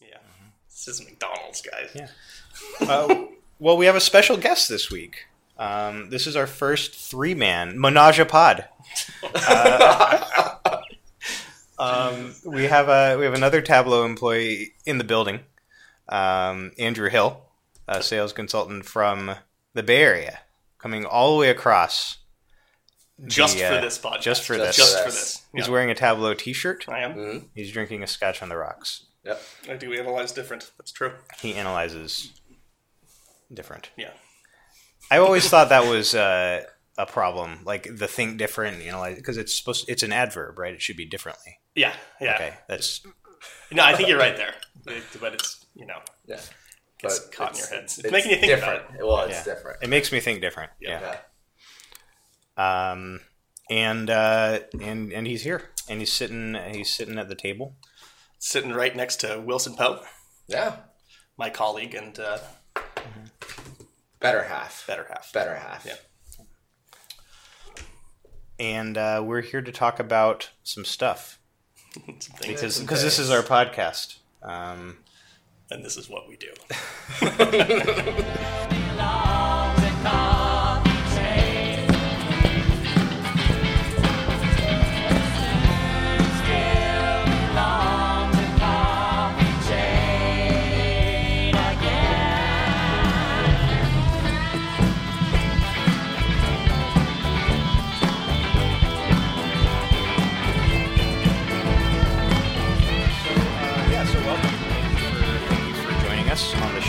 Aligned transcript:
Yeah. 0.00 0.18
This 0.68 0.88
is 0.88 1.04
McDonald's, 1.04 1.62
guys. 1.62 1.90
Yeah. 1.94 2.08
Uh, 2.80 3.26
well, 3.58 3.76
we 3.76 3.84
have 3.84 3.96
a 3.96 4.00
special 4.00 4.38
guest 4.38 4.70
this 4.70 4.90
week. 4.90 5.26
Um, 5.58 6.08
this 6.08 6.26
is 6.26 6.36
our 6.36 6.46
first 6.46 6.94
three-man 6.94 7.78
Menage 7.78 8.18
a 8.18 8.24
Pod. 8.24 8.64
Uh, 9.22 10.78
um, 11.78 12.34
we 12.46 12.64
have 12.64 12.88
a 12.88 13.16
we 13.18 13.24
have 13.26 13.34
another 13.34 13.60
Tableau 13.60 14.06
employee 14.06 14.72
in 14.86 14.96
the 14.96 15.04
building, 15.04 15.40
um, 16.08 16.72
Andrew 16.78 17.10
Hill, 17.10 17.42
a 17.86 18.02
sales 18.02 18.32
consultant 18.32 18.86
from 18.86 19.32
the 19.74 19.82
Bay 19.82 20.02
Area, 20.02 20.40
coming 20.78 21.04
all 21.04 21.34
the 21.34 21.40
way 21.40 21.50
across. 21.50 22.18
Just 23.26 23.56
the, 23.56 23.64
for 23.64 23.74
uh, 23.74 23.80
this 23.82 23.98
podcast. 23.98 24.20
just 24.22 24.44
for 24.44 24.56
Just 24.56 24.66
this. 24.66 24.76
Just 24.76 24.96
for 24.96 25.02
for 25.04 25.10
this. 25.10 25.14
this. 25.20 25.42
He's 25.54 25.66
Yeah. 25.66 25.72
wearing 25.72 25.90
a 25.90 25.94
Tableau 25.94 26.32
T-shirt. 26.34 26.86
I 26.88 27.00
am. 27.00 27.14
Mhm. 27.14 27.44
He's 27.54 27.70
drinking 27.72 28.02
a 28.02 28.06
Scotch 28.06 28.42
on 28.42 28.48
the 28.48 28.56
rocks. 28.56 29.04
Yep. 29.26 29.42
I 29.70 29.74
do 29.74 29.92
analyze 29.92 30.32
different. 30.32 30.70
That's 30.78 30.92
true. 30.92 31.12
He 31.40 31.54
analyzes 31.54 32.32
different. 33.52 33.90
Yeah. 33.96 34.10
I 35.10 35.18
always 35.18 35.48
thought 35.48 35.68
that 35.70 35.84
was 35.86 36.14
uh, 36.14 36.62
a 36.96 37.06
problem, 37.06 37.60
like 37.64 37.88
the 37.96 38.06
think 38.08 38.38
different, 38.38 38.80
analyze 38.82 39.16
because 39.16 39.36
it's 39.36 39.54
supposed 39.54 39.88
it's 39.88 40.02
an 40.02 40.12
adverb, 40.12 40.58
right? 40.58 40.74
It 40.74 40.82
should 40.82 40.96
be 40.96 41.06
differently. 41.06 41.58
Yeah. 41.74 41.92
Yeah. 42.20 42.34
Okay, 42.34 42.54
that's 42.68 43.02
No, 43.72 43.84
I 43.84 43.94
think 43.94 44.08
you're 44.08 44.18
right 44.18 44.36
there. 44.36 44.54
But 44.84 45.34
it's, 45.34 45.66
you 45.74 45.86
know, 45.86 45.98
Yeah. 46.26 46.40
gets 46.98 47.18
But 47.20 47.32
caught 47.32 47.50
in 47.52 47.56
your 47.58 47.66
it's- 47.66 47.96
head. 47.96 48.04
It's, 48.04 48.12
making 48.12 48.30
you 48.30 48.36
think 48.38 48.46
different. 48.52 48.82
about 48.88 49.00
it. 49.00 49.06
Well, 49.06 49.20
it's 49.24 49.46
Yeah. 49.46 49.54
different. 49.54 49.82
it 49.82 49.88
makes 49.88 50.10
me 50.12 50.20
think 50.20 50.40
different. 50.40 50.70
Yeah. 50.80 51.18
Yeah. 52.56 52.90
Um, 52.92 53.20
and 53.70 54.08
uh, 54.08 54.60
and 54.80 55.12
and 55.12 55.26
he's 55.26 55.42
here, 55.42 55.70
and 55.88 56.00
he's 56.00 56.12
sitting 56.12 56.54
he's 56.72 56.92
sitting 56.92 57.18
at 57.18 57.28
the 57.28 57.34
table. 57.34 57.76
Sitting 58.46 58.72
right 58.72 58.94
next 58.94 59.16
to 59.22 59.42
Wilson 59.44 59.74
Pope. 59.74 60.04
Yeah. 60.46 60.76
my 61.36 61.50
colleague 61.50 61.96
and 61.96 62.16
uh, 62.16 62.38
Better 64.20 64.44
half. 64.44 64.84
better 64.86 65.04
half. 65.08 65.32
Better 65.32 65.56
half. 65.56 65.84
Yeah. 65.84 65.96
And 68.60 68.96
uh, 68.96 69.24
we're 69.26 69.40
here 69.40 69.62
to 69.62 69.72
talk 69.72 69.98
about 69.98 70.50
some 70.62 70.84
stuff 70.84 71.40
Some 71.92 72.04
things. 72.04 72.28
because 72.40 72.76
some 72.76 72.84
because 72.84 73.02
this 73.02 73.18
is 73.18 73.32
our 73.32 73.42
podcast. 73.42 74.18
Um, 74.44 74.98
and 75.72 75.84
this 75.84 75.96
is 75.96 76.08
what 76.08 76.28
we 76.28 76.36
do. 76.36 76.52
yeah, 77.20 77.32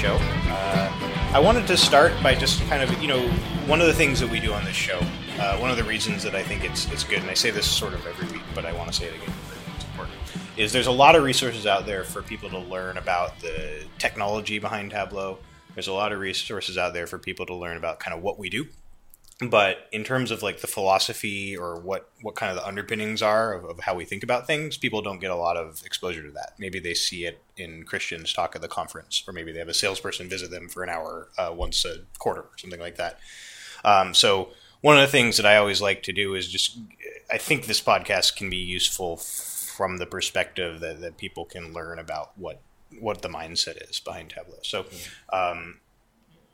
show. 0.07 0.17
Uh, 0.21 1.31
I 1.33 1.39
wanted 1.39 1.67
to 1.67 1.75
start 1.75 2.13
by 2.23 2.33
just 2.33 2.61
kind 2.69 2.81
of, 2.81 3.01
you 3.01 3.09
know, 3.09 3.27
one 3.67 3.81
of 3.81 3.87
the 3.87 3.93
things 3.93 4.21
that 4.21 4.29
we 4.29 4.39
do 4.39 4.53
on 4.53 4.63
this 4.63 4.75
show, 4.75 4.99
uh, 5.39 5.57
one 5.57 5.69
of 5.69 5.75
the 5.75 5.83
reasons 5.83 6.23
that 6.23 6.33
I 6.33 6.43
think 6.43 6.63
it's, 6.63 6.89
it's 6.91 7.03
good, 7.03 7.19
and 7.19 7.29
I 7.29 7.33
say 7.33 7.51
this 7.51 7.69
sort 7.69 7.93
of 7.93 8.05
every 8.07 8.27
week, 8.31 8.43
but 8.55 8.65
I 8.65 8.71
want 8.71 8.87
to 8.87 8.93
say 8.93 9.07
it 9.07 9.15
again 9.15 9.33
it's 9.75 9.83
important, 9.83 10.15
is 10.55 10.71
there's 10.71 10.87
a 10.87 10.91
lot 10.91 11.15
of 11.15 11.23
resources 11.23 11.65
out 11.65 11.85
there 11.85 12.05
for 12.05 12.21
people 12.21 12.49
to 12.51 12.59
learn 12.59 12.97
about 12.97 13.37
the 13.41 13.83
technology 13.97 14.59
behind 14.59 14.91
Tableau. 14.91 15.39
There's 15.73 15.89
a 15.89 15.93
lot 15.93 16.13
of 16.13 16.19
resources 16.19 16.77
out 16.77 16.93
there 16.93 17.05
for 17.05 17.17
people 17.17 17.45
to 17.47 17.53
learn 17.53 17.75
about 17.75 17.99
kind 17.99 18.15
of 18.15 18.23
what 18.23 18.39
we 18.39 18.49
do 18.49 18.65
but 19.39 19.87
in 19.91 20.03
terms 20.03 20.31
of 20.31 20.41
like 20.41 20.61
the 20.61 20.67
philosophy 20.67 21.55
or 21.55 21.79
what 21.79 22.09
what 22.21 22.35
kind 22.35 22.49
of 22.49 22.57
the 22.57 22.67
underpinnings 22.67 23.21
are 23.21 23.53
of, 23.53 23.65
of 23.65 23.79
how 23.81 23.93
we 23.93 24.03
think 24.03 24.23
about 24.23 24.47
things 24.47 24.77
people 24.77 25.01
don't 25.01 25.19
get 25.19 25.29
a 25.29 25.35
lot 25.35 25.57
of 25.57 25.83
exposure 25.85 26.23
to 26.23 26.31
that. 26.31 26.53
Maybe 26.57 26.79
they 26.79 26.93
see 26.93 27.25
it 27.25 27.39
in 27.55 27.83
christians 27.83 28.33
talk 28.33 28.55
at 28.55 28.61
the 28.61 28.67
conference 28.67 29.23
or 29.27 29.33
maybe 29.33 29.51
they 29.51 29.59
have 29.59 29.67
a 29.67 29.73
salesperson 29.73 30.27
visit 30.27 30.49
them 30.49 30.67
for 30.69 30.83
an 30.83 30.89
hour 30.89 31.29
uh, 31.37 31.53
once 31.53 31.85
a 31.85 31.97
quarter 32.17 32.41
or 32.41 32.57
something 32.57 32.79
like 32.79 32.95
that. 32.95 33.19
Um, 33.85 34.13
so 34.13 34.49
one 34.81 34.97
of 34.97 35.01
the 35.01 35.11
things 35.11 35.37
that 35.37 35.45
i 35.45 35.57
always 35.57 35.81
like 35.81 36.03
to 36.03 36.13
do 36.13 36.33
is 36.33 36.47
just 36.47 36.77
i 37.31 37.37
think 37.37 37.65
this 37.65 37.81
podcast 37.81 38.35
can 38.35 38.49
be 38.49 38.57
useful 38.57 39.17
from 39.17 39.97
the 39.97 40.05
perspective 40.07 40.79
that, 40.79 41.01
that 41.01 41.17
people 41.17 41.45
can 41.45 41.73
learn 41.73 41.99
about 41.99 42.31
what 42.35 42.61
what 42.99 43.21
the 43.21 43.29
mindset 43.29 43.89
is 43.89 43.99
behind 43.99 44.29
tableau. 44.29 44.57
So 44.63 44.85
um, 45.31 45.79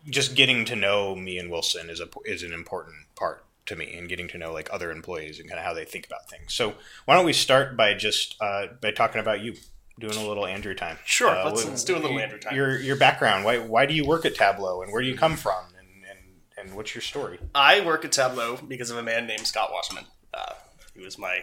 just 0.09 0.35
getting 0.35 0.65
to 0.65 0.75
know 0.75 1.15
me 1.15 1.37
and 1.37 1.49
Wilson 1.49 1.89
is 1.89 1.99
a 1.99 2.07
is 2.25 2.43
an 2.43 2.53
important 2.53 2.95
part 3.15 3.45
to 3.65 3.75
me, 3.75 3.93
and 3.97 4.09
getting 4.09 4.27
to 4.27 4.37
know 4.37 4.51
like 4.51 4.69
other 4.73 4.91
employees 4.91 5.39
and 5.39 5.47
kind 5.47 5.59
of 5.59 5.65
how 5.65 5.73
they 5.73 5.85
think 5.85 6.05
about 6.05 6.29
things. 6.29 6.53
So 6.53 6.73
why 7.05 7.15
don't 7.15 7.25
we 7.25 7.33
start 7.33 7.77
by 7.77 7.93
just 7.93 8.35
uh, 8.41 8.67
by 8.81 8.91
talking 8.91 9.21
about 9.21 9.41
you, 9.41 9.55
doing 9.99 10.15
a 10.17 10.27
little 10.27 10.45
Andrew 10.45 10.75
time. 10.75 10.97
Sure, 11.05 11.29
Uh, 11.29 11.45
let's, 11.45 11.65
let's 11.65 11.83
do 11.83 11.95
a 11.95 11.99
little 11.99 12.19
Andrew 12.19 12.39
time. 12.39 12.55
Your 12.55 12.77
your 12.79 12.95
background. 12.97 13.45
Why 13.45 13.59
why 13.59 13.85
do 13.85 13.93
you 13.93 14.05
work 14.05 14.25
at 14.25 14.35
Tableau, 14.35 14.81
and 14.81 14.91
where 14.91 15.01
do 15.01 15.07
you 15.07 15.15
come 15.15 15.37
from, 15.37 15.63
and 15.79 15.87
and, 16.09 16.19
and 16.67 16.75
what's 16.75 16.93
your 16.93 17.01
story? 17.01 17.39
I 17.55 17.79
work 17.81 18.03
at 18.03 18.11
Tableau 18.11 18.57
because 18.57 18.89
of 18.89 18.97
a 18.97 19.03
man 19.03 19.27
named 19.27 19.47
Scott 19.47 19.71
Wasserman. 19.71 20.05
Uh, 20.33 20.53
he 20.93 21.01
was 21.01 21.17
my 21.17 21.39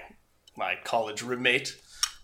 my 0.56 0.76
college 0.84 1.22
roommate. 1.22 1.76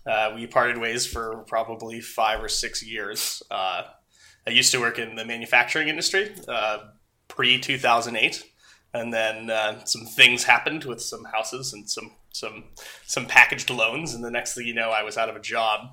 Uh, 0.05 0.31
we 0.35 0.47
parted 0.47 0.77
ways 0.77 1.05
for 1.05 1.43
probably 1.47 1.99
five 1.99 2.41
or 2.41 2.47
six 2.47 2.81
years. 2.81 3.43
Uh, 3.51 3.83
I 4.47 4.51
used 4.51 4.71
to 4.71 4.79
work 4.79 4.97
in 4.97 5.15
the 5.15 5.25
manufacturing 5.25 5.89
industry 5.89 6.31
uh, 6.47 6.77
pre 7.27 7.59
two 7.59 7.77
thousand 7.77 8.15
eight, 8.15 8.45
and 8.93 9.13
then 9.13 9.49
uh, 9.49 9.83
some 9.83 10.05
things 10.05 10.45
happened 10.45 10.85
with 10.85 11.01
some 11.01 11.25
houses 11.25 11.73
and 11.73 11.89
some 11.89 12.11
some 12.31 12.63
some 13.05 13.25
packaged 13.25 13.69
loans, 13.69 14.13
and 14.13 14.23
the 14.23 14.31
next 14.31 14.55
thing 14.55 14.65
you 14.65 14.73
know, 14.73 14.89
I 14.89 15.03
was 15.03 15.17
out 15.17 15.27
of 15.27 15.35
a 15.35 15.41
job. 15.41 15.89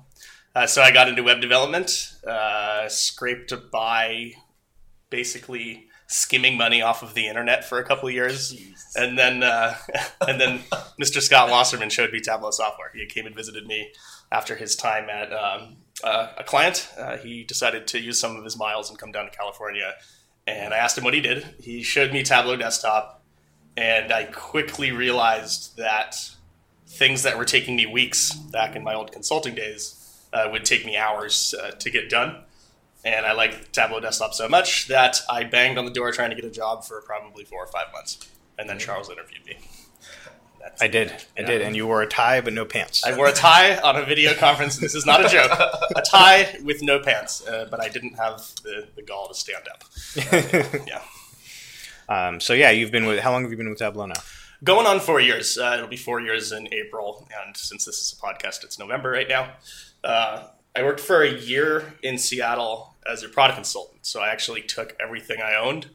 Uh, 0.55 0.65
so 0.65 0.81
I 0.81 0.91
got 0.91 1.09
into 1.09 1.21
web 1.21 1.41
development, 1.41 2.13
uh, 2.25 2.87
scraped 2.87 3.53
by 3.73 4.31
basically 5.09 5.87
skimming 6.07 6.55
money 6.55 6.81
off 6.81 7.03
of 7.03 7.13
the 7.13 7.27
internet 7.27 7.65
for 7.65 7.79
a 7.79 7.83
couple 7.83 8.07
of 8.07 8.15
years, 8.15 8.57
and 8.95 9.19
then 9.19 9.43
uh, 9.43 9.75
and 10.21 10.39
then 10.39 10.61
Mr. 11.01 11.21
Scott 11.21 11.49
Wasserman 11.49 11.89
showed 11.89 12.13
me 12.13 12.21
Tableau 12.21 12.51
software. 12.51 12.89
He 12.93 13.05
came 13.05 13.25
and 13.25 13.35
visited 13.35 13.67
me 13.67 13.91
after 14.31 14.55
his 14.55 14.77
time 14.77 15.09
at 15.09 15.33
um, 15.33 15.75
uh, 16.03 16.29
a 16.37 16.43
client. 16.43 16.89
Uh, 16.97 17.17
he 17.17 17.43
decided 17.43 17.87
to 17.87 17.99
use 17.99 18.19
some 18.19 18.35
of 18.35 18.43
his 18.43 18.57
miles 18.57 18.89
and 18.89 18.99
come 18.99 19.11
down 19.11 19.25
to 19.25 19.31
California, 19.31 19.93
and 20.47 20.73
I 20.73 20.77
asked 20.77 20.97
him 20.97 21.03
what 21.03 21.13
he 21.13 21.21
did. 21.21 21.45
He 21.59 21.83
showed 21.83 22.11
me 22.11 22.23
Tableau 22.23 22.55
Desktop, 22.55 23.23
and 23.77 24.11
I 24.11 24.25
quickly 24.25 24.91
realized 24.91 25.77
that 25.77 26.15
things 26.87 27.23
that 27.23 27.37
were 27.37 27.45
taking 27.45 27.75
me 27.75 27.85
weeks 27.85 28.33
back 28.33 28.75
in 28.75 28.83
my 28.83 28.93
old 28.93 29.11
consulting 29.11 29.55
days 29.55 30.01
uh, 30.33 30.47
would 30.51 30.65
take 30.65 30.85
me 30.85 30.97
hours 30.97 31.53
uh, 31.61 31.71
to 31.71 31.89
get 31.89 32.09
done. 32.09 32.43
And 33.03 33.25
I 33.25 33.33
liked 33.33 33.71
Tableau 33.71 33.99
Desktop 33.99 34.33
so 34.33 34.49
much 34.49 34.87
that 34.87 35.21
I 35.29 35.43
banged 35.43 35.77
on 35.77 35.85
the 35.85 35.91
door 35.91 36.11
trying 36.11 36.31
to 36.31 36.35
get 36.35 36.45
a 36.45 36.49
job 36.49 36.83
for 36.83 37.01
probably 37.01 37.43
four 37.43 37.63
or 37.63 37.67
five 37.67 37.87
months. 37.93 38.27
And 38.57 38.67
then 38.67 38.79
Charles 38.79 39.09
interviewed 39.09 39.45
me. 39.45 39.57
That's, 40.65 40.81
I 40.81 40.87
did, 40.87 41.13
I 41.37 41.43
did, 41.43 41.61
and 41.61 41.75
you 41.75 41.85
wore 41.85 42.01
a 42.01 42.07
tie 42.07 42.41
but 42.41 42.51
no 42.51 42.65
pants. 42.65 43.05
I 43.05 43.15
wore 43.15 43.27
a 43.27 43.31
tie 43.31 43.77
on 43.77 43.95
a 43.97 44.03
video 44.03 44.33
conference. 44.33 44.77
This 44.77 44.95
is 44.95 45.05
not 45.05 45.23
a 45.23 45.29
joke. 45.29 45.51
A 45.95 46.01
tie 46.01 46.57
with 46.63 46.81
no 46.81 46.99
pants, 46.99 47.45
uh, 47.47 47.67
but 47.69 47.79
I 47.79 47.87
didn't 47.87 48.15
have 48.15 48.39
the, 48.63 48.87
the 48.95 49.03
gall 49.03 49.27
to 49.27 49.35
stand 49.35 49.63
up. 49.71 49.83
Yeah. 50.87 51.01
um, 52.09 52.39
so 52.39 52.53
yeah, 52.53 52.71
you've 52.71 52.91
been 52.91 53.05
with. 53.05 53.19
How 53.19 53.31
long 53.31 53.43
have 53.43 53.51
you 53.51 53.57
been 53.57 53.69
with 53.69 53.77
Tableau 53.77 54.07
now? 54.07 54.21
Going 54.63 54.87
on 54.87 54.99
four 54.99 55.21
years. 55.21 55.55
Uh, 55.55 55.73
it'll 55.77 55.87
be 55.87 55.97
four 55.97 56.19
years 56.19 56.51
in 56.51 56.67
April, 56.73 57.27
and 57.45 57.55
since 57.55 57.85
this 57.85 57.97
is 57.97 58.17
a 58.17 58.25
podcast, 58.25 58.63
it's 58.63 58.79
November 58.79 59.11
right 59.11 59.29
now. 59.29 59.51
Uh, 60.03 60.47
I 60.75 60.81
worked 60.83 60.99
for 60.99 61.21
a 61.21 61.31
year 61.31 61.93
in 62.01 62.17
Seattle 62.17 62.95
as 63.09 63.21
a 63.21 63.29
product 63.29 63.57
consultant. 63.57 64.05
So 64.05 64.19
I 64.21 64.29
actually 64.29 64.61
took 64.61 64.95
everything 64.99 65.41
I 65.41 65.55
owned, 65.55 65.87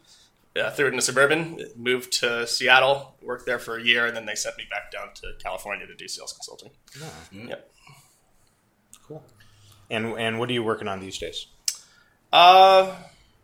uh, 0.56 0.70
threw 0.70 0.86
it 0.86 0.92
in 0.92 0.98
a 0.98 1.02
suburban, 1.02 1.64
moved 1.76 2.12
to 2.20 2.46
Seattle, 2.46 3.14
worked 3.22 3.46
there 3.46 3.58
for 3.58 3.76
a 3.76 3.82
year, 3.82 4.06
and 4.06 4.16
then 4.16 4.26
they 4.26 4.34
sent 4.34 4.56
me 4.56 4.64
back 4.70 4.90
down 4.90 5.14
to 5.14 5.32
California 5.42 5.86
to 5.86 5.94
do 5.94 6.08
sales 6.08 6.32
consulting. 6.32 6.70
Yep. 7.32 7.70
Cool. 9.06 9.22
And 9.90 10.06
and 10.18 10.38
what 10.38 10.48
are 10.50 10.52
you 10.52 10.62
working 10.62 10.88
on 10.88 11.00
these 11.00 11.18
days? 11.18 11.46
Uh, 12.32 12.94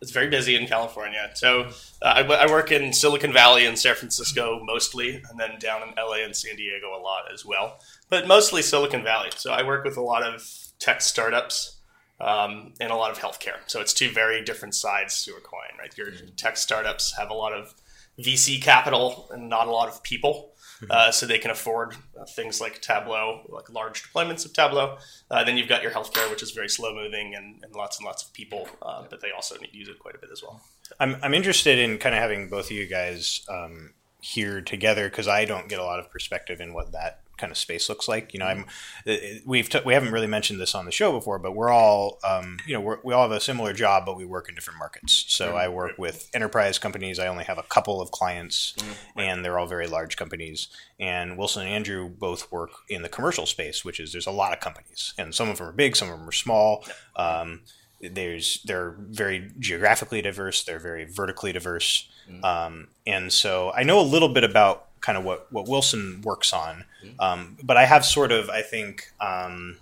it's 0.00 0.10
very 0.10 0.28
busy 0.28 0.56
in 0.56 0.66
California. 0.66 1.30
So 1.34 1.70
uh, 2.02 2.04
I, 2.04 2.20
I 2.22 2.46
work 2.46 2.70
in 2.70 2.92
Silicon 2.92 3.32
Valley 3.32 3.66
and 3.66 3.78
San 3.78 3.94
Francisco 3.94 4.60
mostly, 4.64 5.22
and 5.30 5.38
then 5.38 5.58
down 5.58 5.82
in 5.82 5.94
LA 5.96 6.24
and 6.24 6.36
San 6.36 6.56
Diego 6.56 6.88
a 6.88 7.00
lot 7.00 7.32
as 7.32 7.44
well. 7.44 7.80
But 8.08 8.26
mostly 8.26 8.62
Silicon 8.62 9.02
Valley. 9.02 9.30
So 9.36 9.52
I 9.52 9.62
work 9.62 9.84
with 9.84 9.96
a 9.96 10.02
lot 10.02 10.22
of 10.22 10.48
tech 10.78 11.00
startups 11.00 11.75
um, 12.20 12.72
and 12.80 12.90
a 12.90 12.96
lot 12.96 13.10
of 13.10 13.18
healthcare. 13.18 13.58
So 13.66 13.80
it's 13.80 13.92
two 13.92 14.10
very 14.10 14.42
different 14.42 14.74
sides 14.74 15.24
to 15.24 15.32
a 15.32 15.40
coin, 15.40 15.78
right? 15.78 15.96
Your 15.96 16.10
tech 16.36 16.56
startups 16.56 17.16
have 17.16 17.30
a 17.30 17.34
lot 17.34 17.52
of 17.52 17.74
VC 18.18 18.62
capital 18.62 19.28
and 19.30 19.48
not 19.48 19.66
a 19.66 19.70
lot 19.70 19.88
of 19.88 20.02
people. 20.02 20.52
uh, 20.90 21.10
so 21.10 21.24
they 21.24 21.38
can 21.38 21.50
afford 21.50 21.94
uh, 22.20 22.24
things 22.26 22.60
like 22.60 22.82
Tableau, 22.82 23.40
like 23.48 23.70
large 23.70 24.02
deployments 24.02 24.44
of 24.44 24.52
Tableau. 24.52 24.98
Uh, 25.30 25.42
then 25.42 25.56
you've 25.56 25.68
got 25.68 25.82
your 25.82 25.90
healthcare, 25.90 26.28
which 26.30 26.42
is 26.42 26.50
very 26.50 26.68
slow 26.68 26.94
moving 26.94 27.34
and, 27.34 27.64
and 27.64 27.74
lots 27.74 27.98
and 27.98 28.04
lots 28.04 28.24
of 28.24 28.32
people, 28.34 28.68
uh, 28.82 29.02
but 29.08 29.22
they 29.22 29.30
also 29.30 29.56
need 29.56 29.70
to 29.72 29.76
use 29.76 29.88
it 29.88 29.98
quite 29.98 30.14
a 30.14 30.18
bit 30.18 30.30
as 30.30 30.42
well. 30.42 30.60
I'm, 31.00 31.16
I'm 31.22 31.32
interested 31.32 31.78
in 31.78 31.96
kind 31.96 32.14
of 32.14 32.20
having 32.20 32.48
both 32.48 32.66
of 32.66 32.72
you 32.72 32.86
guys 32.86 33.40
um, 33.48 33.94
here 34.20 34.60
together 34.60 35.08
because 35.08 35.28
I 35.28 35.46
don't 35.46 35.68
get 35.68 35.78
a 35.78 35.84
lot 35.84 35.98
of 35.98 36.10
perspective 36.10 36.60
in 36.60 36.74
what 36.74 36.92
that 36.92 37.22
kind 37.36 37.50
of 37.50 37.56
space 37.56 37.88
looks 37.88 38.08
like. 38.08 38.32
You 38.32 38.40
know, 38.40 38.46
I'm 38.46 38.66
uh, 39.06 39.14
we've 39.44 39.68
t- 39.68 39.80
we 39.84 39.94
haven't 39.94 40.12
really 40.12 40.26
mentioned 40.26 40.60
this 40.60 40.74
on 40.74 40.84
the 40.84 40.92
show 40.92 41.12
before, 41.12 41.38
but 41.38 41.54
we're 41.54 41.70
all 41.70 42.18
um, 42.24 42.58
you 42.66 42.74
know 42.74 42.80
we're, 42.80 42.98
we 43.04 43.14
all 43.14 43.22
have 43.22 43.30
a 43.30 43.40
similar 43.40 43.72
job, 43.72 44.04
but 44.06 44.16
we 44.16 44.24
work 44.24 44.48
in 44.48 44.54
different 44.54 44.78
markets. 44.78 45.24
So 45.28 45.56
I 45.56 45.68
work 45.68 45.92
with 45.98 46.28
enterprise 46.34 46.78
companies. 46.78 47.18
I 47.18 47.26
only 47.26 47.44
have 47.44 47.58
a 47.58 47.62
couple 47.62 48.00
of 48.00 48.10
clients, 48.10 48.74
and 49.16 49.44
they're 49.44 49.58
all 49.58 49.66
very 49.66 49.86
large 49.86 50.16
companies. 50.16 50.68
And 50.98 51.36
Wilson 51.36 51.62
and 51.62 51.70
Andrew 51.70 52.08
both 52.08 52.50
work 52.50 52.70
in 52.88 53.02
the 53.02 53.08
commercial 53.08 53.46
space, 53.46 53.84
which 53.84 54.00
is 54.00 54.12
there's 54.12 54.26
a 54.26 54.32
lot 54.32 54.52
of 54.52 54.60
companies, 54.60 55.14
and 55.18 55.34
some 55.34 55.48
of 55.48 55.58
them 55.58 55.68
are 55.68 55.72
big, 55.72 55.96
some 55.96 56.10
of 56.10 56.18
them 56.18 56.28
are 56.28 56.32
small. 56.32 56.84
Um, 57.16 57.60
there's 58.00 58.62
they're 58.64 58.94
very 58.98 59.50
geographically 59.58 60.22
diverse. 60.22 60.64
They're 60.64 60.78
very 60.78 61.04
vertically 61.04 61.52
diverse, 61.52 62.08
um, 62.42 62.88
and 63.06 63.32
so 63.32 63.72
I 63.72 63.82
know 63.84 64.00
a 64.00 64.02
little 64.02 64.28
bit 64.28 64.44
about 64.44 64.86
kind 65.06 65.16
of 65.16 65.24
what 65.24 65.46
what 65.52 65.68
Wilson 65.68 66.20
works 66.22 66.52
on, 66.52 66.84
um, 67.20 67.56
but 67.62 67.76
I 67.76 67.84
have 67.86 68.04
sort 68.04 68.32
of 68.32 68.50
I 68.50 68.62
think 68.62 69.12
um, 69.20 69.78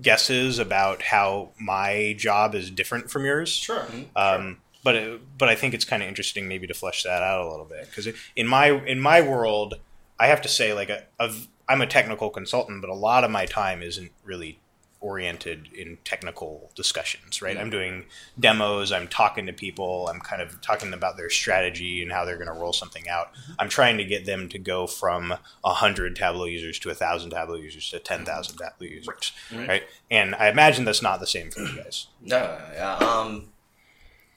guesses 0.00 0.60
about 0.60 1.02
how 1.02 1.50
my 1.58 2.14
job 2.16 2.54
is 2.54 2.70
different 2.70 3.10
from 3.10 3.24
yours. 3.24 3.48
Sure. 3.50 3.84
Um, 4.14 4.58
but 4.84 4.94
it, 4.94 5.20
but 5.36 5.48
I 5.48 5.56
think 5.56 5.74
it's 5.74 5.84
kind 5.84 6.00
of 6.00 6.08
interesting 6.08 6.46
maybe 6.46 6.68
to 6.68 6.74
flesh 6.74 7.02
that 7.02 7.20
out 7.20 7.44
a 7.44 7.50
little 7.50 7.64
bit. 7.64 7.86
Because 7.88 8.06
in 8.36 8.46
my 8.46 8.68
in 8.68 9.00
my 9.00 9.20
world, 9.20 9.74
I 10.20 10.28
have 10.28 10.40
to 10.42 10.48
say 10.48 10.72
like 10.72 10.90
a, 10.90 11.02
a, 11.18 11.34
I'm 11.68 11.80
a 11.80 11.88
technical 11.88 12.30
consultant, 12.30 12.82
but 12.82 12.88
a 12.88 12.94
lot 12.94 13.24
of 13.24 13.32
my 13.32 13.46
time 13.46 13.82
isn't 13.82 14.12
really 14.24 14.60
oriented 15.06 15.68
in 15.72 15.98
technical 16.04 16.72
discussions, 16.74 17.40
right? 17.40 17.56
I'm 17.56 17.70
doing 17.70 18.06
demos, 18.40 18.90
I'm 18.90 19.06
talking 19.06 19.46
to 19.46 19.52
people, 19.52 20.08
I'm 20.08 20.20
kind 20.20 20.42
of 20.42 20.60
talking 20.60 20.92
about 20.92 21.16
their 21.16 21.30
strategy 21.30 22.02
and 22.02 22.10
how 22.10 22.24
they're 22.24 22.36
going 22.36 22.52
to 22.52 22.60
roll 22.60 22.72
something 22.72 23.08
out. 23.08 23.30
I'm 23.60 23.68
trying 23.68 23.98
to 23.98 24.04
get 24.04 24.26
them 24.26 24.48
to 24.48 24.58
go 24.58 24.88
from 24.88 25.34
100 25.60 26.16
Tableau 26.16 26.46
users 26.46 26.80
to 26.80 26.88
1,000 26.88 27.30
Tableau 27.30 27.54
users 27.54 27.88
to 27.90 28.00
10,000 28.00 28.56
Tableau 28.56 28.88
users, 28.88 29.32
right. 29.54 29.84
And 30.10 30.34
I 30.34 30.48
imagine 30.48 30.84
that's 30.84 31.02
not 31.02 31.20
the 31.20 31.26
same 31.26 31.50
for 31.52 31.60
you 31.60 31.76
guys. 31.76 32.08
No, 32.20 32.58
yeah. 32.74 32.96
Um, 32.96 33.50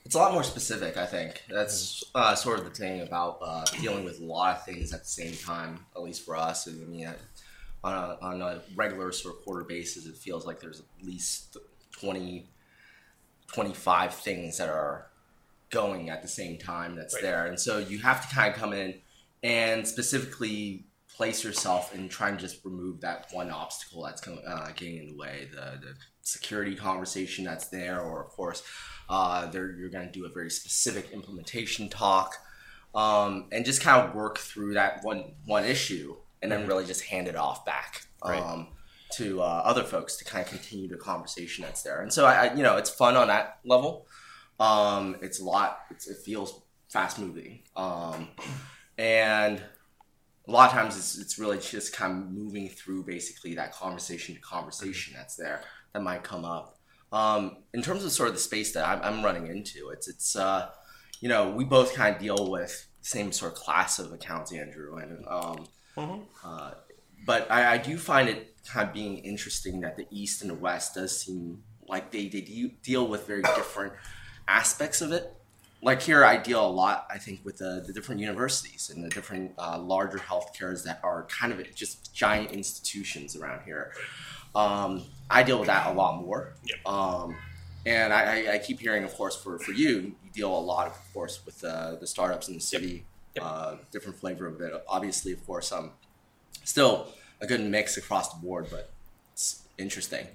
it's 0.05 0.15
a 0.15 0.19
lot 0.19 0.33
more 0.33 0.43
specific, 0.43 0.97
I 0.97 1.05
think. 1.07 1.43
That's 1.49 2.03
uh, 2.13 2.35
sort 2.35 2.59
of 2.59 2.65
the 2.65 2.71
thing 2.71 3.01
about 3.01 3.39
uh, 3.41 3.65
dealing 3.81 4.05
with 4.05 4.19
a 4.19 4.23
lot 4.23 4.55
of 4.55 4.65
things 4.65 4.93
at 4.93 5.01
the 5.01 5.09
same 5.09 5.35
time, 5.35 5.85
at 5.95 6.03
least 6.03 6.25
for 6.25 6.35
us. 6.35 6.67
I 6.67 6.71
mean, 6.71 7.07
uh, 7.07 7.13
on 7.83 7.93
a, 7.93 8.17
on 8.21 8.41
a 8.41 8.61
regular 8.75 9.11
sort 9.11 9.35
of 9.35 9.43
quarter 9.45 9.63
basis, 9.63 10.05
it 10.05 10.15
feels 10.17 10.45
like 10.45 10.59
there's 10.59 10.79
at 10.81 10.85
least 11.05 11.57
20, 11.93 12.49
25 13.53 14.13
things 14.13 14.57
that 14.57 14.69
are 14.69 15.07
going 15.69 16.09
at 16.09 16.21
the 16.21 16.27
same 16.27 16.57
time 16.57 16.95
that's 16.95 17.13
Right. 17.15 17.23
there. 17.23 17.45
And 17.45 17.59
so 17.59 17.77
you 17.77 17.99
have 17.99 18.27
to 18.27 18.35
kind 18.35 18.53
of 18.53 18.59
come 18.59 18.73
in 18.73 18.95
and 19.43 19.87
specifically 19.87 20.85
place 21.15 21.43
yourself 21.43 21.93
and 21.93 22.09
try 22.09 22.29
and 22.29 22.39
just 22.39 22.63
remove 22.65 23.01
that 23.01 23.27
one 23.31 23.49
obstacle 23.49 24.03
that's 24.03 24.21
com- 24.21 24.39
uh, 24.45 24.67
getting 24.75 24.97
in 24.97 25.07
the 25.09 25.15
way 25.17 25.47
the, 25.51 25.79
the 25.81 25.93
security 26.21 26.75
conversation 26.75 27.43
that's 27.43 27.67
there 27.67 27.99
or 27.99 28.21
of 28.23 28.29
course 28.29 28.63
uh, 29.09 29.45
there 29.47 29.71
you're 29.71 29.89
going 29.89 30.05
to 30.05 30.11
do 30.13 30.25
a 30.25 30.29
very 30.29 30.49
specific 30.49 31.11
implementation 31.11 31.89
talk 31.89 32.35
um, 32.95 33.45
and 33.51 33.65
just 33.65 33.81
kind 33.81 34.07
of 34.07 34.15
work 34.15 34.37
through 34.37 34.73
that 34.75 35.03
one 35.03 35.33
one 35.45 35.65
issue 35.65 36.15
and 36.41 36.51
then 36.51 36.67
really 36.67 36.85
just 36.85 37.03
hand 37.03 37.27
it 37.27 37.35
off 37.35 37.65
back 37.65 38.03
Right. 38.23 38.41
um, 38.41 38.67
to 39.17 39.41
uh, 39.41 39.45
other 39.65 39.83
folks 39.83 40.17
to 40.17 40.25
kind 40.25 40.43
of 40.45 40.49
continue 40.51 40.87
the 40.87 40.97
conversation 40.97 41.63
that's 41.63 41.81
there 41.83 42.01
and 42.01 42.11
so 42.13 42.25
I, 42.25 42.47
I 42.47 42.53
you 42.53 42.63
know 42.63 42.77
it's 42.77 42.89
fun 42.89 43.15
on 43.15 43.27
that 43.27 43.59
level 43.65 44.05
um, 44.59 45.15
it's 45.21 45.39
a 45.39 45.43
lot 45.45 45.79
it's, 45.89 46.07
it 46.07 46.17
feels 46.25 46.61
fast 46.89 47.17
moving 47.19 47.63
um, 47.75 48.27
and 48.97 49.61
a 50.47 50.51
lot 50.51 50.67
of 50.69 50.73
times 50.73 50.97
it's, 50.97 51.17
it's 51.17 51.37
really 51.39 51.59
just 51.59 51.93
kind 51.95 52.11
of 52.23 52.31
moving 52.31 52.67
through 52.69 53.03
basically 53.03 53.55
that 53.55 53.71
conversation 53.71 54.35
to 54.35 54.41
conversation 54.41 55.13
that's 55.15 55.35
there 55.35 55.61
that 55.93 56.01
might 56.01 56.23
come 56.23 56.43
up. 56.43 56.77
Um, 57.11 57.57
in 57.73 57.81
terms 57.83 58.03
of 58.03 58.11
sort 58.11 58.29
of 58.29 58.35
the 58.35 58.41
space 58.41 58.73
that 58.73 58.87
I'm, 58.87 59.01
I'm 59.03 59.23
running 59.23 59.47
into, 59.47 59.89
it's 59.89 60.07
it's 60.07 60.35
uh, 60.35 60.69
you 61.21 61.29
know 61.29 61.49
we 61.49 61.63
both 61.65 61.93
kind 61.95 62.15
of 62.15 62.21
deal 62.21 62.49
with 62.49 62.87
same 63.01 63.31
sort 63.31 63.51
of 63.53 63.57
class 63.59 63.99
of 63.99 64.11
accounts, 64.11 64.51
Andrew, 64.51 64.97
and 64.97 65.23
um, 65.27 65.67
uh, 66.43 66.71
but 67.25 67.49
I, 67.51 67.73
I 67.73 67.77
do 67.77 67.97
find 67.97 68.29
it 68.29 68.55
kind 68.67 68.87
of 68.87 68.93
being 68.93 69.19
interesting 69.19 69.81
that 69.81 69.97
the 69.97 70.07
East 70.11 70.41
and 70.41 70.49
the 70.49 70.55
West 70.55 70.95
does 70.95 71.19
seem 71.19 71.63
like 71.87 72.11
they, 72.11 72.27
they 72.27 72.41
do 72.41 72.69
deal 72.83 73.07
with 73.07 73.27
very 73.27 73.41
different 73.41 73.93
aspects 74.47 75.01
of 75.01 75.11
it. 75.11 75.33
Like 75.81 76.01
here, 76.01 76.25
I 76.25 76.37
deal 76.37 76.65
a 76.65 76.67
lot, 76.67 77.07
I 77.09 77.17
think, 77.17 77.39
with 77.45 77.57
the, 77.57 77.83
the 77.85 77.93
different 77.93 78.19
universities 78.19 78.91
and 78.93 79.03
the 79.03 79.09
different 79.09 79.53
uh, 79.57 79.79
larger 79.79 80.17
healthcares 80.17 80.83
that 80.83 80.99
are 81.03 81.23
kind 81.25 81.53
of 81.53 81.73
just 81.73 82.13
giant 82.13 82.51
institutions 82.51 83.35
around 83.35 83.61
here. 83.63 83.93
Um, 84.55 85.03
I 85.29 85.43
deal 85.43 85.57
with 85.57 85.67
that 85.67 85.87
a 85.87 85.93
lot 85.93 86.21
more. 86.21 86.55
Um, 86.85 87.35
and 87.85 88.11
I, 88.11 88.47
I, 88.47 88.53
I 88.55 88.57
keep 88.57 88.81
hearing, 88.81 89.05
of 89.05 89.13
course, 89.13 89.41
for, 89.41 89.57
for 89.57 89.71
you, 89.71 90.15
you 90.23 90.31
deal 90.33 90.53
a 90.53 90.59
lot, 90.59 90.87
of 90.87 91.13
course, 91.13 91.45
with 91.45 91.63
uh, 91.63 91.95
the 91.95 92.07
startups 92.07 92.49
in 92.49 92.55
the 92.55 92.59
city, 92.59 92.87
Yep. 92.87 93.08
Uh, 93.39 93.77
different 93.91 94.17
flavor 94.17 94.47
of 94.47 94.59
it. 94.61 94.73
Obviously, 94.87 95.31
of 95.31 95.45
course, 95.45 95.71
um, 95.71 95.91
still 96.63 97.07
a 97.41 97.47
good 97.47 97.61
mix 97.61 97.95
across 97.95 98.33
the 98.33 98.39
board, 98.39 98.67
but 98.69 98.89
it's 99.33 99.63
interesting. 99.77 100.27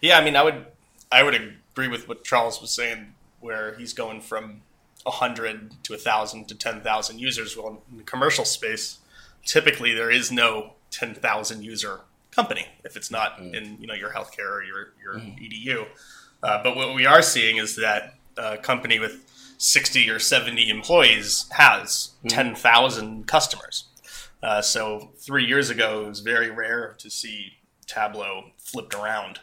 Yeah, 0.00 0.18
I 0.18 0.24
mean, 0.24 0.36
I 0.36 0.42
would 0.42 0.66
I 1.10 1.22
would 1.22 1.34
agree 1.34 1.88
with 1.88 2.08
what 2.08 2.24
Charles 2.24 2.60
was 2.60 2.70
saying, 2.70 3.14
where 3.40 3.74
he's 3.76 3.92
going 3.92 4.20
from 4.20 4.62
hundred 5.06 5.72
to 5.84 5.96
thousand 5.96 6.48
to 6.48 6.54
ten 6.54 6.80
thousand 6.80 7.18
users. 7.18 7.56
Well, 7.56 7.82
in 7.90 7.98
the 7.98 8.02
commercial 8.02 8.44
space, 8.44 8.98
typically 9.44 9.94
there 9.94 10.10
is 10.10 10.30
no 10.30 10.74
ten 10.90 11.14
thousand 11.14 11.64
user 11.64 12.00
company 12.30 12.66
if 12.84 12.96
it's 12.96 13.10
not 13.10 13.40
in 13.40 13.76
you 13.80 13.86
know 13.86 13.94
your 13.94 14.10
healthcare 14.10 14.50
or 14.50 14.62
your 14.62 14.92
your 15.02 15.14
edu. 15.14 15.86
Uh, 16.42 16.62
but 16.62 16.76
what 16.76 16.94
we 16.94 17.06
are 17.06 17.22
seeing 17.22 17.56
is 17.56 17.76
that 17.76 18.14
a 18.36 18.56
company 18.56 18.98
with 18.98 19.29
sixty 19.60 20.08
or 20.08 20.18
seventy 20.18 20.70
employees 20.70 21.44
has 21.52 22.10
ten 22.28 22.54
thousand 22.54 23.26
customers. 23.26 23.84
Uh, 24.42 24.62
so 24.62 25.10
three 25.18 25.44
years 25.44 25.68
ago, 25.68 26.04
it 26.04 26.08
was 26.08 26.20
very 26.20 26.50
rare 26.50 26.94
to 26.98 27.10
see 27.10 27.58
Tableau 27.86 28.52
flipped 28.56 28.94
around 28.94 29.40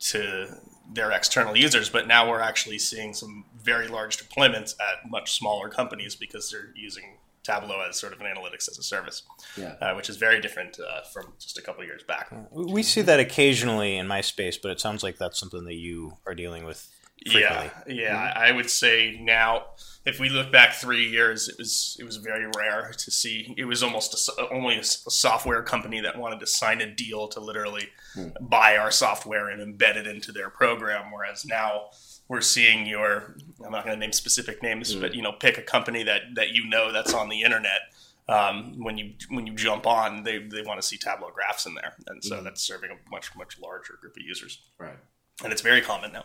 to 0.00 0.48
their 0.90 1.10
external 1.12 1.54
users, 1.54 1.90
but 1.90 2.06
now 2.08 2.26
we're 2.28 2.40
actually 2.40 2.78
seeing 2.78 3.12
some 3.12 3.44
very 3.62 3.88
large 3.88 4.16
deployments 4.16 4.74
at 4.80 5.10
much 5.10 5.32
smaller 5.38 5.68
companies 5.68 6.14
because 6.14 6.50
they're 6.50 6.72
using 6.74 7.18
Tableau 7.42 7.84
as 7.86 7.98
sort 7.98 8.14
of 8.14 8.20
an 8.22 8.26
analytics 8.26 8.70
as 8.70 8.78
a 8.78 8.82
service, 8.82 9.22
Yeah. 9.58 9.74
uh, 9.82 9.94
which 9.94 10.08
is 10.08 10.16
very 10.16 10.40
different 10.40 10.78
uh, 10.80 11.02
from 11.12 11.34
just 11.38 11.58
a 11.58 11.62
couple 11.62 11.84
years 11.84 12.02
back. 12.04 12.32
We 12.52 12.82
see 12.82 13.02
that 13.02 13.20
occasionally 13.20 13.96
in 13.98 14.06
my 14.06 14.22
space, 14.22 14.56
but 14.56 14.70
it 14.70 14.80
sounds 14.80 15.02
like 15.02 15.18
that's 15.18 15.38
something 15.38 15.64
that 15.64 15.74
you 15.74 16.16
are 16.26 16.34
dealing 16.34 16.64
with 16.64 16.88
frequently. 17.26 17.70
Yeah, 17.86 18.02
yeah. 18.02 18.28
Mm-hmm. 18.28 18.38
I 18.38 18.52
would 18.52 18.70
say 18.70 19.18
now, 19.20 19.66
if 20.04 20.18
we 20.18 20.28
look 20.28 20.50
back 20.50 20.74
three 20.74 21.08
years, 21.08 21.48
it 21.48 21.56
was 21.58 21.96
it 22.00 22.04
was 22.04 22.16
very 22.16 22.46
rare 22.56 22.92
to 22.96 23.10
see. 23.10 23.54
It 23.56 23.64
was 23.64 23.82
almost 23.82 24.30
a, 24.38 24.48
only 24.50 24.78
a, 24.78 24.84
software 24.84 25.62
company 25.62 26.00
that 26.00 26.18
wanted 26.18 26.40
to 26.40 26.46
sign 26.46 26.80
a 26.80 26.90
deal 26.90 27.28
to 27.28 27.40
literally 27.40 27.88
hmm. 28.14 28.28
buy 28.40 28.76
our 28.76 28.90
software 28.90 29.48
and 29.48 29.60
embed 29.60 29.96
it 29.96 30.06
into 30.06 30.32
their 30.32 30.50
program. 30.50 31.12
Whereas 31.12 31.44
now 31.44 31.90
we're 32.28 32.40
seeing 32.40 32.86
your 32.86 33.36
I'm 33.64 33.72
not 33.72 33.84
going 33.84 33.96
to 33.96 34.00
name 34.00 34.12
specific 34.12 34.62
names, 34.62 34.94
hmm. 34.94 35.00
but 35.00 35.14
you 35.14 35.22
know, 35.22 35.32
pick 35.32 35.58
a 35.58 35.62
company 35.62 36.02
that 36.04 36.22
that 36.36 36.50
you 36.50 36.66
know 36.66 36.92
that's 36.92 37.14
on 37.14 37.28
the 37.28 37.42
internet. 37.42 37.80
Um, 38.28 38.84
when 38.84 38.98
you 38.98 39.14
when 39.30 39.46
you 39.46 39.54
jump 39.54 39.86
on, 39.86 40.22
they, 40.22 40.38
they 40.38 40.60
want 40.60 40.80
to 40.80 40.86
see 40.86 40.98
Tableau 40.98 41.30
graphs 41.34 41.64
in 41.64 41.74
there, 41.74 41.94
and 42.08 42.22
so 42.22 42.36
hmm. 42.36 42.44
that's 42.44 42.62
serving 42.62 42.90
a 42.90 43.10
much 43.10 43.34
much 43.36 43.58
larger 43.58 43.98
group 44.00 44.16
of 44.16 44.22
users, 44.22 44.60
Right. 44.78 44.98
And 45.42 45.52
it's 45.52 45.62
very 45.62 45.80
common 45.80 46.12
now. 46.12 46.24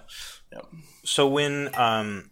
Yeah. 0.52 0.62
So 1.04 1.28
when 1.28 1.74
um, 1.76 2.32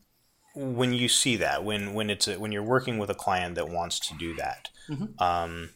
when 0.56 0.94
you 0.94 1.08
see 1.08 1.36
that, 1.38 1.64
when 1.64 1.94
when 1.94 2.10
it's 2.10 2.28
a, 2.28 2.40
when 2.40 2.52
you're 2.52 2.64
working 2.64 2.98
with 2.98 3.10
a 3.10 3.16
client 3.16 3.56
that 3.56 3.70
wants 3.70 4.00
to 4.00 4.18
do 4.18 4.36
that, 4.36 4.70
um, 5.20 5.70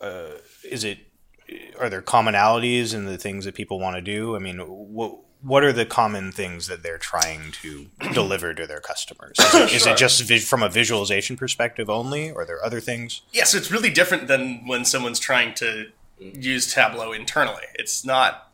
uh, 0.00 0.32
is 0.68 0.84
it 0.84 0.98
are 1.78 1.88
there 1.88 2.02
commonalities 2.02 2.94
in 2.94 3.06
the 3.06 3.18
things 3.18 3.44
that 3.44 3.54
people 3.54 3.78
want 3.80 3.96
to 3.96 4.02
do? 4.02 4.36
I 4.36 4.38
mean, 4.38 4.58
what 4.58 5.18
what 5.42 5.64
are 5.64 5.72
the 5.72 5.86
common 5.86 6.32
things 6.32 6.66
that 6.68 6.82
they're 6.82 6.98
trying 6.98 7.50
to 7.62 7.86
deliver 8.12 8.52
to 8.54 8.66
their 8.66 8.80
customers? 8.80 9.36
Is 9.38 9.54
it, 9.54 9.72
is 9.72 9.82
Sure. 9.82 9.92
it 9.92 9.98
just 9.98 10.22
vi- 10.22 10.38
from 10.38 10.62
a 10.62 10.68
visualization 10.68 11.36
perspective 11.36 11.88
only, 11.88 12.30
or 12.30 12.42
are 12.42 12.44
there 12.44 12.62
other 12.64 12.78
things? 12.80 13.22
Yeah, 13.32 13.44
so 13.44 13.56
it's 13.58 13.70
really 13.70 13.90
different 13.90 14.28
than 14.28 14.66
when 14.66 14.84
someone's 14.84 15.18
trying 15.18 15.54
to 15.54 15.86
use 16.18 16.72
Tableau 16.72 17.12
internally. 17.12 17.62
It's 17.74 18.04
not 18.04 18.49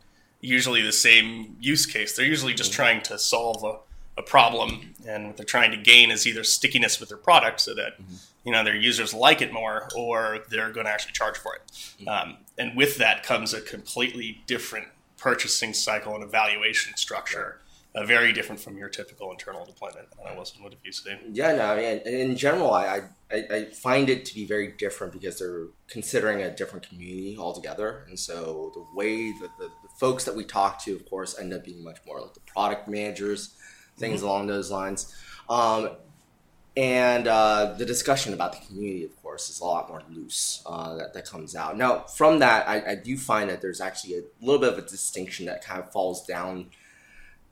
usually 0.47 0.83
the 0.83 0.93
same 0.93 1.57
use 1.61 1.87
case. 1.87 2.17
They're 2.17 2.27
usually 2.27 2.55
just 2.55 2.73
trying 2.73 3.03
to 3.03 3.19
solve 3.19 3.65
a 3.65 3.79
a 4.19 4.23
problem, 4.23 4.95
and 5.07 5.27
what 5.27 5.37
they're 5.37 5.45
trying 5.45 5.71
to 5.73 5.77
gain 5.77 6.11
is 6.11 6.27
either 6.27 6.43
stickiness 6.43 6.99
with 6.99 7.11
their 7.11 7.19
product, 7.19 7.61
so 7.61 7.75
that 7.75 7.99
you 8.45 8.53
know 8.53 8.65
their 8.65 8.77
users 8.77 9.13
like 9.13 9.43
it 9.43 9.53
more, 9.53 9.89
or 9.95 10.41
they're 10.51 10.71
going 10.71 10.87
to 10.87 10.93
actually 10.93 11.13
charge 11.13 11.37
for 11.37 11.55
it. 11.57 12.09
Um, 12.09 12.39
and 12.57 12.77
with 12.77 12.97
that 12.99 13.23
comes 13.23 13.53
a 13.53 13.61
completely 13.61 14.43
different 14.47 14.89
purchasing 15.19 15.75
cycle 15.75 16.15
and 16.15 16.25
evaluation 16.25 16.97
structure, 16.97 17.61
uh, 17.95 18.05
very 18.05 18.33
different 18.33 18.61
from 18.61 18.77
your 18.79 18.89
typical 18.89 19.31
internal 19.31 19.65
deployment. 19.65 20.07
Uh, 20.25 20.33
Wilson, 20.35 20.63
what 20.63 20.73
have 20.73 20.81
you 20.85 20.93
seen? 20.93 21.19
Yeah, 21.33 21.57
no, 21.57 21.73
I 21.73 21.77
mean, 21.77 22.15
in 22.15 22.37
general, 22.37 22.73
I, 22.73 23.03
I, 23.31 23.45
I 23.51 23.65
find 23.67 24.09
it 24.09 24.25
to 24.27 24.35
be 24.35 24.47
very 24.47 24.69
different 24.69 25.13
because 25.13 25.39
they're 25.39 25.67
considering 25.89 26.43
a 26.43 26.55
different 26.55 26.89
community 26.89 27.37
altogether. 27.39 28.05
And 28.09 28.19
so 28.19 28.71
the 28.75 28.85
way 28.95 29.33
that 29.41 29.51
the 29.59 29.71
folks 29.97 30.25
that 30.25 30.35
we 30.35 30.45
talk 30.45 30.83
to, 30.85 30.95
of 30.95 31.09
course, 31.09 31.39
end 31.39 31.53
up 31.53 31.65
being 31.65 31.83
much 31.83 31.99
more 32.07 32.21
like 32.21 32.35
the 32.35 32.41
product 32.41 32.89
managers, 32.89 33.55
things 33.97 34.23
along 34.23 34.47
those 34.47 34.71
lines. 34.71 35.15
Um, 35.49 35.91
and 36.77 37.27
uh, 37.27 37.75
the 37.79 37.87
discussion 37.87 38.35
about 38.35 38.53
the 38.53 38.67
community, 38.67 39.05
of 39.05 39.17
course, 39.23 39.49
is 39.49 39.61
a 39.61 39.65
lot 39.65 39.89
more 39.89 40.03
loose 40.11 40.63
uh, 40.67 40.97
that, 40.97 41.15
that 41.15 41.25
comes 41.25 41.57
out. 41.57 41.79
Now, 41.79 42.01
from 42.01 42.41
that, 42.41 42.69
I, 42.69 42.93
I 42.93 42.95
do 42.97 43.17
find 43.17 43.49
that 43.49 43.63
there's 43.63 43.81
actually 43.81 44.19
a 44.19 44.23
little 44.43 44.61
bit 44.61 44.75
of 44.75 44.79
a 44.79 44.83
distinction 44.83 45.47
that 45.47 45.65
kind 45.65 45.81
of 45.81 45.91
falls 45.91 46.27
down 46.27 46.67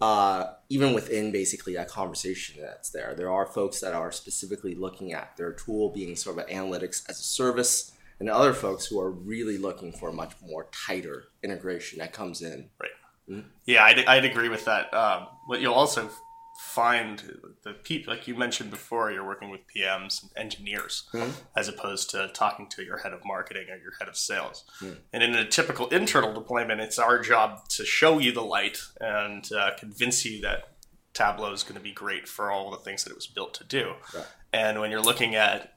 uh, 0.00 0.52
even 0.68 0.92
within 0.92 1.32
basically 1.32 1.74
that 1.74 1.88
conversation 1.88 2.60
that's 2.60 2.90
there. 2.90 3.14
There 3.16 3.30
are 3.30 3.46
folks 3.46 3.80
that 3.80 3.94
are 3.94 4.12
specifically 4.12 4.74
looking 4.74 5.14
at 5.14 5.34
their 5.38 5.52
tool 5.52 5.88
being 5.88 6.16
sort 6.16 6.38
of 6.38 6.46
analytics 6.48 7.08
as 7.08 7.18
a 7.18 7.22
service, 7.22 7.92
and 8.24 8.30
other 8.30 8.54
folks 8.54 8.86
who 8.86 8.98
are 8.98 9.10
really 9.10 9.58
looking 9.58 9.92
for 9.92 10.08
a 10.08 10.12
much 10.12 10.32
more 10.40 10.66
tighter 10.86 11.24
integration 11.42 11.98
that 11.98 12.14
comes 12.14 12.40
in. 12.40 12.70
Right. 12.80 13.44
Yeah, 13.66 13.84
I'd, 13.84 14.02
I'd 14.06 14.24
agree 14.24 14.48
with 14.48 14.64
that. 14.64 14.94
Um, 14.94 15.26
but 15.46 15.60
you'll 15.60 15.74
also 15.74 16.08
find 16.58 17.22
the 17.64 17.74
people, 17.74 18.14
like 18.14 18.26
you 18.26 18.34
mentioned 18.34 18.70
before, 18.70 19.12
you're 19.12 19.26
working 19.26 19.50
with 19.50 19.60
PMs 19.76 20.22
and 20.22 20.30
engineers 20.36 21.06
as 21.54 21.68
opposed 21.68 22.08
to 22.10 22.28
talking 22.28 22.66
to 22.70 22.82
your 22.82 22.96
head 22.96 23.12
of 23.12 23.20
marketing 23.26 23.66
or 23.68 23.76
your 23.76 23.92
head 23.98 24.08
of 24.08 24.16
sales. 24.16 24.64
And 25.12 25.22
in 25.22 25.34
a 25.34 25.46
typical 25.46 25.88
internal 25.88 26.32
deployment, 26.32 26.80
it's 26.80 26.98
our 26.98 27.18
job 27.18 27.68
to 27.70 27.84
show 27.84 28.20
you 28.20 28.32
the 28.32 28.40
light 28.40 28.78
and 29.02 29.46
uh, 29.52 29.72
convince 29.78 30.24
you 30.24 30.40
that 30.40 30.70
Tableau 31.12 31.52
is 31.52 31.62
going 31.62 31.76
to 31.76 31.80
be 31.82 31.92
great 31.92 32.26
for 32.26 32.50
all 32.50 32.70
the 32.70 32.78
things 32.78 33.04
that 33.04 33.10
it 33.10 33.16
was 33.16 33.26
built 33.26 33.52
to 33.54 33.64
do. 33.64 33.92
Right. 34.14 34.24
And 34.54 34.80
when 34.80 34.90
you're 34.90 35.02
looking 35.02 35.34
at 35.34 35.73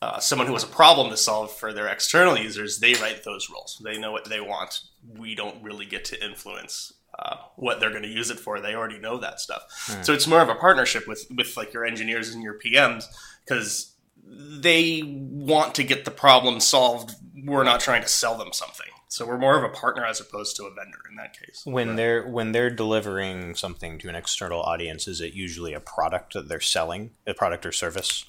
uh, 0.00 0.18
someone 0.20 0.46
who 0.46 0.52
has 0.52 0.64
a 0.64 0.68
problem 0.68 1.10
to 1.10 1.16
solve 1.16 1.52
for 1.52 1.72
their 1.72 1.88
external 1.88 2.38
users, 2.38 2.78
they 2.78 2.94
write 2.94 3.24
those 3.24 3.50
rules. 3.50 3.80
They 3.84 3.98
know 3.98 4.12
what 4.12 4.28
they 4.28 4.40
want. 4.40 4.80
We 5.16 5.34
don't 5.34 5.62
really 5.62 5.86
get 5.86 6.04
to 6.06 6.24
influence 6.24 6.92
uh, 7.18 7.36
what 7.56 7.80
they're 7.80 7.90
going 7.90 8.04
to 8.04 8.08
use 8.08 8.30
it 8.30 8.38
for. 8.38 8.60
They 8.60 8.74
already 8.74 8.98
know 8.98 9.18
that 9.18 9.40
stuff. 9.40 9.62
So 10.02 10.12
it's 10.12 10.26
more 10.26 10.40
of 10.40 10.48
a 10.48 10.54
partnership 10.54 11.08
with 11.08 11.26
with 11.36 11.56
like 11.56 11.72
your 11.72 11.84
engineers 11.84 12.32
and 12.32 12.42
your 12.42 12.58
PMs 12.58 13.04
because 13.44 13.94
they 14.24 15.02
want 15.04 15.74
to 15.76 15.82
get 15.82 16.04
the 16.04 16.10
problem 16.10 16.60
solved. 16.60 17.16
We're 17.44 17.64
not 17.64 17.80
trying 17.80 18.02
to 18.02 18.08
sell 18.08 18.36
them 18.36 18.52
something. 18.52 18.86
So 19.08 19.26
we're 19.26 19.38
more 19.38 19.56
of 19.56 19.64
a 19.64 19.74
partner 19.74 20.04
as 20.04 20.20
opposed 20.20 20.54
to 20.56 20.64
a 20.64 20.70
vendor 20.70 20.98
in 21.10 21.16
that 21.16 21.36
case. 21.36 21.62
When 21.64 21.96
they're 21.96 22.28
when 22.28 22.52
they're 22.52 22.70
delivering 22.70 23.54
something 23.54 23.98
to 24.00 24.08
an 24.08 24.14
external 24.14 24.60
audience, 24.60 25.08
is 25.08 25.20
it 25.20 25.32
usually 25.32 25.72
a 25.72 25.80
product 25.80 26.34
that 26.34 26.48
they're 26.48 26.60
selling, 26.60 27.10
a 27.26 27.34
product 27.34 27.64
or 27.64 27.72
service? 27.72 28.26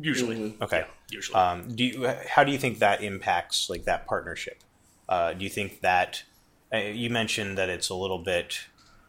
Usually, 0.00 0.56
Okay. 0.60 0.84
usually. 1.10 1.34
Um, 1.36 1.74
do 1.74 1.84
you, 1.84 2.12
how 2.28 2.42
do 2.44 2.50
you 2.52 2.58
think 2.58 2.78
that 2.80 3.02
impacts 3.02 3.70
like 3.70 3.84
that 3.84 4.06
partnership? 4.06 4.62
Uh, 5.08 5.32
do 5.32 5.44
you 5.44 5.50
think 5.50 5.80
that 5.80 6.22
uh, 6.72 6.78
you 6.78 7.10
mentioned 7.10 7.56
that 7.58 7.68
it's 7.68 7.88
a 7.88 7.94
little 7.94 8.18
bit 8.18 8.60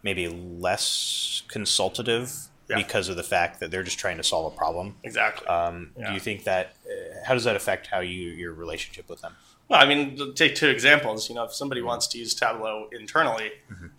maybe 0.03 0.27
less 0.27 1.43
consultative 1.47 2.31
Yeah. 2.69 2.75
because 2.77 3.09
of 3.09 3.15
the 3.15 3.23
fact 3.23 3.59
that 3.59 3.71
they're 3.71 3.83
just 3.83 3.99
trying 3.99 4.17
to 4.17 4.23
solve 4.23 4.53
a 4.53 4.55
problem? 4.55 4.95
exactly. 5.03 5.47
Um, 5.47 5.91
Yeah. 5.97 6.07
Do 6.09 6.13
you 6.13 6.19
think 6.19 6.43
that 6.43 6.75
uh, 6.85 7.23
how 7.25 7.33
does 7.33 7.43
that 7.45 7.55
affect 7.55 7.87
how 7.87 7.99
you 7.99 8.29
your 8.29 8.53
relationship 8.53 9.09
with 9.09 9.21
them? 9.21 9.33
Well, 9.67 9.79
I 9.81 9.85
mean, 9.85 10.33
take 10.35 10.55
two 10.55 10.67
examples. 10.67 11.29
You 11.29 11.35
know, 11.35 11.45
if 11.45 11.53
somebody 11.53 11.81
wants 11.81 12.05
to 12.07 12.17
use 12.17 12.33
Tableau 12.33 12.89
internally, 12.91 13.51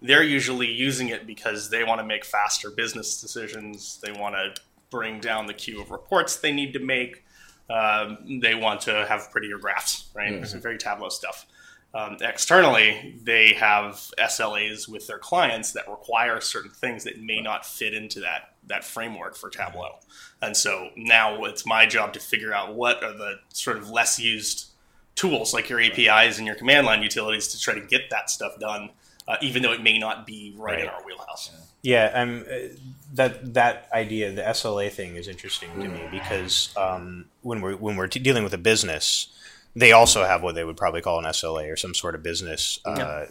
they're 0.03 0.23
usually 0.23 0.67
using 0.71 1.09
it 1.09 1.27
because 1.27 1.71
they 1.71 1.83
want 1.83 1.99
to 2.01 2.07
make 2.07 2.25
faster 2.27 2.71
business 2.71 3.21
decisions. 3.23 3.99
They 4.03 4.13
want 4.13 4.35
to 4.35 4.55
bring 4.93 5.19
down 5.19 5.47
the 5.47 5.55
queue 5.55 5.81
of 5.81 5.91
reports 5.91 6.37
they 6.37 6.53
need 6.53 6.73
to 6.75 6.79
make. 6.79 7.25
Um, 7.69 8.39
they 8.41 8.55
want 8.55 8.83
to 8.83 9.07
have 9.07 9.31
prettier 9.33 9.59
graphs, 9.59 10.11
right? 10.15 10.33
It's 10.35 10.53
very 10.53 10.79
Tableau 10.79 11.09
stuff. 11.09 11.47
Um, 11.95 12.17
externally, 12.21 13.19
they 13.23 13.55
have 13.55 13.95
SLAs 14.19 14.89
with 14.89 15.07
their 15.07 15.19
clients 15.19 15.73
that 15.73 15.89
require 15.89 16.41
certain 16.41 16.71
things 16.71 17.05
that 17.05 17.21
may 17.21 17.41
not 17.41 17.67
fit 17.67 17.95
into 17.95 18.21
that 18.21 18.51
that 18.69 18.85
framework 18.85 19.35
for 19.35 19.51
Tableau. 19.51 19.97
And 20.41 20.57
so 20.57 20.91
now 20.97 21.45
it's 21.45 21.67
my 21.67 21.85
job 21.85 22.13
to 22.13 22.21
figure 22.21 22.55
out 22.55 22.75
what 22.75 23.03
are 23.03 23.13
the 23.13 23.41
sort 23.53 23.77
of 23.77 23.91
less 23.91 24.19
used 24.21 24.67
tools 25.17 25.53
like 25.53 25.69
your 25.69 25.81
APIs 25.81 26.39
and 26.39 26.47
your 26.47 26.57
command 26.57 26.87
line 26.87 27.03
utilities 27.03 27.49
to 27.49 27.61
try 27.61 27.75
to 27.75 27.81
get 27.81 28.09
that 28.11 28.31
stuff 28.31 28.59
done, 28.61 28.91
uh, 29.27 29.37
even 29.43 29.63
though 29.63 29.73
it 29.73 29.83
may 29.83 29.99
not 29.99 30.27
be 30.27 30.55
right, 30.57 30.81
in 30.81 30.89
our 30.89 31.05
wheelhouse. 31.05 31.51
Yeah, 31.53 31.61
um, 32.15 32.45
uh, 32.51 32.69
that 33.15 33.55
that 33.55 33.89
idea, 33.93 34.33
the 34.33 34.43
SLA 34.43 34.91
thing, 34.91 35.17
is 35.17 35.29
interesting 35.29 35.71
to 35.81 35.89
me 35.89 36.09
because 36.11 36.75
um, 36.77 37.27
when 37.43 37.61
we're 37.61 37.77
when 37.77 37.97
we're 37.97 38.07
t- 38.07 38.21
dealing 38.21 38.45
with 38.45 38.55
a 38.55 38.59
business, 38.59 39.29
they 39.75 39.93
also 39.93 40.25
have 40.25 40.43
what 40.43 40.55
they 40.55 40.65
would 40.65 40.77
probably 40.77 41.01
call 41.01 41.19
an 41.19 41.25
SLA 41.25 41.73
or 41.73 41.77
some 41.77 41.95
sort 41.95 42.15
of 42.15 42.23
business 42.23 42.79
uh, 42.85 43.27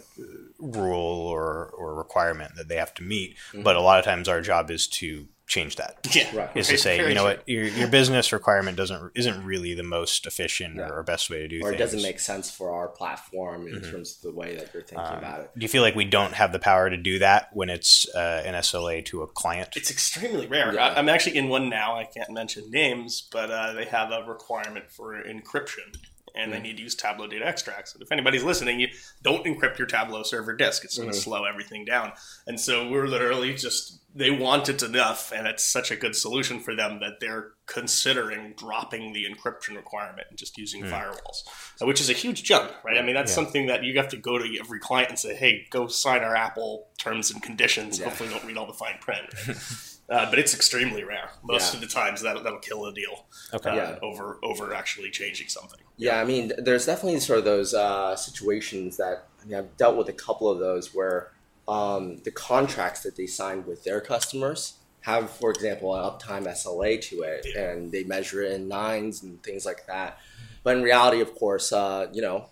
rule 0.58 1.26
or 1.26 1.70
or 1.76 1.94
requirement 1.94 2.56
that 2.56 2.68
they 2.68 2.76
have 2.76 2.92
to 2.94 3.02
meet. 3.02 3.36
But 3.54 3.76
a 3.76 3.80
lot 3.80 3.98
of 3.98 4.04
times, 4.04 4.28
our 4.28 4.42
job 4.42 4.70
is 4.70 4.86
to 4.88 5.26
change 5.46 5.76
that. 5.76 5.98
Yeah, 6.14 6.34
Right. 6.36 6.56
Is 6.56 6.68
to 6.68 6.78
say, 6.78 6.96
very 6.98 7.10
you 7.10 7.14
know 7.14 7.22
true. 7.26 7.30
what, 7.36 7.48
your, 7.48 7.64
your 7.64 7.88
business 7.88 8.32
requirement 8.32 8.76
doesn't 8.76 9.12
isn't 9.14 9.44
really 9.44 9.74
the 9.74 9.82
most 9.82 10.26
efficient 10.26 10.76
Yeah. 10.76 10.88
or 10.88 11.02
best 11.02 11.28
way 11.30 11.38
to 11.40 11.48
do 11.48 11.60
Or 11.62 11.68
it 11.68 11.78
things. 11.78 11.78
doesn't 11.92 12.02
make 12.02 12.20
sense 12.20 12.50
for 12.50 12.70
our 12.72 12.88
platform 12.88 13.66
in 13.68 13.80
terms 13.82 14.16
of 14.16 14.22
the 14.22 14.32
way 14.32 14.54
that 14.56 14.72
you're 14.72 14.82
thinking 14.82 14.98
about 15.18 15.40
it. 15.40 15.50
do 15.56 15.62
you 15.62 15.68
feel 15.68 15.82
like 15.82 15.94
we 15.94 16.04
don't 16.04 16.34
have 16.34 16.52
the 16.52 16.58
power 16.58 16.88
to 16.88 16.96
do 16.96 17.18
that 17.18 17.48
when 17.52 17.70
it's 17.70 18.06
uh, 18.14 18.42
an 18.46 18.54
SLA 18.54 19.04
to 19.06 19.22
a 19.22 19.26
client? 19.26 19.70
It's 19.76 19.90
extremely 19.90 20.46
rare. 20.46 20.72
Yeah. 20.74 20.86
I, 20.88 20.98
I'm 20.98 21.08
actually 21.08 21.36
in 21.36 21.48
one 21.48 21.68
now. 21.68 21.96
I 21.96 22.04
can't 22.04 22.30
mention 22.30 22.70
names, 22.70 23.28
but 23.32 23.50
uh, 23.50 23.72
they 23.74 23.84
have 23.86 24.10
a 24.10 24.22
requirement 24.28 24.90
for 24.90 25.22
encryption, 25.22 25.96
and 26.34 26.52
they 26.52 26.60
need 26.60 26.76
to 26.78 26.82
use 26.82 26.94
Tableau 26.94 27.26
data 27.26 27.46
extracts. 27.46 27.92
And 27.94 28.02
if 28.02 28.10
anybody's 28.12 28.42
listening, 28.44 28.80
you 28.80 28.88
don't 29.22 29.44
encrypt 29.44 29.76
your 29.78 29.86
Tableau 29.86 30.22
server 30.22 30.54
disk; 30.54 30.84
it's 30.84 30.96
going 30.96 31.10
to 31.10 31.16
slow 31.16 31.44
everything 31.44 31.84
down. 31.84 32.12
And 32.46 32.58
so 32.60 32.88
we're 32.88 33.06
literally 33.06 33.54
just 33.54 33.98
they 34.14 34.30
want 34.30 34.68
it 34.68 34.82
enough, 34.82 35.32
and 35.34 35.46
it's 35.46 35.64
such 35.64 35.90
a 35.90 35.96
good 35.96 36.14
solution 36.14 36.60
for 36.60 36.74
them 36.74 37.00
that 37.00 37.20
they're 37.20 37.52
considering 37.66 38.54
dropping 38.56 39.12
the 39.12 39.24
encryption 39.24 39.76
requirement 39.76 40.26
and 40.28 40.38
just 40.38 40.58
using 40.58 40.82
firewalls, 40.82 41.44
uh, 41.80 41.86
which 41.86 42.00
is 42.00 42.10
a 42.10 42.12
huge 42.12 42.42
jump, 42.42 42.70
right? 42.84 42.98
I 42.98 43.02
mean, 43.02 43.14
that's 43.14 43.32
something 43.32 43.66
that 43.66 43.84
you 43.84 43.96
have 43.96 44.08
to 44.08 44.16
go 44.16 44.38
to 44.38 44.58
every 44.60 44.80
client 44.80 45.08
and 45.10 45.18
say, 45.18 45.34
"Hey, 45.34 45.66
go 45.70 45.86
sign 45.86 46.22
our 46.22 46.36
Apple 46.36 46.88
terms 46.98 47.30
and 47.30 47.42
conditions." 47.42 47.98
Yeah. 47.98 48.06
Hopefully, 48.06 48.28
don't 48.30 48.44
read 48.44 48.56
all 48.56 48.66
the 48.66 48.72
fine 48.74 48.98
print. 49.00 49.26
Uh, 50.10 50.28
but 50.28 50.38
it's 50.38 50.52
extremely 50.52 51.04
rare. 51.04 51.30
Most 51.42 51.72
Yeah. 51.72 51.76
of 51.76 51.80
the 51.80 51.86
times 51.86 52.20
that 52.22 52.42
that'll 52.42 52.58
kill 52.58 52.84
a 52.84 52.92
deal. 52.92 53.24
Okay. 53.54 53.70
uh, 53.70 53.74
Yeah. 53.76 53.98
Over 54.02 54.38
over 54.42 54.74
actually 54.74 55.10
changing 55.10 55.48
something. 55.48 55.78
Yeah, 55.96 56.20
I 56.20 56.24
mean, 56.24 56.52
there's 56.58 56.84
definitely 56.84 57.20
sort 57.20 57.38
of 57.38 57.44
those 57.46 57.72
uh, 57.72 58.14
situations 58.16 58.96
that 58.98 59.28
I 59.40 59.46
mean, 59.46 59.56
I've 59.56 59.76
dealt 59.78 59.96
with 59.96 60.08
a 60.08 60.12
couple 60.12 60.50
of 60.50 60.58
those 60.58 60.92
where 60.92 61.31
um, 61.68 62.18
the 62.24 62.30
contracts 62.30 63.02
that 63.02 63.16
they 63.16 63.26
signed 63.26 63.66
with 63.66 63.84
their 63.84 64.00
customers 64.00 64.74
have, 65.02 65.30
for 65.30 65.50
example, 65.50 65.94
an 65.94 66.02
uptime 66.04 66.46
SLA 66.46 67.00
to 67.08 67.22
it, 67.22 67.46
Yeah. 67.54 67.70
and 67.70 67.90
they 67.92 68.04
measure 68.04 68.42
it 68.42 68.52
in 68.52 68.68
nines 68.68 69.22
and 69.22 69.42
things 69.42 69.64
like 69.66 69.86
that. 69.86 70.18
But 70.62 70.76
in 70.76 70.82
reality, 70.82 71.20
of 71.20 71.34
course, 71.34 71.72
uh, 71.72 72.06
you 72.12 72.22
know, 72.22 72.48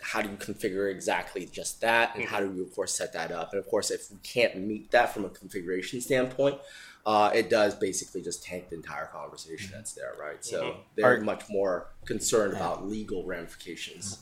how 0.00 0.20
do 0.20 0.28
you 0.28 0.36
configure 0.36 0.90
exactly 0.90 1.46
just 1.46 1.80
that, 1.80 2.14
and 2.16 2.24
how 2.24 2.40
do 2.40 2.52
you, 2.54 2.62
of 2.62 2.74
course, 2.74 2.92
set 2.92 3.12
that 3.14 3.30
up? 3.32 3.52
And 3.52 3.58
of 3.60 3.68
course, 3.68 3.90
if 3.90 4.10
we 4.10 4.18
can't 4.22 4.56
meet 4.56 4.90
that 4.90 5.14
from 5.14 5.24
a 5.24 5.28
configuration 5.30 6.00
standpoint, 6.00 6.58
uh, 7.06 7.30
it 7.34 7.48
does 7.50 7.74
basically 7.74 8.20
just 8.22 8.42
tank 8.44 8.68
the 8.70 8.76
entire 8.76 9.06
conversation 9.06 9.70
that's 9.72 9.92
there, 9.92 10.14
right? 10.18 10.44
So 10.44 10.62
Mhm. 10.62 10.76
they're 10.96 11.20
much 11.20 11.48
more 11.48 11.88
concerned 12.04 12.54
about 12.54 12.86
legal 12.88 13.24
ramifications. 13.24 14.18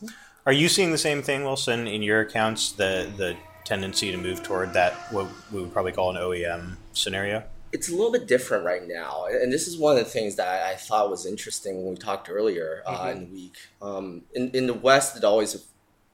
Are 0.46 0.52
you 0.52 0.68
seeing 0.68 0.90
the 0.92 0.98
same 0.98 1.22
thing, 1.22 1.44
Wilson, 1.44 1.86
in 1.86 2.02
your 2.02 2.20
accounts? 2.20 2.72
The 2.72 3.10
the 3.16 3.36
tendency 3.64 4.10
to 4.10 4.16
move 4.16 4.42
toward 4.42 4.72
that 4.74 4.92
what 5.12 5.28
we 5.52 5.60
would 5.60 5.72
probably 5.72 5.92
call 5.92 6.10
an 6.10 6.16
OEM 6.16 6.76
scenario. 6.92 7.44
It's 7.72 7.88
a 7.88 7.92
little 7.92 8.12
bit 8.12 8.28
different 8.28 8.64
right 8.64 8.86
now, 8.86 9.26
and 9.30 9.50
this 9.50 9.66
is 9.66 9.78
one 9.78 9.96
of 9.96 10.04
the 10.04 10.10
things 10.10 10.36
that 10.36 10.46
I, 10.66 10.74
thought 10.74 11.08
was 11.08 11.24
interesting 11.24 11.82
when 11.82 11.94
we 11.94 11.96
talked 11.96 12.28
earlier 12.28 12.82
uh, 12.84 13.10
in 13.14 13.20
the 13.20 13.32
week. 13.32 13.56
Um, 13.80 14.22
in 14.34 14.50
in 14.50 14.66
the 14.66 14.74
West, 14.74 15.16
it 15.16 15.24
always 15.24 15.66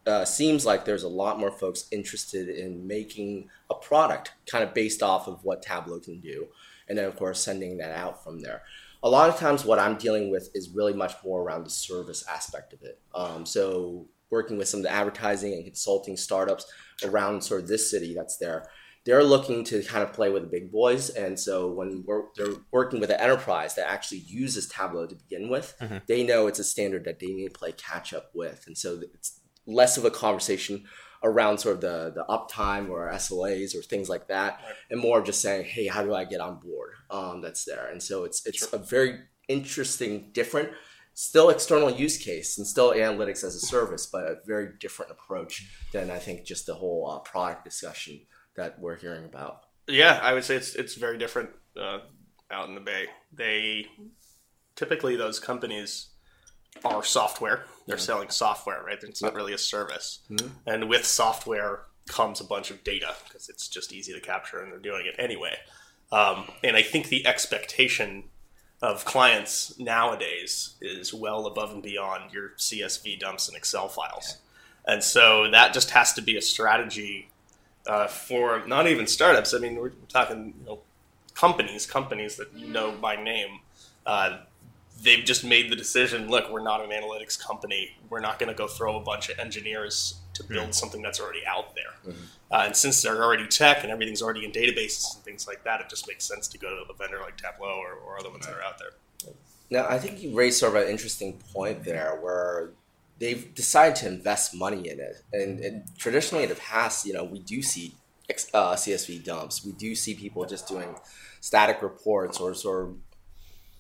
uh, 0.07 0.25
seems 0.25 0.65
like 0.65 0.85
there's 0.85 1.03
a 1.03 1.09
lot 1.09 1.41
more 1.41 1.51
folks 1.51 1.87
interested 1.91 2.49
in 2.49 2.87
making 2.87 3.51
a 3.71 3.75
product 3.75 4.33
kind 4.47 4.63
of 4.63 4.73
based 4.73 5.03
off 5.03 5.27
of 5.27 5.45
what 5.45 5.63
Tableau 5.63 5.99
can 5.99 6.21
do, 6.21 6.47
and 6.89 6.97
then 6.97 7.07
of 7.07 7.17
course 7.17 7.41
sending 7.41 7.79
that 7.79 7.91
out 7.91 8.23
from 8.23 8.41
there. 8.41 8.63
A 9.03 9.09
lot 9.09 9.29
of 9.29 9.37
times, 9.37 9.65
what 9.65 9.81
I'm 9.81 9.97
dealing 9.97 10.31
with 10.31 10.51
is 10.55 10.71
really 10.71 10.93
much 10.93 11.15
more 11.25 11.43
around 11.43 11.65
the 11.65 11.71
service 11.71 12.25
aspect 12.29 12.73
of 12.73 12.83
it. 12.83 13.01
Um, 13.15 13.45
so 13.45 14.07
working 14.31 14.59
with 14.59 14.69
some 14.69 14.81
of 14.81 14.85
the 14.85 14.93
advertising 14.93 15.53
and 15.55 15.65
consulting 15.65 16.17
startups 16.17 16.67
around 17.05 17.43
sort 17.43 17.63
of 17.63 17.69
this 17.69 17.91
city 17.91 18.15
that's 18.15 18.37
there 18.39 18.69
they're 19.05 19.25
looking 19.25 19.65
to 19.65 19.83
kind 19.85 20.03
of 20.03 20.13
play 20.13 20.29
with 20.29 20.43
the 20.43 20.49
big 20.49 20.71
boys. 20.71 21.09
And 21.09 21.39
so 21.39 21.71
when 21.73 22.05
we're, 22.07 22.25
they're 22.37 22.57
working 22.73 23.01
with 23.01 23.09
an 23.09 23.19
enterprise 23.19 23.75
that 23.77 23.89
actually 23.91 24.19
uses 24.19 24.69
Tableau 24.69 25.07
to 25.07 25.15
begin 25.15 25.49
with, 25.49 25.75
Mhm. 25.81 26.03
they 26.07 26.25
know 26.25 26.47
it's 26.47 26.59
a 26.59 26.65
standard 26.65 27.05
that 27.07 27.19
they 27.19 27.29
need 27.29 27.47
to 27.55 27.59
play 27.59 27.73
catch 27.73 28.13
up 28.13 28.31
with. 28.35 28.65
And 28.67 28.77
so 28.77 29.01
it's 29.15 29.41
less 29.67 29.97
of 29.97 30.05
a 30.05 30.11
conversation 30.11 30.85
around 31.23 31.57
sort 31.59 31.77
of 31.77 31.81
the, 31.81 32.13
the 32.17 32.25
uptime 32.29 32.91
or 32.91 33.09
SLAs 33.11 33.75
or 33.75 33.81
things 33.83 34.11
like 34.11 34.29
that, 34.29 34.61
Right. 34.63 34.75
and 34.91 35.01
more 35.01 35.21
of 35.21 35.25
just 35.25 35.41
saying, 35.41 35.65
hey, 35.65 35.87
how 35.87 36.03
do 36.03 36.13
I 36.13 36.25
get 36.25 36.41
on 36.43 36.61
board? 36.61 36.93
Um, 37.09 37.41
that's 37.41 37.65
there. 37.65 37.87
And 37.91 38.03
so 38.03 38.25
it's 38.25 38.45
it's 38.47 38.69
Sure. 38.69 38.69
a 38.75 38.79
very 38.79 39.21
interesting, 39.49 40.31
different, 40.33 40.69
still 41.21 41.51
external 41.51 41.91
use 41.91 42.17
case 42.17 42.59
and 42.59 42.65
still 42.67 42.93
analytics 42.93 43.43
as 43.43 43.57
a 43.57 43.59
service, 43.59 44.07
but 44.07 44.23
a 44.23 44.37
very 44.47 44.69
different 44.79 45.11
approach 45.11 45.69
than 45.93 46.13
I 46.13 46.19
think 46.21 46.45
just 46.45 46.65
the 46.67 46.75
whole 46.75 47.11
uh, 47.11 47.19
product 47.29 47.65
discussion 47.65 48.21
that 48.55 48.79
we're 48.79 48.95
hearing 48.95 49.25
about. 49.25 49.63
Yeah, 49.89 50.21
I 50.23 50.33
would 50.33 50.45
say 50.45 50.55
it's 50.55 50.77
it's 50.77 50.95
very 50.95 51.19
different 51.19 51.51
uh, 51.77 51.99
out 52.53 52.69
in 52.69 52.77
the 52.77 52.81
Bay. 52.81 53.07
They 53.33 53.87
typically 54.77 55.17
those 55.17 55.41
companies 55.41 56.11
are 56.85 57.03
software. 57.03 57.65
They're 57.89 57.97
Yeah. 57.97 58.03
selling 58.03 58.31
software, 58.31 58.85
right? 58.85 58.99
It's 59.03 59.21
not 59.21 59.35
really 59.35 59.55
a 59.55 59.59
service. 59.59 60.21
Mhm. 60.31 60.51
And 60.67 60.89
with 60.89 61.05
software 61.05 61.87
comes 62.09 62.41
a 62.41 62.45
bunch 62.45 62.71
of 62.71 62.85
data 62.85 63.17
because 63.25 63.49
it's 63.49 63.67
just 63.67 63.93
easy 63.93 64.13
to 64.13 64.21
capture, 64.21 64.61
and 64.63 64.71
they're 64.71 64.79
doing 64.79 65.05
it 65.07 65.17
anyway. 65.19 65.59
Um, 66.13 66.49
and 66.63 66.77
I 66.77 66.83
think 66.83 67.09
the 67.09 67.27
expectation 67.27 68.31
of 68.81 69.05
clients 69.05 69.79
nowadays 69.79 70.75
is 70.81 71.13
well 71.13 71.47
above 71.47 71.73
and 71.73 71.83
beyond 71.83 72.33
your 72.33 72.51
CSV 72.59 73.19
dumps 73.19 73.49
and 73.49 73.57
Excel 73.57 73.89
files. 73.89 74.39
And 74.87 75.03
so 75.03 75.51
that 75.51 75.75
just 75.75 75.91
has 75.91 76.13
to 76.15 76.23
be 76.23 76.37
a 76.37 76.43
strategy 76.43 77.29
uh, 77.87 78.07
for 78.07 78.65
not 78.67 78.87
even 78.87 79.07
startups. 79.07 79.53
I 79.53 79.59
mean, 79.59 79.77
we're 79.77 79.93
talking 80.09 80.55
you 80.61 80.67
know, 80.67 80.79
companies, 81.35 81.87
companies 81.87 82.37
that 82.37 82.53
you 82.55 82.69
know 82.69 82.93
by 82.93 83.17
name. 83.17 83.61
Uh, 84.07 84.39
they've 85.03 85.25
just 85.25 85.45
made 85.45 85.71
the 85.71 85.77
decision. 85.77 86.29
Look, 86.29 86.51
we're 86.51 86.63
not 86.63 86.83
an 86.83 86.91
analytics 86.91 87.39
company. 87.39 87.97
We're 88.09 88.21
not 88.21 88.39
going 88.39 88.49
to 88.49 88.57
go 88.57 88.67
throw 88.67 88.97
a 88.97 89.01
bunch 89.01 89.29
of 89.29 89.39
engineers 89.39 90.21
to 90.39 90.45
build 90.45 90.75
something 90.75 91.03
that's 91.03 91.21
already 91.21 91.45
out 91.47 91.75
there. 91.75 92.15
Uh, 92.51 92.65
and 92.67 92.75
since 92.77 93.03
they're 93.03 93.23
already 93.23 93.47
tech 93.47 93.83
and 93.83 93.93
everything's 93.93 94.23
already 94.23 94.45
in 94.45 94.51
databases 94.51 95.15
and 95.15 95.25
things 95.25 95.47
like 95.47 95.63
that, 95.65 95.81
it 95.81 95.89
just 95.91 96.09
makes 96.09 96.25
sense 96.25 96.49
to 96.49 96.59
go 96.59 96.69
to 96.71 96.91
a 96.91 96.97
vendor 96.97 97.21
like 97.21 97.37
Tableau 97.37 97.79
or, 97.79 97.93
or 97.95 98.19
other 98.19 98.31
ones 98.31 98.47
that 98.47 98.55
are 98.55 98.63
out 98.63 98.79
there. 98.79 98.91
Now, 99.71 99.87
I 99.87 99.99
think 99.99 100.23
you 100.23 100.35
raised 100.35 100.59
sort 100.59 100.75
of 100.75 100.83
an 100.83 100.89
interesting 100.89 101.39
point 101.53 101.85
there 101.85 102.19
where 102.23 102.71
they've 103.19 103.55
decided 103.55 103.97
to 103.97 104.09
invest 104.09 104.55
money 104.55 104.89
in 104.89 104.99
it. 104.99 105.23
And, 105.33 105.61
and 105.61 105.85
traditionally 105.99 106.45
in 106.45 106.49
the 106.49 106.57
past, 106.57 107.05
you 107.05 107.13
know, 107.13 107.25
we 107.25 107.41
do 107.41 107.61
see 107.63 107.95
uh, 108.55 108.75
CSV 108.75 109.25
dumps. 109.25 109.65
We 109.65 109.73
do 109.73 109.95
see 109.95 110.15
people 110.15 110.45
just 110.47 110.69
doing 110.69 110.95
static 111.41 111.83
reports 111.83 112.41
or 112.41 112.55
sort 112.55 112.85
of 112.85 112.97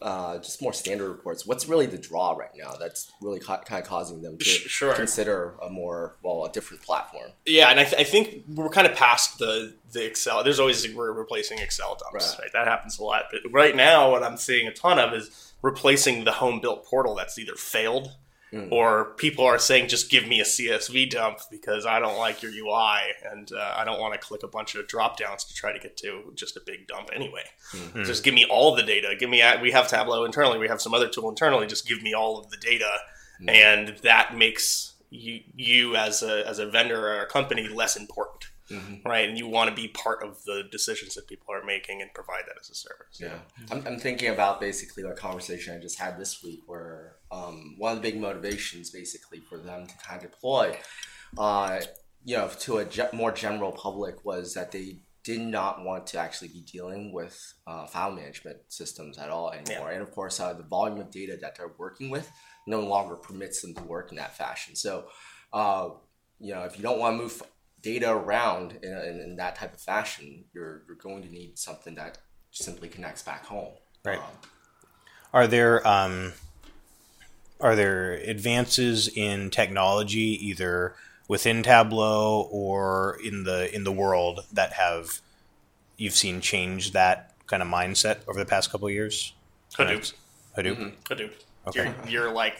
uh, 0.01 0.39
just 0.39 0.63
more 0.63 0.73
standard 0.73 1.09
reports. 1.09 1.45
What's 1.47 1.69
really 1.69 1.87
the 1.87 1.99
draw 1.99 2.33
right 2.33 2.51
now 2.57 2.75
that's 2.79 3.11
really 3.21 3.41
ca- 3.41 3.63
kind 3.63 3.83
of 3.83 3.89
causing 3.89 4.23
them 4.23 4.39
to 4.39 4.45
sure. 4.45 4.95
consider 4.95 5.55
a 5.63 5.69
more, 5.69 6.15
well, 6.23 6.45
a 6.45 6.53
different 6.53 6.83
platform? 6.83 7.31
Yeah, 7.47 7.69
and 7.71 7.81
I, 7.81 7.85
th- 7.85 8.01
I 8.01 8.05
think 8.05 8.45
we're 8.55 8.69
kind 8.69 8.87
of 8.87 8.95
past 8.95 9.39
the 9.39 9.75
the 9.93 10.05
Excel. 10.07 10.45
There's 10.45 10.61
always 10.61 10.87
we're 10.95 11.13
replacing 11.13 11.59
Excel 11.59 11.97
dumps, 12.01 12.35
Right. 12.35 12.43
right. 12.45 12.53
That 12.53 12.69
happens 12.69 12.99
a 12.99 13.05
lot. 13.05 13.25
But 13.33 13.41
right 13.51 13.75
now, 13.75 14.11
what 14.11 14.23
I'm 14.23 14.37
seeing 14.37 14.69
a 14.69 14.73
ton 14.73 14.99
of 14.99 15.13
is 15.15 15.53
replacing 15.63 16.25
the 16.25 16.33
home 16.33 16.61
built 16.61 16.85
portal 16.87 17.15
that's 17.15 17.39
either 17.39 17.55
failed 17.55 18.13
Mm. 18.53 18.73
or 18.73 19.13
people 19.17 19.45
are 19.45 19.59
saying 19.59 19.89
just 19.89 20.11
give 20.11 20.27
me 20.27 20.41
a 20.41 20.45
CSV 20.45 21.11
dump 21.11 21.39
because 21.51 21.85
I 21.85 21.99
don't 22.01 22.17
like 22.17 22.43
your 22.43 22.51
UI 22.51 22.99
and 23.31 23.51
uh, 23.53 23.75
I 23.77 23.85
don't 23.85 24.01
want 24.01 24.15
to 24.15 24.19
click 24.19 24.43
a 24.43 24.49
bunch 24.49 24.75
of 24.75 24.87
drop 24.89 25.19
downs 25.19 25.45
to 25.45 25.55
try 25.55 25.71
to 25.73 25.79
get 25.79 25.99
to 25.99 26.33
just 26.35 26.57
a 26.57 26.61
big 26.65 26.87
dump 26.87 27.11
anyway. 27.15 27.45
Mm. 27.73 28.07
Just 28.07 28.25
give 28.25 28.33
me 28.33 28.47
all 28.47 28.75
the 28.75 28.83
data. 28.83 29.15
Give 29.19 29.29
me 29.29 29.43
we 29.61 29.71
have 29.73 29.87
Tableau 29.89 30.25
internally. 30.25 30.59
We 30.59 30.69
have 30.69 30.81
some 30.81 30.95
other 30.95 31.09
tool 31.09 31.29
internally. 31.29 31.67
Just 31.67 31.87
give 31.87 32.03
me 32.03 32.15
all 32.15 32.39
of 32.39 32.51
the 32.51 32.57
data, 32.57 32.91
Mm. 33.43 33.51
and 33.51 33.89
that 33.99 34.35
makes 34.37 34.95
you, 35.11 35.41
you 35.55 35.95
as 35.97 36.23
a 36.23 36.47
as 36.49 36.59
a 36.59 36.67
vendor 36.67 37.07
or 37.09 37.21
a 37.21 37.27
company 37.27 37.69
less 37.69 37.97
important 37.97 38.47
Mhm. 38.71 39.03
right? 39.05 39.27
And 39.27 39.39
you 39.39 39.47
want 39.49 39.71
to 39.71 39.75
be 39.75 39.89
part 39.89 40.23
of 40.23 40.45
the 40.45 40.63
decisions 40.71 41.15
that 41.15 41.27
people 41.27 41.55
are 41.55 41.65
making 41.65 42.03
and 42.03 42.13
provide 42.13 42.43
that 42.49 42.57
as 42.61 42.69
a 42.69 42.75
service. 42.75 43.19
Yeah, 43.19 43.39
I'm, 43.71 43.83
I'm 43.87 43.99
thinking 43.99 44.29
about 44.29 44.61
basically 44.61 45.03
the 45.05 45.13
conversation 45.15 45.75
I 45.75 45.79
just 45.81 45.99
had 45.99 46.19
this 46.19 46.43
week, 46.43 46.65
where 46.67 47.17
um, 47.49 47.75
one 47.79 47.97
of 47.97 48.03
the 48.03 48.11
big 48.11 48.21
motivations, 48.21 48.91
basically, 48.91 49.41
for 49.41 49.59
them 49.59 49.87
to 49.87 49.95
kind 49.99 50.23
of 50.23 50.31
deploy, 50.31 50.77
uh, 51.37 51.81
you 52.25 52.37
know, 52.37 52.49
to 52.61 52.79
a 52.79 52.85
ge- 52.85 53.13
more 53.13 53.33
general 53.33 53.73
public, 53.73 54.25
was 54.25 54.55
that 54.55 54.73
they 54.73 54.99
did 55.25 55.41
not 55.41 55.85
want 55.85 56.07
to 56.07 56.19
actually 56.19 56.49
be 56.49 56.61
dealing 56.61 57.13
with 57.13 57.55
uh, 57.67 57.87
file 57.87 58.13
management 58.13 58.57
systems 58.69 59.19
at 59.19 59.29
all 59.29 59.51
anymore. 59.53 59.91
And 59.91 60.01
of 60.01 60.11
course, 60.13 60.41
uh, 60.41 60.55
the 60.55 60.63
volume 60.63 61.01
of 61.01 61.11
data 61.11 61.37
that 61.41 61.57
they're 61.57 61.73
working 61.77 62.09
with 62.09 62.31
no 62.67 62.81
longer 62.81 63.17
permits 63.17 63.61
them 63.61 63.75
to 63.75 63.83
work 63.83 64.11
in 64.11 64.17
that 64.17 64.37
fashion. 64.37 64.75
So, 64.75 65.07
uh, 65.53 65.91
you 66.41 66.55
know, 66.55 66.63
if 66.63 66.77
you 66.77 66.83
don't 66.83 66.99
want 66.99 67.17
to 67.17 67.23
move 67.23 67.43
data 67.83 68.11
around 68.11 68.79
in, 68.83 68.93
in, 68.93 69.21
in 69.21 69.37
that 69.37 69.57
type 69.57 69.75
of 69.75 69.81
fashion, 69.81 70.45
you're, 70.55 70.83
you're 70.87 70.97
going 70.97 71.23
to 71.23 71.31
need 71.31 71.59
something 71.59 71.95
that 71.97 72.19
simply 72.51 72.89
connects 72.89 73.23
back 73.23 73.45
home. 73.45 73.75
Right. 74.05 74.19
Um, 74.19 74.25
Are 75.33 75.47
there 75.47 75.87
um, 75.87 76.33
are 77.61 77.75
there 77.77 78.13
advances 78.15 79.09
in 79.09 79.51
technology 79.51 80.39
either 80.47 80.95
within 81.27 81.63
Tableau 81.63 82.49
or 82.51 83.19
in 83.25 83.45
the 83.45 83.75
in 83.75 83.85
the 83.85 83.93
world 83.93 84.45
that 84.53 84.73
have 84.75 85.21
you've 85.97 86.15
seen 86.15 86.41
change 86.41 86.93
that 86.93 87.35
kind 87.47 87.63
of 87.63 87.69
mindset 87.69 88.19
over 88.29 88.39
the 88.39 88.47
past 88.47 88.71
couple 88.71 88.87
of 88.89 88.95
years? 88.95 89.33
Hadoop, 89.77 90.13
Hadoop. 90.57 90.77
Mhm. 90.77 90.93
Hadoop. 91.05 91.33
Okay. 91.67 91.93
You're, 92.05 92.11
you're 92.25 92.33
like 92.33 92.59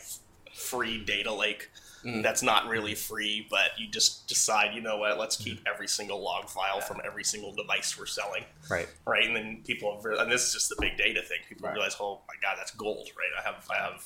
free 0.53 1.03
data 1.03 1.33
lake. 1.33 1.71
Mm. 2.05 2.23
That's 2.23 2.43
not 2.43 2.69
really 2.69 2.95
free, 2.95 3.47
but 3.51 3.71
you 3.79 3.89
just 3.89 4.29
decide, 4.29 4.75
you 4.75 4.81
know 4.81 4.99
what? 4.99 5.19
Let's 5.19 5.37
keep 5.37 5.61
every 5.67 5.89
single 5.89 6.23
log 6.23 6.49
file 6.49 6.81
from 6.81 7.01
every 7.05 7.25
single 7.25 7.53
device 7.55 7.99
we're 7.99 8.07
selling, 8.07 8.45
Right. 8.71 8.89
right? 9.07 9.27
And 9.27 9.35
then 9.35 9.63
people, 9.67 9.95
have, 10.01 10.19
and 10.21 10.31
this 10.31 10.47
is 10.47 10.53
just 10.53 10.69
the 10.69 10.77
big 10.81 10.97
data 10.97 11.23
thing. 11.23 11.39
People 11.49 11.67
Right. 11.69 11.75
realize, 11.75 11.97
oh 12.01 12.21
my 12.29 12.35
god, 12.41 12.57
that's 12.57 12.71
gold, 12.73 13.09
right? 13.19 13.31
I 13.39 13.43
have, 13.43 13.67
I 13.71 13.77
have 13.83 14.05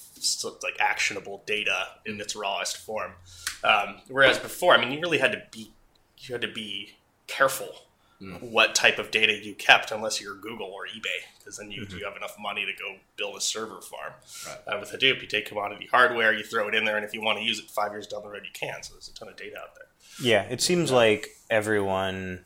like 0.63 0.77
actionable 0.81 1.43
data 1.47 1.89
in 2.07 2.21
its 2.21 2.35
rawest 2.35 2.79
form. 2.79 3.13
Um, 3.63 4.01
whereas 4.09 4.39
before, 4.39 4.75
I 4.75 4.81
mean, 4.81 4.93
you 4.93 5.01
really 5.01 5.19
had 5.19 5.33
to 5.33 5.43
be, 5.51 5.73
you 6.19 6.35
had 6.35 6.43
to 6.43 6.49
be 6.49 6.95
careful 7.27 7.75
Mm. 8.23 8.41
what 8.41 8.75
type 8.77 8.99
of 9.01 9.11
data 9.11 9.33
you 9.35 9.53
kept, 9.55 9.91
unless 9.91 10.21
you're 10.21 10.37
Google 10.37 10.69
or 10.69 10.87
eBay, 10.87 11.25
because 11.39 11.57
then 11.57 11.73
you, 11.73 11.83
Mhm. 11.85 11.99
you 11.99 12.05
have 12.05 12.15
enough 12.17 12.37
money 12.39 12.65
to 12.65 12.73
go 12.73 12.99
build 13.17 13.37
a 13.37 13.41
server 13.41 13.81
farm. 13.81 14.13
Right. 14.47 14.59
Uh, 14.77 14.79
with 14.79 14.91
Hadoop, 14.93 15.21
you 15.23 15.27
take 15.27 15.47
commodity 15.47 15.89
hardware, 15.91 16.33
you 16.33 16.45
throw 16.45 16.69
it 16.69 16.75
in 16.77 16.85
there, 16.85 16.97
and 16.97 17.05
if 17.05 17.13
you 17.15 17.21
want 17.21 17.39
to 17.39 17.45
use 17.45 17.59
it 17.59 17.69
five 17.71 17.91
years 17.91 18.07
down 18.07 18.23
the 18.23 18.29
road, 18.29 18.45
you 18.45 18.53
can. 18.53 18.81
So 18.85 18.95
there's 18.95 19.09
a 19.09 19.15
ton 19.15 19.29
of 19.29 19.37
data 19.37 19.59
out 19.59 19.75
there. 19.75 19.87
Yeah, 20.23 20.43
it 20.45 20.61
seems 20.61 20.93
like 20.93 21.31
everyone 21.51 22.45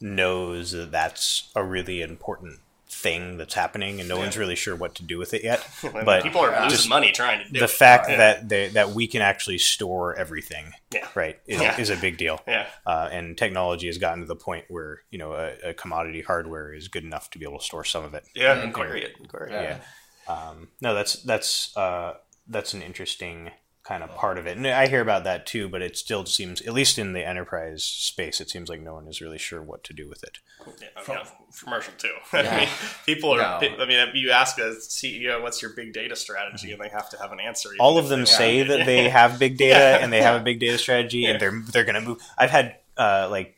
knows 0.00 0.72
that 0.72 0.90
that's 0.90 1.50
a 1.54 1.62
really 1.62 2.00
important 2.02 2.58
thing 2.92 3.36
that's 3.38 3.54
happening, 3.54 3.98
and 4.00 4.08
no 4.08 4.18
one's 4.18 4.36
really 4.36 4.54
sure 4.54 4.76
what 4.76 4.94
to 4.96 5.02
do 5.02 5.18
with 5.18 5.34
it 5.34 5.42
yet. 5.42 5.66
But 5.92 6.22
people 6.22 6.40
are 6.42 6.68
losing 6.68 6.88
money 6.88 7.10
trying 7.12 7.44
to 7.44 7.50
do 7.50 7.58
the 7.58 7.64
it. 7.64 7.70
fact 7.70 8.08
Yeah. 8.10 8.16
that 8.18 8.48
they, 8.48 8.68
that 8.68 8.90
we 8.90 9.06
can 9.06 9.22
actually 9.22 9.58
store 9.58 10.14
everything, 10.14 10.72
Yeah. 10.92 11.08
right, 11.14 11.38
is, 11.46 11.60
Yeah. 11.60 11.80
is 11.80 11.90
a 11.90 11.96
big 11.96 12.18
deal. 12.18 12.40
Yeah, 12.46 12.66
Uh, 12.86 13.08
and 13.10 13.36
technology 13.36 13.86
has 13.86 13.98
gotten 13.98 14.20
to 14.20 14.26
the 14.26 14.36
point 14.36 14.66
where 14.68 15.02
you 15.10 15.18
know 15.18 15.32
a, 15.32 15.70
a 15.70 15.74
commodity 15.74 16.20
hardware 16.22 16.72
is 16.72 16.88
good 16.88 17.04
enough 17.04 17.30
to 17.30 17.38
be 17.38 17.44
able 17.46 17.58
to 17.58 17.64
store 17.64 17.84
some 17.84 18.04
of 18.04 18.14
it. 18.14 18.24
yeah, 18.34 18.52
and 18.62 18.72
query 18.74 19.02
it, 19.04 19.14
and 19.18 19.28
query 19.28 19.50
it. 19.52 19.54
Yeah. 19.54 19.78
Yeah. 20.28 20.34
Um, 20.34 20.68
no, 20.80 20.94
that's 20.94 21.14
that's 21.22 21.76
uh, 21.76 22.14
that's 22.46 22.74
an 22.74 22.82
interesting 22.82 23.50
kind 23.84 24.02
of 24.04 24.14
part 24.14 24.38
of 24.38 24.46
it, 24.46 24.56
and 24.56 24.66
I 24.66 24.86
hear 24.86 25.00
about 25.00 25.24
that 25.24 25.44
too. 25.46 25.68
But 25.68 25.82
it 25.82 25.96
still 25.96 26.24
seems, 26.24 26.60
at 26.62 26.72
least 26.72 26.98
in 26.98 27.12
the 27.12 27.26
enterprise 27.26 27.82
space, 27.84 28.40
it 28.40 28.48
seems 28.50 28.68
like 28.68 28.80
no 28.80 28.94
one 28.94 29.08
is 29.08 29.20
really 29.20 29.38
sure 29.38 29.60
what 29.62 29.82
to 29.84 29.92
do 29.92 30.08
with 30.08 30.22
it. 30.22 30.38
Yeah, 30.80 30.88
I 30.96 31.08
mean, 31.14 31.18
commercial 31.58 31.92
too. 31.98 32.14
I 32.32 32.56
mean, 32.60 32.68
people 33.06 33.32
are. 33.32 33.38
No. 33.38 33.68
I 33.78 33.86
mean, 33.86 34.08
you 34.14 34.30
ask 34.30 34.58
a 34.58 34.74
CEO, 34.76 35.42
"What's 35.42 35.60
your 35.60 35.72
big 35.74 35.92
data 35.92 36.14
strategy?" 36.16 36.72
and 36.72 36.80
they 36.80 36.88
have 36.88 37.10
to 37.10 37.18
have 37.18 37.32
an 37.32 37.40
answer. 37.40 37.70
All 37.80 37.98
of 37.98 38.08
them 38.08 38.24
say 38.26 38.58
Yeah. 38.58 38.64
that 38.76 38.86
they 38.86 39.08
have 39.20 39.38
big 39.38 39.56
data 39.58 39.78
Yeah. 39.98 40.04
and 40.04 40.12
they 40.12 40.22
have 40.22 40.40
a 40.40 40.44
big 40.44 40.60
data 40.60 40.78
strategy, 40.78 41.24
and 41.26 41.40
they're 41.40 41.62
they're 41.72 41.84
going 41.84 41.96
to 41.96 42.00
move. 42.00 42.18
I've 42.38 42.50
had 42.50 42.76
uh, 42.96 43.28
like 43.30 43.56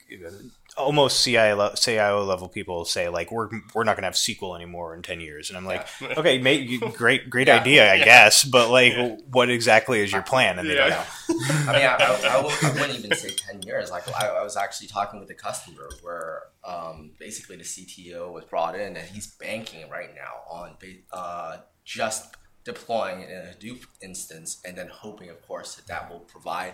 almost 0.76 1.22
CIO, 1.24 1.56
le- 1.56 1.76
CIO 1.76 2.24
level 2.24 2.48
people 2.48 2.84
say 2.84 3.08
like 3.08 3.30
we're 3.30 3.48
we're 3.74 3.84
not 3.84 3.96
going 3.96 4.02
to 4.02 4.06
have 4.08 4.14
SQL 4.14 4.56
anymore 4.56 4.94
in 4.94 5.02
ten 5.02 5.20
years, 5.20 5.50
and 5.50 5.56
I'm 5.56 5.64
like, 5.64 5.86
Yeah. 6.00 6.14
okay, 6.18 6.38
mate, 6.38 6.80
great 6.96 7.30
great 7.30 7.48
Yeah. 7.48 7.60
idea, 7.60 7.90
I 7.92 7.94
Yeah. 7.96 8.04
guess, 8.04 8.44
but 8.44 8.70
like, 8.70 8.92
Yeah. 8.92 9.16
what 9.30 9.50
exactly 9.50 10.00
is 10.00 10.12
your 10.12 10.22
plan? 10.22 10.58
And 10.58 10.68
they 10.68 10.74
don't 10.74 10.90
know. 10.90 11.04
I 11.28 11.72
mean, 11.72 11.86
I, 11.86 11.96
I, 11.98 12.38
I, 12.38 12.42
wou- 12.42 12.50
I 12.62 12.72
wouldn't 12.80 12.98
even 12.98 13.16
say 13.16 13.30
10 13.30 13.62
years. 13.62 13.90
Like, 13.90 14.06
I, 14.20 14.28
I 14.28 14.42
was 14.42 14.56
actually 14.56 14.88
talking 14.88 15.20
with 15.20 15.30
a 15.30 15.34
customer 15.34 15.88
where 16.02 16.42
um, 16.64 17.12
basically 17.18 17.56
the 17.56 17.64
CTO 17.64 18.32
was 18.32 18.44
brought 18.44 18.74
in 18.74 18.96
and 18.96 19.08
he's 19.08 19.26
banking 19.36 19.88
right 19.90 20.14
now 20.14 20.42
on 20.50 20.76
uh, 21.12 21.58
just 21.84 22.34
deploying 22.64 23.20
it 23.20 23.30
in 23.30 23.36
a 23.38 23.54
Hadoop 23.54 23.84
instance 24.02 24.60
and 24.64 24.76
then 24.76 24.88
hoping, 24.88 25.28
of 25.30 25.40
course, 25.46 25.74
that 25.76 25.86
that 25.86 26.10
will 26.10 26.20
provide 26.20 26.72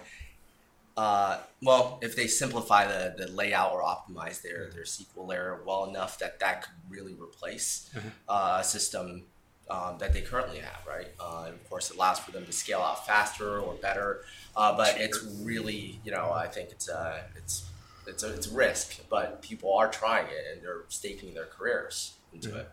Uh, 1.01 1.39
well, 1.63 1.99
if 2.03 2.15
they 2.15 2.27
simplify 2.27 2.87
the, 2.87 3.15
the 3.17 3.33
layout 3.33 3.73
or 3.73 3.83
optimize 3.83 4.43
their, 4.43 4.69
their 4.75 4.83
SQL 4.83 5.27
layer 5.27 5.63
well 5.65 5.87
enough 5.87 6.19
that 6.19 6.39
that 6.41 6.61
could 6.61 6.75
really 6.91 7.15
replace 7.15 7.89
uh, 8.29 8.59
a 8.61 8.65
system 8.65 9.23
um, 9.71 9.97
that 9.99 10.13
they 10.13 10.21
currently 10.21 10.59
have, 10.59 10.87
right? 10.87 11.07
Uh, 11.19 11.45
and 11.47 11.55
of 11.55 11.71
course, 11.71 11.91
it 11.91 11.97
allows 11.97 12.19
for 12.19 12.33
them 12.33 12.45
to 12.45 12.53
scale 12.53 12.81
out 12.81 13.07
faster 13.07 13.61
or 13.61 13.73
better, 13.77 14.25
uh, 14.55 14.77
but 14.77 14.95
it's 14.99 15.25
really, 15.41 15.99
you 16.05 16.13
know, 16.13 16.33
I 16.35 16.49
think 16.49 16.69
it's 16.71 16.91
a 16.91 17.25
it's 17.35 17.65
it's 18.07 18.23
a, 18.23 18.35
it's 18.35 18.49
a 18.49 18.55
risk, 18.55 19.01
but 19.09 19.41
people 19.41 19.75
are 19.75 19.89
trying 19.89 20.27
it 20.27 20.53
and 20.53 20.63
they're 20.63 20.83
staking 20.89 21.33
their 21.33 21.47
careers 21.47 22.13
into 22.35 22.59
it. 22.59 22.69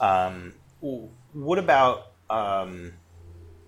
Um, 0.00 0.54
what 0.80 1.60
about? 1.60 2.08
Um, 2.30 2.94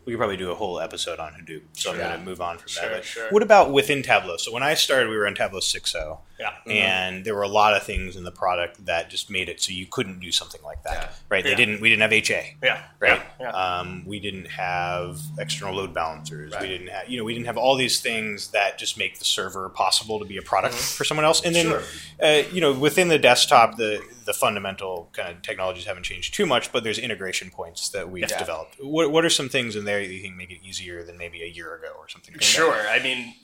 we 0.04 0.12
could 0.12 0.18
probably 0.18 0.36
do 0.36 0.50
a 0.50 0.54
whole 0.54 0.80
episode 0.80 1.18
on 1.20 1.32
Hadoop, 1.32 1.62
so 1.74 1.92
I'm 1.92 1.98
going 1.98 2.18
to 2.18 2.24
move 2.24 2.40
on 2.40 2.58
from 2.58 2.68
Sure, 2.68 2.82
that. 2.88 2.92
But 2.96 3.04
sure. 3.04 3.28
What 3.30 3.42
about 3.42 3.70
within 3.72 4.02
Tableau? 4.02 4.36
So 4.36 4.52
when 4.52 4.62
I 4.62 4.74
started, 4.74 5.08
we 5.08 5.16
were 5.16 5.26
in 5.26 5.34
Tableau 5.36 5.60
6.0, 5.60 6.18
Yeah. 6.40 6.52
and 6.66 7.24
there 7.24 7.36
were 7.36 7.42
a 7.42 7.48
lot 7.48 7.74
of 7.74 7.84
things 7.84 8.16
in 8.16 8.24
the 8.24 8.32
product 8.32 8.84
that 8.86 9.10
just 9.10 9.30
made 9.30 9.48
it 9.48 9.60
so 9.62 9.70
you 9.72 9.86
couldn't 9.86 10.18
do 10.18 10.32
something 10.32 10.60
like 10.64 10.82
that. 10.82 10.92
Yeah. 10.94 11.08
Right? 11.28 11.44
They 11.44 11.50
Yeah. 11.50 11.56
didn't. 11.56 11.80
We 11.80 11.88
didn't 11.88 12.02
have 12.02 12.12
HA. 12.12 12.56
Yeah. 12.62 12.82
Right. 12.98 13.22
Yeah. 13.40 13.50
Um, 13.50 14.02
we 14.04 14.18
didn't 14.18 14.46
have 14.46 15.20
external 15.38 15.74
load 15.76 15.94
balancers. 15.94 16.52
Right. 16.52 16.62
We 16.62 16.68
didn't 16.68 16.88
have, 16.88 17.08
you 17.08 17.18
know, 17.18 17.24
we 17.24 17.32
didn't 17.34 17.46
have 17.46 17.56
all 17.56 17.76
these 17.76 18.00
things 18.00 18.48
that 18.48 18.78
just 18.78 18.98
make 18.98 19.20
the 19.20 19.24
server 19.24 19.68
possible 19.68 20.18
to 20.18 20.24
be 20.24 20.36
a 20.36 20.42
product 20.42 20.74
for 20.74 21.04
someone 21.04 21.24
else. 21.24 21.42
And 21.44 21.54
then, 21.54 21.80
uh, 22.20 22.42
you 22.52 22.60
know, 22.60 22.72
within 22.72 23.06
the 23.06 23.18
desktop, 23.18 23.76
the 23.76 24.02
the 24.24 24.32
fundamental 24.32 25.11
kind 25.12 25.37
of 25.37 25.42
technologies 25.42 25.85
haven't 25.87 26.02
changed 26.04 26.35
too 26.35 26.46
much, 26.46 26.72
but 26.72 26.85
there's 26.85 26.98
integration 26.98 27.50
points 27.50 27.88
that 27.90 28.11
we've 28.11 28.28
Yeah. 28.30 28.38
developed. 28.38 28.76
What 28.80 29.11
what 29.11 29.24
are 29.24 29.30
some 29.30 29.48
things 29.48 29.76
in 29.76 29.85
there 29.85 30.00
that 30.00 30.12
you 30.12 30.20
think 30.20 30.37
make 30.37 30.50
it 30.50 30.58
easier 30.64 31.02
than 31.04 31.16
maybe 31.18 31.42
a 31.42 31.46
year 31.46 31.74
ago 31.74 31.92
or 31.98 32.08
something? 32.08 32.32
like 32.35 32.40
that? 32.40 32.46
Sure. 32.46 32.88
I 32.88 32.98
mean, 33.02 33.35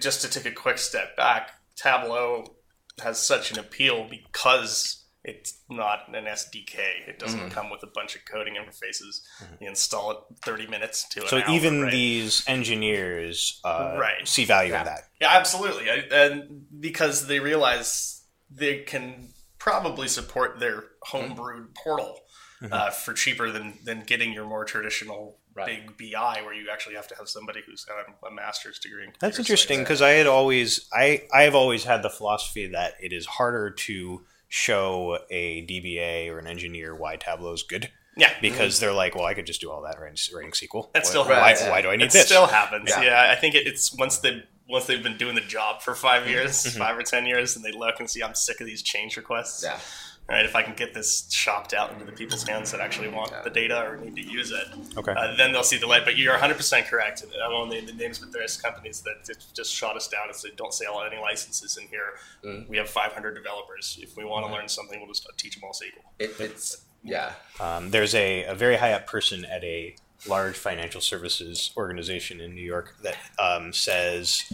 just 0.00 0.22
to 0.22 0.28
take 0.30 0.46
a 0.50 0.54
quick 0.54 0.78
step 0.78 1.16
back, 1.16 1.50
Tableau 1.76 2.56
has 3.02 3.18
such 3.18 3.52
an 3.52 3.58
appeal 3.58 4.08
because 4.08 5.04
it's 5.24 5.58
not 5.68 6.08
an 6.14 6.24
SDK. 6.26 6.78
It 7.06 7.18
doesn't 7.18 7.38
Mm-hmm. 7.38 7.48
come 7.50 7.70
with 7.70 7.82
a 7.82 7.86
bunch 7.88 8.16
of 8.16 8.24
coding 8.24 8.54
interfaces. 8.54 9.20
You 9.60 9.68
install 9.68 10.10
it 10.12 10.18
30 10.42 10.66
minutes 10.68 11.06
to 11.10 11.22
an 11.22 11.28
So 11.28 11.38
hour, 11.38 11.50
even 11.50 11.82
right? 11.82 11.92
these 11.92 12.42
engineers 12.48 13.60
uh, 13.64 13.96
Right. 13.98 14.26
see 14.26 14.44
value 14.44 14.72
Yeah. 14.72 14.80
in 14.80 14.86
that. 14.86 15.02
Yeah, 15.20 15.28
absolutely. 15.36 15.90
I, 15.90 15.94
and 16.10 16.66
because 16.80 17.26
they 17.26 17.40
realize 17.40 18.22
they 18.50 18.78
can 18.78 19.28
probably 19.58 20.08
support 20.08 20.58
their 20.60 20.84
homebrewed 21.06 21.74
portal 21.74 22.20
Mm-hmm. 22.60 22.72
uh, 22.72 22.90
for 22.90 23.12
cheaper 23.12 23.52
than, 23.52 23.74
than 23.84 24.00
getting 24.00 24.32
your 24.32 24.44
more 24.44 24.64
traditional 24.64 25.38
Right. 25.54 25.86
big 25.96 26.12
BI 26.12 26.40
where 26.44 26.52
you 26.52 26.66
actually 26.72 26.96
have 26.96 27.06
to 27.08 27.14
have 27.16 27.28
somebody 27.28 27.60
who's 27.64 27.84
got 27.84 27.98
a 28.28 28.34
master's 28.34 28.80
degree. 28.80 29.04
In 29.04 29.12
That's 29.20 29.38
interesting 29.38 29.78
because 29.78 30.02
I 30.02 30.10
had 30.10 30.26
always 30.26 30.88
I 30.92 31.22
I 31.32 31.42
have 31.42 31.54
always 31.54 31.84
had 31.84 32.02
the 32.02 32.10
philosophy 32.10 32.66
that 32.68 32.94
it 33.00 33.12
is 33.12 33.26
harder 33.26 33.70
to 33.70 34.22
show 34.48 35.18
a 35.30 35.66
DBA 35.66 36.30
or 36.32 36.38
an 36.40 36.46
engineer 36.48 36.96
why 36.96 37.14
Tableau 37.16 37.52
is 37.52 37.62
good 37.62 37.90
Yeah. 38.16 38.32
because 38.40 38.80
they're 38.80 38.92
like, 38.92 39.14
well, 39.14 39.24
I 39.24 39.34
could 39.34 39.46
just 39.46 39.60
do 39.60 39.70
all 39.70 39.82
that 39.82 39.98
writing, 40.00 40.16
writing 40.34 40.50
SQL. 40.52 40.92
That 40.94 41.04
why, 41.04 41.08
still 41.08 41.24
why, 41.24 41.34
happens. 41.50 41.68
why 41.70 41.82
do 41.82 41.90
I 41.90 41.96
need 41.96 42.06
it 42.06 42.12
this? 42.12 42.26
still 42.26 42.46
happens. 42.48 42.88
Yeah. 42.90 43.02
Yeah. 43.02 43.30
I 43.30 43.36
think 43.36 43.54
it, 43.54 43.66
it's 43.68 43.94
once 43.96 44.18
they 44.18 44.42
once 44.68 44.86
they've 44.86 45.02
been 45.02 45.16
doing 45.16 45.34
the 45.34 45.40
job 45.40 45.82
for 45.82 45.94
five 45.94 46.22
Mm-hmm. 46.22 46.30
years, 46.32 46.76
five 46.76 46.96
or 46.98 47.02
ten 47.02 47.26
years, 47.26 47.56
and 47.56 47.64
they 47.64 47.72
look 47.72 48.00
and 48.00 48.08
see 48.10 48.22
I'm 48.22 48.34
sick 48.34 48.60
of 48.60 48.66
these 48.66 48.82
change 48.82 49.16
requests. 49.16 49.62
Yeah. 49.64 49.78
Right. 50.30 50.44
If 50.44 50.54
I 50.54 50.62
can 50.62 50.74
get 50.74 50.92
this 50.92 51.26
shopped 51.32 51.72
out 51.72 51.90
into 51.90 52.04
the 52.04 52.12
people's 52.12 52.46
hands 52.46 52.70
that 52.72 52.80
actually 52.80 53.08
want 53.08 53.32
the 53.44 53.48
data 53.48 53.82
or 53.86 53.96
need 53.96 54.14
to 54.16 54.20
use 54.30 54.50
it, 54.50 54.66
Okay. 54.98 55.12
uh, 55.12 55.34
then 55.38 55.52
they'll 55.52 55.62
see 55.62 55.78
the 55.78 55.86
light. 55.86 56.04
But 56.04 56.18
you're 56.18 56.34
100 56.34 56.54
percent 56.58 56.86
correct. 56.86 57.24
I 57.42 57.48
won't 57.48 57.70
name 57.70 57.86
the 57.86 57.94
names, 57.94 58.18
but 58.18 58.30
there's 58.30 58.58
companies 58.60 59.00
that 59.02 59.24
just- 59.24 59.56
just 59.56 59.74
shot 59.74 59.96
us 59.96 60.06
down 60.06 60.24
and 60.26 60.36
said, 60.36 60.50
"Don't 60.56 60.74
sell 60.74 61.02
any 61.02 61.16
licenses 61.16 61.78
in 61.78 61.88
here. 61.88 62.18
Mm. 62.44 62.68
We 62.68 62.76
have 62.76 62.90
500 62.90 63.34
developers. 63.34 63.98
If 64.02 64.18
we 64.18 64.24
want 64.26 64.44
to 64.46 64.52
learn 64.52 64.68
something, 64.68 64.98
we'll 65.00 65.08
just 65.08 65.26
teach 65.38 65.54
them 65.54 65.64
all 65.64 65.72
SQL." 65.72 66.02
It, 66.18 66.34
it's 66.38 66.82
yeah. 67.02 67.32
Um, 67.58 67.90
there's 67.92 68.14
a, 68.14 68.44
a 68.44 68.54
very 68.54 68.76
high 68.76 68.92
up 68.92 69.06
person 69.06 69.46
at 69.46 69.64
a 69.64 69.96
large 70.26 70.56
financial 70.56 71.00
services 71.00 71.70
organization 71.76 72.40
in 72.40 72.54
New 72.54 72.62
York 72.62 72.96
that 73.02 73.16
um, 73.38 73.72
says, 73.72 74.44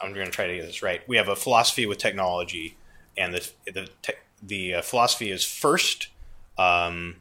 I'm 0.00 0.12
going 0.12 0.26
to 0.26 0.32
try 0.32 0.46
to 0.46 0.56
get 0.56 0.66
this 0.66 0.82
right. 0.82 1.00
We 1.08 1.16
have 1.16 1.28
a 1.28 1.36
philosophy 1.36 1.86
with 1.86 1.98
technology, 1.98 2.76
and 3.16 3.34
the 3.34 3.50
the 3.72 3.88
te- 4.02 4.12
the 4.42 4.74
uh, 4.74 4.82
philosophy 4.82 5.30
is 5.30 5.44
first, 5.44 6.08
um, 6.58 7.16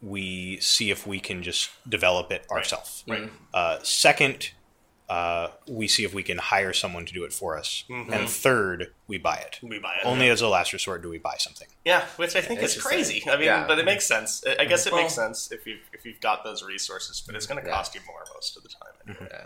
we 0.00 0.58
see 0.60 0.90
if 0.90 1.06
we 1.06 1.20
can 1.20 1.42
just 1.42 1.70
develop 1.88 2.32
it 2.32 2.44
ourselves. 2.50 3.04
Right. 3.08 3.30
Uh, 3.54 3.78
second, 3.82 4.50
uh, 5.12 5.48
we 5.68 5.86
see 5.88 6.04
if 6.04 6.12
we 6.14 6.22
can 6.22 6.38
hire 6.38 6.72
someone 6.72 7.04
to 7.06 7.12
do 7.12 7.24
it 7.24 7.32
for 7.32 7.58
us, 7.58 7.84
and 7.88 8.28
third, 8.28 8.92
we 9.08 9.18
buy 9.18 9.36
it. 9.36 9.58
We 9.62 9.78
buy 9.78 9.94
it. 10.00 10.06
Only 10.06 10.28
as 10.30 10.40
a 10.40 10.48
last 10.48 10.72
resort 10.72 11.02
do 11.02 11.10
we 11.10 11.18
buy 11.18 11.36
something. 11.38 11.68
Yeah, 11.84 12.04
which 12.16 12.34
I 12.36 12.40
think 12.40 12.62
is 12.62 12.74
Interesting. 12.76 12.82
crazy. 13.20 13.30
I 13.30 13.36
mean, 13.36 13.46
Yeah. 13.46 13.66
but 13.66 13.78
it 13.78 13.84
makes 13.84 14.06
sense. 14.06 14.42
I- 14.46 14.56
I 14.62 14.64
guess 14.64 14.86
it 14.86 14.92
Well- 14.92 15.02
makes 15.02 15.14
sense 15.14 15.52
if 15.52 15.66
you've, 15.66 15.80
if 15.92 16.04
you've 16.06 16.20
got 16.20 16.44
those 16.44 16.62
resources, 16.62 17.22
but 17.26 17.34
it's 17.36 17.46
going 17.46 17.60
to 17.62 17.68
Yeah. 17.68 17.74
cost 17.76 17.94
you 17.94 18.00
more 18.06 18.24
most 18.34 18.56
of 18.56 18.62
the 18.62 18.70
time. 18.70 19.16
Yeah. 19.30 19.44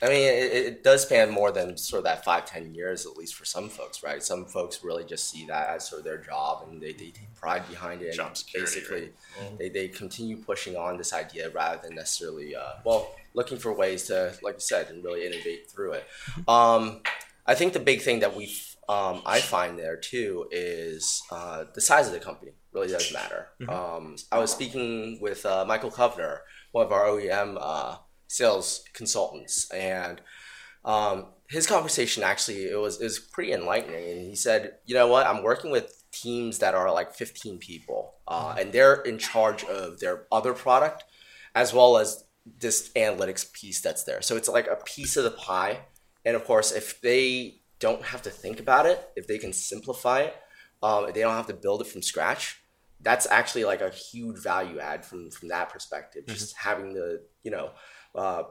I 0.00 0.08
mean, 0.08 0.22
it, 0.22 0.52
it 0.52 0.84
does 0.84 1.02
span 1.02 1.30
more 1.30 1.50
than 1.50 1.76
sort 1.76 1.98
of 1.98 2.04
that 2.04 2.24
five, 2.24 2.44
ten 2.44 2.74
years, 2.74 3.04
at 3.04 3.16
least 3.16 3.34
for 3.34 3.44
some 3.44 3.68
folks, 3.68 4.02
right? 4.02 4.22
Some 4.22 4.44
folks 4.44 4.84
really 4.84 5.04
just 5.04 5.28
see 5.28 5.44
that 5.46 5.70
as 5.70 5.88
sort 5.88 6.00
of 6.00 6.04
their 6.04 6.18
job 6.18 6.68
and 6.68 6.80
they, 6.80 6.92
they 6.92 7.10
take 7.10 7.34
pride 7.34 7.68
behind 7.68 8.02
it. 8.02 8.14
Job 8.14 8.28
and 8.28 8.36
security, 8.36 8.80
basically, 8.80 9.10
they, 9.58 9.68
they 9.68 9.88
continue 9.88 10.36
pushing 10.36 10.76
on 10.76 10.98
this 10.98 11.12
idea 11.12 11.50
rather 11.50 11.80
than 11.82 11.96
necessarily, 11.96 12.54
uh, 12.54 12.74
well, 12.84 13.10
looking 13.34 13.58
for 13.58 13.72
ways 13.72 14.04
to, 14.04 14.32
like 14.42 14.54
you 14.54 14.60
said, 14.60 14.88
and 14.90 15.02
really 15.04 15.26
innovate 15.26 15.68
through 15.70 15.92
it. 15.94 16.06
Um, 16.46 17.00
I 17.46 17.54
think 17.54 17.72
the 17.72 17.80
big 17.80 18.02
thing 18.02 18.20
that 18.20 18.36
we, 18.36 18.54
um, 18.88 19.22
I 19.26 19.40
find 19.40 19.78
there 19.78 19.96
too, 19.96 20.46
is 20.52 21.22
uh, 21.32 21.64
the 21.74 21.80
size 21.80 22.06
of 22.06 22.12
the 22.12 22.20
company 22.20 22.52
really 22.72 22.88
does 22.88 23.12
matter. 23.12 23.48
Um, 23.68 24.16
I 24.30 24.38
was 24.38 24.52
speaking 24.52 25.18
with 25.20 25.44
uh, 25.44 25.64
Michael 25.66 25.90
Kovner, 25.90 26.38
one 26.72 26.86
of 26.86 26.92
our 26.92 27.04
OEM 27.04 27.56
uh, 27.60 27.96
sales 28.28 28.84
consultants, 28.94 29.70
and 29.70 30.20
um, 30.84 31.26
his 31.48 31.66
conversation 31.66 32.22
actually 32.22 32.66
it 32.66 32.78
was 32.78 33.00
it 33.00 33.04
was 33.04 33.18
pretty 33.18 33.52
enlightening. 33.52 34.10
And 34.10 34.28
he 34.28 34.36
said, 34.36 34.76
"You 34.86 34.94
know 34.94 35.08
what? 35.08 35.26
I'm 35.26 35.42
working 35.42 35.70
with 35.70 36.04
teams 36.12 36.58
that 36.58 36.74
are 36.74 36.92
like 36.92 37.14
15 37.14 37.58
people, 37.58 38.14
uh, 38.28 38.54
and 38.58 38.72
they're 38.72 39.02
in 39.02 39.18
charge 39.18 39.64
of 39.64 39.98
their 40.00 40.26
other 40.30 40.54
product 40.54 41.04
as 41.54 41.72
well 41.72 41.98
as 41.98 42.24
this 42.60 42.90
analytics 42.96 43.52
piece 43.52 43.80
that's 43.80 44.04
there. 44.04 44.22
So 44.22 44.36
it's 44.36 44.48
like 44.48 44.66
a 44.66 44.76
piece 44.84 45.16
of 45.16 45.24
the 45.24 45.30
pie. 45.30 45.80
And 46.24 46.36
of 46.36 46.44
course, 46.44 46.72
if 46.72 47.00
they 47.00 47.60
don't 47.78 48.02
have 48.02 48.22
to 48.22 48.30
think 48.30 48.60
about 48.60 48.86
it, 48.86 49.08
if 49.16 49.26
they 49.26 49.38
can 49.38 49.52
simplify 49.52 50.20
it, 50.20 50.36
um, 50.82 51.06
if 51.06 51.14
they 51.14 51.20
don't 51.20 51.34
have 51.34 51.46
to 51.48 51.54
build 51.54 51.80
it 51.80 51.86
from 51.86 52.02
scratch, 52.02 52.60
that's 53.00 53.26
actually 53.26 53.64
like 53.64 53.80
a 53.80 53.90
huge 53.90 54.38
value 54.38 54.78
add 54.78 55.04
from 55.04 55.30
from 55.30 55.48
that 55.48 55.70
perspective. 55.70 56.24
Just 56.26 56.56
having 56.56 56.94
the 56.94 57.22
you 57.42 57.50
know 57.50 57.70
uh, 58.14 58.44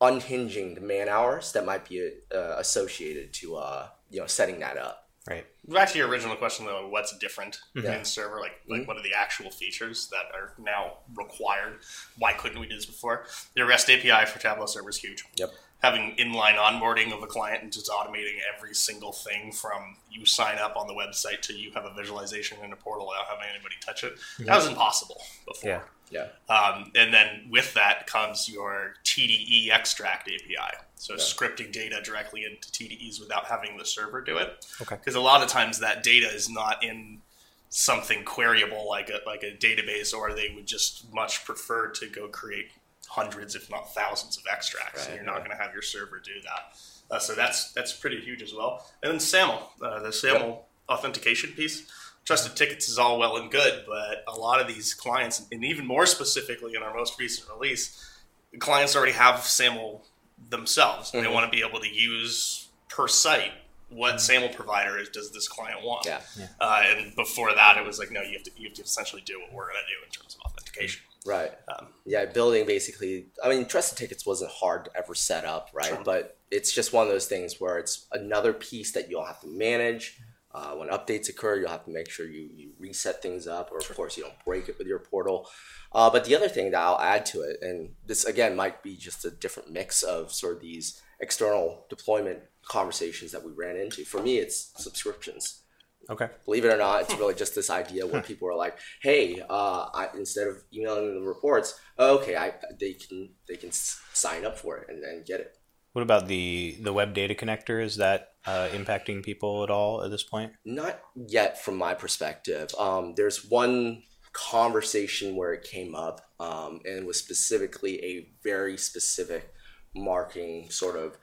unhinging 0.00 0.74
the 0.74 0.80
man 0.80 1.08
hours 1.08 1.52
that 1.52 1.64
might 1.66 1.88
be 1.88 2.10
uh, 2.34 2.54
associated 2.58 3.32
to 3.34 3.56
uh, 3.56 3.88
you 4.10 4.20
know 4.20 4.26
setting 4.26 4.60
that 4.60 4.76
up. 4.76 5.04
Right. 5.28 5.44
Back 5.68 5.90
to 5.90 5.98
your 5.98 6.08
original 6.08 6.36
question 6.36 6.64
though, 6.64 6.88
what's 6.88 7.16
different 7.18 7.58
Yeah. 7.74 7.98
in 7.98 8.04
server? 8.06 8.40
Like, 8.40 8.60
like 8.66 8.88
what 8.88 8.96
are 8.96 9.02
the 9.02 9.12
actual 9.14 9.50
features 9.50 10.08
that 10.08 10.34
are 10.34 10.54
now 10.58 10.98
required? 11.14 11.80
Why 12.18 12.32
couldn't 12.32 12.58
we 12.58 12.66
do 12.66 12.76
this 12.76 12.86
before? 12.86 13.26
The 13.54 13.66
REST 13.66 13.90
API 13.90 14.24
for 14.26 14.38
Tableau 14.38 14.64
server 14.64 14.88
is 14.88 14.96
huge. 14.96 15.24
Yep. 15.36 15.50
Having 15.82 16.16
inline 16.16 16.56
onboarding 16.56 17.12
of 17.12 17.22
a 17.22 17.26
client 17.26 17.62
and 17.62 17.70
just 17.70 17.90
automating 17.90 18.38
every 18.56 18.74
single 18.74 19.12
thing 19.12 19.52
from 19.52 19.96
you 20.10 20.24
sign 20.24 20.56
up 20.58 20.76
on 20.76 20.86
the 20.86 20.94
website 20.94 21.42
to 21.42 21.52
you 21.52 21.72
have 21.72 21.84
a 21.84 21.92
visualization 21.92 22.56
in 22.64 22.72
a 22.72 22.76
portal 22.76 23.06
without 23.06 23.26
having 23.26 23.44
anybody 23.54 23.74
touch 23.84 24.04
it. 24.04 24.14
That 24.38 24.56
was 24.56 24.66
impossible 24.66 25.20
before. 25.46 25.68
Yeah. 25.70 25.80
Yeah. 26.10 26.26
Um, 26.48 26.90
and 26.94 27.12
then 27.12 27.48
with 27.50 27.74
that 27.74 28.06
comes 28.06 28.48
your 28.48 28.94
TDE 29.04 29.70
extract 29.70 30.28
API. 30.28 30.78
So 30.96 31.14
Yeah. 31.14 31.20
scripting 31.20 31.70
data 31.72 32.00
directly 32.02 32.44
into 32.44 32.70
TDEs 32.72 33.20
without 33.20 33.46
having 33.46 33.76
the 33.76 33.84
server 33.84 34.20
do 34.20 34.36
it. 34.38 34.64
Okay. 34.82 34.96
Because 34.96 35.14
a 35.14 35.20
lot 35.20 35.42
of 35.42 35.48
times 35.48 35.78
that 35.80 36.02
data 36.02 36.26
is 36.26 36.48
not 36.48 36.82
in 36.82 37.22
something 37.70 38.24
queryable 38.24 38.86
like 38.86 39.10
a 39.10 39.20
like 39.26 39.42
a 39.42 39.52
database, 39.52 40.14
or 40.14 40.32
they 40.32 40.50
would 40.54 40.66
just 40.66 41.12
much 41.12 41.44
prefer 41.44 41.88
to 41.88 42.08
go 42.08 42.26
create 42.28 42.70
hundreds, 43.08 43.54
if 43.54 43.70
not 43.70 43.94
thousands, 43.94 44.36
of 44.38 44.44
extracts. 44.50 45.06
and 45.06 45.14
you're 45.14 45.24
not 45.24 45.38
yeah. 45.38 45.44
going 45.46 45.56
to 45.56 45.62
have 45.62 45.72
your 45.72 45.82
server 45.82 46.18
do 46.18 46.40
that. 46.42 46.76
Uh, 47.10 47.18
so 47.18 47.34
that's 47.34 47.72
that's 47.72 47.92
pretty 47.92 48.20
huge 48.20 48.42
as 48.42 48.52
well. 48.54 48.86
And 49.02 49.12
then 49.12 49.20
SAML, 49.20 49.70
uh, 49.82 50.00
the 50.00 50.12
SAML 50.12 50.64
authentication 50.88 51.52
piece. 51.52 51.86
Trusted 52.24 52.56
tickets 52.56 52.88
is 52.88 52.98
all 52.98 53.18
well 53.18 53.36
and 53.36 53.50
good, 53.50 53.84
but 53.86 54.24
a 54.28 54.38
lot 54.38 54.60
of 54.60 54.66
these 54.68 54.92
clients, 54.92 55.46
and 55.50 55.64
even 55.64 55.86
more 55.86 56.04
specifically 56.06 56.74
in 56.74 56.82
our 56.82 56.94
most 56.94 57.18
recent 57.18 57.48
release, 57.48 58.04
the 58.52 58.58
clients 58.58 58.94
already 58.94 59.12
have 59.12 59.40
SAML 59.46 60.02
themselves. 60.50 61.12
and 61.14 61.24
They 61.24 61.30
want 61.30 61.50
to 61.50 61.56
be 61.56 61.64
able 61.66 61.80
to 61.80 61.88
use 61.88 62.68
per 62.88 63.08
site 63.08 63.52
what 63.90 64.16
Saml 64.16 64.54
provider 64.54 64.98
is, 64.98 65.08
does 65.08 65.32
this 65.32 65.48
client 65.48 65.82
want? 65.82 66.04
Yeah. 66.04 66.20
Uh, 66.60 66.82
and 66.84 67.16
before 67.16 67.54
that, 67.54 67.78
it 67.78 67.86
was 67.86 67.98
like, 67.98 68.10
no, 68.10 68.20
you 68.20 68.32
have 68.32 68.42
to 68.42 68.50
you 68.56 68.68
have 68.68 68.76
to 68.76 68.82
essentially 68.82 69.22
do 69.24 69.40
what 69.40 69.52
we're 69.52 69.64
going 69.64 69.76
to 69.76 69.94
do 69.94 70.04
in 70.04 70.10
terms 70.10 70.36
of 70.36 70.50
authentication. 70.50 71.02
Right. 71.26 71.52
Um, 71.68 71.88
Yeah, 72.04 72.26
building 72.26 72.66
basically. 72.66 73.26
I 73.42 73.48
mean, 73.48 73.66
trusted 73.66 73.98
tickets 73.98 74.26
wasn't 74.26 74.50
hard 74.50 74.86
to 74.86 74.90
ever 74.96 75.14
set 75.14 75.44
up, 75.44 75.70
right? 75.72 75.86
Sure. 75.86 76.02
But 76.04 76.36
it's 76.50 76.72
just 76.72 76.92
one 76.92 77.06
of 77.06 77.12
those 77.12 77.26
things 77.26 77.60
where 77.60 77.78
it's 77.78 78.06
another 78.12 78.52
piece 78.52 78.92
that 78.92 79.10
you'll 79.10 79.24
have 79.24 79.40
to 79.40 79.46
manage. 79.48 80.18
Uh, 80.54 80.72
when 80.72 80.88
updates 80.88 81.28
occur, 81.28 81.56
you'll 81.56 81.68
have 81.68 81.84
to 81.84 81.90
make 81.90 82.08
sure 82.08 82.26
you, 82.26 82.48
you 82.54 82.70
reset 82.78 83.22
things 83.22 83.46
up, 83.46 83.70
or 83.70 83.78
of 83.78 83.94
course 83.94 84.16
you 84.16 84.22
don't 84.22 84.44
break 84.44 84.68
it 84.68 84.78
with 84.78 84.86
your 84.86 84.98
portal. 84.98 85.48
Uh, 85.92 86.08
but 86.08 86.24
the 86.24 86.34
other 86.34 86.48
thing 86.48 86.70
that 86.70 86.80
I'll 86.80 87.00
add 87.00 87.26
to 87.26 87.42
it, 87.42 87.58
and 87.60 87.90
this 88.06 88.24
again 88.24 88.56
might 88.56 88.82
be 88.82 88.96
just 88.96 89.24
a 89.24 89.30
different 89.30 89.70
mix 89.70 90.02
of 90.02 90.32
sort 90.32 90.56
of 90.56 90.62
these 90.62 91.02
external 91.20 91.84
deployment 91.90 92.40
conversations 92.62 93.32
that 93.32 93.44
we 93.44 93.52
ran 93.52 93.76
into. 93.76 94.04
For 94.04 94.22
me, 94.22 94.38
it's 94.38 94.72
subscriptions 94.76 95.62
Okay. 96.10 96.28
believe 96.46 96.64
it 96.64 96.72
or 96.72 96.78
not, 96.78 97.02
it's 97.02 97.14
really 97.16 97.34
just 97.34 97.54
this 97.54 97.68
idea 97.68 98.06
where 98.06 98.22
people 98.30 98.48
are 98.48 98.56
like, 98.56 98.78
"Hey, 99.02 99.42
uh, 99.48 99.88
I, 99.92 100.08
instead 100.16 100.48
of 100.48 100.62
emailing 100.72 101.06
them 101.06 101.20
the 101.22 101.28
reports, 101.28 101.78
oh, 101.98 102.18
okay, 102.18 102.36
I 102.36 102.54
they 102.80 102.94
can 102.94 103.30
they 103.46 103.56
can 103.56 103.70
sign 103.72 104.44
up 104.44 104.58
for 104.58 104.78
it 104.78 104.88
and 104.88 105.02
then 105.02 105.24
get 105.26 105.40
it." 105.40 105.58
What 105.92 106.02
about 106.02 106.28
the 106.28 106.76
the 106.80 106.92
web 106.92 107.14
data 107.14 107.34
connector? 107.34 107.82
Is 107.82 107.96
that 107.96 108.32
uh, 108.46 108.68
impacting 108.72 109.22
people 109.22 109.64
at 109.64 109.70
all 109.70 110.02
at 110.02 110.10
this 110.10 110.22
point? 110.22 110.52
Not 110.64 111.00
yet, 111.14 111.62
from 111.62 111.76
my 111.76 111.94
perspective. 111.94 112.74
Um, 112.78 113.14
there's 113.16 113.44
one 113.44 114.02
conversation 114.32 115.34
where 115.34 115.52
it 115.52 115.64
came 115.64 115.94
up, 115.94 116.20
um, 116.38 116.80
and 116.84 116.98
it 116.98 117.06
was 117.06 117.18
specifically 117.18 118.02
a 118.04 118.28
very 118.42 118.76
specific 118.76 119.52
marketing 119.94 120.70
sort 120.70 120.96
of 120.96 121.18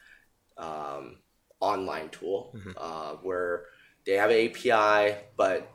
um, 0.57 1.17
online 1.59 2.09
tool 2.09 2.55
uh, 2.77 3.13
where 3.21 3.65
they 4.05 4.13
have 4.13 4.29
an 4.29 4.49
API, 4.49 5.15
but 5.37 5.71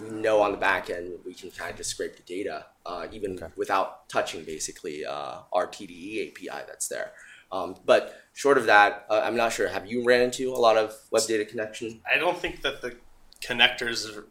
we 0.00 0.08
know 0.10 0.42
on 0.42 0.52
the 0.52 0.58
back 0.58 0.90
end 0.90 1.18
we 1.24 1.34
can 1.34 1.50
kind 1.50 1.70
of 1.70 1.76
just 1.76 1.90
scrape 1.90 2.16
the 2.16 2.22
data, 2.22 2.66
uh, 2.86 3.06
even 3.12 3.38
without 3.56 4.08
touching 4.08 4.44
basically 4.44 5.04
uh, 5.04 5.40
our 5.52 5.66
TDE 5.66 6.30
API 6.30 6.64
that's 6.66 6.88
there. 6.88 7.12
Um, 7.54 7.76
but 7.84 8.20
short 8.32 8.58
of 8.58 8.66
that, 8.66 9.06
uh, 9.08 9.20
I'm 9.24 9.36
not 9.36 9.52
sure. 9.52 9.68
Have 9.68 9.86
you 9.86 10.04
ran 10.04 10.22
into 10.22 10.52
a 10.52 10.58
lot 10.58 10.76
of 10.76 10.94
web 11.10 11.22
data 11.26 11.44
connection? 11.44 12.00
I 12.12 12.18
don't 12.18 12.36
think 12.36 12.62
that 12.62 12.82
the 12.82 12.96
connectors. 13.40 14.16
Are, 14.16 14.26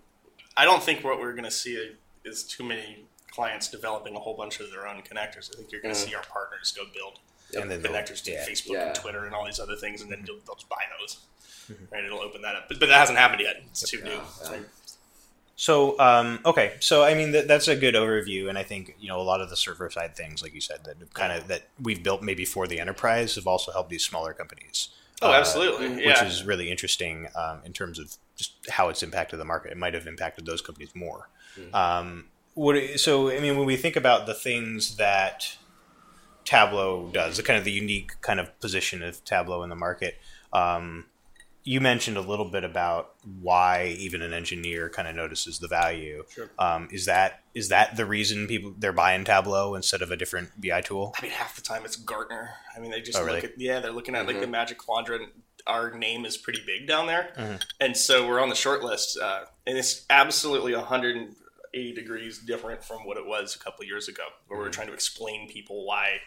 I 0.57 0.65
don't 0.65 0.83
think 0.83 1.03
what 1.03 1.19
we're 1.19 1.31
going 1.31 1.45
to 1.45 1.51
see 1.51 1.91
is 2.25 2.43
too 2.43 2.63
many 2.63 3.05
clients 3.31 3.67
developing 3.69 4.15
a 4.15 4.19
whole 4.19 4.35
bunch 4.35 4.59
of 4.59 4.69
their 4.71 4.87
own 4.87 5.01
connectors. 5.01 5.49
I 5.53 5.57
think 5.57 5.71
you're 5.71 5.81
going 5.81 5.93
to 5.93 5.99
see 5.99 6.13
our 6.13 6.23
partners 6.23 6.71
go 6.75 6.83
build 6.93 7.19
And 7.59 7.71
then 7.71 7.81
connectors 7.81 8.21
to 8.25 8.31
yeah. 8.31 8.45
Facebook 8.45 8.73
Yeah. 8.73 8.87
and 8.87 8.95
Twitter 8.95 9.25
and 9.25 9.33
all 9.33 9.45
these 9.45 9.59
other 9.59 9.75
things, 9.75 10.01
and 10.01 10.11
then 10.11 10.23
they'll, 10.25 10.39
they'll 10.45 10.55
just 10.55 10.69
buy 10.69 10.83
those. 10.99 11.19
Right, 11.91 12.03
it'll 12.03 12.19
open 12.19 12.41
that 12.41 12.55
up, 12.55 12.65
but, 12.67 12.77
but 12.79 12.89
that 12.89 12.99
hasn't 12.99 13.17
happened 13.17 13.41
yet. 13.41 13.55
It's 13.71 13.89
too 13.89 14.03
new. 14.03 14.11
yeah. 14.11 14.49
Like, 14.51 14.61
So, 15.63 15.97
um, 15.97 16.41
okay, 16.45 16.73
so 16.81 17.05
I 17.05 17.13
mean 17.13 17.31
that, 17.31 17.47
that's 17.47 17.69
a 17.69 17.75
good 17.77 17.95
overview, 17.95 18.49
and 18.49 18.57
I 18.57 18.63
think 18.63 18.97
you 18.99 19.07
know 19.07 19.21
a 19.21 19.23
lot 19.23 19.39
of 19.39 19.49
the 19.49 19.55
server 19.55 19.89
side 19.89 20.13
things, 20.13 20.43
like 20.43 20.53
you 20.53 20.59
said, 20.59 20.83
that 20.83 21.13
kind 21.13 21.31
of 21.31 21.47
that 21.47 21.69
we've 21.81 22.03
built 22.03 22.21
maybe 22.21 22.43
for 22.43 22.67
the 22.67 22.81
enterprise 22.81 23.35
have 23.35 23.47
also 23.47 23.71
helped 23.71 23.89
these 23.89 24.03
smaller 24.03 24.33
companies. 24.33 24.89
Oh, 25.21 25.31
uh, 25.31 25.35
absolutely. 25.35 26.05
which 26.05 26.21
is 26.21 26.43
really 26.43 26.69
interesting 26.69 27.29
um, 27.33 27.59
in 27.63 27.71
terms 27.71 27.97
of 27.97 28.17
just 28.35 28.51
how 28.71 28.89
it's 28.89 29.03
impacted 29.03 29.39
the 29.39 29.45
market. 29.45 29.71
It 29.71 29.77
might 29.77 29.93
have 29.93 30.05
impacted 30.05 30.45
those 30.45 30.61
companies 30.61 30.93
more. 30.95 31.29
Um, 31.73 32.25
what, 32.55 32.99
so, 32.99 33.29
I 33.29 33.39
mean, 33.39 33.55
when 33.55 33.65
we 33.65 33.77
think 33.77 33.95
about 33.95 34.25
the 34.25 34.33
things 34.33 34.97
that 34.97 35.55
Tableau 36.43 37.09
does, 37.13 37.37
the 37.37 37.43
kind 37.43 37.57
of 37.57 37.63
the 37.63 37.71
unique 37.71 38.19
kind 38.19 38.41
of 38.41 38.59
position 38.59 39.01
of 39.01 39.23
Tableau 39.23 39.63
in 39.63 39.69
the 39.69 39.77
market. 39.77 40.17
Um, 40.51 41.05
you 41.65 41.79
mentioned 41.79 42.17
a 42.17 42.21
little 42.21 42.49
bit 42.49 42.63
about 42.63 43.13
why 43.41 43.95
even 43.97 44.21
an 44.21 44.33
engineer 44.33 44.89
kind 44.89 45.07
of 45.07 45.15
notices 45.15 45.59
the 45.59 45.67
value. 45.67 46.23
Sure. 46.29 46.49
Um, 46.59 46.89
is 46.91 47.05
that 47.05 47.41
is 47.53 47.69
that 47.69 47.95
the 47.95 48.05
reason 48.05 48.47
people 48.47 48.73
they're 48.77 48.91
buying 48.91 49.23
Tableau 49.23 49.73
instead 49.75 50.01
of 50.01 50.11
a 50.11 50.17
different 50.17 50.49
BI 50.61 50.81
tool? 50.81 51.13
I 51.17 51.21
mean, 51.21 51.31
half 51.31 51.55
the 51.55 51.61
time 51.61 51.85
it's 51.85 51.95
Gartner. 51.95 52.49
I 52.75 52.79
mean, 52.79 52.91
they 52.91 53.01
just 53.01 53.17
Oh, 53.17 53.23
look 53.23 53.43
at 53.43 53.59
yeah, 53.59 53.79
they're 53.79 53.91
looking 53.91 54.15
at 54.15 54.27
like 54.27 54.39
the 54.41 54.47
Magic 54.47 54.77
Quadrant. 54.77 55.29
Our 55.65 55.97
name 55.97 56.25
is 56.25 56.35
pretty 56.35 56.59
big 56.65 56.87
down 56.87 57.07
there, 57.07 57.31
Mm-hmm. 57.37 57.55
and 57.79 57.95
so 57.95 58.27
we're 58.27 58.41
on 58.41 58.49
the 58.49 58.55
short 58.55 58.83
list, 58.83 59.17
uh, 59.17 59.45
and 59.65 59.77
it's 59.77 60.05
absolutely 60.09 60.75
180 60.75 61.93
degrees 61.93 62.39
different 62.39 62.83
from 62.83 63.05
what 63.05 63.15
it 63.15 63.25
was 63.25 63.55
a 63.55 63.59
couple 63.59 63.85
years 63.85 64.09
ago, 64.09 64.23
where 64.47 64.57
Mm-hmm. 64.57 64.61
we 64.63 64.67
were 64.67 64.73
trying 64.73 64.87
to 64.87 64.93
explain 64.93 65.47
people 65.47 65.85
why. 65.85 66.17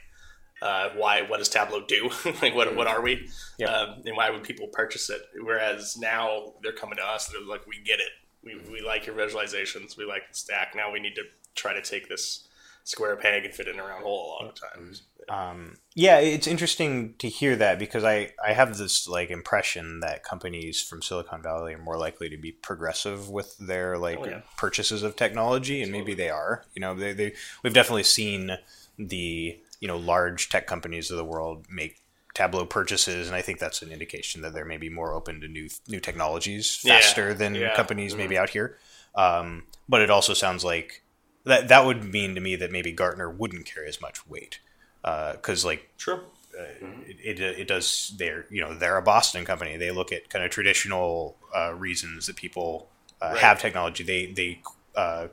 Uh, 0.63 0.89
why? 0.97 1.23
What 1.23 1.39
does 1.39 1.49
Tableau 1.49 1.85
do? 1.87 2.11
like, 2.43 2.55
what? 2.55 2.75
What 2.75 2.87
are 2.87 3.01
we? 3.03 3.29
Yep. 3.59 3.69
Um, 3.69 4.03
and 4.07 4.17
why 4.17 4.31
would 4.31 4.43
people 4.43 4.69
purchase 4.73 5.11
it? 5.11 5.21
Whereas 5.43 5.97
now 5.99 6.55
they're 6.63 6.73
coming 6.73 6.97
to 6.97 7.05
us. 7.05 7.27
They're 7.29 7.43
like, 7.43 7.67
we 7.67 7.81
get 7.85 8.01
it. 8.01 8.11
We, 8.43 8.57
we 8.73 8.81
like 8.81 9.07
your 9.07 9.17
visualizations. 9.17 9.97
We 9.97 10.05
like 10.07 10.29
the 10.31 10.35
stack. 10.39 10.73
Now 10.75 10.93
we 10.93 11.01
need 11.01 11.15
to 11.17 11.23
try 11.55 11.73
to 11.75 11.83
take 11.83 12.09
this 12.09 12.49
square 12.85 13.17
peg 13.17 13.45
and 13.45 13.53
fit 13.53 13.67
it 13.67 13.75
in 13.75 13.81
a 13.81 13.85
round 13.85 14.05
hole 14.05 14.39
a 14.41 14.45
lot 14.45 14.53
of 14.53 14.73
times. 14.73 15.03
Um, 15.29 15.79
yeah, 15.97 16.19
it's 16.21 16.47
interesting 16.47 17.15
to 17.19 17.29
hear 17.29 17.57
that 17.57 17.81
because 17.81 18.05
I, 18.05 18.31
I 18.47 18.53
have 18.53 18.79
this 18.79 19.09
like 19.09 19.31
impression 19.31 19.99
that 20.01 20.23
companies 20.23 20.81
from 20.81 21.03
Silicon 21.03 21.43
Valley 21.43 21.75
are 21.75 21.83
more 21.83 21.99
likely 21.99 22.29
to 22.29 22.37
be 22.37 22.53
progressive 22.53 23.29
with 23.29 23.59
their 23.59 23.99
like 23.99 24.19
Oh, 24.21 24.27
yeah. 24.27 24.43
purchases 24.57 25.03
of 25.03 25.17
technology, 25.17 25.83
and 25.83 25.91
maybe 25.91 26.15
they 26.15 26.31
are. 26.31 26.65
You 26.75 26.81
know, 26.81 26.95
they, 26.95 27.13
they 27.13 27.33
we've 27.65 27.75
definitely 27.75 28.05
seen 28.05 28.57
the 28.97 29.59
you 29.81 29.89
know 29.89 29.97
large 29.97 30.49
tech 30.49 30.67
companies 30.67 31.11
of 31.11 31.17
the 31.17 31.25
world 31.25 31.67
make 31.71 32.01
Tableau 32.35 32.67
purchases, 32.67 33.29
and 33.29 33.37
I 33.37 33.41
think 33.43 33.59
that's 33.59 33.81
an 33.83 33.91
indication 33.91 34.43
that 34.43 34.53
they're 34.53 34.65
maybe 34.67 34.91
more 34.91 35.15
open 35.15 35.41
to 35.41 35.49
new 35.49 35.69
new 35.89 36.01
technologies 36.01 36.81
Yeah, 36.85 36.95
faster 37.01 37.33
than 37.35 37.55
yeah. 37.55 37.69
Mm-hmm. 37.69 37.77
companies 37.77 38.15
maybe 38.17 38.37
out 38.37 38.51
here. 38.51 38.79
Um, 39.15 39.65
but 39.89 40.03
it 40.03 40.11
also 40.11 40.35
sounds 40.35 40.63
like 40.65 41.03
that 41.45 41.69
that 41.69 41.87
would 41.87 42.05
mean 42.05 42.35
to 42.35 42.41
me 42.41 42.57
that 42.57 42.71
maybe 42.73 42.93
Gartner 42.93 43.31
wouldn't 43.31 43.65
carry 43.67 43.89
as 43.89 44.01
much 44.01 44.27
weight 44.27 44.61
because 45.03 45.65
like 45.65 45.89
Sure. 45.97 46.21
it, 46.59 47.41
it, 47.41 47.61
it 47.61 47.69
does 47.69 48.13
they're 48.19 48.45
you 48.51 48.61
know 48.61 48.75
they're 48.75 48.99
a 48.99 49.03
Boston 49.03 49.45
company 49.45 49.77
they 49.77 49.91
look 49.91 50.13
at 50.13 50.29
kind 50.29 50.45
of 50.45 50.51
traditional 50.51 51.37
uh, 51.57 51.73
reasons 51.75 52.27
that 52.27 52.37
people 52.37 52.89
uh, 53.23 53.29
Right. 53.33 53.39
have 53.39 53.61
technology 53.61 54.05
they 54.05 54.27
they 54.27 54.61
uh, 54.95 55.29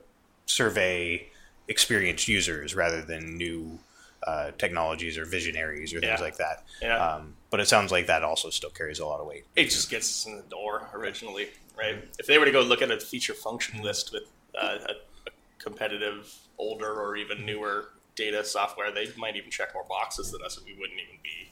survey 0.45 1.27
experienced 1.67 2.27
users 2.27 2.75
rather 2.75 3.01
than 3.01 3.35
new 3.37 3.79
uh, 4.27 4.51
technologies 4.57 5.17
or 5.17 5.25
visionaries 5.25 5.93
or 5.93 5.99
things 5.99 6.19
Yeah. 6.19 6.21
like 6.23 6.37
that 6.37 6.63
Yeah. 6.81 6.97
um, 7.15 7.35
but 7.49 7.59
it 7.59 7.67
sounds 7.67 7.91
like 7.91 8.07
that 8.07 8.23
also 8.23 8.49
still 8.49 8.69
carries 8.69 8.99
a 8.99 9.05
lot 9.05 9.19
of 9.19 9.27
weight 9.27 9.45
it 9.55 9.65
just 9.65 9.89
gets 9.89 10.09
us 10.09 10.25
in 10.25 10.35
the 10.37 10.43
door 10.43 10.89
originally, 10.93 11.49
right? 11.77 12.03
If 12.19 12.25
they 12.27 12.37
were 12.37 12.45
to 12.45 12.51
go 12.51 12.61
look 12.61 12.81
at 12.81 12.89
a 12.91 12.99
feature 12.99 13.33
function 13.33 13.81
list 13.81 14.11
with 14.13 14.23
uh, 14.59 14.77
a, 14.87 14.91
a 14.91 15.31
competitive, 15.59 16.33
older, 16.57 16.91
or 17.01 17.15
even 17.15 17.45
newer 17.45 17.89
data 18.15 18.43
software, 18.43 18.91
they 18.91 19.07
might 19.17 19.35
even 19.35 19.49
check 19.49 19.73
more 19.73 19.85
boxes 19.89 20.31
than 20.31 20.41
us, 20.43 20.57
and 20.57 20.65
we 20.65 20.73
wouldn't 20.73 20.99
even 20.99 21.17
be. 21.23 21.51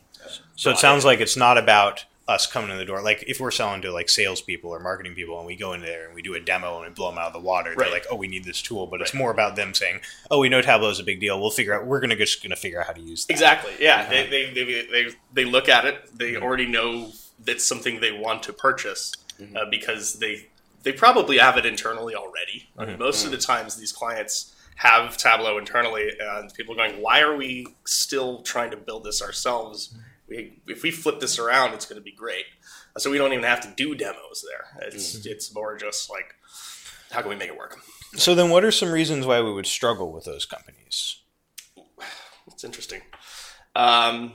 So 0.55 0.69
it 0.71 0.77
sounds 0.77 1.03
like 1.05 1.19
it's 1.19 1.37
not 1.37 1.57
about 1.57 2.05
us 2.27 2.47
coming 2.47 2.69
in 2.69 2.77
the 2.77 2.85
door. 2.85 3.01
Like 3.01 3.23
if 3.27 3.39
we're 3.39 3.51
selling 3.51 3.81
to 3.81 3.91
like 3.91 4.09
salespeople 4.09 4.69
or 4.69 4.79
marketing 4.79 5.15
people, 5.15 5.37
and 5.37 5.45
we 5.45 5.55
go 5.55 5.73
in 5.73 5.81
there 5.81 6.05
and 6.05 6.15
we 6.15 6.21
do 6.21 6.33
a 6.35 6.39
demo 6.39 6.77
and 6.77 6.89
we 6.89 6.93
blow 6.93 7.09
them 7.09 7.17
out 7.17 7.27
of 7.27 7.33
the 7.33 7.39
water, 7.39 7.73
they're 7.75 7.91
like, 7.91 8.05
"Oh, 8.09 8.15
we 8.15 8.27
need 8.27 8.43
this 8.43 8.61
tool." 8.61 8.87
But 8.87 9.01
it's 9.01 9.13
more 9.13 9.31
about 9.31 9.55
them 9.55 9.73
saying, 9.73 10.01
"Oh, 10.29 10.39
we 10.39 10.49
know 10.49 10.61
Tableau 10.61 10.89
is 10.89 10.99
a 10.99 11.03
big 11.03 11.19
deal. 11.19 11.39
We'll 11.39 11.51
figure 11.51 11.73
out. 11.73 11.85
We're 11.85 11.99
gonna 11.99 12.15
just 12.15 12.41
gonna 12.41 12.55
figure 12.55 12.79
out 12.79 12.87
how 12.87 12.93
to 12.93 13.01
use 13.01 13.25
that." 13.25 13.33
Exactly. 13.33 13.73
Yeah. 13.79 14.01
Uh-huh. 14.01 14.09
They, 14.09 14.27
they, 14.27 14.53
they, 14.53 14.85
they, 14.91 15.07
they 15.33 15.45
look 15.45 15.69
at 15.69 15.85
it. 15.85 16.17
They 16.17 16.33
mm-hmm. 16.33 16.43
already 16.43 16.67
know 16.67 17.11
that's 17.43 17.65
something 17.65 17.99
they 17.99 18.11
want 18.11 18.43
to 18.43 18.53
purchase 18.53 19.13
mm-hmm. 19.39 19.57
uh, 19.57 19.65
because 19.69 20.19
they 20.19 20.47
they 20.83 20.91
probably 20.91 21.37
have 21.37 21.57
it 21.57 21.65
internally 21.65 22.15
already. 22.15 22.69
I 22.77 22.81
mean, 22.81 22.93
mm-hmm. 22.93 23.03
most 23.03 23.25
of 23.25 23.31
the 23.31 23.37
times, 23.37 23.75
these 23.75 23.91
clients 23.91 24.55
have 24.75 25.17
Tableau 25.17 25.57
internally, 25.57 26.11
and 26.19 26.53
people 26.53 26.73
are 26.73 26.87
going, 26.87 27.01
"Why 27.01 27.21
are 27.21 27.35
we 27.35 27.67
still 27.85 28.41
trying 28.41 28.71
to 28.71 28.77
build 28.77 29.03
this 29.03 29.21
ourselves? 29.21 29.95
We, 30.31 30.61
if 30.67 30.81
we 30.81 30.89
flip 30.89 31.19
this 31.19 31.37
around, 31.37 31.73
it's 31.73 31.85
going 31.85 31.99
to 31.99 32.03
be 32.03 32.11
great." 32.11 32.45
So 32.97 33.11
we 33.11 33.17
don't 33.17 33.33
even 33.33 33.45
have 33.45 33.61
to 33.61 33.73
do 33.75 33.93
demos 33.93 34.43
there. 34.47 34.87
It's 34.87 35.25
it's 35.25 35.53
more 35.53 35.77
just 35.77 36.09
like, 36.09 36.35
how 37.11 37.21
can 37.21 37.29
we 37.29 37.35
make 37.35 37.49
it 37.49 37.57
work? 37.57 37.79
So 38.15 38.33
then, 38.33 38.49
what 38.49 38.63
are 38.63 38.71
some 38.71 38.91
reasons 38.91 39.25
why 39.25 39.41
we 39.41 39.53
would 39.53 39.67
struggle 39.67 40.11
with 40.11 40.25
those 40.25 40.45
companies? 40.45 41.17
It's 42.47 42.63
interesting. 42.63 43.01
Um, 43.75 44.33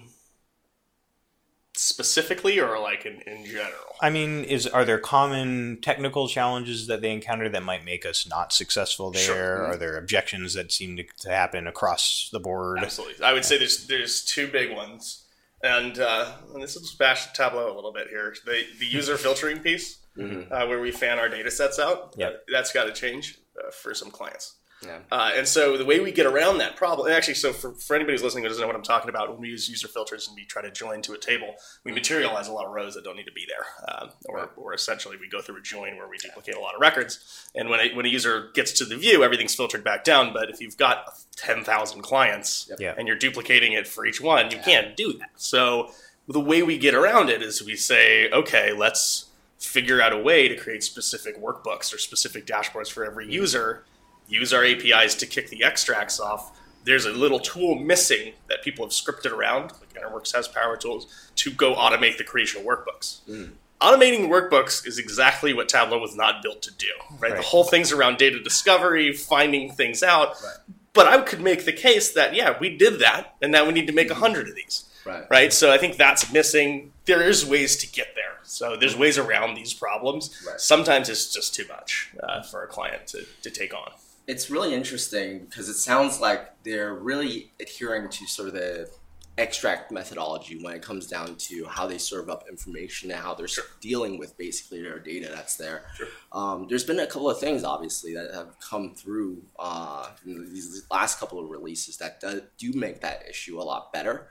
specifically, 1.75 2.59
or 2.59 2.79
like 2.79 3.05
in, 3.05 3.21
in 3.23 3.45
general. 3.45 3.97
I 4.01 4.11
mean, 4.11 4.45
is 4.45 4.67
are 4.67 4.85
there 4.85 4.99
common 4.99 5.79
technical 5.83 6.29
challenges 6.29 6.87
that 6.87 7.03
they 7.03 7.13
encounter 7.13 7.49
that 7.51 7.63
might 7.63 7.85
make 7.85 8.07
us 8.07 8.27
not 8.27 8.53
successful 8.53 9.11
there? 9.11 9.23
Sure. 9.23 9.67
Are 9.67 9.77
there 9.77 9.97
objections 9.97 10.55
that 10.55 10.73
seem 10.73 10.97
to, 10.97 11.05
to 11.21 11.31
happen 11.31 11.67
across 11.67 12.29
the 12.33 12.41
board? 12.41 12.79
Absolutely. 12.83 13.25
I 13.25 13.33
would 13.33 13.45
say 13.45 13.59
there's 13.59 13.87
there's 13.87 14.25
two 14.25 14.49
big 14.49 14.75
ones, 14.75 15.26
and, 15.63 15.99
uh, 15.99 16.33
and 16.55 16.63
this 16.63 16.75
will 16.75 16.83
bash 16.99 17.33
Tableau 17.33 17.73
a 17.73 17.75
little 17.75 17.93
bit 17.93 18.09
here. 18.09 18.35
The 18.45 18.65
the 18.79 18.87
user 18.99 19.17
filtering 19.17 19.61
piece, 19.61 19.99
uh, 20.19 20.67
where 20.67 20.81
we 20.81 20.91
fan 20.91 21.19
our 21.19 21.29
data 21.29 21.51
sets 21.51 21.79
out. 21.79 22.15
Yep. 22.17 22.47
that's 22.53 22.73
got 22.73 22.85
to 22.85 22.93
change 22.93 23.39
uh, 23.59 23.71
for 23.71 23.95
some 23.95 24.11
clients. 24.11 24.57
Yeah. 24.85 24.99
Uh, 25.11 25.31
and 25.35 25.49
so 25.49 25.77
the 25.79 25.85
way 25.85 26.01
we 26.01 26.13
get 26.13 26.27
around 26.27 26.59
that 26.59 26.77
problem, 26.77 27.11
actually, 27.11 27.35
so 27.35 27.53
for, 27.53 27.73
for 27.73 27.97
anybody 27.97 28.13
who's 28.15 28.23
listening 28.23 28.45
who 28.45 28.49
doesn't 28.49 28.61
know 28.61 28.67
what 28.67 28.77
I'm 28.77 28.83
talking 28.83 29.09
about, 29.09 29.31
when 29.31 29.41
we 29.41 29.49
use 29.49 29.69
user 29.69 29.89
filters 29.89 30.29
and 30.29 30.37
we 30.37 30.45
try 30.45 30.61
to 30.63 30.71
join 30.71 31.01
to 31.03 31.13
a 31.15 31.19
table, 31.19 31.55
we 31.85 31.93
materialize 31.93 32.49
a 32.49 32.53
lot 32.53 32.67
of 32.67 32.73
rows 32.73 32.95
that 32.95 33.03
don't 33.05 33.17
need 33.17 33.25
to 33.25 33.33
be 33.33 33.47
there. 33.49 33.67
Um, 33.89 34.11
or, 34.27 34.51
or 34.57 34.75
essentially, 34.75 35.17
we 35.19 35.29
go 35.29 35.41
through 35.41 35.59
a 35.59 35.63
join 35.63 35.97
where 35.97 36.09
we 36.09 36.19
duplicate 36.19 36.55
a 36.57 36.61
lot 36.61 36.75
of 36.75 36.81
records. 36.81 37.49
And 37.55 37.71
when 37.71 37.81
a, 37.81 37.95
when 37.95 38.05
a 38.05 38.09
user 38.09 38.51
gets 38.55 38.73
to 38.73 38.85
the 38.85 38.97
view, 38.97 39.25
everything's 39.25 39.55
filtered 39.55 39.83
back 39.83 40.05
down. 40.05 40.33
But 40.33 40.51
if 40.51 40.61
you've 40.61 40.77
got 40.77 41.07
10,000 41.37 42.03
clients 42.03 42.67
Yep. 42.71 42.81
Yeah. 42.81 42.95
and 42.99 43.07
you're 43.09 43.17
duplicating 43.17 43.73
it 43.73 43.87
for 43.89 44.05
each 44.05 44.21
one, 44.21 44.51
you 44.51 44.59
can't 44.59 44.97
do 44.97 45.15
that. 45.15 45.31
So 45.37 45.91
the 46.29 46.41
way 46.41 46.63
we 46.63 46.77
get 46.77 46.95
around 46.95 47.31
it 47.31 47.41
is 47.43 47.63
we 47.63 47.77
say, 47.77 48.29
okay, 48.31 48.73
let's 48.73 49.27
figure 49.59 50.03
out 50.03 50.13
a 50.13 50.19
way 50.19 50.49
to 50.49 50.57
create 50.57 50.83
specific 50.83 51.41
workbooks 51.41 51.95
or 51.95 51.99
specific 51.99 52.47
dashboards 52.47 52.91
for 52.91 53.05
every 53.05 53.31
user, 53.33 53.85
use 54.29 54.53
our 54.53 54.65
APIs 54.65 55.15
to 55.17 55.27
kick 55.27 55.51
the 55.51 55.65
extracts 55.65 56.21
off. 56.21 56.59
There's 56.85 57.05
a 57.05 57.11
little 57.11 57.41
tool 57.41 57.75
missing 57.77 58.33
that 58.49 58.63
people 58.63 58.85
have 58.85 58.93
scripted 58.93 59.33
around, 59.33 59.73
like 59.73 59.93
Interworks 59.95 60.35
has 60.35 60.47
power 60.47 60.77
tools, 60.77 61.31
to 61.37 61.51
go 61.51 61.75
automate 61.75 62.17
the 62.17 62.25
creation 62.25 62.61
of 62.61 62.67
workbooks. 62.67 63.21
Hmm. 63.25 63.53
Automating 63.81 64.29
workbooks 64.29 64.87
is 64.87 64.99
exactly 64.99 65.53
what 65.53 65.69
Tableau 65.69 65.99
was 65.99 66.17
not 66.17 66.43
built 66.43 66.63
to 66.63 66.73
do, 66.73 66.87
right? 67.19 67.31
The 67.31 67.37
Right. 67.37 67.45
whole 67.45 67.65
thing's 67.65 67.93
around 67.93 68.17
data 68.17 68.41
discovery, 68.41 69.13
finding 69.13 69.71
things 69.73 70.03
out. 70.03 70.37
Right. 70.43 70.57
But 70.95 71.09
I 71.09 71.21
could 71.21 71.43
make 71.43 71.67
the 71.67 71.75
case 71.75 72.11
that, 72.13 72.35
yeah, 72.35 72.57
we 72.59 72.75
did 72.75 73.01
that, 73.01 73.35
and 73.43 73.53
now 73.53 73.67
we 73.67 73.73
need 73.73 73.87
to 73.89 73.93
make 73.93 74.11
a 74.11 74.15
hmm. 74.15 74.21
hundred 74.21 74.49
of 74.49 74.55
these 74.55 74.85
Right. 75.05 75.25
right? 75.31 75.53
So 75.53 75.71
I 75.71 75.79
think 75.79 75.97
that's 75.97 76.33
missing. 76.33 76.93
There 77.05 77.23
is 77.23 77.47
ways 77.47 77.77
to 77.77 77.87
get 77.87 78.15
there. 78.15 78.39
So 78.43 78.77
there's 78.77 78.95
hmm. 78.95 79.01
ways 79.01 79.19
around 79.19 79.55
these 79.55 79.75
problems. 79.75 80.43
Right. 80.47 80.61
Sometimes 80.61 81.09
it's 81.09 81.33
just 81.33 81.55
too 81.55 81.67
much 81.69 82.13
uh, 82.23 82.43
for 82.43 82.63
a 82.63 82.67
client 82.67 83.07
to, 83.09 83.25
to 83.43 83.51
take 83.51 83.75
on. 83.75 83.91
It's 84.27 84.51
really 84.51 84.75
interesting 84.75 85.47
because 85.47 85.69
it 85.69 85.75
sounds 85.75 86.21
like 86.21 86.63
they're 86.65 86.95
really 86.95 87.53
adhering 87.61 88.09
to 88.09 88.27
sort 88.27 88.49
of 88.49 88.55
the 88.55 88.91
extract 89.39 89.93
methodology 89.93 90.59
when 90.65 90.75
it 90.75 90.83
comes 90.83 91.07
down 91.07 91.37
to 91.37 91.67
how 91.67 91.87
they 91.87 91.99
serve 91.99 92.31
up 92.31 92.45
information 92.49 93.11
and 93.11 93.21
how 93.21 93.35
they're 93.35 93.47
dealing 93.81 94.19
with 94.19 94.37
basically 94.39 94.83
their 94.83 94.99
data 94.99 95.31
that's 95.33 95.57
there. 95.57 95.85
Um, 96.33 96.67
there's 96.69 96.85
been 96.85 96.99
a 96.99 97.07
couple 97.07 97.29
of 97.31 97.39
things, 97.39 97.63
obviously, 97.63 98.15
that 98.15 98.33
have 98.35 98.59
come 98.61 98.95
through 98.95 99.43
uh, 99.59 100.09
in 100.25 100.53
these 100.53 100.83
last 100.91 101.21
couple 101.21 101.39
of 101.39 101.51
releases 101.51 101.99
that 101.99 102.19
do, 102.21 102.43
do 102.57 102.73
make 102.73 103.01
that 103.03 103.25
issue 103.29 103.61
a 103.61 103.63
lot 103.63 103.93
better. 103.93 104.29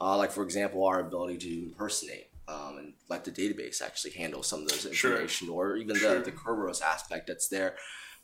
Uh, 0.00 0.16
like, 0.16 0.32
for 0.32 0.42
example, 0.42 0.84
our 0.84 1.00
ability 1.00 1.36
to 1.38 1.62
impersonate 1.64 2.28
um, 2.48 2.78
and 2.78 2.92
let 3.10 3.24
the 3.24 3.30
database 3.30 3.82
actually 3.82 4.12
handle 4.12 4.42
some 4.42 4.62
of 4.62 4.68
those 4.68 4.88
Sure. 4.94 5.12
information, 5.12 5.50
or 5.50 5.76
even 5.76 5.96
Sure. 5.96 6.18
the, 6.18 6.30
the 6.30 6.32
Kerberos 6.32 6.80
aspect 6.82 7.26
that's 7.26 7.48
there. 7.48 7.76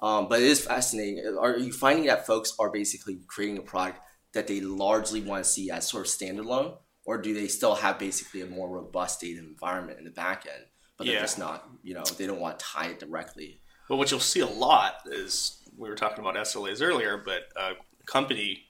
Um, 0.02 0.28
but 0.28 0.40
it 0.40 0.46
is 0.46 0.60
fascinating. 0.66 1.24
Are 1.40 1.56
you 1.56 1.72
finding 1.72 2.06
that 2.06 2.26
folks 2.26 2.54
are 2.58 2.70
basically 2.70 3.20
creating 3.28 3.58
a 3.58 3.62
product 3.62 4.00
that 4.34 4.48
they 4.48 4.60
largely 4.60 5.20
want 5.22 5.44
to 5.44 5.48
see 5.48 5.70
as 5.70 5.88
sort 5.88 6.04
of 6.06 6.12
standalone, 6.12 6.76
or 7.04 7.18
do 7.18 7.32
they 7.32 7.46
still 7.46 7.76
have 7.76 7.98
basically 7.98 8.40
a 8.40 8.46
more 8.46 8.68
robust 8.68 9.20
data 9.20 9.38
environment 9.38 9.98
in 9.98 10.04
the 10.04 10.10
back 10.10 10.44
end, 10.52 10.64
but 10.98 11.06
they're 11.06 11.14
Yeah. 11.16 11.20
just 11.20 11.38
not, 11.38 11.68
you 11.82 11.94
know, 11.94 12.02
they 12.18 12.26
don't 12.26 12.40
want 12.40 12.58
to 12.58 12.64
tie 12.64 12.86
it 12.86 12.98
directly? 12.98 13.60
But 13.88 13.96
what 13.96 14.10
you'll 14.10 14.20
see 14.20 14.40
a 14.40 14.46
lot 14.46 15.02
is 15.06 15.62
we 15.76 15.88
were 15.88 15.94
talking 15.94 16.18
about 16.20 16.36
SLAs 16.36 16.82
earlier, 16.82 17.18
but 17.18 17.42
a 17.56 17.74
company 18.06 18.64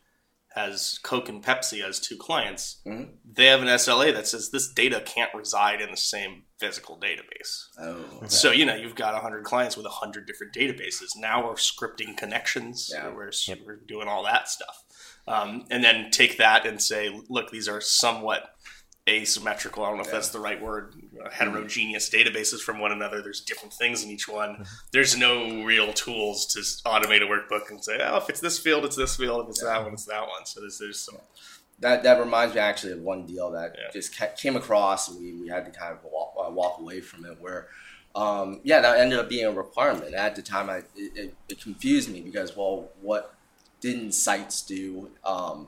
has 0.54 0.98
Coke 1.02 1.28
and 1.28 1.42
Pepsi 1.42 1.82
as 1.82 1.98
two 2.00 2.16
clients. 2.16 2.80
Mhm. 2.86 3.10
They 3.24 3.46
have 3.46 3.62
an 3.62 3.68
SLA 3.68 4.12
that 4.12 4.26
says 4.26 4.50
this 4.50 4.68
data 4.68 5.00
can't 5.04 5.34
reside 5.34 5.80
in 5.80 5.90
the 5.90 5.96
same 5.96 6.44
physical 6.58 6.98
database. 7.00 7.66
Oh, 7.80 8.26
So 8.28 8.50
you 8.50 8.64
know 8.66 8.74
you've 8.74 8.94
got 8.94 9.20
hundred 9.20 9.44
clients 9.44 9.76
with 9.76 9.86
hundred 9.86 10.26
different 10.26 10.54
databases. 10.54 11.16
Now 11.16 11.44
we're 11.46 11.54
scripting 11.54 12.16
connections. 12.16 12.90
Yeah. 12.92 13.08
We're, 13.08 13.32
we're 13.64 13.76
doing 13.76 14.08
all 14.08 14.22
that 14.24 14.48
stuff, 14.48 14.84
um, 15.26 15.66
and 15.70 15.82
then 15.82 16.10
take 16.10 16.36
that 16.38 16.66
and 16.66 16.80
say, 16.82 17.10
look, 17.28 17.50
these 17.50 17.68
are 17.68 17.80
somewhat 17.80 18.54
asymmetrical. 19.08 19.84
I 19.84 19.88
don't 19.88 19.96
know 19.98 20.04
if 20.04 20.10
that's 20.10 20.28
the 20.28 20.38
right 20.38 20.60
word. 20.62 20.94
uh, 21.24 21.28
Heterogeneous 21.30 22.08
databases 22.10 22.60
from 22.60 22.78
one 22.78 22.92
another. 22.92 23.20
There's 23.20 23.40
different 23.40 23.74
things 23.74 24.04
in 24.04 24.10
each 24.10 24.28
one. 24.28 24.64
There's 24.92 25.16
no 25.16 25.62
real 25.64 25.92
tools 25.92 26.46
to 26.54 26.60
automate 26.88 27.22
a 27.22 27.26
workbook 27.26 27.70
and 27.70 27.82
say, 27.82 27.98
oh, 28.00 28.18
if 28.18 28.28
it's 28.28 28.40
this 28.40 28.58
field, 28.58 28.84
it's 28.84 28.96
this 28.96 29.16
field. 29.16 29.44
If 29.44 29.50
it's 29.50 29.62
that 29.62 29.82
one, 29.82 29.92
it's 29.94 30.04
that 30.06 30.22
one. 30.22 30.46
So 30.46 30.60
there's, 30.60 30.78
there's 30.78 31.00
some. 31.00 31.16
that 31.80 32.04
that 32.04 32.20
reminds 32.20 32.54
me 32.54 32.60
actually 32.60 32.92
of 32.92 33.00
one 33.00 33.26
deal 33.26 33.50
that 33.52 33.74
Yeah. 33.76 33.90
just 33.92 34.16
ca- 34.16 34.34
came 34.36 34.56
across, 34.56 35.08
and 35.08 35.20
we, 35.20 35.32
we 35.34 35.48
had 35.48 35.64
to 35.64 35.72
kind 35.72 35.92
of 35.92 35.98
walk, 36.04 36.34
uh, 36.38 36.50
walk 36.50 36.78
away 36.78 37.00
from 37.00 37.24
it. 37.24 37.40
Where, 37.40 37.66
um, 38.14 38.60
yeah, 38.62 38.80
that 38.80 39.00
ended 39.00 39.18
up 39.18 39.28
being 39.28 39.46
a 39.46 39.50
requirement. 39.52 40.14
At 40.14 40.36
the 40.36 40.42
time, 40.42 40.70
I 40.70 40.76
it, 40.96 41.16
it, 41.16 41.34
it 41.48 41.60
confused 41.60 42.08
me 42.08 42.20
because, 42.20 42.56
well, 42.56 42.90
what 43.00 43.34
didn't 43.80 44.12
sites 44.12 44.62
do 44.62 45.10
um, 45.24 45.66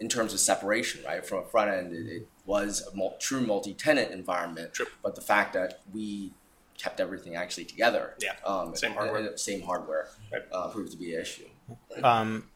in 0.00 0.10
terms 0.10 0.34
of 0.34 0.40
separation, 0.40 1.02
right? 1.06 1.24
From 1.26 1.38
a 1.38 1.46
front 1.46 1.70
end, 1.70 1.94
it, 1.94 2.06
it 2.16 2.28
was 2.46 2.86
a 2.92 2.96
mul- 2.96 3.16
true 3.18 3.40
multi-tenant 3.40 4.10
environment, 4.12 4.76
Sure. 4.76 4.86
but 5.02 5.14
the 5.14 5.20
fact 5.20 5.52
that 5.54 5.80
we 5.92 6.32
kept 6.78 7.00
everything 7.00 7.36
actually 7.36 7.64
together, 7.64 8.14
Yeah. 8.20 8.34
um, 8.44 8.74
Same 8.76 8.92
hardware. 8.92 9.16
and 9.28 9.40
same 9.40 9.62
hardware, 9.62 10.08
Right. 10.32 10.42
uh, 10.52 10.68
proved 10.68 10.90
to 10.92 10.98
be 10.98 11.14
an 11.14 11.22
issue. 11.22 11.46
Um, 12.02 12.50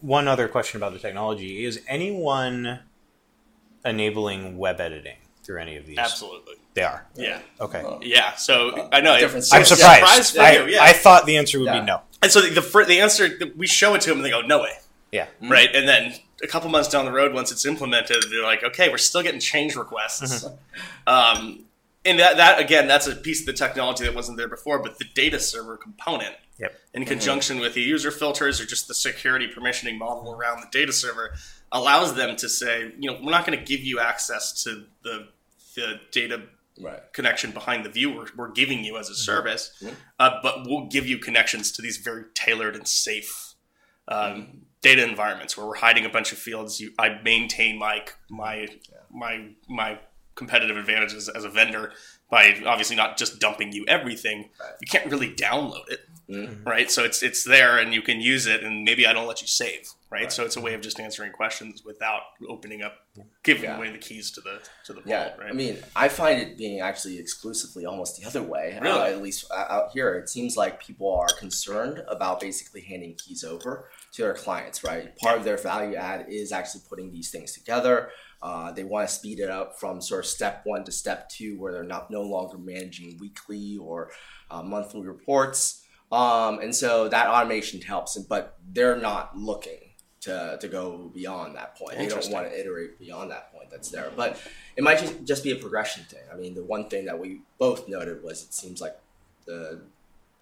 one 0.00 0.28
other 0.28 0.48
question 0.48 0.76
about 0.78 0.92
the 0.92 0.98
technology 0.98 1.64
is 1.64 1.80
anyone 1.88 2.80
enabling 3.84 4.58
web 4.58 4.80
editing 4.80 5.16
through 5.44 5.60
any 5.60 5.76
of 5.76 5.86
these? 5.86 5.98
Absolutely. 5.98 6.54
They 6.74 6.82
are. 6.82 7.06
Yeah. 7.16 7.40
Okay. 7.60 7.82
Yeah. 8.02 8.34
So 8.36 8.88
I 8.92 9.00
know. 9.00 9.18
different 9.18 9.46
I'm 9.52 9.60
Yeah, 9.60 9.64
surprised. 9.64 10.00
surprised 10.02 10.34
for 10.36 10.42
I, 10.42 10.52
you, 10.52 10.66
yeah. 10.66 10.82
I 10.82 10.92
thought 10.92 11.26
the 11.26 11.36
answer 11.36 11.58
would 11.58 11.66
Yeah. 11.66 11.80
be 11.80 11.86
no. 11.86 12.02
And 12.22 12.30
so 12.30 12.40
the 12.40 12.50
the, 12.50 12.62
fir- 12.62 12.84
the 12.84 13.00
answer 13.00 13.28
we 13.56 13.66
show 13.66 13.94
it 13.94 14.02
to 14.02 14.10
them 14.10 14.18
and 14.18 14.24
they 14.26 14.30
go 14.30 14.42
no 14.42 14.60
way, 14.60 14.74
Yeah. 15.10 15.26
right? 15.42 15.74
And 15.74 15.88
then 15.88 16.14
a 16.42 16.46
couple 16.46 16.70
months 16.70 16.88
down 16.88 17.04
the 17.04 17.12
road, 17.12 17.32
once 17.32 17.50
it's 17.52 17.64
implemented, 17.64 18.24
they're 18.30 18.42
like, 18.42 18.62
okay, 18.62 18.88
we're 18.88 18.98
still 18.98 19.22
getting 19.22 19.40
change 19.40 19.76
requests. 19.76 20.46
Um, 21.06 21.64
and 22.04 22.18
that 22.18 22.36
that 22.38 22.58
again, 22.58 22.88
that's 22.88 23.06
a 23.06 23.14
piece 23.14 23.40
of 23.40 23.46
the 23.46 23.52
technology 23.52 24.04
that 24.04 24.14
wasn't 24.14 24.38
there 24.38 24.48
before, 24.48 24.78
but 24.82 24.98
the 24.98 25.04
data 25.14 25.38
server 25.38 25.76
component. 25.76 26.34
Yep. 26.58 26.78
In 26.92 27.04
conjunction 27.06 27.58
with 27.58 27.74
the 27.74 27.80
user 27.80 28.10
filters 28.10 28.60
or 28.60 28.66
just 28.66 28.86
the 28.86 28.94
security 28.94 29.48
permissioning 29.48 29.96
model 29.98 30.32
around 30.32 30.60
the 30.60 30.66
data 30.70 30.92
server, 30.92 31.32
allows 31.72 32.14
them 32.14 32.36
to 32.36 32.48
say, 32.50 32.92
you 32.98 33.10
know, 33.10 33.18
we're 33.22 33.30
not 33.30 33.46
going 33.46 33.58
to 33.58 33.64
give 33.64 33.80
you 33.80 33.98
access 34.00 34.62
to 34.64 34.84
the 35.02 35.28
the 35.74 36.00
data 36.10 36.42
Right. 36.82 37.00
connection 37.12 37.50
behind 37.50 37.84
the 37.84 37.90
view 37.90 38.10
we're, 38.16 38.28
we're 38.36 38.52
giving 38.52 38.84
you 38.84 38.96
as 38.96 39.10
a 39.10 39.14
service, 39.14 39.84
uh, 40.18 40.38
but 40.42 40.66
we'll 40.66 40.86
give 40.86 41.06
you 41.06 41.18
connections 41.18 41.72
to 41.72 41.82
these 41.82 41.98
very 41.98 42.24
tailored 42.32 42.74
and 42.74 42.88
safe 42.88 43.54
um, 44.08 44.62
data 44.82 45.06
environments 45.06 45.56
where 45.56 45.66
we're 45.66 45.76
hiding 45.76 46.04
a 46.04 46.08
bunch 46.08 46.32
of 46.32 46.38
fields. 46.38 46.80
You, 46.80 46.92
I 46.98 47.20
maintain 47.22 47.78
my 47.78 48.04
my 48.28 48.68
my 49.10 49.48
my 49.68 49.98
competitive 50.34 50.76
advantages 50.76 51.28
as 51.28 51.44
a 51.44 51.50
vendor 51.50 51.92
by 52.30 52.54
obviously 52.64 52.96
not 52.96 53.18
just 53.18 53.40
dumping 53.40 53.72
you 53.72 53.84
everything. 53.88 54.48
Right. 54.60 54.70
You 54.80 54.86
can't 54.88 55.10
really 55.10 55.34
download 55.34 55.88
it, 55.90 56.00
Mhm. 56.30 56.64
right? 56.64 56.90
So 56.90 57.04
it's 57.04 57.22
it's 57.22 57.44
there 57.44 57.78
and 57.78 57.92
you 57.92 58.00
can 58.02 58.20
use 58.20 58.46
it, 58.46 58.62
and 58.62 58.84
maybe 58.84 59.06
I 59.06 59.12
don't 59.12 59.26
let 59.26 59.42
you 59.42 59.48
save, 59.48 59.88
right? 60.10 60.32
So 60.32 60.44
it's 60.44 60.56
a 60.56 60.60
way 60.60 60.72
of 60.74 60.80
just 60.80 60.98
answering 61.00 61.32
questions 61.32 61.82
without 61.84 62.22
opening 62.48 62.82
up, 62.82 62.94
giving 63.42 63.64
Yeah. 63.64 63.76
away 63.76 63.90
the 63.90 63.98
keys 63.98 64.30
to 64.30 64.40
the 64.40 64.60
to 64.86 64.92
the 64.94 65.02
Yeah, 65.04 65.34
right? 65.36 65.50
I 65.50 65.52
mean, 65.52 65.82
I 65.96 66.08
find 66.08 66.40
it 66.40 66.56
being 66.56 66.80
actually 66.80 67.18
exclusively 67.18 67.84
almost 67.84 68.18
the 68.18 68.26
other 68.26 68.42
way. 68.42 68.78
Uh, 68.78 68.84
Really? 68.84 69.12
at 69.12 69.20
least 69.22 69.50
uh, 69.50 69.66
out 69.68 69.90
here, 69.92 70.14
it 70.14 70.28
seems 70.30 70.56
like 70.56 70.80
people 70.82 71.12
are 71.12 71.28
concerned 71.38 72.02
about 72.06 72.40
basically 72.40 72.80
handing 72.82 73.16
keys 73.16 73.42
over 73.44 73.90
to 74.12 74.22
their 74.22 74.34
clients. 74.34 74.84
Right, 74.84 75.16
part 75.16 75.38
of 75.38 75.44
their 75.44 75.56
value 75.56 75.96
add 75.96 76.26
is 76.28 76.52
actually 76.52 76.82
putting 76.88 77.10
these 77.12 77.30
things 77.30 77.52
together. 77.52 78.10
Uh, 78.42 78.72
they 78.72 78.84
want 78.84 79.06
to 79.06 79.14
speed 79.14 79.38
it 79.38 79.50
up 79.50 79.78
from 79.78 80.00
sort 80.00 80.20
of 80.20 80.26
step 80.26 80.62
one 80.64 80.82
to 80.84 80.92
step 80.92 81.28
two, 81.28 81.58
where 81.58 81.72
they're 81.72 81.82
not 81.84 82.10
no 82.10 82.22
longer 82.22 82.56
managing 82.56 83.18
weekly 83.18 83.76
or 83.76 84.10
uh, 84.50 84.62
monthly 84.62 85.06
reports. 85.06 85.84
Um, 86.10 86.58
and 86.58 86.74
so 86.74 87.08
that 87.08 87.28
automation 87.28 87.80
helps, 87.80 88.16
but 88.18 88.56
they're 88.72 88.96
not 88.96 89.36
looking 89.36 89.90
to, 90.22 90.58
to 90.60 90.68
go 90.68 91.10
beyond 91.14 91.54
that 91.56 91.76
point. 91.76 91.98
They 91.98 92.08
don't 92.08 92.30
want 92.30 92.50
to 92.50 92.60
iterate 92.60 92.98
beyond 92.98 93.30
that 93.30 93.52
point 93.52 93.70
that's 93.70 93.90
there. 93.90 94.10
But 94.16 94.40
it 94.76 94.84
might 94.84 94.98
just, 94.98 95.24
just 95.24 95.44
be 95.44 95.52
a 95.52 95.56
progression 95.56 96.04
thing. 96.04 96.22
I 96.32 96.36
mean, 96.36 96.54
the 96.54 96.64
one 96.64 96.88
thing 96.88 97.06
that 97.06 97.18
we 97.18 97.42
both 97.58 97.88
noted 97.88 98.22
was 98.22 98.42
it 98.42 98.52
seems 98.52 98.80
like 98.80 98.98
the 99.46 99.82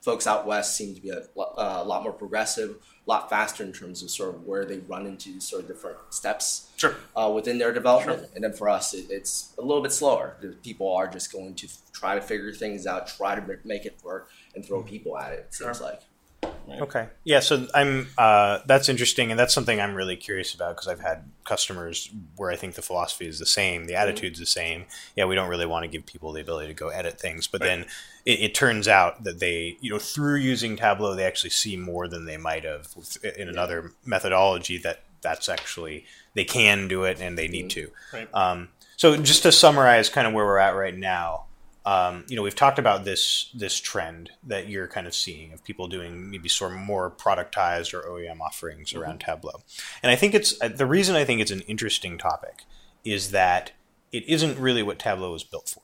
folks 0.01 0.27
out 0.27 0.47
west 0.47 0.77
seem 0.77 0.95
to 0.95 1.01
be 1.01 1.11
a, 1.11 1.23
uh, 1.39 1.81
a 1.83 1.85
lot 1.85 2.03
more 2.03 2.13
progressive, 2.13 2.71
a 2.71 3.11
lot 3.11 3.29
faster 3.29 3.65
in 3.65 3.73
terms 3.73 4.03
of 4.03 4.11
sort 4.11 4.35
of 4.35 4.45
where 4.45 4.65
they 4.65 4.79
run 4.79 5.07
into 5.07 5.41
sort 5.41 5.63
of 5.63 5.69
different 5.69 5.97
steps 6.11 6.71
Sure. 6.77 6.95
uh, 7.17 7.31
within 7.35 7.59
their 7.59 7.73
development. 7.73 8.29
And 8.35 8.45
then 8.45 8.53
for 8.53 8.69
us, 8.69 8.95
it, 8.95 9.07
it's 9.11 9.55
a 9.59 9.63
little 9.63 9.83
bit 9.83 9.93
slower. 9.93 10.37
The 10.41 10.49
people 10.63 10.95
are 10.95 11.09
just 11.09 11.33
going 11.33 11.55
to 11.57 11.69
try 11.93 12.15
to 12.15 12.21
figure 12.21 12.53
things 12.53 12.87
out, 12.87 13.09
try 13.09 13.35
to 13.35 13.41
ma- 13.43 13.55
make 13.65 13.85
it 13.87 13.99
work, 14.05 14.31
and 14.55 14.65
throw 14.65 14.83
people 14.83 15.19
at 15.19 15.33
it. 15.33 15.47
It 15.49 15.55
seems 15.55 15.81
like. 15.81 16.01
Right? 16.69 16.83
Okay. 16.83 17.09
Yeah. 17.25 17.41
So 17.41 17.67
I'm. 17.75 18.09
Uh, 18.19 18.59
that's 18.67 18.89
interesting, 18.89 19.31
and 19.31 19.41
that's 19.41 19.55
something 19.55 19.81
I'm 19.81 19.95
really 19.95 20.17
curious 20.17 20.55
about 20.55 20.77
because 20.77 20.87
I've 20.89 21.01
had 21.01 21.25
customers 21.45 22.11
where 22.37 22.51
I 22.51 22.57
think 22.57 22.75
the 22.75 22.83
philosophy 22.83 23.27
is 23.27 23.39
the 23.39 23.47
same, 23.47 23.87
the 23.87 23.95
attitude's 23.95 24.39
the 24.39 24.47
same. 24.47 24.85
Yeah, 25.17 25.25
we 25.25 25.35
don't 25.35 25.49
really 25.49 25.67
want 25.67 25.85
to 25.85 25.89
give 25.89 26.05
people 26.05 26.33
the 26.33 26.43
ability 26.43 26.69
to 26.69 26.75
go 26.75 26.89
edit 26.89 27.19
things, 27.19 27.47
but 27.47 27.63
then 27.63 27.87
it, 28.27 28.41
it 28.41 28.55
turns 28.55 28.87
out 28.87 29.25
that 29.25 29.41
they, 29.41 29.79
you 29.81 29.91
know, 29.91 29.99
through 29.99 30.37
using 30.37 30.77
Tableau, 30.77 31.15
they 31.15 31.25
actually 31.25 31.51
see 31.51 31.77
more 31.77 32.07
than 32.07 32.27
they 32.27 32.37
might 32.37 32.65
have 32.65 32.95
with- 32.95 33.25
in 33.25 33.49
another 33.49 33.93
methodology. 34.05 34.77
That 34.77 35.01
that's 35.23 35.49
actually 35.49 36.05
they 36.35 36.45
can 36.45 36.87
do 36.87 37.05
it 37.05 37.21
and 37.21 37.39
they 37.39 37.49
need 37.49 37.71
to. 37.71 37.91
Right. 38.13 38.29
Um, 38.35 38.69
so 38.97 39.17
just 39.17 39.43
to 39.45 39.53
summarize, 39.53 40.09
kind 40.09 40.27
of 40.27 40.33
where 40.33 40.45
we're 40.45 40.59
at 40.59 40.75
right 40.75 40.97
now, 40.97 41.45
um, 41.89 42.25
you 42.29 42.37
know, 42.37 42.43
we've 42.43 42.55
talked 42.55 42.79
about 42.79 43.05
this 43.07 43.51
this 43.55 43.81
trend 43.81 44.31
that 44.43 44.69
you're 44.69 44.87
kind 44.87 45.07
of 45.07 45.15
seeing 45.15 45.55
of 45.55 45.65
people 45.65 45.89
doing 45.89 46.31
maybe 46.31 46.47
sort 46.47 46.73
of 46.73 46.79
more 46.79 47.11
productized 47.11 47.95
or 47.95 48.03
OEM 48.03 48.41
offerings 48.41 48.93
around 48.93 49.21
Tableau, 49.21 49.63
and 50.03 50.13
I 50.13 50.17
think 50.17 50.35
it's 50.35 50.61
uh, 50.61 50.69
the 50.69 50.85
reason 50.85 51.17
I 51.17 51.25
think 51.25 51.41
it's 51.41 51.51
an 51.51 51.63
interesting 51.63 52.19
topic 52.19 52.65
is 53.07 53.31
that 53.31 53.73
it 54.13 54.29
isn't 54.29 54.59
really 54.59 54.83
what 54.83 54.99
Tableau 54.99 55.33
was 55.33 55.45
built 55.45 55.71
for. 55.71 55.83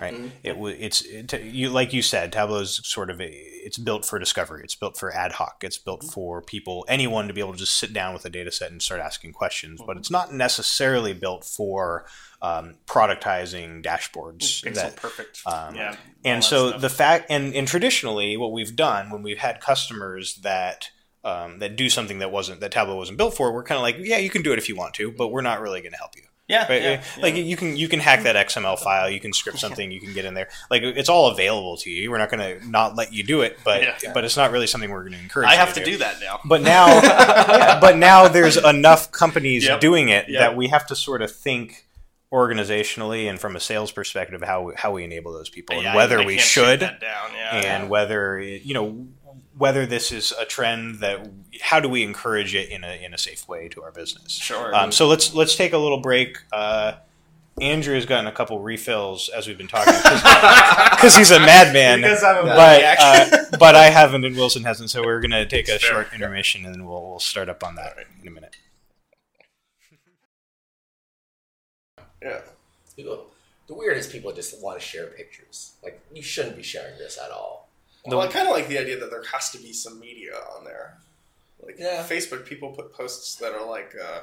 Right. 0.00 0.32
It 0.42 0.58
wa 0.58 0.70
it's 0.70 1.02
it, 1.02 1.32
you 1.42 1.70
like 1.70 1.92
you 1.92 2.02
said, 2.02 2.32
Tableau 2.32 2.58
is 2.58 2.80
sort 2.82 3.08
of 3.08 3.20
a 3.20 3.30
it's 3.30 3.78
built 3.78 4.04
for 4.04 4.18
discovery. 4.18 4.62
It's 4.64 4.74
built 4.74 4.96
for 4.96 5.14
ad 5.14 5.32
hoc. 5.32 5.62
It's 5.62 5.78
built 5.78 6.02
for 6.02 6.42
people 6.42 6.84
anyone 6.88 7.28
to 7.28 7.34
be 7.34 7.40
able 7.40 7.52
to 7.52 7.58
just 7.58 7.76
sit 7.76 7.92
down 7.92 8.14
with 8.14 8.24
a 8.24 8.30
data 8.30 8.50
set 8.50 8.72
and 8.72 8.82
start 8.82 9.00
asking 9.00 9.34
questions. 9.34 9.80
But 9.86 9.96
it's 9.96 10.10
not 10.10 10.34
necessarily 10.34 11.12
built 11.12 11.44
for 11.44 12.04
um, 12.46 12.74
productizing 12.86 13.82
dashboards. 13.82 14.62
Pixel 14.64 14.74
that- 14.74 14.96
perfect. 14.96 15.42
um, 15.46 15.74
yeah. 15.74 15.96
and 16.24 16.42
so 16.44 16.68
stuff. 16.68 16.80
the 16.80 16.88
fact 16.90 17.26
and, 17.30 17.54
and 17.54 17.66
traditionally 17.68 18.36
what 18.36 18.52
we've 18.52 18.74
done 18.76 19.10
when 19.10 19.22
we've 19.22 19.38
had 19.38 19.60
customers 19.60 20.36
that 20.36 20.90
um, 21.24 21.58
that 21.58 21.74
do 21.76 21.88
something 21.88 22.20
that 22.20 22.30
wasn't 22.30 22.60
that 22.60 22.70
Tableau 22.70 22.96
wasn't 22.96 23.18
built 23.18 23.34
for, 23.36 23.52
we're 23.52 23.64
kind 23.64 23.76
of 23.78 23.82
like, 23.82 23.96
yeah, 23.98 24.18
you 24.18 24.30
can 24.30 24.42
do 24.42 24.52
it 24.52 24.58
if 24.58 24.68
you 24.68 24.76
want 24.76 24.94
to, 24.94 25.10
but 25.10 25.28
we're 25.28 25.40
not 25.42 25.60
really 25.60 25.80
going 25.80 25.90
to 25.90 25.98
help 25.98 26.12
you. 26.14 26.22
yeah, 26.46 26.68
Right? 26.68 26.82
yeah, 26.82 27.02
Like 27.20 27.34
you 27.34 27.56
can 27.56 27.76
you 27.76 27.88
can 27.88 27.98
hack 27.98 28.22
that 28.22 28.36
XML 28.46 28.78
file, 28.78 29.10
you 29.10 29.18
can 29.18 29.32
script 29.32 29.58
something, 29.64 29.90
you 29.90 29.98
can 30.00 30.12
get 30.12 30.24
in 30.24 30.34
there. 30.34 30.48
Like 30.70 30.82
it's 30.84 31.08
all 31.08 31.26
available 31.32 31.76
to 31.78 31.90
you. 31.90 32.08
We're 32.12 32.18
not 32.18 32.30
going 32.30 32.60
to 32.60 32.68
not 32.70 32.94
let 32.94 33.12
you 33.12 33.24
do 33.24 33.40
it, 33.40 33.58
but 33.64 33.82
Yeah. 33.82 34.12
but 34.14 34.24
it's 34.24 34.36
not 34.36 34.52
really 34.52 34.68
something 34.68 34.88
we're 34.88 35.02
going 35.02 35.14
to 35.14 35.18
encourage. 35.18 35.48
I 35.48 35.54
you 35.54 35.58
have 35.58 35.74
to 35.74 35.84
do 35.84 35.96
that 35.98 36.20
now. 36.20 36.38
But 36.44 36.62
now, 36.62 36.86
yeah, 36.86 37.80
but 37.86 37.96
now 37.96 38.28
there's 38.28 38.56
enough 38.56 39.10
companies 39.10 39.64
Yep. 39.64 39.80
doing 39.80 40.08
it 40.10 40.26
Yep. 40.28 40.38
that 40.40 40.56
we 40.56 40.68
have 40.68 40.86
to 40.88 40.94
sort 40.94 41.22
of 41.22 41.32
think 41.34 41.88
organizationally 42.32 43.28
and 43.28 43.38
from 43.40 43.54
a 43.56 43.60
sales 43.60 43.92
perspective 43.92 44.42
how 44.42 44.62
we, 44.62 44.72
how 44.76 44.92
we 44.92 45.04
enable 45.04 45.32
those 45.32 45.48
people 45.48 45.74
and 45.76 45.84
Yeah, 45.84 45.92
I- 45.92 45.96
whether 45.96 46.20
I 46.20 46.24
we 46.26 46.38
should 46.38 46.80
down. 46.80 46.98
Yeah, 47.00 47.50
and 47.54 47.88
whether 47.90 48.40
you 48.40 48.74
know 48.74 49.06
whether 49.56 49.86
this 49.86 50.12
is 50.12 50.32
a 50.38 50.44
trend 50.44 50.96
that 51.00 51.30
how 51.62 51.80
do 51.80 51.88
we 51.88 52.02
encourage 52.02 52.54
it 52.54 52.68
in 52.68 52.84
a 52.84 53.02
in 53.04 53.14
a 53.14 53.18
safe 53.18 53.48
way 53.48 53.68
to 53.68 53.82
our 53.82 53.92
business. 53.92 54.32
Sure. 54.32 54.74
Um, 54.74 54.92
so 54.92 55.06
let's 55.06 55.34
let's 55.34 55.56
take 55.56 55.72
a 55.72 55.78
little 55.78 56.00
break. 56.00 56.38
Uh, 56.52 56.94
Andrew 57.58 57.94
has 57.94 58.04
gotten 58.04 58.26
a 58.26 58.32
couple 58.32 58.60
refills 58.60 59.30
as 59.30 59.46
we've 59.46 59.56
been 59.56 59.66
talking 59.66 59.94
because 59.94 61.16
he's 61.16 61.30
a 61.30 61.38
madman. 61.40 62.02
Because 62.02 62.22
I'm 62.22 62.44
a 62.44 62.48
but 62.48 62.82
uh, 63.00 63.56
but 63.58 63.74
I 63.74 63.88
haven't 63.88 64.26
and 64.26 64.36
Wilson 64.36 64.64
hasn't, 64.64 64.90
so 64.90 65.02
we're 65.02 65.20
gonna 65.20 65.46
take 65.46 65.68
a 65.68 65.78
Fair. 65.78 65.78
short 65.78 66.12
intermission 66.12 66.66
and 66.66 66.74
then 66.74 66.84
we'll 66.84 67.08
we'll 67.08 67.18
start 67.18 67.48
up 67.48 67.64
on 67.64 67.76
that 67.76 67.96
in 68.20 68.28
a 68.28 68.30
minute. 68.30 68.56
Yeah. 72.26 72.40
People, 72.96 73.26
the 73.68 73.74
weirdest 73.74 74.10
people 74.12 74.32
just 74.32 74.60
want 74.62 74.78
to 74.80 74.84
share 74.84 75.06
pictures. 75.08 75.72
Like 75.82 76.00
you 76.12 76.22
shouldn't 76.22 76.56
be 76.56 76.62
sharing 76.62 76.96
this 76.98 77.18
at 77.22 77.30
all. 77.30 77.68
Well, 78.06 78.20
I 78.20 78.28
kind 78.28 78.46
of 78.48 78.54
like 78.54 78.68
the 78.68 78.78
idea 78.78 78.98
that 79.00 79.10
there 79.10 79.22
has 79.32 79.50
to 79.50 79.58
be 79.58 79.72
some 79.72 79.98
media 80.00 80.32
on 80.56 80.64
there. 80.64 80.98
Like 81.62 81.76
Yeah. 81.78 82.04
Facebook, 82.06 82.46
people 82.46 82.70
put 82.72 82.92
posts 82.92 83.34
that 83.36 83.52
are 83.52 83.66
like, 83.68 83.94
uh, 84.02 84.20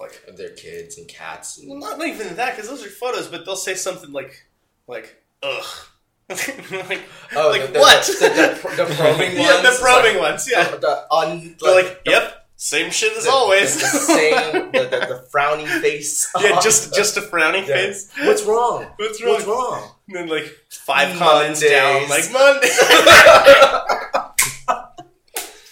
like 0.00 0.20
Of 0.26 0.36
their 0.36 0.50
kids 0.50 0.98
and 0.98 1.06
cats 1.06 1.58
and 1.58 1.68
well, 1.70 1.78
not, 1.78 1.98
not 1.98 2.08
even 2.08 2.34
that 2.36 2.56
because 2.56 2.68
those 2.68 2.84
are 2.84 2.88
photos, 2.90 3.28
but 3.28 3.44
they'll 3.46 3.54
say 3.54 3.74
something 3.74 4.12
like, 4.12 4.44
like, 4.88 5.22
ugh. 5.42 5.64
like, 6.30 7.02
oh, 7.36 7.50
like 7.50 7.66
the, 7.66 7.72
the, 7.74 7.78
what? 7.78 8.04
The, 8.06 8.58
the, 8.66 8.76
the 8.84 8.94
probing 8.94 9.32
yeah, 9.36 9.62
ones. 9.62 9.78
the 9.78 9.82
probing 9.82 10.14
like, 10.16 10.30
ones. 10.30 10.48
Yeah, 10.50 10.68
The, 10.70 10.78
the 10.78 11.14
un, 11.14 11.56
they're 11.62 11.74
like, 11.82 12.02
the- 12.04 12.10
yep, 12.10 12.43
same 12.64 12.90
shit 12.90 13.14
as 13.16 13.24
the- 13.24 13.30
always. 13.30 13.74
The, 13.74 13.80
the 13.80 14.04
same, 14.04 14.52
the, 14.72 14.78
the, 14.78 15.06
the 15.06 15.26
frowning 15.30 15.66
face. 15.66 16.30
yeah, 16.40 16.58
just 16.60 16.94
just 16.94 17.16
a 17.16 17.20
frowning 17.22 17.62
Yeah. 17.66 17.74
face. 17.74 18.10
What's 18.22 18.42
wrong? 18.44 18.86
What's 18.96 19.22
wrong? 19.22 19.32
What's 19.34 19.46
wrong? 19.46 19.90
And 20.08 20.16
then 20.16 20.28
like 20.28 20.46
five 20.70 21.16
comments 21.18 21.60
down, 21.60 22.08
like 22.08 22.30
Monday. 22.32 22.68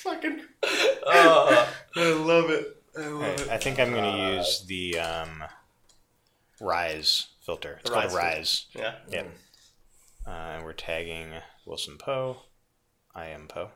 Fucking, 0.03 0.41
Uh, 1.07 1.67
I 1.97 2.13
love 2.13 2.51
it. 2.51 2.77
I 2.97 3.01
love 3.07 3.13
Alright, 3.23 3.41
it. 3.41 3.49
I 3.49 3.57
think 3.59 3.79
I'm 3.81 3.91
going 3.93 4.05
to 4.05 4.11
Uh, 4.23 4.37
use 4.37 4.65
the 4.67 4.99
um, 4.99 5.45
Rise 6.61 7.29
filter. 7.41 7.79
It's 7.81 7.89
The 7.91 7.95
called 7.95 8.13
Rise 8.13 8.15
Rise. 8.15 8.67
Yeah. 8.75 8.95
Yep. 9.11 9.27
Uh, 10.27 10.31
and 10.31 10.65
we're 10.65 10.73
tagging 10.75 11.31
Wilson 11.67 11.97
Poe. 11.99 12.37
I 13.15 13.27
am 13.29 13.49
Poe. 13.49 13.71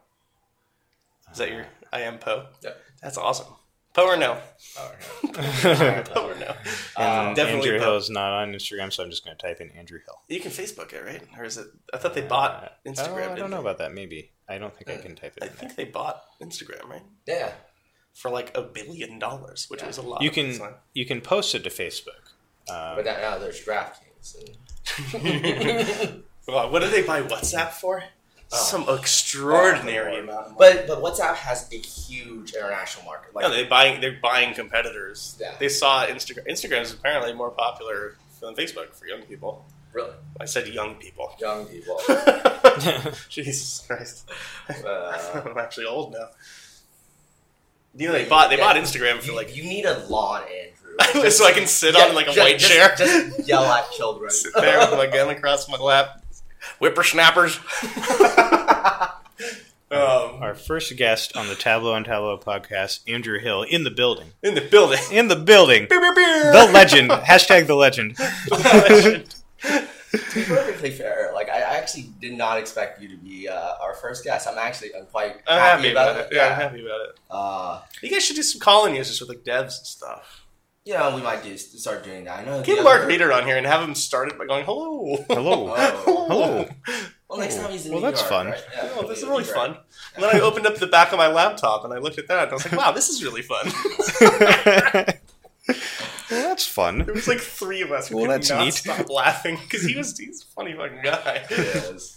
Is 1.32 1.38
that 1.38 1.50
your 1.50 1.66
I 1.92 2.00
am 2.02 2.18
Poe? 2.18 2.46
Yeah. 2.62 2.70
That's 3.02 3.18
awesome. 3.18 3.46
Poe 3.94 4.08
or 4.08 4.16
no? 4.18 4.38
okay. 5.24 6.02
Poe 6.06 6.28
or 6.28 6.34
no? 6.34 6.54
And 6.98 7.34
definitely 7.34 7.70
Andrew 7.70 7.78
Poe. 7.78 7.84
Hill's 7.92 8.10
not 8.10 8.30
on 8.32 8.52
Instagram, 8.52 8.92
so 8.92 9.02
I'm 9.02 9.08
just 9.10 9.24
going 9.24 9.34
to 9.36 9.42
type 9.42 9.60
in 9.62 9.70
Andrew 9.70 9.98
Hill. 10.04 10.18
You 10.28 10.38
can 10.40 10.50
Facebook 10.50 10.92
it, 10.92 11.02
right? 11.02 11.22
Or 11.38 11.44
is 11.44 11.56
it? 11.56 11.66
I 11.94 11.96
thought 11.96 12.12
they 12.12 12.20
bought 12.20 12.74
Uh, 12.86 12.90
Instagram. 12.90 13.28
Oh, 13.28 13.32
I 13.32 13.36
don't 13.36 13.50
know 13.50 13.56
they? 13.56 13.62
about 13.62 13.78
that. 13.78 13.94
Maybe 13.94 14.32
I 14.48 14.58
don't 14.58 14.74
think 14.76 14.90
I 14.90 15.00
can 15.02 15.14
type 15.16 15.34
it. 15.38 15.42
I 15.42 15.46
in 15.46 15.52
there. 15.52 15.60
think 15.60 15.76
they 15.76 15.84
bought 15.86 16.22
Instagram, 16.42 16.86
right? 16.90 17.02
Yeah. 17.26 17.52
For 18.12 18.30
like 18.30 18.54
a 18.56 18.60
billion 18.62 19.18
dollars, 19.18 19.64
which 19.68 19.82
was 19.82 19.96
a 19.96 20.02
lot. 20.02 20.20
You 20.22 20.30
can 20.30 20.52
the 20.58 20.74
you 20.92 21.06
can 21.06 21.20
post 21.22 21.54
it 21.54 21.64
to 21.64 21.70
Facebook. 21.70 22.32
Um, 22.68 22.96
But 22.96 23.04
now, 23.06 23.16
now 23.18 23.38
there's 23.38 23.64
DraftKings. 23.64 24.36
And, 25.14 26.22
Wow, 26.48 26.70
what 26.70 26.78
did 26.80 26.92
they 26.92 27.02
buy 27.02 27.22
WhatsApp 27.22 27.70
for? 27.70 28.04
Oh. 28.52 28.56
Some 28.56 28.88
extraordinary 28.88 30.20
amount. 30.20 30.56
But 30.56 30.86
but 30.86 31.02
WhatsApp 31.02 31.34
has 31.34 31.68
a 31.72 31.76
huge 31.76 32.54
international 32.54 33.04
market. 33.04 33.34
Like 33.34 33.42
no, 33.44 33.50
they 33.50 33.64
buying 33.64 34.00
they're 34.00 34.18
buying 34.22 34.54
competitors. 34.54 35.36
Yeah. 35.40 35.54
They 35.58 35.68
saw 35.68 36.06
Instagram. 36.06 36.46
Instagram 36.48 36.82
is 36.82 36.92
apparently 36.92 37.32
more 37.32 37.50
popular 37.50 38.16
than 38.40 38.54
Facebook 38.54 38.94
for 38.94 39.06
young 39.06 39.22
people. 39.22 39.64
really 39.92 40.12
I 40.40 40.44
said 40.44 40.68
young 40.68 40.94
people. 40.94 41.34
young 41.40 41.66
people. 41.66 41.98
Jesus 43.28 43.84
Christ. 43.86 44.30
Uh, 44.68 45.42
I'm 45.46 45.58
actually 45.58 45.86
old 45.86 46.12
now. 46.12 46.28
You 47.96 48.06
know 48.08 48.12
they 48.12 48.26
bought 48.26 48.50
they 48.50 48.58
Yeah. 48.58 48.64
bought 48.64 48.76
Instagram 48.76 49.18
for 49.18 49.26
you, 49.26 49.34
like 49.36 49.56
you 49.56 49.64
need 49.64 49.86
a 49.86 49.98
lawn, 50.06 50.42
Andrew. 50.42 51.30
so 51.30 51.46
I 51.46 51.52
can 51.52 51.66
sit 51.66 51.96
on 51.96 52.14
like 52.14 52.26
a 52.26 52.32
just- 52.32 52.38
white 52.38 52.58
just- 52.58 52.72
chair. 52.72 52.94
Just 52.96 53.48
yell 53.48 53.64
at 53.64 53.90
children. 53.92 54.30
sit 54.30 54.52
there 54.54 54.78
with 54.78 54.92
my 54.92 55.06
gun 55.08 55.30
across 55.30 55.68
my 55.68 55.78
lap. 55.78 56.22
Whippersnappers. 56.78 57.56
um, 59.90 60.42
Our 60.42 60.54
first 60.54 60.94
guest 60.96 61.36
on 61.36 61.48
the 61.48 61.54
Tableau 61.54 61.94
and 61.94 62.04
Tableau 62.04 62.38
podcast, 62.38 63.00
Andrew 63.08 63.38
Hill, 63.38 63.62
in 63.62 63.84
the 63.84 63.90
building. 63.90 64.32
in 64.42 64.54
the 64.54 64.60
building. 64.60 64.98
In 65.10 65.28
the 65.28 65.36
building. 65.36 65.86
Beer, 65.88 66.00
beer, 66.00 66.14
beer. 66.14 66.52
The 66.52 66.70
legend. 66.72 67.10
Hashtag 67.10 67.66
the 67.66 67.74
legend. 67.74 68.16
to 68.16 69.24
be 70.34 70.44
perfectly 70.44 70.90
fair, 70.90 71.30
like 71.34 71.48
I 71.50 71.56
I 71.58 71.76
actually 71.78 72.10
did 72.20 72.32
not 72.34 72.58
expect 72.58 73.02
you 73.02 73.08
to 73.08 73.16
be 73.16 73.48
uh, 73.48 73.74
our 73.82 73.94
first 73.94 74.24
guest. 74.24 74.46
I'm 74.48 74.58
actually 74.58 74.94
I'm 74.94 75.06
quite 75.06 75.36
I'm 75.46 75.58
happy, 75.58 75.90
about, 75.90 76.16
it. 76.16 76.28
Yeah, 76.32 76.46
I'm 76.48 76.54
happy 76.54 76.84
about 76.86 77.00
it. 77.08 77.18
Uh, 77.30 77.80
You 78.02 78.10
guys 78.10 78.24
should 78.24 78.36
do 78.36 78.42
some 78.42 78.60
calling 78.60 78.94
just 78.96 79.20
with 79.20 79.28
like 79.28 79.44
devs 79.44 79.78
and 79.78 79.86
stuff. 79.86 80.45
You 80.86 80.94
know, 80.94 81.14
we 81.16 81.20
might 81.20 81.42
do 81.42 81.56
start 81.58 82.04
doing 82.04 82.24
that. 82.24 82.38
I 82.38 82.44
know. 82.44 82.62
Get 82.62 82.82
Mark 82.82 83.00
other- 83.00 83.08
Reeder 83.08 83.32
on 83.32 83.44
here 83.44 83.56
and 83.58 83.66
have 83.66 83.82
him 83.82 83.94
start 83.94 84.28
it 84.32 84.38
by 84.38 84.46
going 84.46 84.64
hello. 84.64 85.16
Hello. 85.28 85.74
Oh. 86.08 86.26
Hello. 86.28 86.68
Well, 87.28 87.40
next 87.40 87.56
time 87.56 87.70
he's 87.72 87.84
in 87.86 87.92
Well, 87.92 88.00
New 88.00 88.06
that's 88.06 88.20
York, 88.20 88.30
fun. 88.30 88.46
right? 88.46 88.64
Yeah, 88.72 88.88
Oh, 88.94 89.06
this 89.08 89.18
is 89.18 89.24
really 89.24 89.42
be 89.42 89.48
great. 89.48 89.56
fun. 89.56 89.76
And 90.14 90.22
then 90.24 90.36
I 90.36 90.40
opened 90.40 90.64
up 90.66 90.76
the 90.76 90.86
back 90.86 91.10
of 91.12 91.18
my 91.18 91.26
laptop 91.26 91.84
and 91.84 91.92
I 91.92 91.98
looked 91.98 92.18
at 92.18 92.28
that 92.28 92.44
and 92.44 92.50
I 92.52 92.54
was 92.54 92.64
like, 92.70 92.78
wow, 92.80 92.92
this 92.92 93.08
is 93.08 93.22
really 93.24 93.42
fun. 93.42 93.66
well, 95.68 95.74
that's 96.30 96.66
fun. 96.66 96.98
There 96.98 97.14
was 97.14 97.26
like 97.28 97.40
three 97.40 97.82
of 97.82 97.90
us 97.90 98.08
who 98.08 98.16
Well, 98.16 98.26
could 98.26 98.32
that's 98.34 98.50
not 98.50 98.64
neat. 98.64 98.74
stop 98.74 99.10
laughing 99.10 99.58
because 99.62 99.82
he 99.84 99.96
was 99.96 100.16
he's 100.16 100.42
a 100.42 100.46
funny 100.54 100.74
fucking 100.74 101.00
guy. 101.02 101.44
It 101.50 101.58
is. 101.94 102.16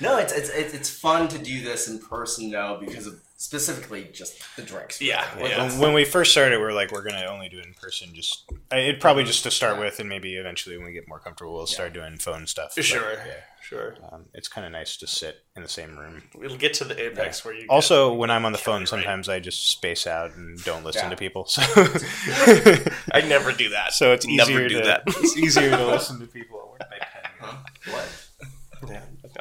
No, 0.00 0.16
it's, 0.18 0.32
it's 0.32 0.48
it's 0.50 0.74
it's 0.74 0.90
fun 0.90 1.28
to 1.28 1.38
do 1.38 1.62
this 1.62 1.88
in 1.88 1.98
person 1.98 2.50
though 2.50 2.78
because 2.80 3.06
of 3.06 3.20
specifically 3.36 4.06
just 4.12 4.34
the 4.56 4.62
drinks. 4.62 5.00
Yeah, 5.00 5.24
yeah. 5.38 5.78
When 5.78 5.94
we 5.94 6.04
first 6.04 6.30
started, 6.32 6.58
we 6.58 6.64
are 6.64 6.72
like, 6.74 6.92
we're 6.92 7.02
gonna 7.02 7.24
only 7.26 7.48
do 7.48 7.58
it 7.58 7.64
in 7.66 7.72
person. 7.74 8.08
Just 8.14 8.44
it 8.70 9.00
probably 9.00 9.24
just 9.24 9.42
to 9.44 9.50
start 9.50 9.78
with, 9.78 9.98
and 9.98 10.08
maybe 10.08 10.34
eventually 10.36 10.76
when 10.76 10.86
we 10.86 10.92
get 10.92 11.08
more 11.08 11.18
comfortable, 11.18 11.54
we'll 11.54 11.66
start 11.66 11.92
doing 11.94 12.16
phone 12.18 12.46
stuff. 12.46 12.72
For 12.74 12.80
But, 12.80 12.84
sure, 12.84 13.12
yeah, 13.14 13.34
sure. 13.62 13.96
um, 14.12 14.26
it's 14.34 14.46
kind 14.48 14.66
of 14.66 14.72
nice 14.72 14.96
to 14.98 15.06
sit 15.06 15.36
in 15.56 15.62
the 15.62 15.68
same 15.68 15.98
room. 15.98 16.22
We'll 16.34 16.56
get 16.58 16.74
to 16.74 16.84
the 16.84 17.00
apex 17.02 17.42
where 17.44 17.54
you 17.54 17.60
get- 17.62 17.70
Also, 17.70 18.12
when 18.12 18.30
I'm 18.30 18.44
on 18.44 18.52
the 18.52 18.58
phone, 18.58 18.80
right. 18.80 18.88
sometimes 18.88 19.28
I 19.30 19.40
just 19.40 19.70
space 19.70 20.06
out 20.06 20.34
and 20.34 20.62
don't 20.64 20.84
listen 20.84 21.04
Yeah. 21.04 21.10
to 21.10 21.16
people. 21.16 21.46
So, 21.46 21.62
I 23.12 23.22
never 23.26 23.52
do 23.52 23.70
that. 23.70 23.92
so 23.94 24.12
it's 24.12 24.26
Never 24.26 24.50
easier 24.50 24.68
do 24.68 24.80
to 24.80 24.86
that. 24.86 25.02
it's 25.06 25.36
easier 25.36 25.70
to 25.70 25.86
listen 25.86 26.20
to 26.20 26.26
people 26.26 26.76
at 26.80 26.90
work. 26.90 27.00
Huh? 27.40 27.56
What? 27.90 28.19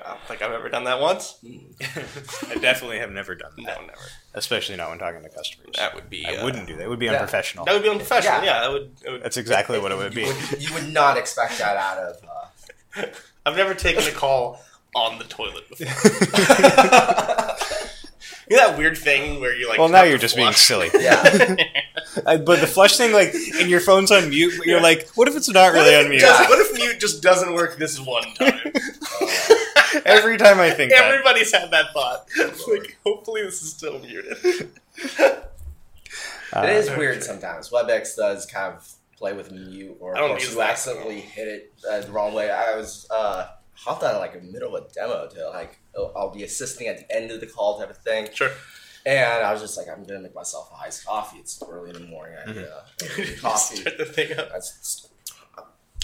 Yeah. 0.06 0.16
think 0.28 0.42
I've 0.42 0.52
ever 0.52 0.70
done 0.70 0.86
that 0.86 1.00
once. 1.00 1.38
I 1.48 2.56
definitely 2.56 3.00
have 3.00 3.12
never 3.12 3.36
done 3.36 3.52
that. 3.58 3.64
No, 3.64 3.74
that, 3.74 3.82
never. 3.82 4.00
especially 4.34 4.78
not 4.78 4.90
when 4.90 5.00
talking 5.00 5.22
to 5.24 5.30
customers. 5.30 5.76
That 5.78 5.96
would 5.96 6.10
be. 6.10 6.26
I 6.26 6.36
uh, 6.38 6.46
wouldn't 6.46 6.68
do 6.68 6.76
that. 6.78 6.84
It 6.84 6.90
would 6.90 7.00
be 7.00 7.06
yeah. 7.06 7.14
unprofessional. 7.14 7.66
That 7.66 7.74
would 7.74 7.84
be 7.84 7.90
unprofessional. 7.90 8.44
Yeah. 8.44 8.46
Yeah, 8.46 8.62
that 8.62 8.72
would. 8.72 8.92
It 9.04 9.12
would 9.12 9.24
That's 9.24 9.38
exactly 9.38 9.80
what 9.80 9.92
it 9.92 9.98
would 9.98 10.14
be. 10.14 10.22
You 10.22 10.28
would, 10.28 10.64
you 10.64 10.74
would 10.74 10.94
not 10.94 11.18
expect 11.18 11.58
that 11.60 11.78
out 11.78 11.98
of. 11.98 12.18
Uh, 12.24 13.06
I've 13.46 13.56
never 13.58 13.74
taken 13.74 14.04
a 14.04 14.12
call 14.12 14.62
on 14.96 15.18
the 15.20 15.26
toilet 15.26 15.68
before. 15.70 15.88
you 18.50 18.58
know 18.58 18.68
that 18.68 18.78
weird 18.78 18.98
thing 18.98 19.40
where 19.40 19.56
you 19.56 19.68
like. 19.70 19.80
Well, 19.80 19.90
now 19.90 20.04
you're 20.04 20.18
just 20.18 20.36
being 20.36 20.54
silly. 20.54 20.90
yeah. 21.00 21.56
Uh, 22.26 22.38
but 22.38 22.60
the 22.60 22.68
flush 22.68 22.98
thing, 22.98 23.14
like, 23.14 23.34
and 23.60 23.70
your 23.70 23.80
phone's 23.80 24.12
on 24.12 24.30
mute, 24.30 24.54
but 24.58 24.66
you're 24.66 24.82
like, 24.82 25.08
what 25.10 25.28
if 25.28 25.36
it's 25.36 25.50
not 25.50 25.74
really 25.74 25.96
on 25.96 26.10
mute? 26.10 26.22
Does- 26.22 26.50
what 26.50 26.60
if 26.60 26.74
mute 26.76 27.00
just 27.00 27.22
doesn't 27.22 27.54
work 27.54 27.78
this 27.78 28.00
one 28.00 28.24
time? 28.34 28.74
Every 30.06 30.38
time 30.38 30.60
I 30.60 30.70
think 30.72 30.92
that. 30.92 31.04
Everybody's 31.06 31.52
had 31.52 31.72
that 31.72 31.92
thought. 31.94 32.28
Like, 32.68 32.98
hopefully 33.06 33.42
this 33.44 33.62
is 33.64 33.72
still 33.74 34.00
muted. 34.00 34.70
Uh, 35.20 35.36
It 36.64 36.70
is 36.70 36.90
weird 36.92 37.24
sometimes. 37.24 37.70
WebEx 37.70 38.16
does 38.16 38.46
kind 38.48 38.74
of 38.74 38.92
play 39.18 39.34
with 39.34 39.52
mute, 39.52 39.98
or 40.00 40.16
I 40.16 40.20
don't 40.20 40.32
of 40.32 40.38
course 40.38 40.50
you 40.52 40.58
that. 40.58 40.72
accidentally 40.72 41.20
hit 41.22 41.48
it 41.48 41.74
uh, 41.90 42.00
the 42.02 42.12
wrong 42.12 42.34
way. 42.34 42.50
I 42.50 42.76
was 42.76 43.06
uh, 43.12 43.48
hopped 43.76 44.04
on 44.04 44.18
like 44.18 44.34
in 44.34 44.48
the 44.48 44.52
middle 44.52 44.76
of 44.76 44.84
a 44.86 44.88
demo 44.94 45.28
to 45.28 45.50
like 45.50 45.80
I'll- 45.96 46.12
I'll 46.16 46.30
be 46.32 46.44
assisting 46.44 46.88
at 46.88 46.98
the 46.98 47.16
end 47.16 47.30
of 47.32 47.40
the 47.40 47.46
call 47.48 47.78
type 47.80 47.90
of 47.92 47.98
thing, 47.98 48.30
Sure. 48.34 48.50
and 49.06 49.44
I 49.46 49.52
was 49.52 49.62
just 49.62 49.78
like, 49.78 49.88
I'm 49.90 50.04
gonna 50.06 50.22
make 50.22 50.34
myself 50.34 50.72
a 50.74 50.86
iced 50.86 51.06
coffee. 51.06 51.38
It's 51.38 51.62
early 51.68 51.92
in 51.92 52.02
the 52.02 52.08
morning. 52.08 52.38
I 52.44 52.48
need 52.52 52.56
Mm-hmm. 52.66 53.22
a, 53.22 53.34
a 53.36 53.38
coffee. 53.38 53.76
Start 53.78 53.98
the 54.00 54.06
thing 54.06 54.32
up. 54.32 54.48
That's- 54.50 55.08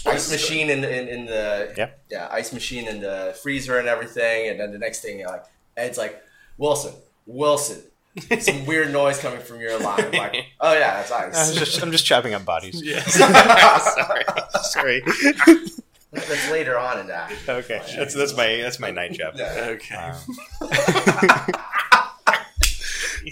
ice 0.05 0.31
machine 0.31 0.69
in, 0.69 0.83
in, 0.83 1.07
in 1.07 1.25
the 1.25 1.73
Yeah. 1.77 1.89
yeah 2.09 2.27
ice 2.31 2.53
machine 2.53 2.87
in 2.87 2.99
the 3.01 3.35
freezer 3.41 3.77
and 3.79 3.87
everything 3.87 4.49
and 4.49 4.59
then 4.59 4.71
the 4.71 4.77
next 4.79 5.01
thing 5.01 5.19
you're 5.19 5.29
like 5.29 5.43
Ed's 5.77 5.97
like 5.97 6.21
Wilson 6.57 6.93
Wilson 7.25 7.81
some 8.39 8.65
weird 8.67 8.91
noise 8.93 9.19
coming 9.19 9.39
from 9.41 9.59
your 9.59 9.77
line 9.79 10.05
I'm 10.05 10.11
like 10.11 10.45
oh 10.61 10.73
yeah 10.73 10.95
that's 11.03 11.11
I 11.11 11.27
was 11.27 11.35
ice 11.35 11.55
just, 11.55 11.81
I'm 11.81 11.91
just 11.91 12.05
chopping 12.05 12.33
up 12.33 12.45
bodies. 12.45 12.81
Yes. 12.83 13.13
Sorry. 14.63 15.01
Sorry. 15.01 15.03
that's 16.11 16.49
later 16.51 16.77
on 16.77 16.99
in 16.99 17.07
that 17.07 17.31
Okay, 17.49 17.81
that's 17.95 18.13
that's 18.13 18.35
my 18.37 18.45
that's 18.61 18.79
my 18.79 18.91
night 18.91 19.11
job. 19.13 19.33
yeah. 19.35 19.67
Okay. 19.71 19.95
Um, 19.95 20.17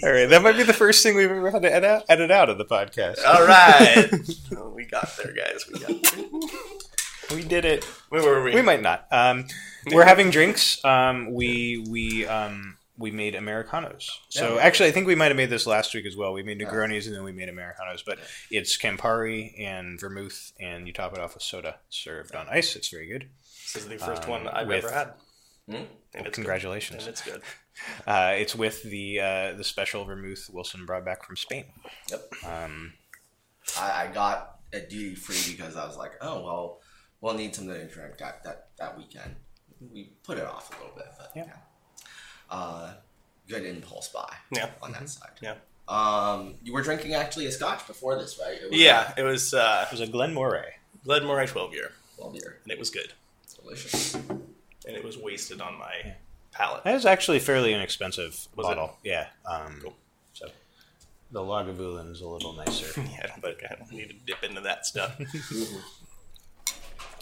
all 0.02 0.10
right, 0.12 0.26
that 0.26 0.42
might 0.42 0.56
be 0.56 0.62
the 0.62 0.72
first 0.72 1.02
thing 1.02 1.14
we've 1.16 1.30
ever 1.30 1.50
had 1.50 1.62
to 1.62 1.72
edit 1.72 1.88
out, 1.88 2.04
edit 2.08 2.30
out 2.30 2.48
of 2.50 2.58
the 2.58 2.64
podcast. 2.64 3.24
All 3.24 3.46
right. 3.46 4.10
Oh, 4.56 4.70
we 4.70 4.84
got 4.86 5.08
there, 5.22 5.32
guys. 5.34 5.64
We 5.72 5.78
got 5.78 6.02
there. 6.14 7.36
We 7.36 7.42
did 7.44 7.64
it. 7.64 7.84
Where 8.08 8.22
were 8.22 8.42
we? 8.42 8.54
We 8.54 8.62
might 8.62 8.82
not. 8.82 9.06
Um, 9.10 9.46
we're 9.90 10.04
having 10.04 10.30
drinks. 10.30 10.82
Um, 10.84 11.32
we 11.32 11.84
we 11.88 12.26
um, 12.26 12.76
we 12.98 13.10
made 13.10 13.34
americanos. 13.34 14.08
So 14.28 14.54
Yeah. 14.56 14.60
actually, 14.62 14.88
I 14.90 14.92
think 14.92 15.06
we 15.06 15.14
might 15.14 15.26
have 15.28 15.36
made 15.36 15.50
this 15.50 15.66
last 15.66 15.94
week 15.94 16.06
as 16.06 16.16
well. 16.16 16.32
We 16.32 16.42
made 16.42 16.60
Negronis 16.60 17.06
and 17.06 17.14
then 17.14 17.24
we 17.24 17.32
made 17.32 17.48
americanos. 17.48 18.02
But 18.04 18.18
it's 18.50 18.76
Campari 18.78 19.58
and 19.60 19.98
vermouth, 20.00 20.52
and 20.60 20.86
you 20.86 20.92
top 20.92 21.12
it 21.14 21.18
off 21.18 21.34
with 21.34 21.42
soda 21.42 21.76
served 21.88 22.34
on 22.36 22.46
ice. 22.50 22.76
It's 22.76 22.88
very 22.88 23.06
good. 23.08 23.28
This 23.72 23.82
is 23.82 23.88
the 23.88 23.98
first 23.98 24.24
Um, 24.24 24.30
one 24.30 24.48
I've 24.48 24.66
with- 24.68 24.84
ever 24.84 24.92
had. 24.94 25.12
And 25.68 25.86
it's 26.14 26.34
Congratulations. 26.34 26.98
Good. 27.04 27.08
And 27.08 27.12
it's 27.12 27.22
good. 27.22 27.42
Uh, 28.06 28.34
it's 28.36 28.54
with 28.54 28.84
the 28.84 29.18
uh, 29.18 29.52
the 29.54 29.64
special 29.64 30.04
vermouth 30.04 30.48
Wilson 30.52 30.86
brought 30.86 31.04
back 31.04 31.24
from 31.26 31.34
Spain. 31.36 31.64
Yep. 32.08 32.32
Um, 32.46 32.92
I, 33.76 34.04
I 34.04 34.10
got 34.14 34.60
a 34.72 34.78
duty 34.78 35.16
free 35.16 35.56
because 35.56 35.74
I 35.76 35.84
was 35.84 35.96
like 35.96 36.12
oh 36.20 36.40
well 36.44 36.80
we'll 37.20 37.34
need 37.34 37.52
something 37.52 37.74
to 37.74 37.88
drink 37.88 38.16
that, 38.18 38.44
that 38.44 38.68
that 38.78 38.96
weekend 38.96 39.34
we 39.92 40.12
put 40.22 40.38
it 40.38 40.46
off 40.46 40.70
a 40.70 40.80
little 40.80 40.96
bit 40.96 41.06
but 41.18 41.32
Yeah. 41.34 41.46
yeah, 41.46 42.06
Uh, 42.48 42.92
good 43.48 43.64
impulse 43.64 44.06
buy 44.08 44.32
Yeah. 44.52 44.70
on 44.80 44.92
that 44.92 45.08
side 45.08 45.32
Yeah. 45.42 45.54
um 45.88 46.54
you 46.62 46.72
were 46.72 46.82
drinking 46.82 47.14
actually 47.14 47.46
a 47.46 47.52
scotch 47.52 47.88
before 47.88 48.14
this 48.16 48.38
right 48.40 48.54
it 48.62 48.70
was 48.70 48.78
Yeah, 48.80 49.12
it 49.16 49.24
was 49.24 49.52
uh, 49.52 49.84
it 49.88 49.90
was 49.90 50.00
a 50.00 50.06
Glenmorangie. 50.10 50.74
Glenmorangie 51.04 51.48
12 51.48 51.72
year, 51.74 51.90
a 52.18 52.20
well 52.22 52.30
beer 52.30 52.58
and 52.62 52.70
it 52.72 52.78
was 52.78 52.90
good. 52.90 53.12
delicious 53.60 54.16
And 54.86 54.96
it 54.96 55.04
was 55.04 55.16
wasted 55.18 55.60
on 55.60 55.78
my 55.78 56.14
palate. 56.52 56.84
That 56.84 56.94
is 56.94 57.06
actually 57.06 57.38
a 57.38 57.40
fairly 57.40 57.72
inexpensive 57.72 58.48
Was 58.56 58.66
it? 58.66 58.70
bottle. 58.70 58.96
Yeah. 59.02 59.26
Um, 59.50 59.78
Cool. 59.82 59.94
So 60.34 60.46
the 61.32 61.40
Lagavulin 61.40 62.10
is 62.10 62.20
a 62.20 62.28
little 62.28 62.52
nicer. 62.52 63.00
Yeah, 63.00 63.20
I 63.24 63.26
don't 63.26 63.42
think 63.42 63.58
I 63.70 63.74
don't 63.74 63.90
need 63.92 64.08
to 64.08 64.14
dip 64.26 64.42
into 64.44 64.60
that 64.62 64.86
stuff. 64.86 65.18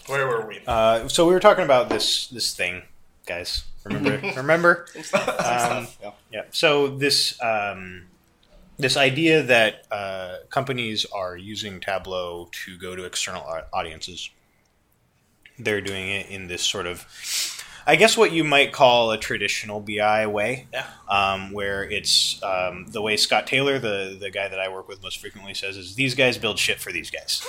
Where 0.07 0.27
were 0.27 0.45
we? 0.47 0.59
Uh, 0.67 1.07
so 1.07 1.25
we 1.25 1.33
were 1.33 1.39
talking 1.39 1.63
about 1.63 1.89
this 1.89 2.27
this 2.27 2.53
thing, 2.53 2.83
guys. 3.25 3.63
Remember? 3.85 4.21
remember? 4.35 4.85
Um, 5.13 5.87
yeah. 6.01 6.11
yeah. 6.31 6.41
So 6.51 6.89
this 6.89 7.41
um, 7.41 8.03
this 8.77 8.97
idea 8.97 9.43
that 9.43 9.85
uh, 9.91 10.37
companies 10.49 11.05
are 11.13 11.37
using 11.37 11.79
Tableau 11.79 12.49
to 12.65 12.77
go 12.77 12.95
to 12.95 13.05
external 13.05 13.43
audiences. 13.71 14.29
They're 15.59 15.81
doing 15.81 16.09
it 16.09 16.29
in 16.29 16.47
this 16.47 16.61
sort 16.63 16.87
of, 16.87 17.05
I 17.85 17.95
guess, 17.95 18.17
what 18.17 18.31
you 18.31 18.43
might 18.43 18.71
call 18.71 19.11
a 19.11 19.17
traditional 19.17 19.79
BI 19.79 20.25
way. 20.27 20.67
Yeah. 20.73 20.85
um, 21.09 21.51
where 21.51 21.83
it's 21.83 22.41
um, 22.43 22.85
the 22.87 23.01
way 23.01 23.17
Scott 23.17 23.45
Taylor, 23.47 23.77
the 23.79 24.17
the 24.19 24.31
guy 24.31 24.47
that 24.47 24.59
I 24.59 24.69
work 24.69 24.87
with 24.87 25.01
most 25.03 25.19
frequently, 25.19 25.53
says 25.53 25.77
is 25.77 25.95
these 25.95 26.15
guys 26.15 26.37
build 26.37 26.57
shit 26.57 26.79
for 26.79 26.91
these 26.91 27.11
guys. 27.11 27.43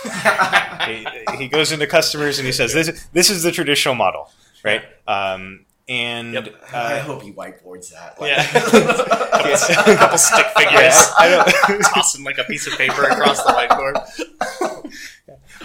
he, 0.86 1.06
he 1.38 1.48
goes 1.48 1.72
into 1.72 1.86
customers 1.86 2.38
and 2.38 2.46
he 2.46 2.52
says 2.52 2.72
this 2.74 3.06
this 3.12 3.30
is 3.30 3.42
the 3.42 3.52
traditional 3.52 3.94
model, 3.94 4.30
right? 4.64 4.82
Um, 5.08 5.64
and 5.86 6.32
Yep. 6.32 6.54
I 6.72 6.94
uh, 6.94 7.02
hope 7.02 7.22
he 7.22 7.30
whiteboards 7.32 7.92
that 7.92 8.18
like, 8.18 8.30
Yeah. 8.30 8.42
a 9.92 9.96
couple 9.96 10.16
stick 10.18 10.46
figures. 10.56 11.12
I 11.18 11.28
don't, 11.68 11.82
Tossing 11.94 12.24
like 12.24 12.38
a 12.38 12.44
piece 12.44 12.66
of 12.66 12.72
paper 12.78 13.02
across 13.04 13.42
the 13.44 13.50
whiteboard. 13.52 13.94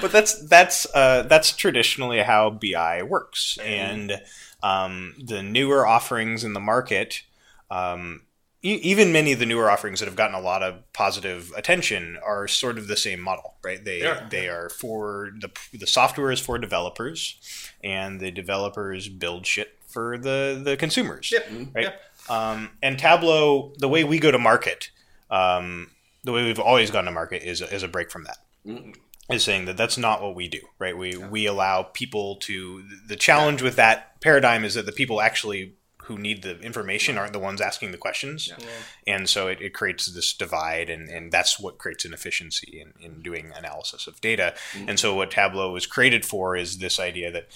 But 0.01 0.11
that's 0.11 0.39
that's 0.47 0.87
uh, 0.93 1.23
that's 1.23 1.51
traditionally 1.55 2.19
how 2.19 2.49
BI 2.49 3.03
works, 3.03 3.57
and 3.63 4.21
um, 4.63 5.15
the 5.23 5.41
newer 5.43 5.85
offerings 5.87 6.43
in 6.43 6.53
the 6.53 6.59
market. 6.59 7.23
Um, 7.71 8.23
e- 8.63 8.79
even 8.81 9.11
many 9.11 9.31
of 9.31 9.39
the 9.39 9.45
newer 9.45 9.69
offerings 9.69 9.99
that 9.99 10.05
have 10.07 10.15
gotten 10.15 10.35
a 10.35 10.41
lot 10.41 10.63
of 10.63 10.91
positive 10.93 11.51
attention 11.55 12.17
are 12.25 12.47
sort 12.47 12.77
of 12.77 12.87
the 12.87 12.97
same 12.97 13.19
model, 13.19 13.55
right? 13.63 13.83
They 13.83 13.99
Yeah. 14.01 14.27
they 14.29 14.47
are 14.47 14.69
for 14.69 15.31
the 15.39 15.49
the 15.73 15.87
software 15.87 16.31
is 16.31 16.39
for 16.39 16.57
developers, 16.57 17.35
and 17.83 18.19
the 18.19 18.31
developers 18.31 19.07
build 19.09 19.45
shit 19.45 19.77
for 19.87 20.17
the 20.17 20.59
the 20.63 20.75
consumers, 20.77 21.31
Yep. 21.31 21.51
right? 21.73 21.93
Um, 22.29 22.69
and 22.83 22.99
Tableau, 22.99 23.73
the 23.79 23.87
way 23.87 24.03
we 24.03 24.19
go 24.19 24.29
to 24.29 24.37
market, 24.37 24.91
um, 25.31 25.89
the 26.23 26.31
way 26.31 26.43
we've 26.43 26.59
always 26.59 26.91
gone 26.91 27.05
to 27.05 27.11
market 27.11 27.41
is 27.43 27.61
a, 27.61 27.73
is 27.73 27.81
a 27.81 27.87
break 27.87 28.11
from 28.11 28.25
that. 28.25 28.37
Mm. 28.67 28.95
Is 29.29 29.43
saying 29.43 29.65
that 29.65 29.77
that's 29.77 29.97
not 29.97 30.21
what 30.21 30.35
we 30.35 30.47
do, 30.47 30.61
right? 30.79 30.97
We 30.97 31.15
we 31.15 31.45
allow 31.45 31.83
people 31.83 32.37
to. 32.37 32.83
The 33.07 33.15
challenge 33.15 33.61
with 33.61 33.75
that 33.75 34.19
paradigm 34.21 34.63
is 34.65 34.73
that 34.73 34.85
the 34.85 34.91
people 34.91 35.21
actually 35.21 35.75
who 36.03 36.17
need 36.17 36.41
the 36.41 36.59
information 36.61 37.19
aren't 37.19 37.33
the 37.33 37.39
ones 37.39 37.61
asking 37.61 37.91
the 37.91 37.97
questions, 37.97 38.47
Yeah. 38.47 38.65
and 39.05 39.29
so 39.29 39.47
it, 39.47 39.61
it 39.61 39.75
creates 39.75 40.07
this 40.07 40.33
divide, 40.33 40.89
and, 40.89 41.07
and 41.07 41.31
that's 41.31 41.59
what 41.59 41.77
creates 41.77 42.03
inefficiency 42.03 42.81
in, 42.81 42.93
in 42.99 43.21
doing 43.21 43.51
analysis 43.55 44.07
of 44.07 44.19
data. 44.19 44.55
Mm-hmm. 44.73 44.89
And 44.89 44.99
so 44.99 45.13
what 45.13 45.29
Tableau 45.29 45.71
was 45.71 45.85
created 45.85 46.25
for 46.25 46.57
is 46.57 46.79
this 46.79 46.99
idea 46.99 47.31
that 47.31 47.47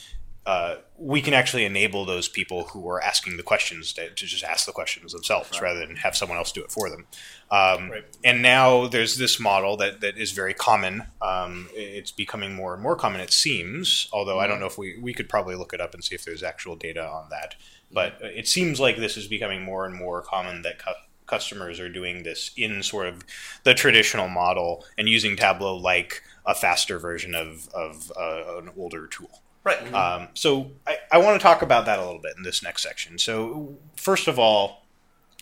uh, 0.46 0.76
we 0.98 1.22
can 1.22 1.34
actually 1.34 1.64
enable 1.64 2.06
those 2.06 2.28
people 2.28 2.66
who 2.66 2.88
are 2.90 3.02
asking 3.02 3.38
the 3.38 3.44
questions 3.44 3.94
to, 3.94 4.10
to 4.10 4.26
just 4.26 4.44
ask 4.44 4.66
the 4.66 4.72
questions 4.72 5.14
themselves 5.14 5.62
rather 5.62 5.86
than 5.86 5.96
have 5.96 6.18
someone 6.18 6.38
else 6.38 6.52
do 6.52 6.64
it 6.64 6.72
for 6.72 6.90
them. 6.90 7.06
Um, 7.50 7.90
Right. 7.90 8.06
And 8.24 8.42
now 8.42 8.88
there's 8.88 9.18
this 9.18 9.40
model 9.40 9.78
that, 9.78 10.02
that 10.02 10.18
is 10.18 10.32
very 10.32 10.54
common. 10.54 11.04
Um, 11.22 11.70
it's 11.74 12.12
becoming 12.12 12.56
more 12.56 12.74
and 12.74 12.84
more 12.84 12.96
common, 12.96 13.22
it 13.22 13.32
seems, 13.32 14.10
although 14.12 14.40
I 14.40 14.48
don't 14.48 14.60
know 14.60 14.66
if 14.66 14.78
we, 14.78 14.98
we 15.00 15.14
could 15.14 15.30
probably 15.30 15.56
look 15.56 15.74
it 15.74 15.80
up 15.80 15.94
and 15.94 16.04
see 16.04 16.16
if 16.16 16.26
there's 16.26 16.44
actual 16.44 16.76
data 16.76 17.06
on 17.06 17.30
that. 17.30 17.56
But 17.92 18.14
uh, 18.22 18.28
it 18.28 18.48
seems 18.48 18.80
like 18.80 18.98
this 18.98 19.16
is 19.18 19.28
becoming 19.28 19.64
more 19.64 19.86
and 19.86 19.96
more 19.96 20.22
common 20.22 20.64
that 20.64 20.80
cu- 20.80 20.92
customers 21.26 21.80
are 21.80 21.90
doing 21.90 22.24
this 22.24 22.52
in 22.58 22.84
sort 22.84 23.08
of 23.08 23.24
the 23.64 23.74
traditional 23.74 24.28
model 24.28 24.84
and 24.98 25.08
using 25.08 25.38
Tableau 25.38 25.78
like 25.78 26.22
a 26.46 26.54
faster 26.54 27.00
version 27.00 27.34
of, 27.36 27.70
of 27.74 28.12
uh, 28.18 28.58
an 28.58 28.72
older 28.78 29.08
tool. 29.08 29.43
Right. 29.64 29.94
Um, 29.94 30.28
so 30.34 30.72
I, 30.86 30.98
I 31.12 31.18
want 31.20 31.40
to 31.40 31.44
talk 31.44 31.62
about 31.62 31.86
that 31.86 32.00
a 32.00 32.04
little 32.06 32.22
bit 32.22 32.34
in 32.38 32.44
this 32.44 32.62
next 32.64 32.84
section. 32.84 33.18
So 33.18 33.78
first 33.96 34.28
of 34.28 34.38
all, 34.38 34.86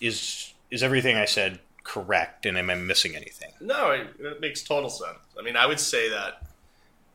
is 0.00 0.52
is 0.70 0.82
everything 0.82 1.16
I 1.16 1.24
said 1.24 1.58
correct, 1.84 2.46
and 2.46 2.56
am 2.56 2.70
I 2.70 2.74
missing 2.74 3.14
anything? 3.16 3.50
No, 3.60 3.90
it, 3.90 4.08
it 4.20 4.40
makes 4.40 4.62
total 4.62 4.88
sense. 4.90 5.18
I 5.38 5.42
mean, 5.42 5.56
I 5.56 5.66
would 5.66 5.80
say 5.80 6.08
that 6.08 6.42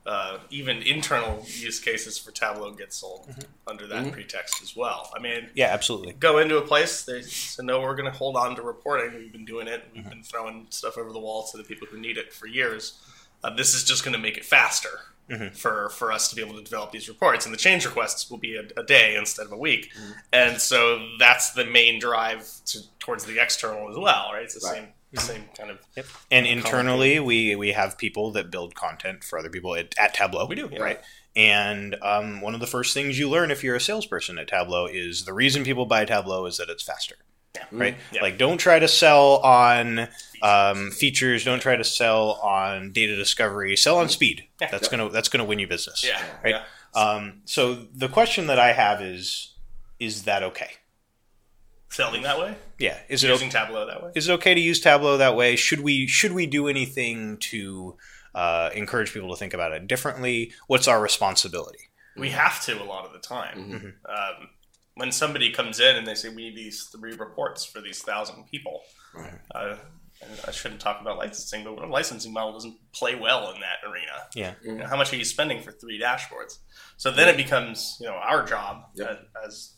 uh, 0.05 0.38
even 0.49 0.82
internal 0.84 1.43
use 1.47 1.80
cases 1.80 2.18
for 2.18 2.32
Tableau 2.32 2.72
get 2.72 2.93
sold 2.93 3.28
under 3.68 3.88
that 3.88 4.12
pretext 4.14 4.62
as 4.62 4.76
well. 4.76 5.12
I 5.16 5.20
mean, 5.20 5.49
Yeah, 5.53 5.68
absolutely. 5.68 6.14
go 6.14 6.38
into 6.38 6.58
a 6.58 6.62
place, 6.62 7.03
they 7.03 7.22
say, 7.24 7.64
no, 7.64 7.82
we're 7.82 7.95
going 7.95 8.10
to 8.10 8.18
hold 8.18 8.38
on 8.38 8.55
to 8.55 8.62
reporting. 8.62 9.14
We've 9.20 9.32
been 9.34 9.43
doing 9.43 9.68
it. 9.68 9.84
We've 9.93 10.08
been 10.10 10.24
throwing 10.24 10.68
stuff 10.70 10.97
over 10.97 11.12
the 11.12 11.20
wall 11.20 11.45
to 11.51 11.58
the 11.58 11.64
people 11.64 11.88
who 11.91 11.97
need 11.99 12.18
it 12.18 12.32
for 12.32 12.47
years. 12.47 12.99
Uh, 13.43 13.49
this 13.53 13.74
is 13.74 13.84
just 13.84 14.05
going 14.05 14.14
to 14.14 14.20
make 14.20 14.38
it 14.38 14.45
faster. 14.45 14.89
Mm-hmm. 15.30 15.55
for 15.55 15.89
for 15.89 16.11
us 16.13 16.30
to 16.30 16.36
be 16.38 16.41
able 16.41 16.55
to 16.55 16.63
develop 16.63 16.91
these 16.91 17.09
reports, 17.09 17.45
and 17.45 17.53
the 17.53 17.57
change 17.57 17.86
requests 17.86 18.30
will 18.30 18.38
be 18.38 18.55
a, 18.55 18.63
a 18.80 18.84
day 18.84 19.15
instead 19.17 19.45
of 19.45 19.51
a 19.51 19.57
week, 19.57 19.91
mm-hmm. 19.93 20.11
and 20.32 20.61
so 20.61 21.05
that's 21.19 21.51
the 21.51 21.65
main 21.65 21.99
drive 21.99 22.49
to, 22.67 22.80
towards 22.99 23.25
the 23.25 23.38
external 23.38 23.89
as 23.89 23.97
well, 23.97 24.30
right? 24.32 24.43
It's 24.43 24.53
the 24.53 24.65
Right. 24.65 24.75
same 24.75 24.86
mm-hmm. 24.86 25.19
same 25.19 25.43
kind 25.57 25.71
of 25.71 26.25
And 26.32 26.45
internally, 26.45 27.19
we 27.19 27.55
we 27.55 27.73
have 27.73 27.97
people 27.97 28.32
that 28.32 28.49
build 28.51 28.75
content 28.75 29.23
for 29.23 29.38
other 29.38 29.49
people 29.49 29.75
at, 29.75 29.93
at 29.99 30.13
Tableau. 30.13 30.45
We 30.45 30.55
do, 30.55 30.69
yeah. 30.71 30.80
right? 30.82 31.01
And 31.36 31.95
um, 32.01 32.41
one 32.41 32.55
of 32.55 32.59
the 32.59 32.67
first 32.67 32.93
things 32.95 33.19
you 33.19 33.30
learn 33.30 33.51
if 33.51 33.63
you're 33.63 33.75
a 33.75 33.80
salesperson 33.82 34.39
at 34.39 34.47
Tableau 34.47 34.88
is 34.88 35.25
the 35.25 35.34
reason 35.34 35.63
people 35.63 35.86
buy 35.86 36.03
Tableau 36.03 36.45
is 36.45 36.57
that 36.57 36.69
it's 36.69 36.84
faster. 36.84 37.15
Right? 37.72 37.97
Yeah. 38.12 38.22
Like, 38.22 38.38
don't 38.38 38.58
try 38.58 38.80
to 38.80 38.88
sell 38.88 39.38
on 39.38 40.08
um, 40.41 40.91
features. 40.91 41.43
Don't 41.43 41.60
try 41.62 41.76
to 41.76 41.84
sell 41.84 42.32
on 42.43 42.91
data 42.91 43.16
discovery. 43.16 43.76
Sell 43.76 43.97
on 43.97 44.10
speed. 44.10 44.45
Yeah. 44.62 44.70
That's 44.72 44.88
gonna 44.88 45.10
that's 45.10 45.30
gonna 45.30 45.45
win 45.45 45.60
you 45.60 45.68
business. 45.68 46.03
yeah, 46.05 46.22
Right. 46.43 46.55
yeah. 46.55 46.64
Um, 47.01 47.41
so 47.45 47.74
the 47.93 48.08
question 48.10 48.47
that 48.47 48.60
I 48.60 48.74
have 48.74 49.01
is, 49.01 49.53
is 49.99 50.24
that 50.24 50.41
okay? 50.43 50.72
Selling 51.89 52.24
that 52.24 52.38
way, 52.38 52.55
Yeah. 52.80 52.97
Is 53.08 53.24
it 53.24 53.30
using 53.30 53.47
okay? 53.47 53.60
Tableau 53.66 53.86
that 53.88 54.03
way. 54.03 54.12
is 54.14 54.28
it 54.28 54.34
okay 54.34 54.53
to 54.53 54.60
use 54.60 54.80
Tableau 54.82 55.18
that 55.18 55.36
way? 55.36 55.55
Should 55.55 55.80
we 55.80 56.05
should 56.08 56.34
we 56.34 56.45
do 56.45 56.68
anything 56.68 57.38
to 57.51 57.97
uh, 58.36 58.70
encourage 58.76 59.14
people 59.14 59.30
to 59.30 59.38
think 59.38 59.53
about 59.53 59.72
it 59.72 59.88
differently? 59.88 60.51
What's 60.68 60.88
our 60.88 61.01
responsibility? 61.01 61.89
We 62.18 62.30
have 62.32 62.62
to 62.66 62.82
a 62.82 62.84
lot 62.84 63.05
of 63.05 63.14
the 63.14 63.20
time. 63.20 63.95
Um, 64.05 64.49
when 64.97 65.11
somebody 65.11 65.51
comes 65.51 65.79
in 65.79 65.95
and 65.95 66.05
they 66.07 66.15
say 66.15 66.29
we 66.29 66.35
need 66.49 66.55
these 66.55 66.83
three 66.85 67.13
reports 67.13 67.63
for 67.65 67.81
these 67.81 68.01
thousand 68.01 68.43
people, 68.51 68.81
uh, 69.55 69.75
I 70.47 70.51
shouldn't 70.51 70.81
talk 70.81 70.99
about 71.01 71.17
licensing, 71.17 71.63
but 71.63 71.83
a 71.83 71.87
licensing 71.87 72.33
model 72.33 72.53
doesn't 72.53 72.75
play 72.91 73.15
well 73.15 73.51
in 73.53 73.61
that 73.61 73.87
arena. 73.87 74.11
Yeah, 74.33 74.53
You 74.63 74.75
know, 74.75 74.87
how 74.87 74.97
much 74.97 75.13
are 75.13 75.15
you 75.15 75.25
spending 75.25 75.61
for 75.61 75.71
three 75.71 75.99
dashboards? 75.99 76.57
So 76.97 77.11
then 77.11 77.27
it 77.29 77.37
becomes 77.37 77.97
you 77.99 78.07
know 78.07 78.15
our 78.15 78.43
job 78.45 78.85
Yep. 78.95 79.09
as, 79.09 79.47
as 79.47 79.73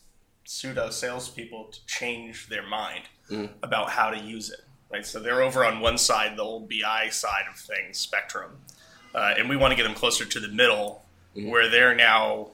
pseudo 0.45 0.89
salespeople 0.89 1.69
to 1.73 1.85
change 1.85 2.47
their 2.47 2.65
mind 2.67 3.03
Mm. 3.29 3.49
about 3.61 3.91
how 3.91 4.09
to 4.09 4.17
use 4.17 4.49
it. 4.49 4.61
Right, 4.91 5.05
so 5.05 5.19
they're 5.19 5.43
over 5.43 5.63
on 5.63 5.81
one 5.81 5.99
side, 5.99 6.35
the 6.35 6.41
old 6.41 6.67
BI 6.67 7.09
side 7.09 7.43
of 7.47 7.59
things, 7.59 7.99
Spectrum, 7.99 8.57
uh, 9.13 9.35
and 9.37 9.47
we 9.47 9.55
want 9.55 9.69
to 9.71 9.75
get 9.75 9.83
them 9.83 9.93
closer 9.93 10.25
to 10.25 10.39
the 10.39 10.47
middle, 10.47 11.05
Mm-hmm. 11.35 11.47
where 11.49 11.69
they're 11.69 11.93
now 11.93 12.53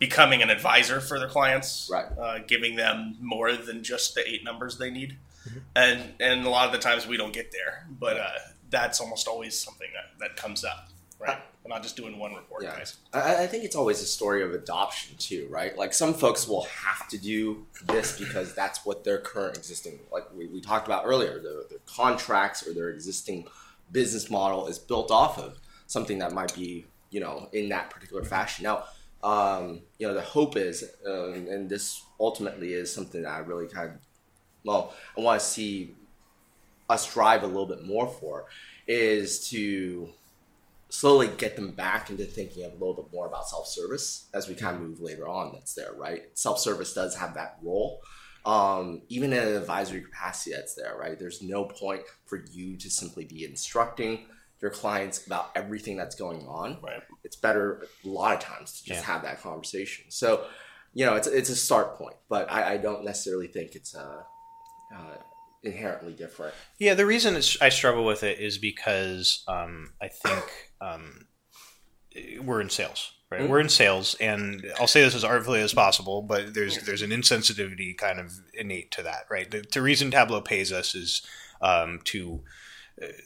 becoming 0.00 0.42
an 0.42 0.50
advisor 0.50 0.98
for 1.00 1.18
their 1.20 1.28
clients, 1.28 1.88
Right. 1.92 2.06
uh, 2.18 2.38
giving 2.48 2.74
them 2.74 3.16
more 3.20 3.52
than 3.54 3.84
just 3.84 4.14
the 4.16 4.28
eight 4.28 4.42
numbers 4.42 4.78
they 4.78 4.90
need, 4.90 5.16
Mm-hmm. 5.48 5.58
and 5.74 6.12
and 6.20 6.44
a 6.46 6.50
lot 6.50 6.66
of 6.66 6.72
the 6.72 6.78
times 6.78 7.06
we 7.06 7.16
don't 7.16 7.32
get 7.32 7.50
there, 7.50 7.86
but 7.98 8.18
uh, 8.18 8.28
that's 8.68 9.00
almost 9.00 9.26
always 9.26 9.58
something 9.58 9.88
that, 9.94 10.18
that 10.18 10.36
comes 10.36 10.64
up, 10.66 10.88
right? 11.18 11.38
We're 11.64 11.70
not 11.70 11.82
just 11.82 11.96
doing 11.96 12.18
one 12.18 12.34
report, 12.34 12.62
Yeah. 12.62 12.76
guys. 12.76 12.96
I, 13.14 13.44
I 13.44 13.46
think 13.46 13.64
it's 13.64 13.74
always 13.74 14.02
a 14.02 14.06
story 14.06 14.42
of 14.42 14.52
adoption 14.52 15.16
too, 15.16 15.46
right? 15.50 15.76
Like 15.78 15.94
some 15.94 16.12
folks 16.12 16.46
will 16.46 16.64
have 16.64 17.08
to 17.08 17.16
do 17.18 17.66
this 17.86 18.18
because 18.18 18.54
that's 18.54 18.84
what 18.84 19.02
their 19.04 19.16
current 19.18 19.56
existing, 19.56 19.98
like 20.12 20.24
we, 20.34 20.46
we 20.46 20.60
talked 20.60 20.86
about 20.86 21.04
earlier, 21.06 21.38
their, 21.40 21.62
their 21.70 21.78
contracts 21.86 22.66
or 22.66 22.74
their 22.74 22.90
existing 22.90 23.46
business 23.92 24.28
model 24.30 24.66
is 24.68 24.78
built 24.78 25.10
off 25.10 25.38
of 25.38 25.58
something 25.86 26.18
that 26.18 26.32
might 26.32 26.54
be, 26.54 26.84
you 27.10 27.20
know, 27.20 27.48
in 27.54 27.70
that 27.70 27.88
particular 27.88 28.24
fashion. 28.24 28.62
Now, 28.64 28.84
um, 29.22 29.82
you 29.98 30.06
know, 30.06 30.14
the 30.14 30.22
hope 30.22 30.56
is, 30.56 30.84
um, 31.06 31.46
and 31.48 31.68
this 31.68 32.02
ultimately 32.18 32.72
is 32.72 32.92
something 32.92 33.22
that 33.22 33.30
I 33.30 33.38
really 33.38 33.68
kind 33.68 33.90
of, 33.90 33.96
well, 34.64 34.94
I 35.16 35.20
want 35.20 35.40
to 35.40 35.46
see 35.46 35.94
us 36.88 37.08
strive 37.08 37.42
a 37.42 37.46
little 37.46 37.66
bit 37.66 37.84
more 37.84 38.08
for, 38.08 38.46
is 38.86 39.48
to 39.50 40.08
slowly 40.88 41.28
get 41.38 41.54
them 41.54 41.70
back 41.70 42.10
into 42.10 42.24
thinking 42.24 42.64
a 42.64 42.68
little 42.68 42.94
bit 42.94 43.12
more 43.12 43.26
about 43.26 43.48
self-service 43.48 44.28
as 44.34 44.48
we 44.48 44.54
kind 44.54 44.76
of 44.76 44.82
move 44.82 45.00
later 45.00 45.28
on 45.28 45.52
that's 45.52 45.74
there 45.74 45.92
right? 45.96 46.22
Self-service 46.34 46.92
does 46.94 47.14
have 47.16 47.34
that 47.34 47.58
role. 47.62 48.00
Um, 48.44 49.02
even 49.08 49.32
in 49.32 49.38
an 49.38 49.54
advisory 49.54 50.00
capacity 50.00 50.52
that's 50.52 50.74
there 50.74 50.96
right? 50.98 51.18
There's 51.18 51.42
no 51.42 51.64
point 51.64 52.02
for 52.24 52.44
you 52.50 52.76
to 52.76 52.90
simply 52.90 53.24
be 53.24 53.44
instructing 53.44 54.26
your 54.62 54.70
clients 54.70 55.26
about 55.26 55.50
everything 55.54 55.96
that's 55.96 56.14
going 56.14 56.46
on 56.46 56.78
Right. 56.82 57.02
it's 57.24 57.36
better 57.36 57.86
a 58.04 58.08
lot 58.08 58.34
of 58.34 58.40
times 58.40 58.80
to 58.80 58.84
just 58.84 59.00
Yeah. 59.00 59.06
have 59.12 59.22
that 59.22 59.40
conversation 59.40 60.06
so 60.10 60.44
you 60.94 61.06
know 61.06 61.14
it's, 61.16 61.26
it's 61.26 61.50
a 61.50 61.56
start 61.56 61.96
point 61.96 62.16
but 62.28 62.50
i, 62.50 62.74
I 62.74 62.76
don't 62.76 63.04
necessarily 63.04 63.46
think 63.46 63.74
it's 63.74 63.94
uh, 63.94 64.22
uh, 64.94 65.16
inherently 65.62 66.12
different 66.12 66.54
yeah. 66.78 66.94
The 66.94 67.04
reason 67.06 67.36
it's, 67.36 67.60
I 67.60 67.68
struggle 67.68 68.04
with 68.04 68.22
it 68.22 68.38
is 68.40 68.56
because 68.58 69.44
um, 69.46 69.92
I 70.00 70.08
think 70.08 70.44
um, 70.80 71.26
we're 72.42 72.60
in 72.60 72.70
sales. 72.70 73.12
Right, 73.30 73.48
we're 73.48 73.60
in 73.60 73.68
sales, 73.68 74.16
and 74.18 74.66
I'll 74.80 74.88
say 74.88 75.02
this 75.02 75.14
as 75.14 75.22
artfully 75.22 75.60
as 75.60 75.72
possible, 75.72 76.20
but 76.22 76.52
there's 76.54 76.78
there's 76.78 77.02
an 77.02 77.10
insensitivity 77.10 77.96
kind 77.96 78.18
of 78.18 78.32
innate 78.54 78.90
to 78.92 79.02
that, 79.04 79.26
right? 79.30 79.48
The, 79.48 79.64
the 79.72 79.82
reason 79.82 80.10
Tableau 80.10 80.40
pays 80.40 80.72
us 80.72 80.96
is 80.96 81.22
um, 81.62 82.00
to 82.04 82.42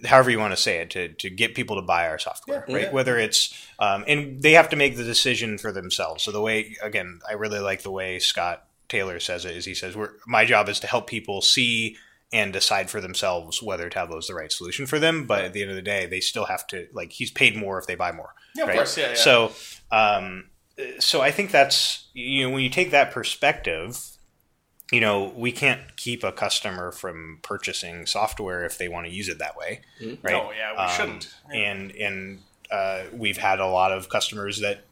however 0.05 0.31
you 0.31 0.39
want 0.39 0.53
to 0.55 0.61
say 0.61 0.79
it, 0.79 0.91
to, 0.91 1.09
to 1.09 1.31
get 1.31 1.55
people 1.55 1.77
to 1.77 1.83
buy 1.83 2.07
our 2.09 2.19
software, 2.19 2.65
Yeah. 2.69 2.75
right? 2.75 2.85
Yeah. 2.85 2.93
Whether 2.93 3.19
it's, 3.19 3.53
um, 3.79 4.05
and 4.07 4.43
they 4.43 4.53
have 4.53 4.69
to 4.71 4.77
make 4.77 4.97
the 4.97 5.05
decision 5.05 5.59
for 5.59 5.73
themselves. 5.73 6.23
So 6.23 6.31
the 6.31 6.41
way, 6.41 6.77
again, 6.83 7.21
I 7.29 7.35
really 7.35 7.59
like 7.59 7.83
the 7.83 7.91
way 7.91 8.19
Scott 8.19 8.67
Taylor 8.89 9.19
says 9.21 9.45
it 9.45 9.57
is 9.57 9.65
he 9.65 9.75
says, 9.75 9.97
We're, 9.97 10.11
my 10.27 10.45
job 10.45 10.69
is 10.69 10.79
to 10.81 10.87
help 10.87 11.09
people 11.09 11.41
see 11.43 11.97
and 12.33 12.53
decide 12.53 12.91
for 12.91 13.01
themselves 13.01 13.63
whether 13.63 13.89
Tableau 13.89 14.19
is 14.19 14.27
the 14.27 14.35
right 14.35 14.51
solution 14.51 14.87
for 14.87 14.99
them. 14.99 15.27
But 15.27 15.45
at 15.45 15.53
the 15.53 15.63
end 15.63 15.71
of 15.71 15.77
the 15.77 15.83
day, 15.83 16.07
they 16.07 16.21
still 16.21 16.47
have 16.47 16.67
to, 16.69 16.87
like, 16.93 17.13
he's 17.13 17.31
paid 17.31 17.57
more 17.57 17.79
if 17.79 17.87
they 17.87 17.95
buy 17.95 18.13
more. 18.13 18.35
Yeah, 18.57 18.65
of 18.65 18.75
course, 18.75 18.97
yeah, 18.99 19.11
yeah. 19.11 19.15
So, 19.15 19.53
um, 19.93 20.51
so 20.99 21.21
I 21.21 21.31
think 21.31 21.51
that's, 21.53 22.09
you 22.13 22.45
know, 22.45 22.51
when 22.55 22.63
you 22.65 22.71
take 22.71 22.91
that 22.91 23.13
perspective, 23.13 24.01
you 24.93 25.01
know, 25.01 25.33
we 25.37 25.51
can't 25.53 25.97
keep 25.97 26.23
a 26.23 26.31
customer 26.33 26.93
from 26.93 27.39
purchasing 27.43 28.07
software 28.07 28.65
if 28.65 28.77
they 28.79 28.89
want 28.89 29.07
to 29.07 29.13
use 29.13 29.29
it 29.29 29.39
that 29.39 29.57
way, 29.57 29.81
right? 30.01 30.33
No, 30.33 30.53
yeah, 30.53 30.73
we 30.73 30.79
Um, 30.79 30.91
shouldn't. 30.91 31.35
And 31.53 31.91
and 31.93 32.43
uh, 32.71 33.05
we've 33.13 33.39
had 33.39 33.61
a 33.61 33.67
lot 33.67 33.93
of 33.93 34.09
customers 34.09 34.61
that 34.61 34.85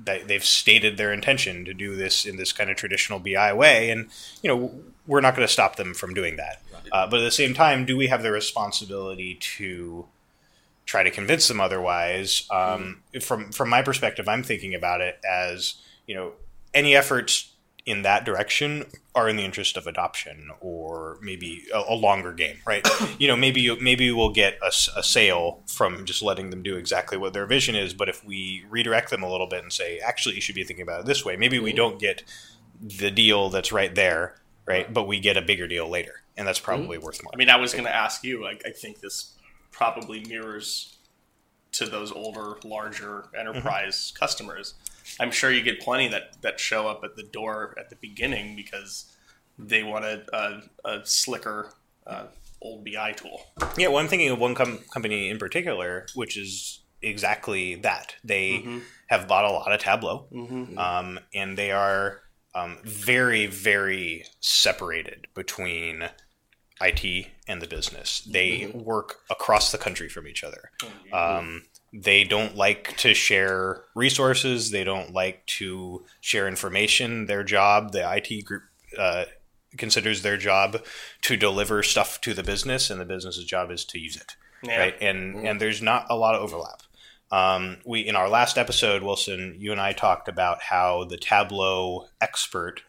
that 0.00 0.26
they've 0.26 0.44
stated 0.44 0.96
their 0.96 1.12
intention 1.12 1.64
to 1.64 1.72
do 1.72 1.94
this 1.94 2.24
in 2.24 2.36
this 2.36 2.52
kind 2.52 2.68
of 2.68 2.76
traditional 2.76 3.20
BI 3.20 3.52
way, 3.52 3.90
and 3.90 4.08
you 4.42 4.48
know, 4.48 4.74
we're 5.06 5.20
not 5.20 5.36
going 5.36 5.46
to 5.46 5.52
stop 5.52 5.76
them 5.76 5.94
from 5.94 6.14
doing 6.14 6.36
that. 6.36 6.62
Uh, 6.90 7.06
but 7.06 7.20
at 7.20 7.24
the 7.24 7.30
same 7.30 7.54
time, 7.54 7.84
do 7.84 7.96
we 7.96 8.08
have 8.08 8.22
the 8.22 8.32
responsibility 8.32 9.34
to 9.36 10.06
try 10.84 11.02
to 11.02 11.10
convince 11.10 11.48
them 11.48 11.60
otherwise? 11.60 12.46
Um, 12.50 13.02
From 13.20 13.52
from 13.52 13.68
my 13.68 13.82
perspective, 13.82 14.28
I'm 14.28 14.42
thinking 14.42 14.74
about 14.74 15.00
it 15.00 15.20
as 15.28 15.74
you 16.06 16.14
know, 16.14 16.32
any 16.74 16.94
efforts 16.96 17.52
in 17.86 18.02
that 18.02 18.24
direction 18.24 18.86
are 19.14 19.28
in 19.28 19.36
the 19.36 19.44
interest 19.44 19.76
of 19.76 19.86
adoption 19.86 20.50
or 20.60 21.18
maybe 21.20 21.64
a, 21.72 21.82
a 21.88 21.94
longer 21.94 22.32
game, 22.32 22.56
right? 22.66 22.86
you 23.18 23.28
know, 23.28 23.36
maybe 23.36 23.60
you, 23.60 23.78
maybe 23.80 24.10
we'll 24.10 24.32
get 24.32 24.58
a 24.64 25.02
sale 25.02 25.62
from 25.66 26.04
just 26.06 26.22
letting 26.22 26.50
them 26.50 26.62
do 26.62 26.76
exactly 26.76 27.18
what 27.18 27.32
their 27.34 27.46
vision 27.46 27.74
is. 27.74 27.92
But 27.92 28.08
if 28.08 28.24
we 28.24 28.64
redirect 28.70 29.10
them 29.10 29.22
a 29.22 29.30
little 29.30 29.46
bit 29.46 29.62
and 29.62 29.72
say, 29.72 29.98
actually, 29.98 30.34
you 30.34 30.40
should 30.40 30.54
be 30.54 30.64
thinking 30.64 30.82
about 30.82 31.00
it 31.00 31.06
this 31.06 31.24
way, 31.24 31.36
maybe 31.36 31.58
we 31.58 31.70
mm-hmm. 31.70 31.76
don't 31.76 32.00
get 32.00 32.22
the 32.80 33.10
deal 33.10 33.50
that's 33.50 33.72
right 33.72 33.94
there, 33.94 34.40
right? 34.66 34.92
But 34.92 35.06
we 35.06 35.20
get 35.20 35.36
a 35.36 35.42
bigger 35.42 35.68
deal 35.68 35.88
later, 35.88 36.22
and 36.36 36.48
that's 36.48 36.58
mm-hmm. 36.58 36.64
probably 36.64 36.98
worth 36.98 37.22
more. 37.22 37.32
I 37.34 37.36
mean, 37.36 37.50
I 37.50 37.56
was 37.56 37.72
going 37.72 37.84
to 37.84 37.94
ask 37.94 38.24
you. 38.24 38.46
I, 38.46 38.58
I 38.64 38.70
think 38.70 39.00
this 39.00 39.34
probably 39.70 40.24
mirrors 40.24 40.96
to 41.72 41.86
those 41.86 42.12
older, 42.12 42.56
larger 42.64 43.26
mm-hmm. 43.26 43.36
enterprise 43.36 44.12
customers. 44.18 44.74
I'm 45.20 45.30
sure 45.30 45.50
you 45.50 45.62
get 45.62 45.80
plenty 45.80 46.08
that 46.08 46.40
that 46.42 46.58
show 46.60 46.88
up 46.88 47.02
at 47.04 47.16
the 47.16 47.22
door 47.22 47.74
at 47.78 47.90
the 47.90 47.96
beginning 47.96 48.56
because 48.56 49.14
they 49.58 49.82
want 49.82 50.04
a, 50.04 50.24
a, 50.32 50.62
a 50.88 51.06
slicker 51.06 51.72
uh, 52.06 52.24
old 52.60 52.84
BI 52.84 53.12
tool. 53.12 53.42
Yeah, 53.76 53.88
well, 53.88 53.98
I'm 53.98 54.08
thinking 54.08 54.30
of 54.30 54.38
one 54.38 54.54
com- 54.54 54.78
company 54.92 55.30
in 55.30 55.38
particular, 55.38 56.06
which 56.14 56.36
is 56.36 56.80
exactly 57.02 57.74
that. 57.76 58.14
They 58.24 58.64
have 59.08 59.28
bought 59.28 59.44
a 59.44 59.50
lot 59.50 59.70
of 59.72 59.80
Tableau, 59.80 60.26
um, 60.78 61.20
and 61.34 61.56
they 61.58 61.70
are 61.70 62.20
um, 62.54 62.78
very, 62.84 63.46
very 63.46 64.24
separated 64.40 65.26
between 65.34 66.08
IT 66.80 67.26
and 67.46 67.60
the 67.62 67.66
business. 67.68 68.20
They 68.20 68.70
work 68.74 69.16
across 69.30 69.70
the 69.70 69.78
country 69.78 70.08
from 70.08 70.26
each 70.26 70.42
other. 70.42 70.70
Um, 71.12 71.64
they 71.94 72.24
don't 72.24 72.56
like 72.56 72.96
to 72.98 73.14
share 73.14 73.84
resources. 73.94 74.72
They 74.72 74.82
don't 74.82 75.12
like 75.12 75.46
to 75.46 76.04
share 76.20 76.48
information. 76.48 77.26
Their 77.26 77.44
job, 77.44 77.92
the 77.92 78.04
IT 78.16 78.44
group, 78.44 78.64
uh, 78.98 79.26
considers 79.76 80.22
their 80.22 80.36
job 80.36 80.84
to 81.22 81.36
deliver 81.36 81.82
stuff 81.84 82.20
to 82.22 82.34
the 82.34 82.42
business, 82.42 82.90
and 82.90 83.00
the 83.00 83.04
business's 83.04 83.44
job 83.44 83.70
is 83.70 83.84
to 83.86 83.98
use 84.00 84.16
it. 84.16 84.34
Yeah. 84.62 84.78
Right, 84.78 84.96
and 85.00 85.46
and 85.46 85.60
there's 85.60 85.82
not 85.82 86.06
a 86.10 86.16
lot 86.16 86.34
of 86.34 86.42
overlap. 86.42 86.82
Um, 87.30 87.78
we 87.86 88.00
in 88.00 88.16
our 88.16 88.28
last 88.28 88.58
episode, 88.58 89.02
Wilson, 89.02 89.56
you 89.58 89.70
and 89.70 89.80
I 89.80 89.92
talked 89.92 90.28
about 90.28 90.62
how 90.62 91.04
the 91.04 91.16
Tableau 91.16 92.08
expert 92.20 92.82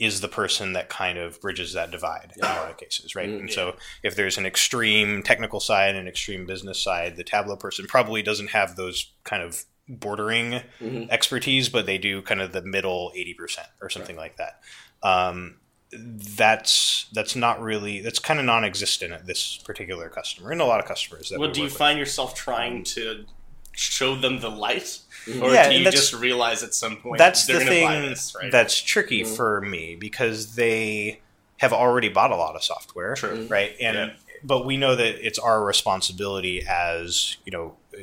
is 0.00 0.20
the 0.22 0.28
person 0.28 0.72
that 0.72 0.88
kind 0.88 1.18
of 1.18 1.40
bridges 1.40 1.74
that 1.74 1.90
divide 1.90 2.32
in 2.36 2.42
a 2.42 2.46
lot 2.46 2.70
of 2.70 2.76
cases, 2.78 3.14
right? 3.14 3.28
And 3.28 3.52
so 3.52 3.76
if 4.02 4.16
there's 4.16 4.38
an 4.38 4.46
extreme 4.46 5.22
technical 5.22 5.60
side 5.60 5.90
and 5.90 5.98
an 5.98 6.08
extreme 6.08 6.46
business 6.46 6.82
side, 6.82 7.16
the 7.16 7.22
Tableau 7.24 7.56
person 7.56 7.86
probably 7.86 8.22
doesn't 8.22 8.48
have 8.50 8.76
those 8.76 9.12
kind 9.24 9.42
of 9.42 9.64
bordering 9.88 10.62
Mhm. 10.80 11.08
expertise, 11.10 11.68
but 11.68 11.84
they 11.84 11.98
do 11.98 12.22
kind 12.22 12.40
of 12.40 12.52
the 12.52 12.62
middle 12.62 13.12
eighty 13.14 13.34
percent 13.34 13.68
or 13.82 13.90
something 13.90 14.16
like 14.16 14.36
that. 14.38 14.60
Um, 15.02 15.56
that's 15.92 17.06
that's 17.12 17.36
not 17.36 17.60
really 17.60 18.00
that's 18.00 18.18
kind 18.18 18.38
of 18.40 18.46
non-existent 18.46 19.12
at 19.12 19.26
this 19.26 19.58
particular 19.58 20.08
customer 20.08 20.50
and 20.52 20.60
a 20.60 20.64
lot 20.64 20.80
of 20.80 20.86
customers. 20.86 21.28
That 21.28 21.38
Well, 21.38 21.48
we 21.48 21.54
do 21.54 21.60
you 21.60 21.64
with. 21.66 21.76
find 21.76 21.98
yourself 21.98 22.34
trying 22.34 22.84
to 22.84 23.26
show 23.72 24.14
them 24.14 24.40
the 24.40 24.48
light, 24.50 24.98
or 25.40 25.52
Yeah, 25.54 25.68
do 25.68 25.76
you 25.76 25.90
just 25.90 26.12
realize 26.12 26.62
at 26.62 26.74
some 26.74 26.96
point 26.96 27.18
that's 27.18 27.46
they're 27.46 27.58
the 27.58 27.64
going 27.66 27.84
buy 27.84 27.94
thing 28.00 28.10
this, 28.10 28.34
right? 28.40 28.50
that's 28.52 28.80
tricky 28.80 29.24
for 29.24 29.60
me 29.60 29.96
because 29.96 30.54
they 30.54 31.20
have 31.58 31.72
already 31.72 32.08
bought 32.08 32.30
a 32.30 32.36
lot 32.36 32.56
of 32.56 32.62
software 32.64 33.14
True. 33.14 33.46
right? 33.48 33.76
And 33.80 33.96
Yeah. 33.96 34.10
but 34.42 34.64
we 34.64 34.76
know 34.76 34.96
that 34.96 35.26
it's 35.26 35.38
our 35.38 35.62
responsibility 35.64 36.64
as 36.66 37.36
you 37.44 37.52
know 37.52 37.76
uh, 37.94 37.98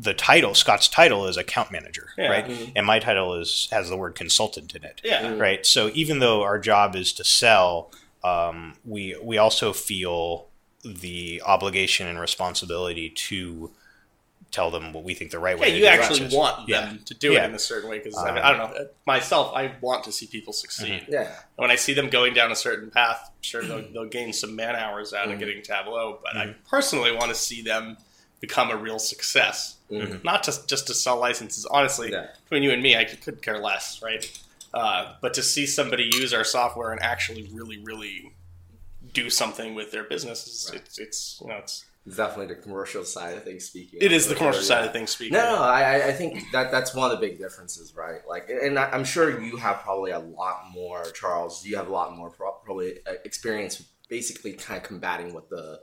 the 0.00 0.14
title 0.14 0.54
scott's 0.54 0.86
title 0.88 1.26
is 1.26 1.36
account 1.36 1.72
manager 1.72 2.10
Yeah. 2.16 2.28
right? 2.28 2.72
And 2.76 2.86
my 2.86 2.98
title 2.98 3.34
is 3.34 3.68
has 3.72 3.88
the 3.88 3.96
word 3.96 4.14
consultant 4.14 4.74
in 4.74 4.84
it 4.84 5.00
yeah, 5.04 5.34
right? 5.36 5.64
So 5.66 5.90
even 5.94 6.18
though 6.20 6.42
our 6.42 6.58
job 6.58 6.94
is 6.94 7.12
to 7.14 7.24
sell 7.24 7.90
um, 8.24 8.74
we 8.84 9.16
we 9.22 9.38
also 9.38 9.72
feel 9.72 10.46
the 10.84 11.42
obligation 11.44 12.06
and 12.06 12.20
responsibility 12.20 13.10
to 13.10 13.72
tell 14.50 14.70
them 14.70 14.92
what 14.94 15.04
we 15.04 15.12
think 15.14 15.30
the 15.30 15.38
right 15.38 15.56
yeah. 15.56 15.62
way 15.62 15.70
to 15.72 15.76
You 15.76 15.86
actually 15.86 16.20
it 16.20 16.26
is. 16.28 16.34
want 16.34 16.68
Yeah. 16.68 16.86
them 16.86 17.00
to 17.04 17.14
do 17.14 17.32
Yeah. 17.32 17.44
it 17.44 17.50
in 17.50 17.54
a 17.54 17.58
certain 17.58 17.90
way 17.90 17.98
because 17.98 18.16
I, 18.16 18.28
mean, 18.30 18.38
Um, 18.38 18.44
I 18.44 18.50
don't 18.56 18.58
know 18.74 18.88
myself. 19.06 19.54
I 19.54 19.74
want 19.82 20.04
to 20.04 20.12
see 20.12 20.26
people 20.26 20.52
succeed. 20.52 21.06
Yeah. 21.08 21.34
When 21.56 21.70
I 21.70 21.76
see 21.76 21.92
them 21.92 22.08
going 22.08 22.32
down 22.34 22.50
a 22.50 22.56
certain 22.56 22.90
path, 22.90 23.30
sure 23.42 23.62
they'll, 23.62 23.82
they'll 23.92 24.06
gain 24.08 24.32
some 24.32 24.56
man 24.56 24.74
hours 24.74 25.12
out 25.12 25.24
Mm-hmm. 25.24 25.32
of 25.34 25.38
getting 25.38 25.62
Tableau, 25.62 26.18
but 26.22 26.36
I 26.36 26.54
personally 26.68 27.12
want 27.12 27.28
to 27.28 27.34
see 27.34 27.60
them 27.62 27.98
become 28.40 28.70
a 28.70 28.76
real 28.76 28.98
success. 28.98 29.76
Mm-hmm. 29.90 30.18
Not 30.24 30.42
just 30.44 30.68
just 30.68 30.86
to 30.86 30.94
sell 30.94 31.18
licenses. 31.18 31.66
Honestly, 31.66 32.10
Yeah. 32.12 32.28
between 32.44 32.62
you 32.62 32.70
and 32.72 32.82
me, 32.82 32.96
I 32.96 33.04
could, 33.04 33.20
could 33.20 33.42
care 33.42 33.58
less, 33.58 34.00
right? 34.02 34.24
Uh, 34.72 35.14
but 35.20 35.34
to 35.34 35.42
see 35.42 35.66
somebody 35.66 36.04
use 36.14 36.32
our 36.32 36.44
software 36.44 36.90
and 36.92 37.02
actually 37.02 37.48
really, 37.52 37.78
really 37.78 38.32
do 39.14 39.30
something 39.30 39.74
with 39.74 39.90
their 39.92 40.04
business, 40.04 40.46
is, 40.46 40.70
it's, 40.74 40.98
it's 40.98 41.38
you 41.42 41.48
know, 41.48 41.56
it's 41.56 41.84
It's 41.84 41.87
definitely 42.16 42.54
the 42.54 42.60
commercial 42.60 43.04
side 43.04 43.36
of 43.36 43.44
things 43.44 43.64
speaking. 43.64 43.98
it 44.02 44.12
is 44.12 44.26
the 44.28 44.34
commercial 44.34 44.62
side 44.62 44.84
of 44.84 44.92
things 44.92 45.10
speaking. 45.10 45.34
No, 45.34 45.56
no, 45.56 45.62
I, 45.62 46.08
I- 46.08 46.12
think 46.12 46.44
that 46.52 46.70
that's 46.70 46.94
one 46.94 47.10
of 47.10 47.20
the 47.20 47.26
big 47.26 47.38
differences, 47.38 47.94
right? 47.94 48.20
Like, 48.28 48.48
and 48.50 48.78
I- 48.78 48.90
I'm 48.90 49.04
sure 49.04 49.40
you 49.40 49.56
have 49.56 49.80
probably 49.80 50.10
a 50.10 50.18
lot 50.18 50.64
more, 50.72 51.04
Charles. 51.12 51.64
You 51.64 51.76
have 51.76 51.88
a 51.88 51.92
lot 51.92 52.16
more 52.16 52.30
probably 52.30 52.98
uh, 53.06 53.14
experience, 53.24 53.82
basically 54.08 54.52
kind 54.54 54.78
of 54.80 54.84
combating 54.86 55.32
what 55.34 55.48
the 55.50 55.80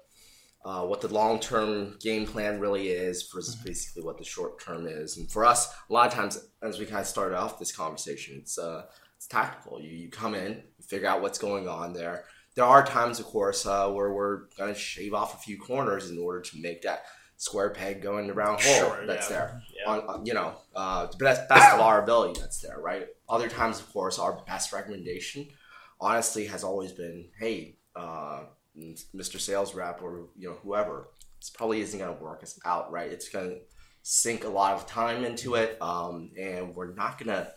uh, 0.65 0.83
what 0.83 0.99
the 0.99 1.07
long 1.07 1.39
term 1.39 1.95
game 2.01 2.25
plan 2.25 2.59
really 2.59 2.87
is 2.89 3.29
versus 3.31 3.55
basically 3.55 4.01
what 4.01 4.17
the 4.17 4.23
short 4.23 4.59
term 4.59 4.87
is. 4.87 5.17
And 5.17 5.29
for 5.31 5.45
us, 5.45 5.71
a 5.89 5.93
lot 5.93 6.07
of 6.07 6.13
times, 6.13 6.39
as 6.63 6.79
we 6.79 6.85
kind 6.85 7.01
of 7.01 7.07
started 7.07 7.37
off 7.37 7.59
this 7.59 7.71
conversation, 7.71 8.37
it's 8.41 8.57
uh, 8.57 8.85
it's 9.15 9.27
tactical. 9.27 9.79
You 9.79 9.91
you 9.91 10.09
come 10.09 10.33
in, 10.33 10.53
you 10.53 10.83
figure 10.87 11.07
out 11.07 11.21
what's 11.21 11.37
going 11.37 11.67
on 11.69 11.93
there. 11.93 12.25
There 12.55 12.65
are 12.65 12.85
times, 12.85 13.19
of 13.19 13.25
course, 13.25 13.65
uh, 13.65 13.89
where 13.89 14.11
we're 14.11 14.45
going 14.57 14.73
to 14.73 14.79
shave 14.79 15.13
off 15.13 15.33
a 15.35 15.37
few 15.37 15.57
corners 15.57 16.09
in 16.09 16.17
order 16.17 16.41
to 16.41 16.61
make 16.61 16.81
that 16.83 17.03
square 17.37 17.69
peg 17.69 18.01
go 18.01 18.17
in 18.17 18.27
the 18.27 18.33
round 18.33 18.61
hole 18.61 18.75
Sure, 18.75 19.05
that's 19.05 19.29
yeah. 19.29 19.35
there. 19.35 19.61
Yeah. 19.77 19.91
On, 19.91 19.99
on, 20.07 20.25
you 20.25 20.33
know, 20.33 20.53
uh, 20.73 21.07
the 21.07 21.17
best, 21.17 21.49
best 21.49 21.73
of 21.73 21.81
our 21.81 22.01
ability 22.01 22.39
that's 22.39 22.61
there, 22.61 22.79
right? 22.79 23.07
Other 23.27 23.49
times, 23.49 23.79
of 23.79 23.91
course, 23.91 24.19
our 24.19 24.41
best 24.47 24.71
recommendation, 24.71 25.47
honestly, 25.99 26.45
has 26.45 26.63
always 26.63 26.93
been, 26.93 27.27
hey, 27.37 27.75
uh, 27.95 28.43
Mr. 28.77 29.39
Sales 29.39 29.73
Rep 29.73 30.01
or 30.01 30.27
you 30.37 30.49
know 30.49 30.55
whoever, 30.63 31.09
this 31.39 31.49
probably 31.49 31.81
isn't 31.81 31.97
going 31.97 32.15
to 32.15 32.23
work 32.23 32.43
us 32.43 32.59
out, 32.65 32.91
right? 32.91 33.11
It's 33.11 33.29
going 33.29 33.49
to 33.49 33.57
sink 34.03 34.43
a 34.43 34.49
lot 34.49 34.73
of 34.73 34.85
time 34.85 35.23
into 35.23 35.55
it, 35.55 35.81
um, 35.81 36.31
and 36.39 36.75
we're 36.75 36.93
not 36.93 37.17
going 37.17 37.35
to. 37.35 37.51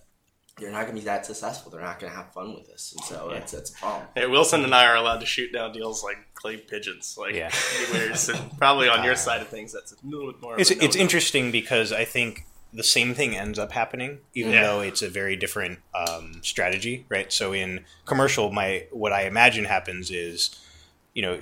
They're 0.61 0.71
not 0.71 0.83
going 0.83 0.95
to 0.97 1.01
be 1.01 1.05
that 1.07 1.25
successful. 1.27 1.71
They're 1.71 1.81
not 1.81 1.99
going 2.01 2.11
to 2.13 2.17
have 2.17 2.33
fun 2.33 2.55
with 2.55 2.67
this, 2.67 2.93
and 2.97 3.05
so 3.05 3.29
that's 3.33 3.53
that's 3.53 3.71
a 3.71 3.75
problem. 3.75 4.09
Hey, 4.15 4.27
Wilson 4.27 4.65
and 4.65 4.75
I 4.75 4.87
are 4.87 4.97
allowed 4.97 5.21
to 5.21 5.27
shoot 5.27 5.53
down 5.53 5.73
deals 5.73 6.03
like 6.03 6.17
clay 6.35 6.57
pigeons, 6.57 7.17
like 7.19 7.35
Yeah. 7.35 7.51
anyways, 7.93 8.29
and 8.29 8.57
probably 8.59 8.89
on 8.89 9.05
your 9.05 9.17
side 9.17 9.41
of 9.41 9.49
things, 9.49 9.73
that's 9.73 9.93
a 9.93 9.97
little 10.07 10.33
bit 10.33 10.41
more. 10.43 10.55
of 10.55 10.61
It's 10.61 10.71
a 10.71 10.75
it's 10.85 10.97
no-no. 10.97 11.03
interesting 11.03 11.51
because 11.51 11.93
I 11.93 12.05
think 12.05 12.45
the 12.73 12.83
same 12.85 13.15
thing 13.15 13.35
ends 13.37 13.59
up 13.59 13.73
happening, 13.73 14.19
even 14.35 14.53
Yeah. 14.53 14.63
though 14.63 14.81
it's 14.81 15.01
a 15.01 15.09
very 15.09 15.37
different 15.37 15.79
um, 15.95 16.41
strategy, 16.43 17.07
right? 17.09 17.33
So 17.33 17.53
in 17.53 17.85
commercial, 18.05 18.53
my 18.53 18.87
what 18.91 19.13
I 19.13 19.23
imagine 19.23 19.65
happens 19.65 20.11
is, 20.11 20.55
you 21.15 21.23
know, 21.23 21.41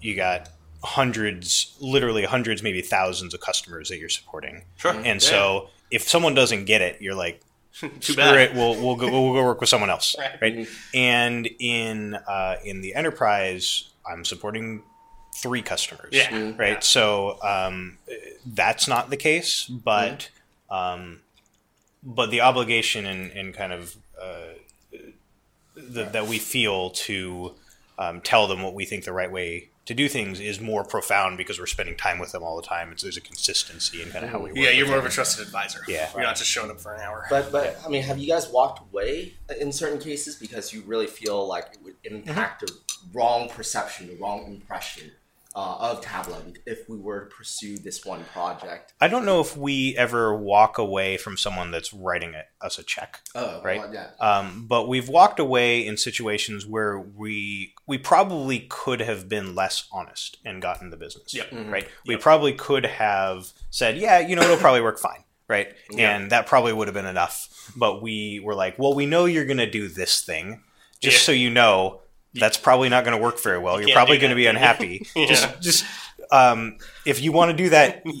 you 0.00 0.14
got 0.16 0.48
hundreds, 0.82 1.76
literally 1.80 2.24
hundreds, 2.24 2.62
maybe 2.62 2.80
thousands 2.82 3.34
of 3.34 3.40
customers 3.40 3.88
that 3.88 3.98
you're 3.98 4.08
supporting, 4.08 4.64
Sure. 4.76 4.92
and 4.92 5.06
Yeah. 5.22 5.28
so 5.30 5.70
if 5.90 6.02
someone 6.08 6.34
doesn't 6.34 6.64
get 6.66 6.80
it, 6.82 7.00
you're 7.00 7.14
like, 7.14 7.40
Too 7.80 7.90
screw 8.00 8.16
bad. 8.16 8.36
it, 8.36 8.54
we'll 8.54 8.74
we'll 8.76 8.96
go 8.96 9.10
we'll 9.10 9.32
go 9.34 9.42
work 9.44 9.60
with 9.60 9.68
someone 9.68 9.90
else, 9.90 10.14
Right. 10.18 10.38
right? 10.40 10.68
And 10.94 11.48
in 11.58 12.14
uh, 12.14 12.56
in 12.64 12.80
the 12.82 12.94
enterprise, 12.94 13.90
I'm 14.08 14.24
supporting 14.24 14.82
three 15.36 15.62
customers 15.62 16.10
Yeah. 16.12 16.52
right? 16.56 16.82
So 16.84 17.42
um, 17.42 17.98
that's 18.46 18.86
not 18.86 19.10
the 19.10 19.16
case, 19.16 19.64
but 19.66 20.30
um, 20.70 21.20
but 22.04 22.30
the 22.30 22.40
obligation 22.42 23.06
and, 23.06 23.30
and 23.32 23.52
kind 23.54 23.72
of 23.72 23.96
uh, 24.20 24.54
the, 25.74 26.04
that 26.04 26.26
we 26.28 26.38
feel 26.38 26.90
to 26.90 27.54
um, 27.98 28.20
tell 28.20 28.46
them 28.46 28.62
what 28.62 28.74
we 28.74 28.84
think 28.84 29.04
the 29.04 29.12
right 29.12 29.30
way 29.32 29.68
to 29.86 29.94
do 29.94 30.08
things 30.08 30.40
is 30.40 30.60
more 30.60 30.84
profound 30.84 31.36
because 31.36 31.58
we're 31.58 31.66
spending 31.66 31.96
time 31.96 32.18
with 32.18 32.32
them 32.32 32.42
all 32.42 32.56
the 32.56 32.62
time. 32.62 32.90
It's 32.92 33.02
there's 33.02 33.16
a 33.16 33.20
consistency 33.20 34.02
in 34.02 34.10
kind 34.10 34.24
of 34.24 34.30
how 34.30 34.38
we 34.38 34.50
work. 34.50 34.56
Yeah, 34.56 34.70
you're 34.70 34.86
with 34.86 34.90
more 34.90 34.98
of 34.98 35.06
a 35.06 35.10
trusted 35.10 35.46
advisor. 35.46 35.80
Yeah. 35.86 36.10
you're 36.14 36.22
not 36.22 36.36
just 36.36 36.50
showing 36.50 36.70
up 36.70 36.80
for 36.80 36.94
an 36.94 37.00
hour. 37.00 37.26
But 37.28 37.52
but 37.52 37.78
I 37.84 37.88
mean, 37.88 38.02
have 38.02 38.18
you 38.18 38.26
guys 38.26 38.48
walked 38.48 38.80
away 38.90 39.34
in 39.60 39.72
certain 39.72 39.98
cases 39.98 40.36
because 40.36 40.72
you 40.72 40.82
really 40.86 41.06
feel 41.06 41.46
like 41.46 41.68
it 41.72 41.78
would 41.84 41.96
impact 42.04 42.64
mm-hmm. 42.64 43.10
the 43.12 43.18
wrong 43.18 43.48
perception, 43.48 44.08
the 44.08 44.16
wrong 44.16 44.46
impression 44.46 45.12
uh, 45.56 45.76
of 45.80 46.00
Tableau 46.00 46.42
if 46.66 46.88
we 46.88 46.96
were 46.98 47.26
to 47.26 47.34
pursue 47.36 47.78
this 47.78 48.04
one 48.04 48.24
project? 48.32 48.92
I 49.00 49.08
don't 49.08 49.24
know 49.24 49.40
if 49.40 49.56
we 49.56 49.96
ever 49.96 50.36
walk 50.36 50.78
away 50.78 51.16
from 51.16 51.36
someone 51.36 51.70
that's 51.70 51.92
writing 51.94 52.34
it, 52.34 52.46
us 52.60 52.78
a 52.78 52.82
check. 52.82 53.20
Oh, 53.34 53.60
Right. 53.62 53.78
well, 53.78 53.92
yeah. 53.94 54.08
Um, 54.20 54.66
but 54.68 54.88
we've 54.88 55.08
walked 55.08 55.38
away 55.38 55.86
in 55.86 55.96
situations 55.96 56.66
where 56.66 56.98
we 56.98 57.74
we 57.86 57.98
probably 57.98 58.66
could 58.68 59.00
have 59.00 59.28
been 59.28 59.54
less 59.54 59.86
honest 59.92 60.38
and 60.44 60.60
gotten 60.62 60.90
the 60.90 60.96
business. 60.96 61.34
Yep. 61.34 61.48
Right. 61.68 61.86
We 62.06 62.16
probably 62.16 62.54
could 62.54 62.86
have 62.86 63.52
said, 63.70 63.96
yeah, 63.98 64.18
you 64.20 64.34
know, 64.36 64.42
it'll 64.42 64.56
probably 64.56 64.80
work 64.80 64.98
fine. 64.98 65.22
Right. 65.46 65.74
And 65.98 66.30
that 66.30 66.46
probably 66.46 66.72
would 66.72 66.88
have 66.88 66.94
been 66.94 67.04
enough. 67.04 67.70
But 67.76 68.00
we 68.02 68.40
were 68.42 68.54
like, 68.54 68.78
well, 68.78 68.94
we 68.94 69.04
know 69.04 69.26
you're 69.26 69.44
going 69.44 69.58
to 69.58 69.70
do 69.70 69.88
this 69.88 70.22
thing. 70.22 70.62
Just 71.00 71.18
Yeah. 71.18 71.22
so 71.26 71.32
you 71.32 71.50
know, 71.50 72.00
that's 72.34 72.56
probably 72.56 72.88
not 72.88 73.04
going 73.04 73.16
to 73.16 73.22
work 73.22 73.40
very 73.40 73.58
well. 73.58 73.80
You're 73.80 73.94
probably 73.94 74.18
going 74.18 74.30
to 74.30 74.36
be 74.36 74.46
unhappy. 74.46 75.06
Yeah. 75.16 75.26
Just, 75.26 75.60
just 75.60 75.84
um, 76.32 76.78
if 77.06 77.22
you 77.22 77.32
want 77.32 77.50
to 77.50 77.56
do 77.56 77.70
that, 77.70 78.02
y- 78.04 78.12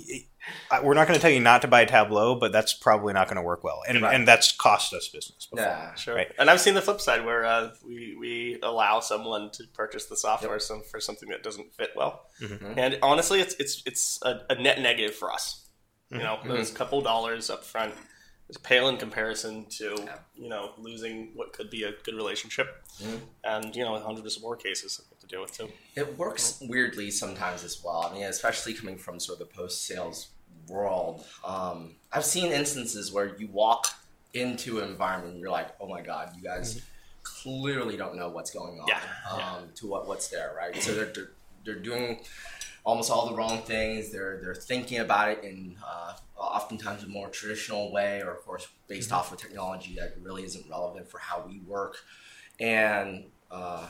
y- 0.70 0.80
we're 0.82 0.94
not 0.94 1.06
going 1.08 1.18
to 1.18 1.22
tell 1.22 1.30
you 1.30 1.40
not 1.40 1.62
to 1.62 1.68
buy 1.68 1.84
Tableau, 1.84 2.34
but 2.34 2.52
that's 2.52 2.74
probably 2.74 3.12
not 3.12 3.26
going 3.28 3.36
to 3.36 3.42
work 3.42 3.64
well, 3.64 3.82
and 3.88 4.02
Right. 4.02 4.14
and 4.14 4.26
that's 4.28 4.52
cost 4.52 4.92
us 4.92 5.08
business. 5.08 5.46
Before. 5.50 5.64
Yeah. 5.66 5.94
Sure. 5.94 6.14
Right. 6.14 6.28
And 6.38 6.50
I've 6.50 6.60
seen 6.60 6.74
the 6.74 6.82
flip 6.82 7.00
side 7.00 7.24
where 7.24 7.44
uh, 7.44 7.70
we, 7.86 8.16
we 8.18 8.58
allow 8.62 9.00
someone 9.00 9.50
to 9.52 9.64
purchase 9.72 10.06
the 10.06 10.16
software 10.16 10.58
some, 10.58 10.82
for 10.82 11.00
something 11.00 11.28
that 11.30 11.42
doesn't 11.42 11.72
fit 11.74 11.90
well. 11.96 12.26
Mm-hmm. 12.42 12.78
And 12.78 12.98
honestly, 13.02 13.40
it's 13.40 13.54
it's 13.58 13.82
it's 13.86 14.18
a, 14.22 14.40
a 14.50 14.54
net 14.60 14.80
negative 14.80 15.14
for 15.14 15.32
us. 15.32 15.66
You 16.10 16.18
know, 16.18 16.36
Mm-hmm. 16.36 16.48
those 16.50 16.70
couple 16.70 17.00
dollars 17.00 17.48
up 17.50 17.64
front 17.64 17.94
is 18.48 18.58
pale 18.58 18.88
in 18.88 18.96
comparison 18.96 19.64
to 19.70 19.96
you 20.36 20.48
know 20.48 20.72
losing 20.78 21.30
what 21.34 21.52
could 21.52 21.70
be 21.70 21.84
a 21.84 21.92
good 22.04 22.14
relationship, 22.14 22.80
Mm-hmm. 23.02 23.16
and 23.42 23.74
you 23.74 23.82
know 23.84 23.98
hundreds 23.98 24.36
of 24.36 24.42
more 24.42 24.54
cases 24.56 24.96
that 24.96 25.04
we 25.06 25.14
have 25.14 25.20
to 25.20 25.26
deal 25.26 25.40
with 25.42 25.56
too. 25.58 25.68
It 25.96 26.16
works 26.16 26.62
weirdly 26.68 27.10
sometimes 27.10 27.64
as 27.64 27.82
well. 27.84 28.08
I 28.08 28.14
mean, 28.14 28.22
especially 28.24 28.72
coming 28.74 28.96
from 28.98 29.18
sort 29.18 29.40
of 29.40 29.48
the 29.48 29.54
post 29.54 29.84
sales 29.86 30.28
world. 30.68 31.24
Um, 31.44 31.96
I've 32.12 32.24
seen 32.24 32.52
instances 32.52 33.12
where 33.12 33.36
you 33.36 33.48
walk 33.48 33.86
into 34.32 34.78
an 34.80 34.88
environment 34.88 35.32
and 35.32 35.40
you're 35.40 35.50
like, 35.50 35.68
oh 35.80 35.88
my 35.88 36.02
God, 36.02 36.30
you 36.36 36.42
guys 36.42 36.82
clearly 37.24 37.96
don't 37.96 38.16
know 38.16 38.28
what's 38.28 38.50
going 38.50 38.78
on 38.80 38.86
Yeah, 38.88 39.00
um, 39.30 39.38
yeah. 39.38 39.58
to 39.76 39.86
what, 39.88 40.06
what's 40.06 40.28
there, 40.28 40.54
right? 40.56 40.74
So 40.80 40.94
they're, 40.94 41.12
they're, 41.12 41.30
they're 41.64 41.78
doing 41.82 42.20
almost 42.84 43.10
all 43.10 43.28
the 43.28 43.34
wrong 43.34 43.62
things. 43.62 44.10
They're, 44.12 44.38
they're 44.42 44.54
thinking 44.54 44.98
about 45.00 45.30
it 45.30 45.44
in 45.44 45.76
uh, 45.86 46.14
oftentimes 46.36 47.04
a 47.04 47.08
more 47.08 47.28
traditional 47.28 47.92
way, 47.92 48.20
or 48.20 48.32
of 48.32 48.44
course, 48.44 48.68
based 48.88 49.12
off 49.12 49.32
of 49.32 49.38
technology 49.38 49.94
that 49.98 50.14
really 50.22 50.44
isn't 50.44 50.68
relevant 50.68 51.08
for 51.08 51.18
how 51.18 51.44
we 51.46 51.60
work. 51.60 51.98
And 52.60 53.24
uh, 53.50 53.86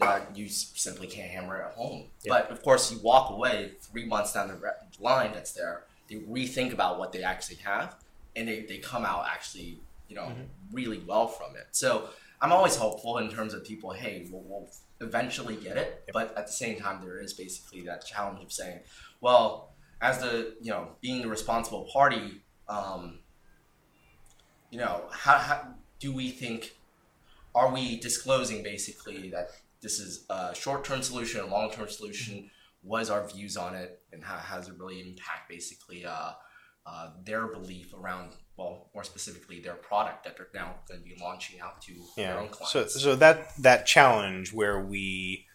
uh, 0.00 0.20
you 0.34 0.48
simply 0.48 1.06
can't 1.06 1.30
hammer 1.30 1.58
it 1.58 1.64
at 1.66 1.72
home. 1.72 2.04
But 2.26 2.50
of 2.50 2.62
course, 2.62 2.90
you 2.90 2.98
walk 3.02 3.30
away 3.30 3.72
three 3.80 4.04
months 4.04 4.32
down 4.32 4.48
the 4.48 4.74
line 5.00 5.32
that's 5.32 5.52
there. 5.52 5.84
They 6.08 6.16
rethink 6.16 6.72
about 6.72 6.98
what 6.98 7.12
they 7.12 7.22
actually 7.22 7.56
have, 7.56 7.96
and 8.36 8.48
they, 8.48 8.62
they 8.62 8.78
come 8.78 9.04
out 9.04 9.26
actually, 9.30 9.78
you 10.08 10.16
know, 10.16 10.32
really 10.72 10.98
well 11.06 11.28
from 11.28 11.56
it. 11.56 11.68
So 11.72 12.08
I'm 12.40 12.52
always 12.52 12.76
hopeful 12.76 13.18
in 13.18 13.30
terms 13.30 13.54
of 13.54 13.64
people. 13.64 13.90
Hey, 13.92 14.26
we'll, 14.30 14.42
we'll 14.42 14.68
eventually 15.00 15.56
get 15.56 15.76
it, 15.76 16.08
but 16.12 16.36
at 16.36 16.46
the 16.46 16.52
same 16.52 16.78
time, 16.78 17.00
there 17.04 17.18
is 17.18 17.32
basically 17.32 17.82
that 17.82 18.04
challenge 18.04 18.42
of 18.42 18.52
saying, 18.52 18.80
well, 19.20 19.71
as 20.02 20.18
the 20.20 20.56
you 20.60 20.70
know 20.70 20.88
being 21.00 21.22
the 21.22 21.28
responsible 21.28 21.88
party, 21.92 22.42
um, 22.68 23.20
you 24.70 24.78
know, 24.78 25.04
how, 25.10 25.38
how 25.38 25.68
do 26.00 26.12
we 26.12 26.30
think? 26.30 26.72
Are 27.54 27.70
we 27.72 27.98
disclosing 28.00 28.62
basically 28.62 29.30
that 29.30 29.50
this 29.82 30.00
is 30.00 30.24
a 30.30 30.54
short-term 30.54 31.02
solution, 31.02 31.40
a 31.42 31.46
long-term 31.46 31.88
solution? 31.88 32.50
What 32.82 33.02
is 33.02 33.10
our 33.10 33.26
views 33.28 33.56
on 33.56 33.74
it, 33.74 34.00
and 34.12 34.24
how 34.24 34.38
has 34.38 34.68
it 34.68 34.74
really 34.78 35.00
impact 35.00 35.48
basically 35.48 36.04
uh, 36.04 36.32
uh, 36.86 37.10
their 37.24 37.46
belief 37.46 37.94
around? 37.94 38.32
Well, 38.56 38.90
more 38.94 39.04
specifically, 39.04 39.60
their 39.60 39.74
product 39.74 40.24
that 40.24 40.36
they're 40.36 40.48
now 40.54 40.74
going 40.88 41.00
to 41.00 41.04
be 41.06 41.16
launching 41.20 41.60
out 41.60 41.80
to 41.82 41.92
their 42.16 42.38
own 42.38 42.48
So, 42.52 42.64
clients. 42.80 43.00
so 43.02 43.16
that 43.16 43.56
that 43.58 43.86
challenge 43.86 44.52
where 44.52 44.80
we 44.80 45.46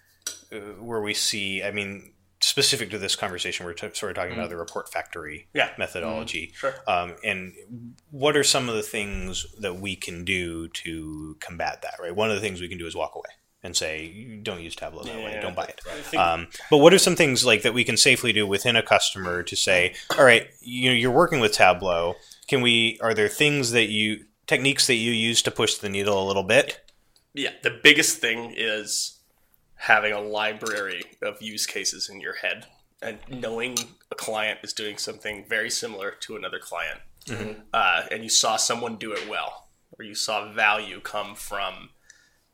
uh, 0.51 0.57
where 0.79 1.01
we 1.01 1.13
see, 1.13 1.63
I 1.63 1.71
mean, 1.71 2.13
specific 2.39 2.89
to 2.91 2.97
this 2.97 3.15
conversation, 3.15 3.65
we're 3.65 3.73
t- 3.73 3.89
sort 3.93 4.11
of 4.11 4.15
talking 4.15 4.33
about 4.33 4.49
the 4.49 4.57
report 4.57 4.91
factory 4.91 5.47
Yeah. 5.53 5.71
methodology. 5.77 6.53
Sure. 6.55 6.75
Um, 6.88 7.15
and 7.23 7.53
what 8.11 8.38
are 8.38 8.43
some 8.43 8.69
of 8.69 8.75
the 8.75 8.83
things 8.83 9.45
that 9.59 9.77
we 9.77 9.95
can 9.95 10.23
do 10.23 10.67
to 10.69 11.35
combat 11.39 11.81
that? 11.81 11.95
Right. 11.99 12.15
One 12.15 12.29
of 12.29 12.35
the 12.35 12.41
things 12.41 12.61
we 12.61 12.67
can 12.67 12.77
do 12.77 12.85
is 12.88 12.95
walk 12.95 13.15
away 13.15 13.29
and 13.63 13.75
say, 13.75 14.39
"Don't 14.43 14.61
use 14.61 14.75
Tableau 14.75 15.03
that 15.03 15.15
way. 15.15 15.31
Yeah, 15.31 15.41
Don't 15.41 15.55
buy 15.55 15.65
it." 15.65 16.15
Um, 16.15 16.47
but 16.69 16.77
what 16.77 16.93
are 16.93 16.99
some 16.99 17.15
things 17.15 17.43
like 17.43 17.63
that 17.63 17.73
we 17.73 17.83
can 17.83 17.97
safely 17.97 18.31
do 18.31 18.45
within 18.45 18.75
a 18.75 18.83
customer 18.83 19.41
to 19.43 19.55
say, 19.55 19.95
all 20.17 20.23
right, 20.23 20.47
you 20.61 20.89
know, 20.89 20.95
you're 20.95 21.11
working 21.11 21.39
with 21.39 21.53
Tableau. 21.53 22.15
Can 22.47 22.61
we? 22.61 22.99
Are 23.01 23.13
there 23.15 23.27
things 23.27 23.71
that 23.71 23.89
you 23.89 24.25
techniques 24.45 24.85
that 24.88 24.95
you 24.95 25.11
use 25.11 25.41
to 25.41 25.51
push 25.51 25.75
the 25.75 25.89
needle 25.89 26.23
a 26.23 26.25
little 26.27 26.43
bit? 26.43 26.81
yeah, 27.33 27.51
the 27.61 27.69
biggest 27.83 28.17
thing 28.19 28.53
is 28.57 29.16
having 29.78 30.11
a 30.13 30.19
library 30.21 31.03
of 31.21 31.41
use 31.41 31.65
cases 31.65 32.09
in 32.09 32.19
your 32.19 32.36
head 32.36 32.65
and 33.01 33.19
knowing 33.30 33.78
a 34.11 34.15
client 34.15 34.59
is 34.63 34.73
doing 34.73 34.97
something 34.97 35.45
very 35.47 35.69
similar 35.69 36.11
to 36.11 36.36
another 36.36 36.59
client. 36.59 36.99
Uh, 37.73 38.03
and 38.11 38.23
you 38.23 38.30
saw 38.30 38.55
someone 38.55 38.95
do 38.97 39.11
it 39.11 39.28
well, 39.30 39.67
or 39.97 40.05
you 40.05 40.15
saw 40.15 40.51
value 40.51 40.99
come 40.99 41.36
from 41.36 41.89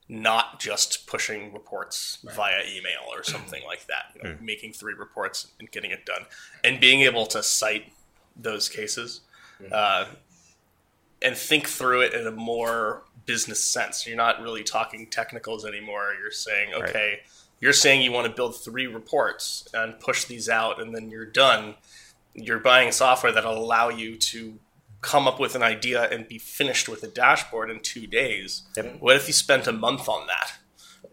not 0.10 0.60
just 0.60 1.08
pushing 1.08 1.54
reports 1.54 2.18
via 2.36 2.62
email 2.68 3.04
or 3.12 3.24
something 3.24 3.64
like 3.66 3.86
that, 3.88 4.06
you 4.16 4.22
know, 4.24 4.36
making 4.42 4.74
three 4.74 4.94
reports 4.94 5.48
and 5.60 5.72
getting 5.72 5.92
it 5.92 6.06
done, 6.06 6.24
and 6.64 6.80
being 6.82 7.02
able 7.02 7.26
to 7.26 7.42
cite 7.42 7.94
those 8.36 8.68
cases. 8.68 9.22
Uh, 9.72 10.06
and 11.22 11.38
think 11.38 11.70
through 11.70 12.02
it 12.02 12.14
in 12.14 12.28
a 12.28 12.32
more 12.32 13.04
business 13.26 13.64
sense. 13.64 14.06
You're 14.06 14.18
not 14.18 14.42
really 14.42 14.64
talking 14.64 15.08
technicals 15.08 15.66
anymore. 15.66 16.14
You're 16.20 16.32
saying, 16.32 16.74
okay, 16.74 17.22
you're 17.60 17.74
saying 17.74 18.02
you 18.02 18.12
want 18.12 18.28
to 18.28 18.34
build 18.34 18.62
three 18.62 18.88
reports 18.88 19.68
and 19.74 20.00
push 20.00 20.26
these 20.26 20.50
out, 20.50 20.82
and 20.82 20.96
then 20.96 21.10
you're 21.10 21.26
done. 21.26 21.76
You're 22.34 22.60
buying 22.60 22.92
software 22.92 23.32
that'll 23.32 23.58
allow 23.58 23.90
you 23.90 24.18
to 24.18 24.60
come 25.02 25.28
up 25.28 25.40
with 25.40 25.56
an 25.56 25.64
idea 25.64 26.04
and 26.10 26.28
be 26.28 26.38
finished 26.38 26.88
with 26.88 27.04
a 27.04 27.08
dashboard 27.08 27.70
in 27.70 27.80
two 27.82 28.08
days. 28.08 28.64
Yep. 28.78 28.98
What 29.00 29.16
if 29.16 29.28
you 29.28 29.34
spent 29.34 29.68
a 29.68 29.74
month 29.74 30.08
on 30.08 30.28
that? 30.28 30.54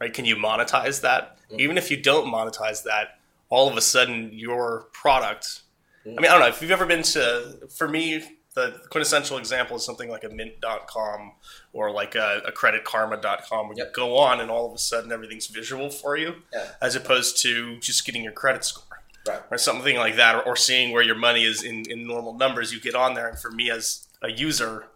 Right? 0.01 0.13
Can 0.13 0.25
you 0.25 0.37
monetize 0.37 1.01
that? 1.03 1.39
Mm-hmm. 1.49 1.61
Even 1.61 1.79
if 1.79 1.91
you 1.91 1.97
don't 1.97 2.33
monetize 2.33 2.85
that, 2.85 3.19
all 3.49 3.69
of 3.69 3.77
a 3.77 3.81
sudden 3.81 4.31
your 4.33 4.87
product 4.93 5.63
I 6.07 6.09
mean, 6.09 6.19
I 6.27 6.29
don't 6.29 6.41
know 6.41 6.47
if 6.47 6.63
you've 6.63 6.71
ever 6.71 6.87
been 6.87 7.03
to. 7.03 7.69
For 7.77 7.87
me, 7.87 8.23
the 8.55 8.81
quintessential 8.91 9.39
example 9.39 9.77
is 9.77 9.85
something 9.85 10.09
like 10.11 10.25
a 10.25 10.29
Mint.com 10.29 11.33
or 11.73 11.91
like 11.93 12.15
a, 12.17 12.43
a 12.47 12.53
CreditKarma.com, 12.53 13.69
where 13.69 13.77
you 13.77 13.87
go 13.95 14.17
on 14.19 14.41
and 14.41 14.51
all 14.51 14.67
of 14.67 14.75
a 14.75 14.79
sudden 14.79 15.13
everything's 15.13 15.47
visual 15.47 15.89
for 15.91 16.17
you, 16.17 16.35
Yeah. 16.53 16.67
as 16.83 16.97
opposed 16.97 17.41
to 17.43 17.79
just 17.79 18.05
getting 18.05 18.23
your 18.25 18.33
credit 18.33 18.65
score 18.65 18.85
Right. 19.29 19.41
or 19.51 19.59
something 19.59 19.97
like 19.97 20.17
that, 20.17 20.35
or, 20.35 20.43
or 20.43 20.57
seeing 20.57 20.93
where 20.93 21.03
your 21.03 21.15
money 21.15 21.45
is 21.45 21.63
in, 21.63 21.85
in 21.91 22.07
normal 22.07 22.35
numbers. 22.35 22.73
You 22.73 22.81
get 22.81 22.95
on 22.95 23.15
there, 23.15 23.29
and 23.29 23.39
for 23.39 23.51
me 23.51 23.71
as 23.71 24.07
a 24.23 24.31
user, 24.33 24.87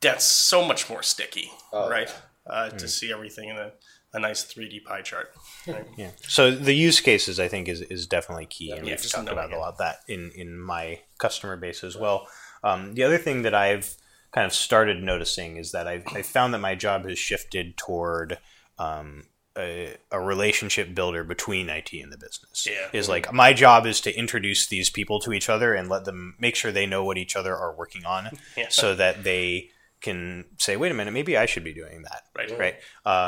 that's 0.00 0.24
so 0.24 0.64
much 0.64 0.88
more 0.88 1.02
sticky, 1.02 1.50
Oh, 1.72 1.88
right? 1.90 2.12
Uh, 2.46 2.70
To 2.70 2.88
see 2.88 3.12
everything 3.12 3.50
in 3.50 3.56
a, 3.56 3.72
a 4.14 4.18
nice 4.18 4.44
3D 4.44 4.82
pie 4.84 5.02
chart. 5.02 5.32
Right? 5.66 5.86
Yeah. 5.98 6.10
So 6.22 6.50
the 6.50 6.72
use 6.72 7.00
cases, 7.00 7.38
I 7.38 7.46
think, 7.48 7.68
is, 7.68 7.82
is 7.82 8.06
definitely 8.06 8.46
key, 8.46 8.70
and 8.70 8.86
Yeah, 8.86 8.94
we've 8.94 9.02
talked 9.10 9.26
knowing 9.26 9.38
about 9.38 9.52
a 9.52 9.58
lot 9.58 9.72
of 9.72 9.78
that 9.78 9.98
in 10.08 10.30
in 10.34 10.58
my 10.58 11.00
customer 11.18 11.56
base 11.58 11.84
as 11.84 11.94
well. 11.96 12.26
Um, 12.64 12.94
the 12.94 13.02
other 13.04 13.18
thing 13.18 13.42
that 13.42 13.54
I've 13.54 13.96
kind 14.32 14.46
of 14.46 14.52
started 14.52 15.02
noticing 15.02 15.56
is 15.56 15.72
that 15.72 15.86
I've 15.88 16.04
I 16.14 16.22
found 16.22 16.52
that 16.54 16.58
my 16.58 16.74
job 16.74 17.06
has 17.06 17.18
shifted 17.18 17.76
toward 17.76 18.38
um, 18.78 19.24
a, 19.56 19.96
a 20.12 20.20
relationship 20.20 20.94
builder 20.94 21.24
between 21.24 21.68
IT 21.68 21.92
and 21.92 22.12
the 22.12 22.18
business. 22.18 22.66
Yeah. 22.68 22.88
Is 22.92 23.08
like 23.08 23.32
my 23.32 23.52
job 23.52 23.86
is 23.86 24.00
to 24.02 24.16
introduce 24.16 24.66
these 24.66 24.90
people 24.90 25.18
to 25.20 25.32
each 25.32 25.48
other 25.48 25.74
and 25.74 25.88
let 25.88 26.04
them 26.04 26.34
make 26.38 26.54
sure 26.56 26.70
they 26.70 26.86
know 26.86 27.04
what 27.04 27.18
each 27.18 27.36
other 27.36 27.56
are 27.56 27.74
working 27.74 28.04
on, 28.04 28.30
Yeah. 28.56 28.66
so 28.70 28.94
that 28.94 29.24
they 29.24 29.70
can 30.00 30.44
say, 30.58 30.76
"Wait 30.76 30.92
a 30.92 30.94
minute, 30.94 31.12
maybe 31.12 31.36
I 31.36 31.46
should 31.46 31.64
be 31.64 31.74
doing 31.74 32.02
that." 32.02 32.22
Right. 32.36 32.58
right? 32.58 32.74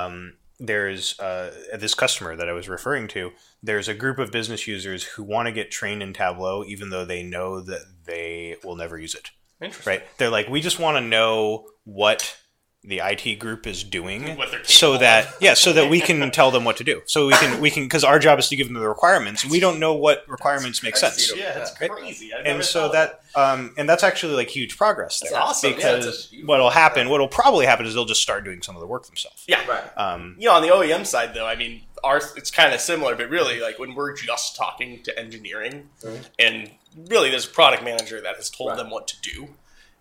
Um, 0.04 0.34
there's 0.62 1.18
uh, 1.18 1.52
this 1.78 1.94
customer 1.94 2.36
that 2.36 2.48
I 2.48 2.52
was 2.52 2.68
referring 2.68 3.08
to. 3.08 3.30
There's 3.62 3.88
a 3.88 3.94
group 3.94 4.18
of 4.18 4.30
business 4.30 4.68
users 4.68 5.02
who 5.02 5.22
want 5.22 5.46
to 5.46 5.52
get 5.52 5.70
trained 5.70 6.02
in 6.02 6.12
Tableau, 6.12 6.64
even 6.64 6.90
though 6.90 7.06
they 7.06 7.22
know 7.22 7.62
that 7.62 7.80
they 8.10 8.56
will 8.64 8.76
never 8.76 8.98
use 8.98 9.14
it. 9.14 9.30
Interesting. 9.62 9.90
Right? 9.90 10.02
They're 10.18 10.30
like, 10.30 10.48
we 10.48 10.60
just 10.60 10.78
want 10.78 10.96
to 10.96 11.00
know 11.00 11.66
what 11.84 12.36
the 12.82 13.02
IT 13.04 13.38
group 13.38 13.66
is 13.66 13.84
doing, 13.84 14.38
so 14.62 14.96
that 14.96 15.26
of. 15.26 15.36
yeah, 15.42 15.52
so 15.52 15.70
that 15.74 15.90
we 15.90 16.00
can 16.00 16.30
tell 16.38 16.50
them 16.50 16.64
what 16.64 16.78
to 16.78 16.84
do. 16.84 17.02
So 17.04 17.26
we 17.26 17.34
can 17.34 17.60
we 17.60 17.70
can 17.70 17.82
because 17.84 18.04
our 18.04 18.18
job 18.18 18.38
is 18.38 18.48
to 18.48 18.56
give 18.56 18.68
them 18.68 18.80
the 18.80 18.88
requirements. 18.88 19.44
We 19.44 19.60
don't 19.60 19.78
know 19.78 19.92
what 19.92 20.24
requirements 20.26 20.82
make 20.82 20.96
sense. 20.96 21.30
Yeah, 21.36 21.52
that's 21.52 21.78
Right. 21.78 21.90
crazy. 21.90 22.32
I 22.32 22.38
never 22.38 22.48
And 22.56 22.64
so 22.64 22.88
thought 22.88 22.92
that, 22.94 23.20
um, 23.34 23.74
and 23.76 23.86
that's 23.86 24.02
actually 24.02 24.32
like 24.32 24.48
huge 24.48 24.78
progress 24.78 25.20
there. 25.20 25.30
That's 25.30 25.44
awesome. 25.44 25.74
Because 25.74 26.06
that's 26.06 26.24
a 26.32 26.36
huge- 26.36 26.46
what'll 26.46 26.70
happen, 26.70 27.10
what'll 27.10 27.28
probably 27.28 27.66
happen 27.66 27.84
is 27.84 27.92
they'll 27.92 28.06
just 28.06 28.22
start 28.22 28.44
doing 28.44 28.62
some 28.62 28.76
of 28.76 28.80
the 28.80 28.86
work 28.86 29.04
themselves. 29.04 29.44
Yeah. 29.46 29.60
Right. 29.66 29.84
Um, 29.98 30.36
you 30.38 30.48
know, 30.48 30.54
on 30.54 30.62
the 30.62 30.68
OEM 30.68 31.04
side, 31.06 31.34
though, 31.34 31.44
I 31.46 31.56
mean, 31.56 31.82
ours 32.02 32.32
it's 32.34 32.50
kind 32.50 32.72
of 32.72 32.80
similar, 32.80 33.14
but 33.14 33.28
really, 33.28 33.60
like 33.60 33.78
when 33.78 33.94
we're 33.94 34.16
just 34.16 34.56
talking 34.56 35.02
to 35.02 35.18
engineering, 35.18 35.90
and 36.38 36.70
really 36.96 37.30
there's 37.30 37.46
a 37.46 37.50
product 37.50 37.82
manager 37.84 38.20
that 38.20 38.36
has 38.36 38.50
told 38.50 38.70
Right. 38.70 38.78
them 38.78 38.90
what 38.90 39.08
to 39.08 39.20
do, 39.20 39.54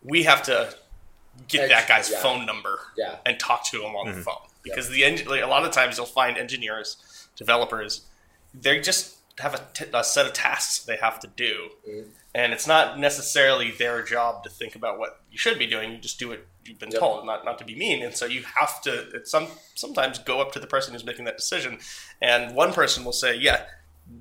we 0.04 0.24
have 0.24 0.42
to 0.44 0.74
get 1.48 1.64
Edge- 1.64 1.70
that 1.70 1.88
guy's 1.88 2.10
yeah. 2.10 2.22
phone 2.22 2.46
number 2.46 2.80
Yeah. 2.98 3.18
and 3.26 3.40
talk 3.40 3.64
to 3.72 3.82
him 3.84 3.96
on 3.96 4.08
the 4.08 4.12
mm-hmm. 4.14 4.22
phone 4.24 4.48
because 4.64 4.90
the 4.90 5.04
eng- 5.06 5.26
like, 5.28 5.42
a 5.44 5.48
lot 5.48 5.64
of 5.66 5.72
times 5.72 5.98
you'll 5.98 6.06
find 6.06 6.38
engineers, 6.38 7.28
developers, 7.36 8.02
they 8.54 8.80
just 8.80 9.18
have 9.40 9.54
a, 9.54 9.62
t- 9.74 9.86
a 9.94 10.04
set 10.04 10.26
of 10.26 10.34
tasks 10.34 10.84
they 10.84 10.98
have 10.98 11.18
to 11.22 11.28
do, 11.28 11.70
mm-hmm. 11.90 12.10
and 12.36 12.52
it's 12.52 12.68
not 12.68 13.00
necessarily 13.00 13.72
their 13.72 14.04
job 14.04 14.44
to 14.44 14.50
think 14.50 14.76
about 14.76 15.00
what 15.00 15.22
you 15.32 15.38
should 15.38 15.58
be 15.58 15.66
doing. 15.66 15.92
You 15.94 15.98
just 15.98 16.20
do 16.20 16.28
what 16.28 16.46
you've 16.66 16.78
been 16.80 16.92
Yep. 16.92 17.00
told, 17.00 17.26
not 17.26 17.46
not 17.46 17.58
to 17.60 17.64
be 17.66 17.74
mean. 17.76 18.04
And 18.04 18.14
so 18.14 18.26
you 18.26 18.44
have 18.60 18.82
to 18.82 19.10
it's 19.14 19.32
some 19.32 19.48
sometimes 19.76 20.20
go 20.20 20.42
up 20.42 20.52
to 20.54 20.60
the 20.60 20.68
person 20.68 20.92
who's 20.94 21.06
making 21.06 21.24
that 21.26 21.38
decision, 21.38 21.80
and 22.22 22.54
one 22.54 22.74
person 22.74 23.06
will 23.06 23.14
say, 23.14 23.34
"Yeah." 23.36 23.66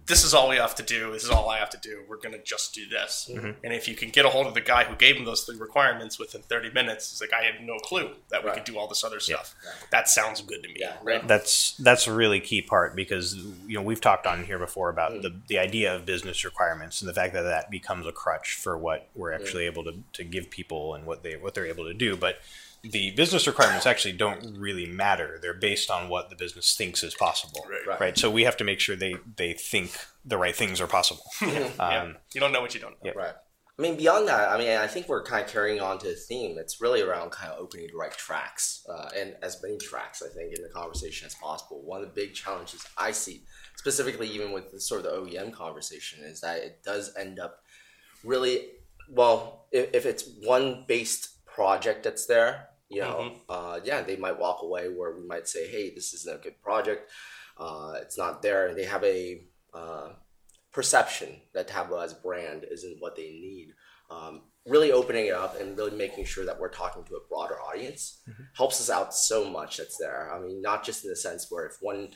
This 0.07 0.25
is 0.25 0.35
all 0.35 0.49
we 0.49 0.57
have 0.57 0.75
to 0.77 0.83
do. 0.83 1.13
This 1.13 1.25
is 1.25 1.31
all 1.31 1.49
I 1.49 1.59
have 1.59 1.71
to 1.71 1.79
do. 1.79 2.03
We're 2.09 2.19
going 2.19 2.35
to 2.35 2.43
just 2.43 2.75
do 2.75 2.89
this. 2.89 3.31
Mm-hmm. 3.33 3.51
And 3.65 3.73
if 3.73 3.89
you 3.89 3.95
can 3.95 4.11
get 4.11 4.25
a 4.25 4.29
hold 4.29 4.47
of 4.47 4.55
the 4.55 4.61
guy 4.61 4.85
who 4.85 4.95
gave 4.97 5.17
him 5.17 5.25
those 5.25 5.45
three 5.45 5.57
requirements 5.57 6.19
within 6.19 6.43
30 6.43 6.73
minutes, 6.73 7.13
it's 7.13 7.21
like, 7.21 7.33
I 7.33 7.45
had 7.45 7.67
no 7.67 7.79
clue 7.79 8.11
that 8.31 8.43
we 8.43 8.49
Right. 8.49 8.57
could 8.57 8.65
do 8.65 8.79
all 8.79 8.87
this 8.87 9.05
other 9.05 9.21
stuff. 9.21 9.55
That 9.91 10.09
sounds 10.09 10.41
good 10.43 10.63
to 10.63 10.69
me. 10.69 10.77
Yeah. 10.79 10.97
Right. 11.03 11.27
that's 11.27 11.77
that's 11.79 12.07
a 12.07 12.13
really 12.13 12.41
key 12.41 12.63
part 12.63 12.95
because 12.97 13.35
you 13.35 13.75
know 13.75 13.83
we've 13.83 14.01
talked 14.01 14.27
on 14.27 14.45
here 14.45 14.59
before 14.59 14.89
about 14.89 15.13
mm. 15.13 15.23
the, 15.23 15.35
the 15.49 15.59
idea 15.59 15.95
of 15.95 16.07
business 16.07 16.45
requirements 16.45 17.01
and 17.01 17.09
the 17.09 17.15
fact 17.15 17.33
that 17.35 17.43
that 17.43 17.71
becomes 17.71 18.07
a 18.07 18.13
crutch 18.13 18.55
for 18.55 18.77
what 18.77 19.09
we're 19.15 19.33
actually 19.33 19.65
able 19.67 19.85
to, 19.85 19.95
to 20.13 20.25
give 20.25 20.51
people 20.51 20.95
and 20.95 21.07
what 21.07 21.23
they 21.23 21.37
what 21.37 21.55
they're 21.55 21.67
able 21.67 21.85
to 21.85 21.95
do 21.95 22.17
but 22.17 22.39
the 22.83 23.11
business 23.13 23.47
requirements 23.47 23.87
actually 23.87 24.13
don't 24.13 24.57
really 24.57 24.87
matter 24.87 25.39
they're 25.43 25.55
based 25.55 25.91
on 25.91 26.09
what 26.09 26.31
the 26.31 26.37
business 26.37 26.77
thinks 26.77 27.03
is 27.03 27.15
possible 27.15 27.67
Right. 27.87 28.01
Right. 28.01 28.19
so 28.19 28.31
we 28.31 28.45
have 28.45 28.57
to 28.59 28.65
make 28.65 28.81
sure 28.81 28.95
they 28.97 29.17
they 29.37 29.53
think 29.53 29.91
the 30.25 30.39
right 30.39 30.55
things 30.55 30.81
are 30.81 30.87
possible 30.87 31.25
yeah. 31.43 31.71
um, 31.79 32.17
You 32.35 32.41
don't 32.41 32.53
know 32.53 32.61
what 32.61 32.75
you 32.75 32.81
don't 32.81 32.93
know. 32.93 33.11
Yeah. 33.11 33.13
Right. 33.17 33.35
I 33.79 33.83
mean, 33.83 33.97
beyond 33.97 34.27
that, 34.27 34.49
I 34.49 34.59
mean, 34.59 34.71
I 34.77 34.89
think 34.89 35.09
we're 35.09 35.23
kind 35.23 35.45
of 35.45 35.49
carrying 35.49 35.81
on 35.81 36.01
to 36.01 36.09
the 36.09 36.15
theme. 36.15 36.59
It's 36.59 36.81
really 36.81 37.01
around 37.01 37.31
kind 37.31 37.53
of 37.53 37.61
opening 37.61 37.87
the 37.87 37.97
right 37.97 38.11
tracks 38.11 38.85
uh, 38.93 39.09
and 39.17 39.37
as 39.41 39.63
many 39.63 39.79
tracks, 39.79 40.21
I 40.21 40.29
think, 40.35 40.53
in 40.57 40.65
the 40.65 40.69
conversation 40.69 41.27
as 41.27 41.37
possible. 41.37 41.83
One 41.85 42.03
of 42.03 42.09
the 42.09 42.13
big 42.21 42.35
challenges 42.35 42.85
I 42.97 43.13
see, 43.13 43.45
specifically 43.77 44.27
even 44.31 44.51
with 44.51 44.73
the, 44.73 44.81
sort 44.81 45.07
of 45.07 45.13
the 45.13 45.17
OEM 45.37 45.53
conversation, 45.53 46.25
is 46.25 46.41
that 46.41 46.59
it 46.59 46.83
does 46.85 47.15
end 47.17 47.39
up 47.39 47.61
really 48.25 48.67
well 49.09 49.67
if, 49.71 49.95
if 49.95 50.07
it's 50.07 50.25
one 50.43 50.85
based 50.89 51.38
project 51.59 52.05
that's 52.05 52.27
there. 52.27 52.53
You 52.89 53.03
know, 53.03 53.33
uh, 53.49 53.81
yeah, 53.85 54.01
they 54.03 54.17
might 54.17 54.39
walk 54.39 54.59
away 54.63 54.85
where 54.89 55.13
we 55.19 55.25
might 55.33 55.47
say, 55.55 55.63
"Hey, 55.75 55.85
this 55.95 56.15
isn't 56.15 56.39
a 56.41 56.43
good 56.45 56.59
project. 56.63 57.11
Uh, 57.65 57.95
it's 58.03 58.17
not 58.17 58.41
there." 58.43 58.69
And 58.69 58.79
They 58.79 58.85
have 58.95 59.05
a 59.05 59.43
uh, 59.75 60.09
perception 60.73 61.31
that 61.55 61.67
Tableau 61.69 62.01
as 62.01 62.13
a 62.13 62.23
brand 62.29 62.65
isn't 62.77 63.01
what 63.03 63.17
they 63.17 63.31
need. 63.49 63.69
Um, 64.09 64.35
really 64.65 64.93
opening 64.93 65.27
it 65.27 65.35
up 65.35 65.61
and 65.61 65.77
really 65.77 65.97
making 66.05 66.25
sure 66.25 66.47
that 66.47 66.59
we're 66.61 66.79
talking 66.83 67.03
to 67.05 67.17
a 67.17 67.29
broader 67.29 67.59
audience 67.69 68.03
helps 68.61 68.81
us 68.81 68.91
out 68.97 69.15
so 69.15 69.39
much 69.59 69.79
that's 69.79 69.99
there. 69.99 70.33
I 70.33 70.39
mean, 70.41 70.63
not 70.63 70.85
just 70.85 71.05
in 71.05 71.11
the 71.11 71.17
sense 71.17 71.47
where 71.51 71.67
if 71.67 71.77
one 71.81 72.09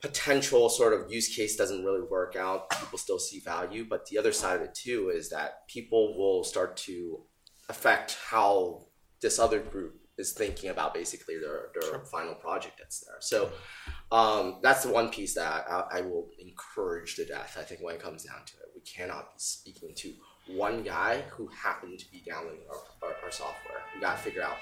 potential 0.00 0.68
sort 0.68 0.92
of 0.92 1.10
use 1.10 1.28
case 1.34 1.56
doesn't 1.56 1.84
really 1.84 2.06
work 2.18 2.36
out, 2.36 2.70
people 2.80 2.98
still 2.98 3.18
see 3.18 3.40
value. 3.40 3.84
But 3.92 4.06
the 4.06 4.18
other 4.18 4.32
side 4.32 4.56
of 4.56 4.62
it 4.62 4.74
too 4.74 5.10
is 5.18 5.30
that 5.30 5.66
people 5.68 6.02
will 6.18 6.44
start 6.44 6.76
to 6.88 7.22
affect 7.68 8.18
how 8.28 8.86
this 9.20 9.38
other 9.38 9.60
group 9.60 10.00
is 10.18 10.32
thinking 10.32 10.70
about 10.70 10.94
basically 10.94 11.36
their, 11.38 11.68
their 11.74 12.00
final 12.04 12.34
project 12.34 12.78
that's 12.78 13.00
there. 13.00 13.16
So 13.20 13.50
um, 14.10 14.60
that's 14.62 14.82
the 14.84 14.90
one 14.90 15.10
piece 15.10 15.34
that 15.34 15.66
I, 15.68 15.98
I 15.98 16.00
will 16.00 16.28
encourage 16.38 17.16
to 17.16 17.26
death. 17.26 17.56
I 17.58 17.62
think 17.62 17.80
when 17.82 17.94
it 17.94 18.02
comes 18.02 18.24
down 18.24 18.40
to 18.46 18.52
it, 18.54 18.70
we 18.74 18.80
cannot 18.80 19.34
be 19.34 19.38
speaking 19.38 19.92
to 19.96 20.12
one 20.48 20.82
guy 20.82 21.22
who 21.30 21.48
happened 21.48 21.98
to 21.98 22.10
be 22.10 22.22
downloading 22.26 22.60
our, 22.70 23.08
our, 23.08 23.16
our 23.24 23.30
software. 23.30 23.82
We 23.94 24.00
got 24.00 24.16
to 24.16 24.22
figure 24.22 24.42
out 24.42 24.56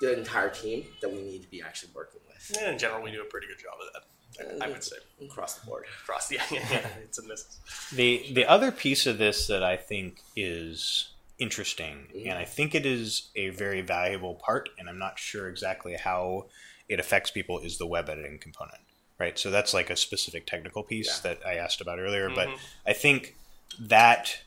the 0.00 0.16
entire 0.16 0.48
team 0.48 0.84
that 1.02 1.10
we 1.10 1.22
need 1.22 1.42
to 1.42 1.48
be 1.48 1.60
actually 1.60 1.90
working 1.94 2.20
with 2.26 2.56
Yeah, 2.56 2.70
in 2.70 2.78
general, 2.78 3.02
we 3.02 3.10
do 3.10 3.20
a 3.20 3.26
pretty 3.26 3.46
good 3.46 3.58
job 3.58 3.74
of 3.78 3.92
that. 3.92 4.62
I, 4.62 4.66
I 4.66 4.68
would 4.70 4.82
say 4.82 4.96
across 5.22 5.56
the 5.56 5.66
board. 5.66 5.84
across 6.02 6.28
the 6.28 6.36
yeah, 6.36 6.44
yeah, 6.70 6.86
it's 7.02 7.18
a 7.18 7.26
miss. 7.26 7.58
The 7.92 8.32
the 8.32 8.46
other 8.46 8.70
piece 8.70 9.06
of 9.06 9.18
this 9.18 9.48
that 9.48 9.62
I 9.62 9.76
think 9.76 10.22
is 10.36 11.10
interesting, 11.40 12.06
and 12.26 12.38
I 12.38 12.44
think 12.44 12.74
it 12.74 12.86
is 12.86 13.30
a 13.34 13.48
very 13.48 13.80
valuable 13.80 14.34
part, 14.34 14.68
and 14.78 14.88
I'm 14.88 14.98
not 14.98 15.18
sure 15.18 15.48
exactly 15.48 15.94
how 15.94 16.46
it 16.88 17.00
affects 17.00 17.30
people, 17.30 17.58
is 17.58 17.78
the 17.78 17.86
web 17.86 18.08
editing 18.08 18.38
component. 18.38 18.82
Right. 19.18 19.38
So 19.38 19.50
that's 19.50 19.74
like 19.74 19.90
a 19.90 19.96
specific 19.96 20.46
technical 20.46 20.82
piece 20.82 21.18
that 21.18 21.40
I 21.46 21.54
asked 21.56 21.82
about 21.82 21.98
earlier. 21.98 22.30
But 22.30 22.48
mm-hmm. 22.48 22.56
I 22.86 22.94
think 22.94 23.36
that 23.78 24.38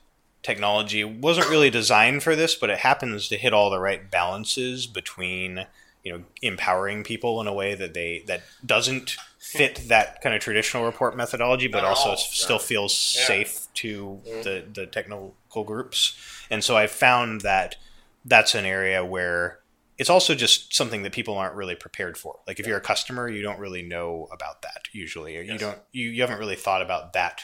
technology 0.41 1.03
wasn't 1.03 1.49
really 1.49 1.69
designed 1.69 2.23
for 2.23 2.35
this, 2.35 2.55
but 2.55 2.69
it 2.69 2.79
happens 2.79 3.27
to 3.29 3.37
hit 3.37 3.53
all 3.53 3.69
the 3.69 3.79
right 3.79 4.09
balances 4.09 4.87
between 4.87 5.67
you 6.03 6.11
know 6.11 6.23
empowering 6.41 7.03
people 7.03 7.39
in 7.39 7.47
a 7.47 7.53
way 7.53 7.75
that 7.75 7.93
they 7.93 8.23
that 8.27 8.43
doesn't 8.65 9.15
fit 9.57 9.87
that 9.89 10.21
kind 10.21 10.35
of 10.35 10.41
traditional 10.41 10.85
report 10.85 11.15
methodology, 11.15 11.67
but 11.67 11.81
Not 11.83 11.89
also 11.89 12.09
all, 12.11 12.17
still 12.17 12.55
no. 12.57 12.59
feels 12.63 13.15
Yeah. 13.19 13.25
safe 13.25 13.67
to 13.75 14.21
the 14.23 14.65
the 14.73 14.85
technical 14.87 15.35
groups. 15.65 16.17
And 16.49 16.63
so 16.63 16.75
I 16.77 16.87
found 16.87 17.41
that 17.41 17.75
that's 18.25 18.55
an 18.55 18.65
area 18.65 19.03
where 19.05 19.59
it's 19.97 20.09
also 20.09 20.33
just 20.35 20.73
something 20.73 21.03
that 21.03 21.11
people 21.13 21.37
aren't 21.37 21.55
really 21.55 21.75
prepared 21.75 22.17
for. 22.17 22.39
Like 22.47 22.59
if 22.59 22.65
you're 22.67 22.77
a 22.77 22.81
customer, 22.81 23.29
you 23.29 23.41
don't 23.41 23.59
really 23.59 23.83
know 23.83 24.27
about 24.31 24.61
that 24.63 24.87
usually, 24.91 25.37
or 25.37 25.41
you 25.41 25.57
don't 25.57 25.77
you, 25.91 26.09
you 26.09 26.21
haven't 26.21 26.39
really 26.39 26.55
thought 26.55 26.81
about 26.81 27.13
that 27.13 27.43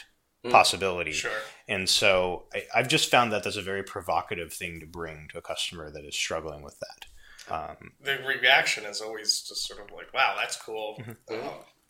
possibility. 0.50 1.12
Sure. 1.12 1.30
And 1.68 1.88
so 1.88 2.44
I, 2.54 2.64
I've 2.74 2.88
just 2.88 3.10
found 3.10 3.30
that 3.32 3.44
that's 3.44 3.56
a 3.56 3.62
very 3.62 3.82
provocative 3.82 4.52
thing 4.52 4.80
to 4.80 4.86
bring 4.86 5.28
to 5.32 5.38
a 5.38 5.42
customer 5.42 5.90
that 5.90 6.04
is 6.04 6.16
struggling 6.16 6.62
with 6.62 6.78
that. 6.80 7.06
Um, 7.54 7.92
The 8.00 8.18
reaction 8.26 8.84
is 8.84 9.00
always 9.00 9.42
just 9.42 9.66
sort 9.66 9.80
of 9.80 9.90
like, 9.94 10.12
"Wow, 10.14 10.34
that's 10.40 10.56
cool. 10.56 10.96
Mm-hmm. 11.00 11.36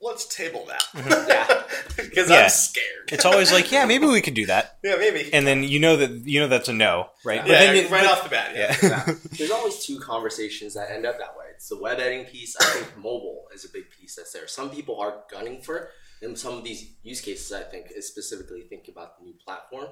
Let's 0.00 0.26
table 0.26 0.66
that." 0.68 0.84
Yeah. 1.28 1.62
because 1.96 2.30
Yeah. 2.30 2.42
I'm 2.44 2.48
scared. 2.50 3.08
it's 3.12 3.24
always 3.24 3.52
like, 3.52 3.70
yeah, 3.70 3.84
maybe 3.84 4.06
we 4.06 4.20
could 4.20 4.34
do 4.34 4.46
that, 4.46 4.78
yeah, 4.84 4.96
maybe. 4.96 5.30
and 5.32 5.46
then 5.46 5.62
you 5.64 5.78
know 5.78 5.96
that 5.96 6.10
you 6.26 6.40
know 6.40 6.48
that's 6.48 6.68
a 6.68 6.72
no, 6.72 7.10
right? 7.24 7.46
yeah, 7.46 7.58
then 7.58 7.76
it- 7.76 7.90
right 7.90 8.04
but- 8.04 8.10
off 8.12 8.24
the 8.24 8.30
bat. 8.30 8.52
Yeah. 8.54 8.76
yeah. 8.82 9.14
There's 9.38 9.50
always 9.50 9.84
two 9.84 9.98
conversations 10.00 10.74
that 10.74 10.90
end 10.90 11.06
up 11.06 11.18
that 11.18 11.36
way. 11.38 11.46
It's 11.54 11.68
the 11.68 11.76
web 11.78 11.98
editing 12.00 12.24
piece. 12.26 12.56
I 12.60 12.64
think 12.64 12.96
mobile 12.96 13.44
is 13.54 13.64
a 13.64 13.68
big 13.68 13.90
piece 13.90 14.16
that's 14.16 14.32
there. 14.32 14.46
Some 14.48 14.70
people 14.70 14.98
are 15.00 15.22
gunning 15.30 15.60
for 15.60 15.76
it, 15.78 15.88
and 16.22 16.38
some 16.38 16.54
of 16.58 16.64
these 16.64 16.94
use 17.02 17.20
cases 17.20 17.52
I 17.52 17.62
think 17.62 17.86
is 17.94 18.08
specifically 18.08 18.62
thinking 18.62 18.94
about 18.94 19.18
the 19.18 19.24
new 19.24 19.34
platform. 19.44 19.88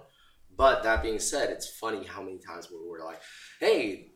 But 0.57 0.83
that 0.85 1.03
being 1.03 1.19
said, 1.21 1.51
it's 1.51 1.69
funny 1.69 2.05
how 2.05 2.23
many 2.23 2.39
times 2.39 2.69
we 2.71 2.79
were 2.89 3.05
like, 3.05 3.21
"Hey, 3.61 4.13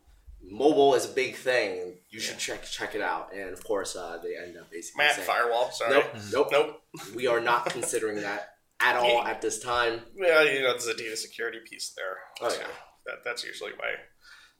mobile 0.49 0.93
is 0.95 1.05
a 1.05 1.13
big 1.13 1.35
thing. 1.35 1.95
You 2.09 2.19
should 2.19 2.37
check 2.37 2.63
check 2.63 2.95
it 2.95 3.01
out." 3.01 3.33
And 3.33 3.49
of 3.51 3.63
course, 3.63 3.95
uh, 3.95 4.19
they 4.23 4.35
end 4.37 4.57
up 4.57 4.69
basically 4.71 5.03
Matt 5.05 5.15
saying, 5.15 5.27
Firewall. 5.27 5.71
Sorry. 5.71 5.91
"Nope, 5.91 6.05
nope, 6.31 6.47
Nope. 6.51 6.81
We 7.15 7.27
are 7.27 7.39
not 7.39 7.65
considering 7.67 8.21
that 8.21 8.55
at 8.79 8.95
all 8.95 9.23
at 9.25 9.41
this 9.41 9.59
time." 9.59 10.01
Well, 10.17 10.45
you 10.45 10.61
know, 10.61 10.71
there's 10.71 10.87
a 10.87 10.93
data 10.95 11.17
security 11.17 11.59
piece 11.67 11.93
there. 11.95 12.17
Oh, 12.41 12.49
So 12.49 12.59
yeah. 12.61 12.67
that, 13.07 13.15
that's 13.23 13.43
usually 13.43 13.71
my. 13.77 13.93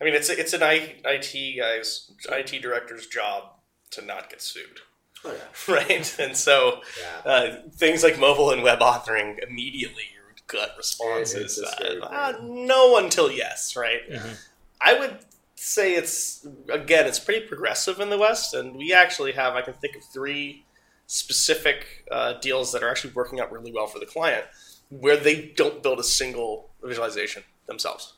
I 0.01 0.05
mean, 0.05 0.15
it's 0.15 0.29
it's 0.29 0.53
an 0.53 0.63
I, 0.63 0.95
IT 1.05 1.57
guy's 1.59 2.11
IT 2.29 2.61
director's 2.61 3.07
job 3.07 3.51
to 3.91 4.03
not 4.03 4.29
get 4.29 4.41
sued, 4.41 4.79
Oh 5.23 5.31
yeah, 5.33 5.73
right? 5.75 6.15
And 6.19 6.35
so 6.35 6.81
yeah. 6.99 7.31
uh, 7.31 7.55
things 7.75 8.03
like 8.03 8.17
mobile 8.19 8.49
and 8.51 8.63
web 8.63 8.79
authoring 8.79 9.37
immediately 9.47 10.03
your 10.13 10.23
gut 10.47 10.71
response 10.77 11.35
It's 11.35 11.57
is 11.57 11.59
a 11.59 11.67
scary 11.67 12.01
uh, 12.01 12.09
thing. 12.09 12.41
uh, 12.41 12.47
no 12.65 12.97
until 12.97 13.31
yes, 13.31 13.75
right? 13.77 14.01
Mhm. 14.11 14.35
I 14.81 14.99
would 14.99 15.19
say 15.63 15.95
it's 15.95 16.45
again 16.69 17.07
it's 17.07 17.19
pretty 17.19 17.47
progressive 17.47 17.99
in 17.99 18.09
the 18.09 18.17
West, 18.17 18.53
and 18.53 18.75
we 18.75 18.93
actually 18.93 19.31
have 19.31 19.55
I 19.55 19.61
can 19.61 19.73
think 19.73 19.95
of 19.95 20.03
three 20.03 20.65
specific 21.07 22.05
uh, 22.11 22.33
deals 22.33 22.71
that 22.73 22.83
are 22.83 22.89
actually 22.89 23.13
working 23.13 23.39
out 23.39 23.51
really 23.51 23.71
well 23.71 23.87
for 23.87 23.99
the 23.99 24.05
client, 24.05 24.45
where 24.89 25.17
they 25.17 25.53
don't 25.55 25.81
build 25.81 25.99
a 25.99 26.03
single 26.03 26.69
visualization 26.83 27.43
themselves. 27.65 28.13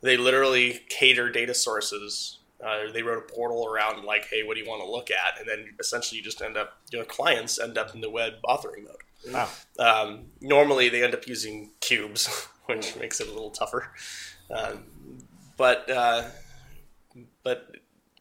They 0.00 0.16
literally 0.16 0.80
cater 0.88 1.30
data 1.30 1.54
sources. 1.54 2.38
Uh, 2.64 2.90
they 2.92 3.02
wrote 3.02 3.18
a 3.18 3.32
portal 3.32 3.66
around 3.66 4.04
like, 4.04 4.26
hey, 4.30 4.42
what 4.42 4.54
do 4.54 4.60
you 4.60 4.68
want 4.68 4.82
to 4.82 4.90
look 4.90 5.10
at? 5.10 5.38
And 5.38 5.48
then 5.48 5.74
essentially 5.78 6.18
you 6.18 6.24
just 6.24 6.42
end 6.42 6.56
up, 6.56 6.78
your 6.90 7.04
clients 7.04 7.58
end 7.60 7.78
up 7.78 7.94
in 7.94 8.00
the 8.00 8.10
web 8.10 8.34
authoring 8.44 8.84
mode. 8.84 9.32
Wow. 9.32 9.48
Um, 9.78 10.26
normally 10.40 10.88
they 10.88 11.02
end 11.04 11.14
up 11.14 11.26
using 11.26 11.70
cubes, 11.80 12.26
which 12.66 12.96
makes 12.96 13.20
it 13.20 13.28
a 13.28 13.30
little 13.30 13.50
tougher. 13.50 13.92
Um, 14.50 14.84
but 15.56 15.88
uh, 15.90 16.24
but 17.48 17.76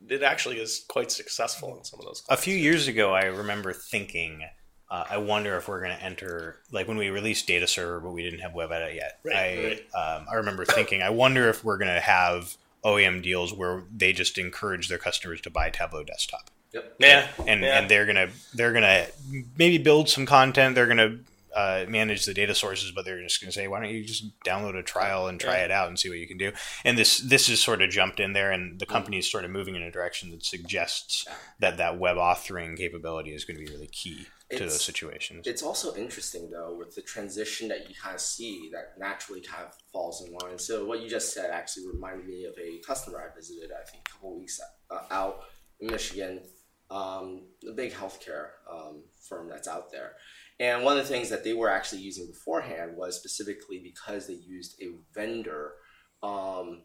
it 0.09 0.23
actually 0.23 0.57
is 0.57 0.85
quite 0.87 1.11
successful 1.11 1.77
in 1.77 1.83
some 1.83 1.99
of 1.99 2.05
those. 2.05 2.23
A 2.29 2.37
few 2.37 2.55
years 2.55 2.87
ago, 2.87 3.13
I 3.13 3.25
remember 3.25 3.73
thinking, 3.73 4.43
uh, 4.89 5.03
I 5.09 5.17
wonder 5.17 5.57
if 5.57 5.67
we're 5.67 5.81
going 5.81 5.97
to 5.97 6.01
enter 6.01 6.59
like 6.71 6.87
when 6.87 6.95
we 6.97 7.09
released 7.09 7.45
Data 7.45 7.67
Server, 7.67 7.99
but 7.99 8.11
we 8.11 8.23
didn't 8.23 8.39
have 8.39 8.53
Web 8.53 8.71
Edit 8.71 8.95
yet. 8.95 9.19
Right, 9.25 9.85
I 9.93 10.15
um, 10.15 10.27
I 10.31 10.35
remember 10.35 10.63
thinking, 10.63 11.01
I 11.01 11.09
wonder 11.09 11.49
if 11.49 11.63
we're 11.63 11.77
going 11.77 11.93
to 11.93 11.99
have 11.99 12.55
OEM 12.85 13.21
deals 13.21 13.53
where 13.53 13.83
they 13.93 14.13
just 14.13 14.37
encourage 14.37 14.87
their 14.87 14.97
customers 14.97 15.41
to 15.41 15.49
buy 15.49 15.69
Tableau 15.69 16.05
Desktop, 16.05 16.49
Yep. 16.73 16.95
Yeah, 16.99 17.27
and 17.45 17.61
yeah. 17.63 17.79
and 17.79 17.89
they're 17.89 18.05
gonna 18.05 18.29
they're 18.53 18.73
gonna 18.73 19.07
maybe 19.57 19.77
build 19.77 20.07
some 20.07 20.25
content. 20.25 20.75
They're 20.75 20.87
gonna 20.87 21.19
uh, 21.57 21.85
manage 21.89 22.25
the 22.25 22.33
data 22.33 22.53
sources, 22.53 22.91
but 22.91 23.03
they're 23.03 23.21
just 23.23 23.41
going 23.41 23.49
to 23.49 23.51
say, 23.59 23.67
"Why 23.67 23.79
don't 23.81 23.89
you 23.89 24.03
just 24.03 24.23
download 24.45 24.77
a 24.77 24.83
trial 24.83 25.27
and 25.27 25.39
try 25.39 25.57
Yeah. 25.57 25.65
it 25.65 25.71
out 25.71 25.87
and 25.87 25.97
see 25.99 26.09
what 26.09 26.19
you 26.19 26.27
can 26.27 26.37
do?" 26.37 26.51
And 26.85 26.97
this 26.97 27.17
this 27.17 27.49
is 27.49 27.59
sort 27.59 27.81
of 27.81 27.89
jumped 27.89 28.19
in 28.19 28.33
there, 28.33 28.51
and 28.51 28.79
the 28.79 28.85
company 28.85 29.17
is 29.17 29.29
sort 29.31 29.43
of 29.45 29.51
moving 29.51 29.75
in 29.75 29.81
a 29.81 29.91
direction 29.91 30.29
that 30.31 30.45
suggests 30.45 31.25
that 31.59 31.77
that 31.77 31.97
web 31.97 32.17
authoring 32.17 32.77
capability 32.77 33.33
is 33.33 33.43
going 33.43 33.57
to 33.59 33.65
be 33.65 33.71
really 33.71 33.87
key 33.87 34.27
to 34.49 34.55
It's- 34.55 34.71
those 34.71 34.85
situations. 34.85 35.45
It's 35.47 35.63
also 35.63 35.95
interesting 35.95 36.51
though 36.51 36.73
with 36.77 36.95
the 36.95 37.01
transition 37.01 37.67
that 37.69 37.89
you 37.89 37.95
kind 38.01 38.15
of 38.15 38.21
see 38.21 38.69
that 38.73 38.97
naturally 38.99 39.41
kind 39.41 39.65
of 39.65 39.73
falls 39.91 40.21
in 40.23 40.31
line. 40.33 40.59
So 40.59 40.85
what 40.85 41.01
you 41.01 41.09
just 41.09 41.33
said 41.33 41.49
actually 41.49 41.87
reminded 41.87 42.27
me 42.27 42.45
of 42.45 42.53
a 42.57 42.79
customer 42.85 43.17
I 43.19 43.35
visited 43.35 43.71
I 43.71 43.83
think 43.89 44.03
a 44.07 44.11
couple 44.11 44.39
weeks 44.39 44.59
uh, 44.91 44.99
out 45.11 45.35
in 45.81 45.87
Michigan, 45.91 46.41
um, 46.89 47.47
a 47.67 47.73
big 47.73 47.91
healthcare 47.93 48.47
um, 48.71 49.03
firm 49.27 49.49
that's 49.49 49.67
out 49.67 49.91
there. 49.91 50.13
And 50.59 50.83
one 50.83 50.97
of 50.97 51.03
the 51.07 51.13
things 51.13 51.29
that 51.29 51.43
they 51.43 51.53
were 51.53 51.69
actually 51.69 52.01
using 52.01 52.27
beforehand 52.27 52.97
was 52.97 53.15
specifically 53.15 53.79
because 53.83 54.25
they 54.27 54.33
used 54.33 54.81
a 54.81 54.87
vendor 55.13 55.73
um, 56.23 56.81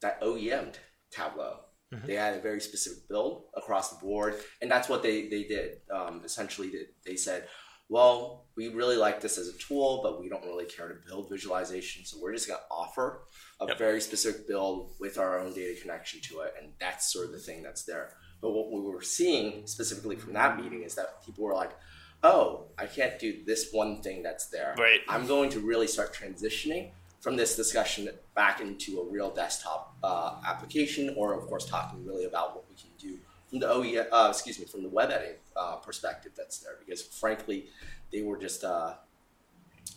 that 0.00 0.20
OEM'd 0.22 0.78
Tableau. 1.10 1.60
They 2.04 2.14
had 2.14 2.34
a 2.34 2.40
very 2.40 2.60
specific 2.60 3.08
build 3.08 3.44
across 3.56 3.90
the 3.90 4.04
board, 4.04 4.34
and 4.60 4.70
that's 4.70 4.88
what 4.88 5.02
they, 5.02 5.28
they 5.28 5.44
did. 5.44 5.78
Um, 5.90 6.20
essentially, 6.24 6.68
they, 6.68 6.82
they 7.10 7.16
said, 7.16 7.46
well, 7.88 8.46
we 8.56 8.68
really 8.68 8.96
like 8.96 9.20
this 9.20 9.38
as 9.38 9.48
a 9.48 9.56
tool, 9.56 10.00
but 10.02 10.20
we 10.20 10.28
don't 10.28 10.44
really 10.44 10.64
care 10.66 10.88
to 10.88 10.96
build 11.06 11.30
visualization, 11.30 12.04
so 12.04 12.18
we're 12.20 12.32
just 12.34 12.48
going 12.48 12.58
to 12.58 12.74
offer 12.74 13.22
a 13.60 13.66
Yep. 13.68 13.78
very 13.78 14.00
specific 14.00 14.46
build 14.48 14.94
with 14.98 15.16
our 15.16 15.38
own 15.38 15.54
data 15.54 15.80
connection 15.80 16.20
to 16.22 16.40
it, 16.40 16.54
and 16.60 16.72
that's 16.80 17.12
sort 17.12 17.26
of 17.26 17.32
the 17.32 17.38
thing 17.38 17.62
that's 17.62 17.84
there. 17.84 18.10
But 18.42 18.50
what 18.50 18.70
we 18.72 18.80
were 18.80 19.00
seeing 19.00 19.66
specifically 19.66 20.16
from 20.16 20.32
that 20.34 20.60
meeting 20.60 20.82
is 20.82 20.96
that 20.96 21.24
people 21.24 21.44
were 21.44 21.54
like, 21.54 21.70
oh, 22.22 22.64
I 22.78 22.86
can't 22.86 23.18
do 23.18 23.42
this 23.44 23.70
one 23.72 24.02
thing 24.02 24.22
that's 24.22 24.46
there. 24.46 24.74
Right. 24.78 25.00
I'm 25.08 25.26
going 25.26 25.50
to 25.50 25.60
really 25.60 25.86
start 25.86 26.14
transitioning 26.14 26.90
from 27.20 27.36
this 27.36 27.56
discussion 27.56 28.08
back 28.34 28.60
into 28.60 29.00
a 29.00 29.04
real 29.04 29.30
desktop 29.30 29.96
uh, 30.02 30.36
application, 30.46 31.14
or 31.16 31.34
of 31.34 31.46
course, 31.46 31.64
talking 31.66 32.04
really 32.06 32.24
about 32.24 32.54
what 32.54 32.64
we 32.68 32.76
can 32.76 32.90
do 32.98 33.18
from 33.48 33.58
the 33.60 33.68
OE, 33.68 33.96
uh, 34.12 34.28
excuse 34.30 34.58
me, 34.58 34.64
from 34.64 34.82
the 34.82 34.88
web 34.88 35.10
editing 35.10 35.36
uh, 35.56 35.76
perspective 35.76 36.32
that's 36.36 36.58
there. 36.58 36.74
Because 36.84 37.02
frankly, 37.02 37.66
they 38.12 38.22
were 38.22 38.36
just, 38.36 38.62
uh, 38.64 38.94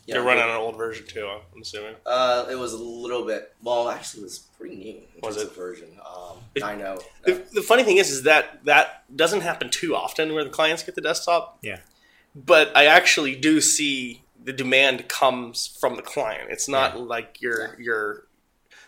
you 0.06 0.14
They're 0.14 0.22
know, 0.24 0.28
running 0.28 0.44
an 0.44 0.50
old 0.56 0.78
version 0.78 1.06
too. 1.08 1.28
I'm 1.28 1.62
assuming. 1.62 1.96
Uh, 2.06 2.46
it 2.50 2.56
was 2.56 2.74
a 2.74 2.78
little 2.82 3.26
bit. 3.26 3.54
Well, 3.62 3.90
actually, 3.90 4.22
it 4.22 4.26
was 4.26 4.40
pretty 4.58 4.76
new. 4.76 5.02
Was 5.22 5.38
it? 5.38 5.54
version? 5.54 5.90
Um, 6.00 6.38
It- 6.56 6.64
I 6.64 6.76
know. 6.76 7.00
The, 7.26 7.44
the 7.54 7.62
funny 7.62 7.84
thing 7.84 7.98
is, 7.98 8.10
is 8.10 8.24
that 8.24 8.64
that 8.66 9.04
doesn't 9.16 9.42
happen 9.42 9.70
too 9.70 9.96
often 9.96 10.34
where 10.34 10.44
the 10.44 10.50
clients 10.50 10.84
get 10.84 10.96
the 10.96 11.02
desktop. 11.02 11.60
Yeah. 11.62 11.80
But 12.46 12.76
I 12.76 12.86
actually 12.86 13.36
do 13.36 13.60
see 13.60 14.24
the 14.42 14.54
demand 14.54 15.10
comes 15.10 15.76
from 15.80 15.96
the 15.96 16.02
client. 16.02 16.50
It's 16.50 16.70
not 16.70 17.00
like 17.00 17.42
you're 17.42 17.76
you're 17.80 18.28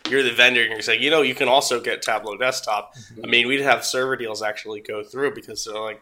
you're 0.10 0.24
the 0.24 0.32
vendor 0.32 0.62
and 0.62 0.72
you're 0.72 0.82
saying, 0.82 1.04
you 1.04 1.10
know, 1.10 1.22
you 1.22 1.36
can 1.36 1.48
also 1.48 1.80
get 1.80 2.02
Tableau 2.02 2.38
desktop. 2.38 2.96
Mm-hmm. 2.96 3.26
I 3.26 3.28
mean, 3.28 3.48
we'd 3.48 3.62
have 3.62 3.86
server 3.86 4.16
deals 4.16 4.42
actually 4.42 4.82
go 4.82 5.04
through 5.04 5.36
because 5.36 5.66
they're 5.66 5.80
like, 5.80 6.02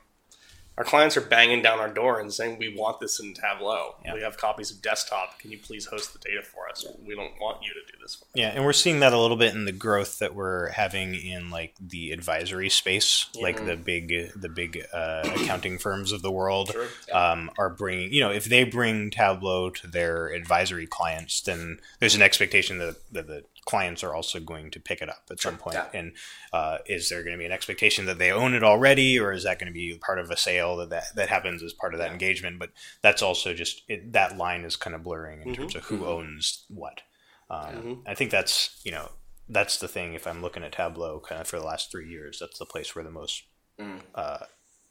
our 0.80 0.86
clients 0.86 1.18
are 1.18 1.22
banging 1.22 1.62
down 1.62 1.78
our 1.80 1.90
door 1.94 2.22
and 2.22 2.34
saying 2.34 2.58
we 2.58 2.74
want 2.74 3.02
this 3.02 3.20
in 3.20 3.34
Tableau. 3.34 3.96
Yeah. 4.06 4.14
We 4.14 4.22
have 4.22 4.38
copies 4.38 4.72
of 4.72 4.82
desktop. 4.82 5.38
Can 5.38 5.52
you 5.52 5.60
please 5.60 5.86
host 5.86 6.14
the 6.14 6.20
data 6.20 6.42
for 6.42 6.70
us? 6.70 6.88
We 7.06 7.16
don't 7.16 7.34
want 7.42 7.62
you 7.62 7.70
to 7.74 7.82
do 7.92 8.02
this. 8.02 8.16
For 8.16 8.24
us. 8.24 8.30
Yeah, 8.34 8.48
and 8.56 8.64
we're 8.64 8.72
seeing 8.72 9.02
that 9.02 9.12
a 9.12 9.20
little 9.20 9.36
bit 9.36 9.54
in 9.54 9.66
the 9.66 9.74
growth 9.74 10.20
that 10.20 10.34
we're 10.34 10.70
having 10.70 11.16
in 11.16 11.50
like 11.50 11.76
the 11.82 12.12
advisory 12.12 12.70
space, 12.70 13.26
like 13.40 13.66
the 13.66 13.76
big 13.76 14.32
the 14.40 14.48
big 14.48 14.82
uh, 14.94 15.24
accounting 15.36 15.80
firms 15.80 16.14
of 16.14 16.22
the 16.22 16.32
world 16.32 16.72
Sure. 16.72 16.88
um, 17.14 17.52
are 17.58 17.70
bringing. 17.70 18.14
You 18.14 18.22
know, 18.22 18.32
if 18.32 18.46
they 18.46 18.64
bring 18.64 19.12
Tableau 19.12 19.70
to 19.72 19.88
their 19.88 20.28
advisory 20.28 20.88
clients, 20.88 21.42
then 21.42 21.80
there's 22.00 22.16
an 22.16 22.22
expectation 22.22 22.78
that, 22.78 22.96
that 23.12 23.28
the 23.28 23.44
clients 23.70 24.04
are 24.04 24.16
also 24.16 24.40
going 24.40 24.72
to 24.72 24.80
pick 24.80 25.00
it 25.00 25.10
up 25.10 25.26
at 25.30 25.40
some 25.40 25.56
point. 25.56 25.76
yeah. 25.76 25.86
And 25.94 26.14
uh, 26.52 26.80
is 26.88 27.08
there 27.10 27.22
going 27.22 27.34
to 27.34 27.38
be 27.38 27.46
an 27.46 27.52
expectation 27.52 28.08
that 28.08 28.18
they 28.18 28.32
own 28.32 28.56
it 28.56 28.64
already, 28.64 29.20
or 29.20 29.32
is 29.32 29.44
that 29.44 29.60
going 29.60 29.72
to 29.72 29.74
be 29.74 29.96
part 30.04 30.18
of 30.18 30.32
a 30.32 30.38
sale 30.38 30.78
that 30.78 30.90
that, 30.90 31.04
that 31.16 31.30
happens 31.30 31.62
as 31.62 31.72
part 31.72 31.94
of 31.94 32.00
that 32.00 32.12
engagement? 32.12 32.58
But 32.58 32.72
that's 33.04 33.22
also 33.22 33.54
just 33.54 33.84
it, 33.88 34.12
that 34.14 34.38
line 34.38 34.66
is 34.66 34.76
kind 34.76 34.96
of 34.96 35.04
blurring 35.04 35.44
in 35.44 35.54
terms 35.54 35.76
of 35.76 35.84
who 35.84 36.08
owns 36.08 36.66
what. 36.68 37.02
Um, 37.52 38.02
I 38.08 38.16
think 38.16 38.32
that's 38.32 38.82
you 38.84 38.92
know 38.92 39.12
that's 39.48 39.78
the 39.78 39.88
thing. 39.88 40.16
If 40.16 40.26
I'm 40.26 40.42
looking 40.42 40.64
at 40.64 40.72
Tableau, 40.72 41.20
kind 41.20 41.40
of 41.40 41.48
for 41.48 41.60
the 41.60 41.66
last 41.66 41.92
three 41.92 42.10
years, 42.10 42.40
that's 42.40 42.58
the 42.58 42.66
place 42.66 42.96
where 42.96 43.06
the 43.06 43.12
most 43.12 43.44
uh, 44.16 44.46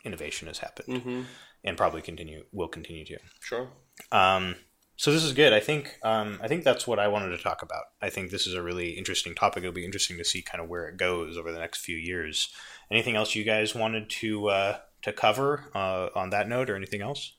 innovation 0.04 0.46
has 0.46 0.58
happened, 0.58 1.26
and 1.64 1.76
probably 1.76 2.00
continue 2.00 2.44
will 2.52 2.68
continue 2.68 3.04
to. 3.06 3.18
Sure. 3.40 3.70
Um, 4.12 4.54
so 4.98 5.12
this 5.12 5.22
is 5.22 5.32
good. 5.32 5.52
I 5.52 5.60
think 5.60 5.96
um, 6.02 6.40
I 6.42 6.48
think 6.48 6.64
that's 6.64 6.84
what 6.84 6.98
I 6.98 7.06
wanted 7.06 7.28
to 7.28 7.38
talk 7.42 7.62
about. 7.62 7.84
I 8.02 8.10
think 8.10 8.30
this 8.30 8.48
is 8.48 8.54
a 8.54 8.62
really 8.62 8.90
interesting 8.90 9.32
topic. 9.32 9.62
It'll 9.62 9.72
be 9.72 9.84
interesting 9.84 10.18
to 10.18 10.24
see 10.24 10.42
kind 10.42 10.60
of 10.60 10.68
where 10.68 10.88
it 10.88 10.96
goes 10.96 11.38
over 11.38 11.52
the 11.52 11.60
next 11.60 11.78
few 11.78 11.96
years. 11.96 12.48
Anything 12.90 13.14
else 13.14 13.36
you 13.36 13.44
guys 13.44 13.76
wanted 13.76 14.10
to 14.10 14.48
uh, 14.48 14.78
to 15.02 15.12
cover 15.12 15.70
uh, 15.72 16.08
on 16.16 16.30
that 16.30 16.48
note, 16.48 16.68
or 16.68 16.74
anything 16.74 17.00
else? 17.00 17.34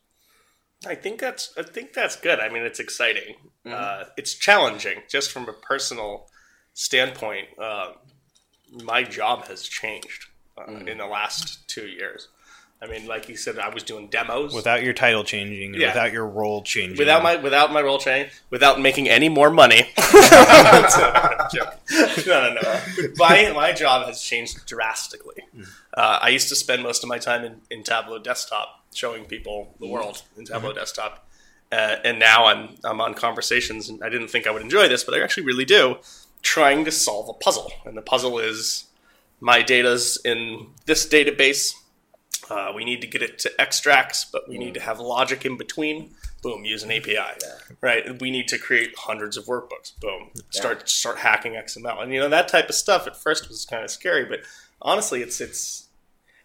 I 0.88 0.95
think 0.95 1.20
that's 1.20 1.53
I 1.57 1.64
think 1.64 1.91
that's 1.91 2.16
good. 2.16 2.39
I 2.39 2.47
mean, 2.47 2.64
it's 2.64 2.80
exciting. 2.80 3.36
Uh, 3.66 4.05
it's 4.16 4.34
challenging, 4.36 5.01
just 5.10 5.30
from 5.30 5.49
a 5.49 5.53
personal 5.53 6.30
standpoint. 6.74 7.49
Uh, 7.62 7.91
my 8.72 9.03
job 9.03 9.47
has 9.47 9.64
changed 9.64 10.28
uh, 10.57 10.72
in 10.88 10.97
the 10.97 11.07
last 11.07 11.68
two 11.68 11.88
years. 11.88 12.30
I 12.82 12.88
mean, 12.88 13.07
like 13.07 13.27
you 13.27 13.36
said, 13.36 13.59
I 13.59 13.67
was 13.69 13.84
doing 13.84 14.07
demos 14.07 14.53
Without 14.53 14.84
your 14.84 14.93
title 14.93 15.25
changing, 15.25 15.73
Yeah. 15.73 15.88
without 15.88 16.13
your 16.13 16.25
role 16.25 16.61
changing, 16.63 16.97
without 16.97 17.21
my 17.21 17.36
without 17.36 17.73
my 17.73 17.82
role 17.82 17.99
change, 17.99 18.32
without 18.49 18.80
making 18.80 19.09
any 19.09 19.27
more 19.30 19.49
money. 19.49 19.89
No, 21.51 22.49
no, 22.49 22.53
no. 22.61 22.80
My 23.17 23.51
my 23.53 23.71
job 23.71 24.05
has 24.07 24.21
changed 24.21 24.65
drastically. 24.65 25.43
Uh, 25.93 26.19
I 26.21 26.30
used 26.30 26.49
to 26.49 26.55
spend 26.55 26.84
most 26.84 27.03
of 27.03 27.09
my 27.09 27.17
time 27.17 27.43
in, 27.43 27.61
in 27.69 27.84
Tableau 27.84 28.19
Desktop, 28.19 28.84
showing 28.93 29.25
people 29.25 29.75
the 29.80 29.88
world 29.88 30.21
in 30.38 30.45
Tableau 30.45 30.73
Desktop, 30.73 31.27
uh, 31.71 31.95
and 32.03 32.19
now 32.19 32.45
I'm 32.45 32.75
I'm 32.84 33.01
on 33.01 33.13
conversations, 33.13 33.89
and 33.89 34.03
I 34.03 34.09
didn't 34.09 34.27
think 34.30 34.47
I 34.47 34.51
would 34.51 34.61
enjoy 34.61 34.88
this, 34.88 35.03
but 35.03 35.13
I 35.15 35.21
actually 35.23 35.45
really 35.45 35.65
do, 35.65 35.97
trying 36.41 36.86
to 36.86 36.91
solve 36.91 37.27
a 37.30 37.34
puzzle, 37.34 37.71
and 37.86 37.97
the 37.97 38.01
puzzle 38.01 38.38
is 38.39 38.86
my 39.39 39.61
data's 39.61 40.19
in 40.23 40.67
this 40.86 41.07
database. 41.07 41.73
Uh, 42.50 42.72
we 42.76 42.84
need 42.84 43.02
to 43.02 43.08
get 43.08 43.22
it 43.22 43.38
to 43.39 43.62
extracts, 43.62 44.26
but 44.26 44.50
we 44.50 44.58
need 44.58 44.74
to 44.74 44.80
have 44.80 45.00
logic 45.00 45.45
in 45.45 45.58
between. 45.58 46.12
Boom, 46.41 46.66
use 46.66 46.84
an 46.84 46.91
API. 46.91 47.18
Right. 47.82 48.20
We 48.20 48.32
need 48.32 48.47
to 48.47 48.58
create 48.58 48.93
hundreds 48.97 49.38
of 49.38 49.45
workbooks. 49.45 50.00
Boom. 50.00 50.30
Start 50.50 50.89
start 50.89 51.18
hacking 51.18 51.54
XML. 51.54 52.02
And 52.02 52.14
you 52.14 52.20
know 52.20 52.30
that 52.30 52.47
type 52.47 52.70
of 52.70 52.76
stuff 52.76 53.08
at 53.08 53.16
first 53.16 53.50
was 53.50 53.66
kind 53.66 53.84
of 53.84 53.91
scary, 53.91 54.26
but 54.26 54.41
honestly, 54.82 55.22
it's 55.22 55.41
it's 55.41 55.88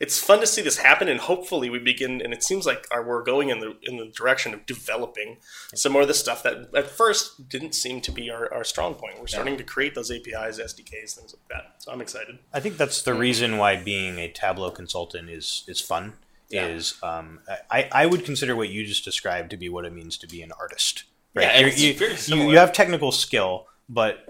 it's 0.05 0.19
fun 0.19 0.41
to 0.41 0.47
see 0.47 0.61
this 0.61 0.77
happen, 0.77 1.09
and 1.09 1.19
hopefully 1.19 1.71
we 1.71 1.79
begin. 1.79 2.21
And 2.21 2.35
it 2.35 2.43
seems 2.43 2.67
like 2.67 2.87
our, 2.93 3.03
we're 3.03 3.23
going 3.23 3.49
in 3.49 3.61
the 3.61 3.75
in 3.83 3.97
the 3.97 4.07
direction 4.07 4.53
of 4.53 4.67
developing 4.67 5.39
some 5.75 5.93
more 5.93 6.03
of 6.03 6.09
the 6.09 6.15
stuff 6.15 6.43
that 6.43 6.69
at 6.75 6.89
first 6.91 7.49
didn't 7.49 7.75
seem 7.75 8.03
to 8.03 8.13
be 8.13 8.31
our, 8.31 8.53
our 8.53 8.65
strong 8.65 8.95
point. 8.95 9.19
We're 9.19 9.27
starting 9.27 9.57
to 9.57 9.65
create 9.65 9.95
those 9.95 10.11
APIs, 10.11 10.61
SDKs, 10.61 11.15
things 11.17 11.35
like 11.35 11.49
that. 11.49 11.77
So 11.79 11.91
I'm 11.91 12.03
excited. 12.03 12.39
I 12.53 12.61
think 12.61 12.77
that's 12.77 13.01
the 13.03 13.15
reason 13.15 13.57
why 13.57 13.77
being 13.77 14.19
a 14.19 14.29
Tableau 14.29 14.71
consultant 14.71 15.31
is 15.31 15.65
is 15.67 15.81
fun. 15.81 16.15
Is 16.51 16.95
um, 17.03 17.41
I, 17.71 17.89
I 17.91 18.07
would 18.07 18.25
consider 18.25 18.55
what 18.55 18.69
you 18.69 18.85
just 18.87 19.05
described 19.05 19.51
to 19.51 19.57
be 19.57 19.69
what 19.69 19.85
it 19.85 19.93
means 19.93 20.17
to 20.19 20.29
be 20.29 20.41
an 20.43 20.53
artist. 20.61 21.05
Right? 21.35 21.47
Yeah, 21.47 21.59
You're- 21.59 21.71
it's 21.71 21.81
you, 21.81 21.95
very 21.95 22.43
you, 22.43 22.51
you 22.53 22.59
have 22.59 22.73
technical 22.73 23.11
skill, 23.11 23.67
but 23.89 24.29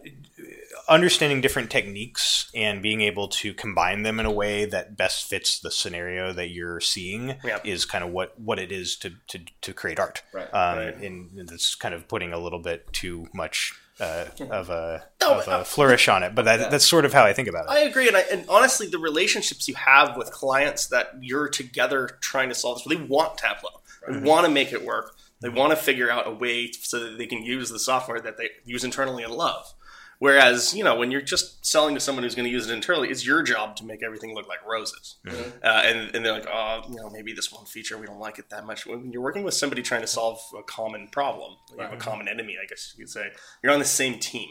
understanding 0.88 1.40
different 1.40 1.70
techniques 1.70 2.50
and 2.54 2.82
being 2.82 3.00
able 3.00 3.28
to 3.28 3.54
combine 3.54 4.02
them 4.02 4.20
in 4.20 4.26
a 4.26 4.30
way 4.30 4.64
that 4.66 4.96
best 4.96 5.28
fits 5.28 5.58
the 5.60 5.70
scenario 5.70 6.32
that 6.32 6.50
you're 6.50 6.80
seeing 6.80 7.36
Yeah. 7.44 7.58
is 7.64 7.84
kind 7.84 8.04
of 8.04 8.10
what, 8.10 8.38
what 8.38 8.58
it 8.58 8.70
is 8.72 8.96
to, 8.98 9.12
to, 9.28 9.40
to 9.62 9.72
create 9.72 9.98
art. 9.98 10.22
Right. 10.32 10.52
Um, 10.52 10.78
Right. 10.78 10.96
And 10.96 11.50
it's 11.50 11.74
kind 11.74 11.94
of 11.94 12.08
putting 12.08 12.32
a 12.32 12.38
little 12.38 12.58
bit 12.58 12.92
too 12.92 13.28
much 13.32 13.72
uh, 14.00 14.26
of 14.50 14.70
a 14.70 15.04
No, 15.20 15.38
of 15.38 15.46
but, 15.46 15.52
uh, 15.52 15.60
a 15.60 15.64
flourish 15.64 16.08
on 16.08 16.22
it, 16.24 16.34
but 16.34 16.44
that, 16.46 16.70
that's 16.70 16.86
sort 16.86 17.04
of 17.04 17.12
how 17.12 17.24
I 17.24 17.32
think 17.32 17.46
about 17.48 17.66
it. 17.66 17.70
I 17.70 17.80
agree, 17.80 18.08
and, 18.08 18.16
I, 18.16 18.22
and 18.32 18.44
honestly, 18.48 18.88
the 18.88 18.98
relationships 18.98 19.68
you 19.68 19.74
have 19.76 20.16
with 20.16 20.32
clients 20.32 20.88
that 20.88 21.12
you're 21.20 21.48
together 21.48 22.18
trying 22.20 22.48
to 22.48 22.54
solve 22.56 22.78
this, 22.82 22.96
they 22.98 23.02
want 23.02 23.38
Tableau. 23.38 23.80
They 24.08 24.18
want 24.18 24.46
to 24.46 24.52
make 24.52 24.72
it 24.72 24.84
work. 24.84 25.14
They 25.40 25.48
want 25.48 25.70
to 25.70 25.76
figure 25.76 26.10
out 26.10 26.26
a 26.26 26.30
way 26.30 26.72
so 26.72 26.98
that 27.00 27.18
they 27.18 27.26
can 27.26 27.42
use 27.42 27.68
the 27.70 27.78
software 27.78 28.20
that 28.20 28.36
they 28.36 28.50
use 28.64 28.82
internally 28.84 29.22
and 29.22 29.32
love. 29.32 29.72
Whereas, 30.18 30.74
you 30.74 30.84
know, 30.84 30.96
when 30.96 31.10
you're 31.10 31.20
just 31.20 31.66
selling 31.66 31.94
to 31.94 32.00
someone 32.00 32.22
who's 32.22 32.34
going 32.34 32.46
to 32.46 32.50
use 32.50 32.68
it 32.68 32.72
internally, 32.72 33.08
it's 33.08 33.26
your 33.26 33.42
job 33.42 33.76
to 33.76 33.84
make 33.84 34.02
everything 34.02 34.34
look 34.34 34.48
like 34.48 34.64
roses. 34.66 35.16
Uh, 35.62 35.82
and, 35.84 36.14
and 36.14 36.24
they're 36.24 36.32
like, 36.32 36.46
oh, 36.46 36.82
you 36.88 36.96
know, 36.96 37.10
maybe 37.10 37.32
this 37.32 37.52
one 37.52 37.64
feature, 37.66 37.98
we 37.98 38.06
don't 38.06 38.20
like 38.20 38.38
it 38.38 38.48
that 38.50 38.64
much. 38.64 38.86
When 38.86 39.12
you're 39.12 39.22
working 39.22 39.42
with 39.42 39.54
somebody 39.54 39.82
trying 39.82 40.02
to 40.02 40.06
solve 40.06 40.40
a 40.58 40.62
common 40.62 41.08
problem, 41.08 41.56
you 41.74 41.82
have 41.82 41.92
a 41.92 41.96
common 41.96 42.28
enemy, 42.28 42.56
I 42.62 42.66
guess 42.66 42.94
you 42.96 43.04
could 43.04 43.12
say, 43.12 43.30
you're 43.62 43.72
on 43.72 43.78
the 43.80 43.84
same 43.84 44.18
team. 44.18 44.48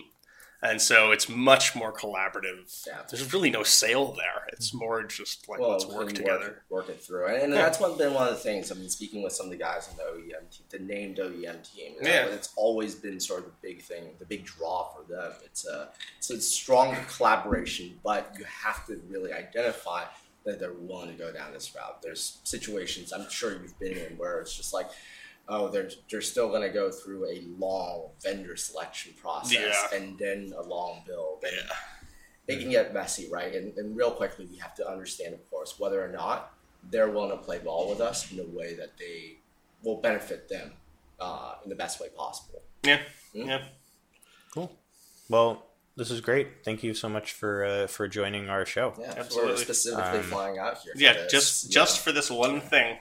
And 0.63 0.81
so 0.81 1.11
it's 1.11 1.27
much 1.27 1.75
more 1.75 1.91
collaborative. 1.91 2.87
Yeah. 2.87 3.01
There's 3.09 3.33
really 3.33 3.49
no 3.49 3.63
sale 3.63 4.13
there. 4.13 4.47
It's 4.53 4.69
mm-hmm. 4.69 4.79
more 4.79 5.03
just 5.03 5.49
like, 5.49 5.59
let's 5.59 5.85
work 5.85 6.13
together. 6.13 6.63
work, 6.69 6.87
it 6.87 7.01
through, 7.01 7.27
and, 7.27 7.43
and 7.43 7.53
that's 7.53 7.81
one 7.81 7.97
been 7.97 8.13
one 8.13 8.29
of 8.29 8.33
the 8.33 8.39
things. 8.39 8.71
I 8.71 8.75
mean, 8.75 8.89
speaking 8.89 9.23
with 9.23 9.33
some 9.33 9.47
of 9.47 9.51
the 9.51 9.57
guys 9.57 9.89
on 9.89 9.97
the 9.97 10.03
OEM 10.03 10.49
team, 10.49 10.65
the 10.69 10.79
named 10.79 11.17
OEM 11.17 11.69
team, 11.69 11.95
you 11.97 12.03
know, 12.03 12.09
Yeah. 12.09 12.25
it's 12.27 12.53
always 12.55 12.95
been 12.95 13.19
sort 13.19 13.41
of 13.41 13.47
the 13.47 13.67
big 13.67 13.81
thing, 13.81 14.11
the 14.19 14.25
big 14.25 14.45
draw 14.45 14.89
for 14.93 15.03
them. 15.11 15.33
It's 15.43 15.67
a 15.67 15.89
it's 16.17 16.29
a 16.29 16.39
strong 16.39 16.95
collaboration, 17.13 17.99
but 18.01 18.33
you 18.39 18.45
have 18.45 18.87
to 18.87 19.01
really 19.09 19.33
identify 19.33 20.05
that 20.45 20.59
they're 20.59 20.73
willing 20.73 21.09
to 21.09 21.17
go 21.17 21.33
down 21.33 21.51
this 21.51 21.75
route. 21.75 22.01
There's 22.01 22.39
situations 22.45 23.11
I'm 23.11 23.29
sure 23.29 23.51
you've 23.51 23.77
been 23.79 23.97
in 23.97 24.17
where 24.17 24.39
it's 24.39 24.55
just 24.55 24.73
like. 24.73 24.87
Oh, 25.49 25.67
they're, 25.67 25.89
they're 26.09 26.21
still 26.21 26.47
going 26.49 26.61
to 26.61 26.69
go 26.69 26.89
through 26.89 27.25
a 27.29 27.43
long 27.59 28.09
vendor 28.21 28.55
selection 28.55 29.13
process 29.21 29.51
Yeah. 29.91 29.97
and 29.97 30.17
then 30.17 30.53
a 30.57 30.61
long 30.61 31.01
build. 31.05 31.43
And 31.43 31.51
Yeah. 31.57 32.55
it 32.55 32.61
can 32.61 32.71
get 32.71 32.93
messy, 32.93 33.29
right? 33.31 33.53
And, 33.53 33.77
and 33.77 33.95
real 33.95 34.11
quickly, 34.11 34.47
we 34.49 34.57
have 34.57 34.73
to 34.75 34.89
understand, 34.89 35.33
of 35.33 35.49
course, 35.49 35.75
whether 35.79 36.03
or 36.03 36.07
not 36.09 36.53
they're 36.89 37.09
willing 37.09 37.31
to 37.31 37.37
play 37.37 37.59
ball 37.59 37.89
with 37.89 37.99
us 37.99 38.31
in 38.31 38.39
a 38.39 38.43
way 38.43 38.73
that 38.75 38.97
they 38.97 39.37
will 39.83 39.97
benefit 39.97 40.47
them 40.47 40.71
uh, 41.19 41.55
in 41.63 41.69
the 41.69 41.75
best 41.75 41.99
way 41.99 42.07
possible. 42.15 42.61
Yeah. 42.83 43.01
Yeah. 43.33 43.63
Cool. 44.53 44.71
Well, 45.29 45.65
this 45.95 46.09
is 46.11 46.21
great. 46.21 46.47
Thank 46.65 46.83
you 46.83 46.93
so 46.93 47.07
much 47.09 47.33
for 47.33 47.65
uh, 47.65 47.87
for 47.87 48.07
joining 48.07 48.49
our 48.49 48.65
show. 48.65 48.93
Yeah, 48.99 49.13
Absolutely. 49.17 49.51
We're 49.53 49.57
specifically 49.57 50.19
Um, 50.19 50.23
flying 50.23 50.57
out 50.57 50.77
here. 50.79 50.93
For 50.95 50.99
Yeah, 51.01 51.13
this, 51.13 51.31
just 51.31 51.71
just 51.71 51.97
know. 51.97 52.03
for 52.03 52.11
this 52.11 52.29
one 52.31 52.61
thing, 52.61 52.97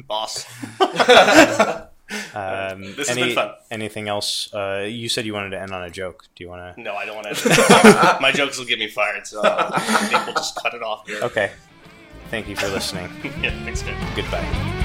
boss. 0.06 0.46
Um, 2.34 2.82
This 2.96 3.06
has 3.08 3.10
any- 3.10 3.26
been 3.26 3.34
fun. 3.36 3.52
Anything 3.70 4.08
else? 4.08 4.52
Uh, 4.52 4.84
you 4.88 5.08
said 5.08 5.26
you 5.26 5.32
wanted 5.32 5.50
to 5.50 5.60
end 5.60 5.70
on 5.70 5.84
a 5.84 5.90
joke. 5.90 6.24
Do 6.34 6.42
you 6.42 6.50
want 6.50 6.74
to? 6.74 6.80
No, 6.82 6.96
I 6.96 7.04
don't 7.04 7.14
want 7.14 7.28
to. 7.36 8.18
My 8.20 8.32
jokes 8.32 8.58
will 8.58 8.64
get 8.66 8.80
me 8.80 8.88
fired, 8.88 9.28
so 9.28 9.40
I 9.44 9.78
think 10.10 10.26
we'll 10.26 10.34
just 10.34 10.56
cut 10.60 10.74
it 10.74 10.82
off 10.82 11.06
here. 11.06 11.20
Okay. 11.22 11.52
Thank 12.28 12.48
you 12.48 12.56
for 12.56 12.66
listening. 12.66 13.08
Yeah, 13.40 13.50
thanks, 13.64 13.82
guys. 13.82 14.16
Goodbye. 14.16 14.76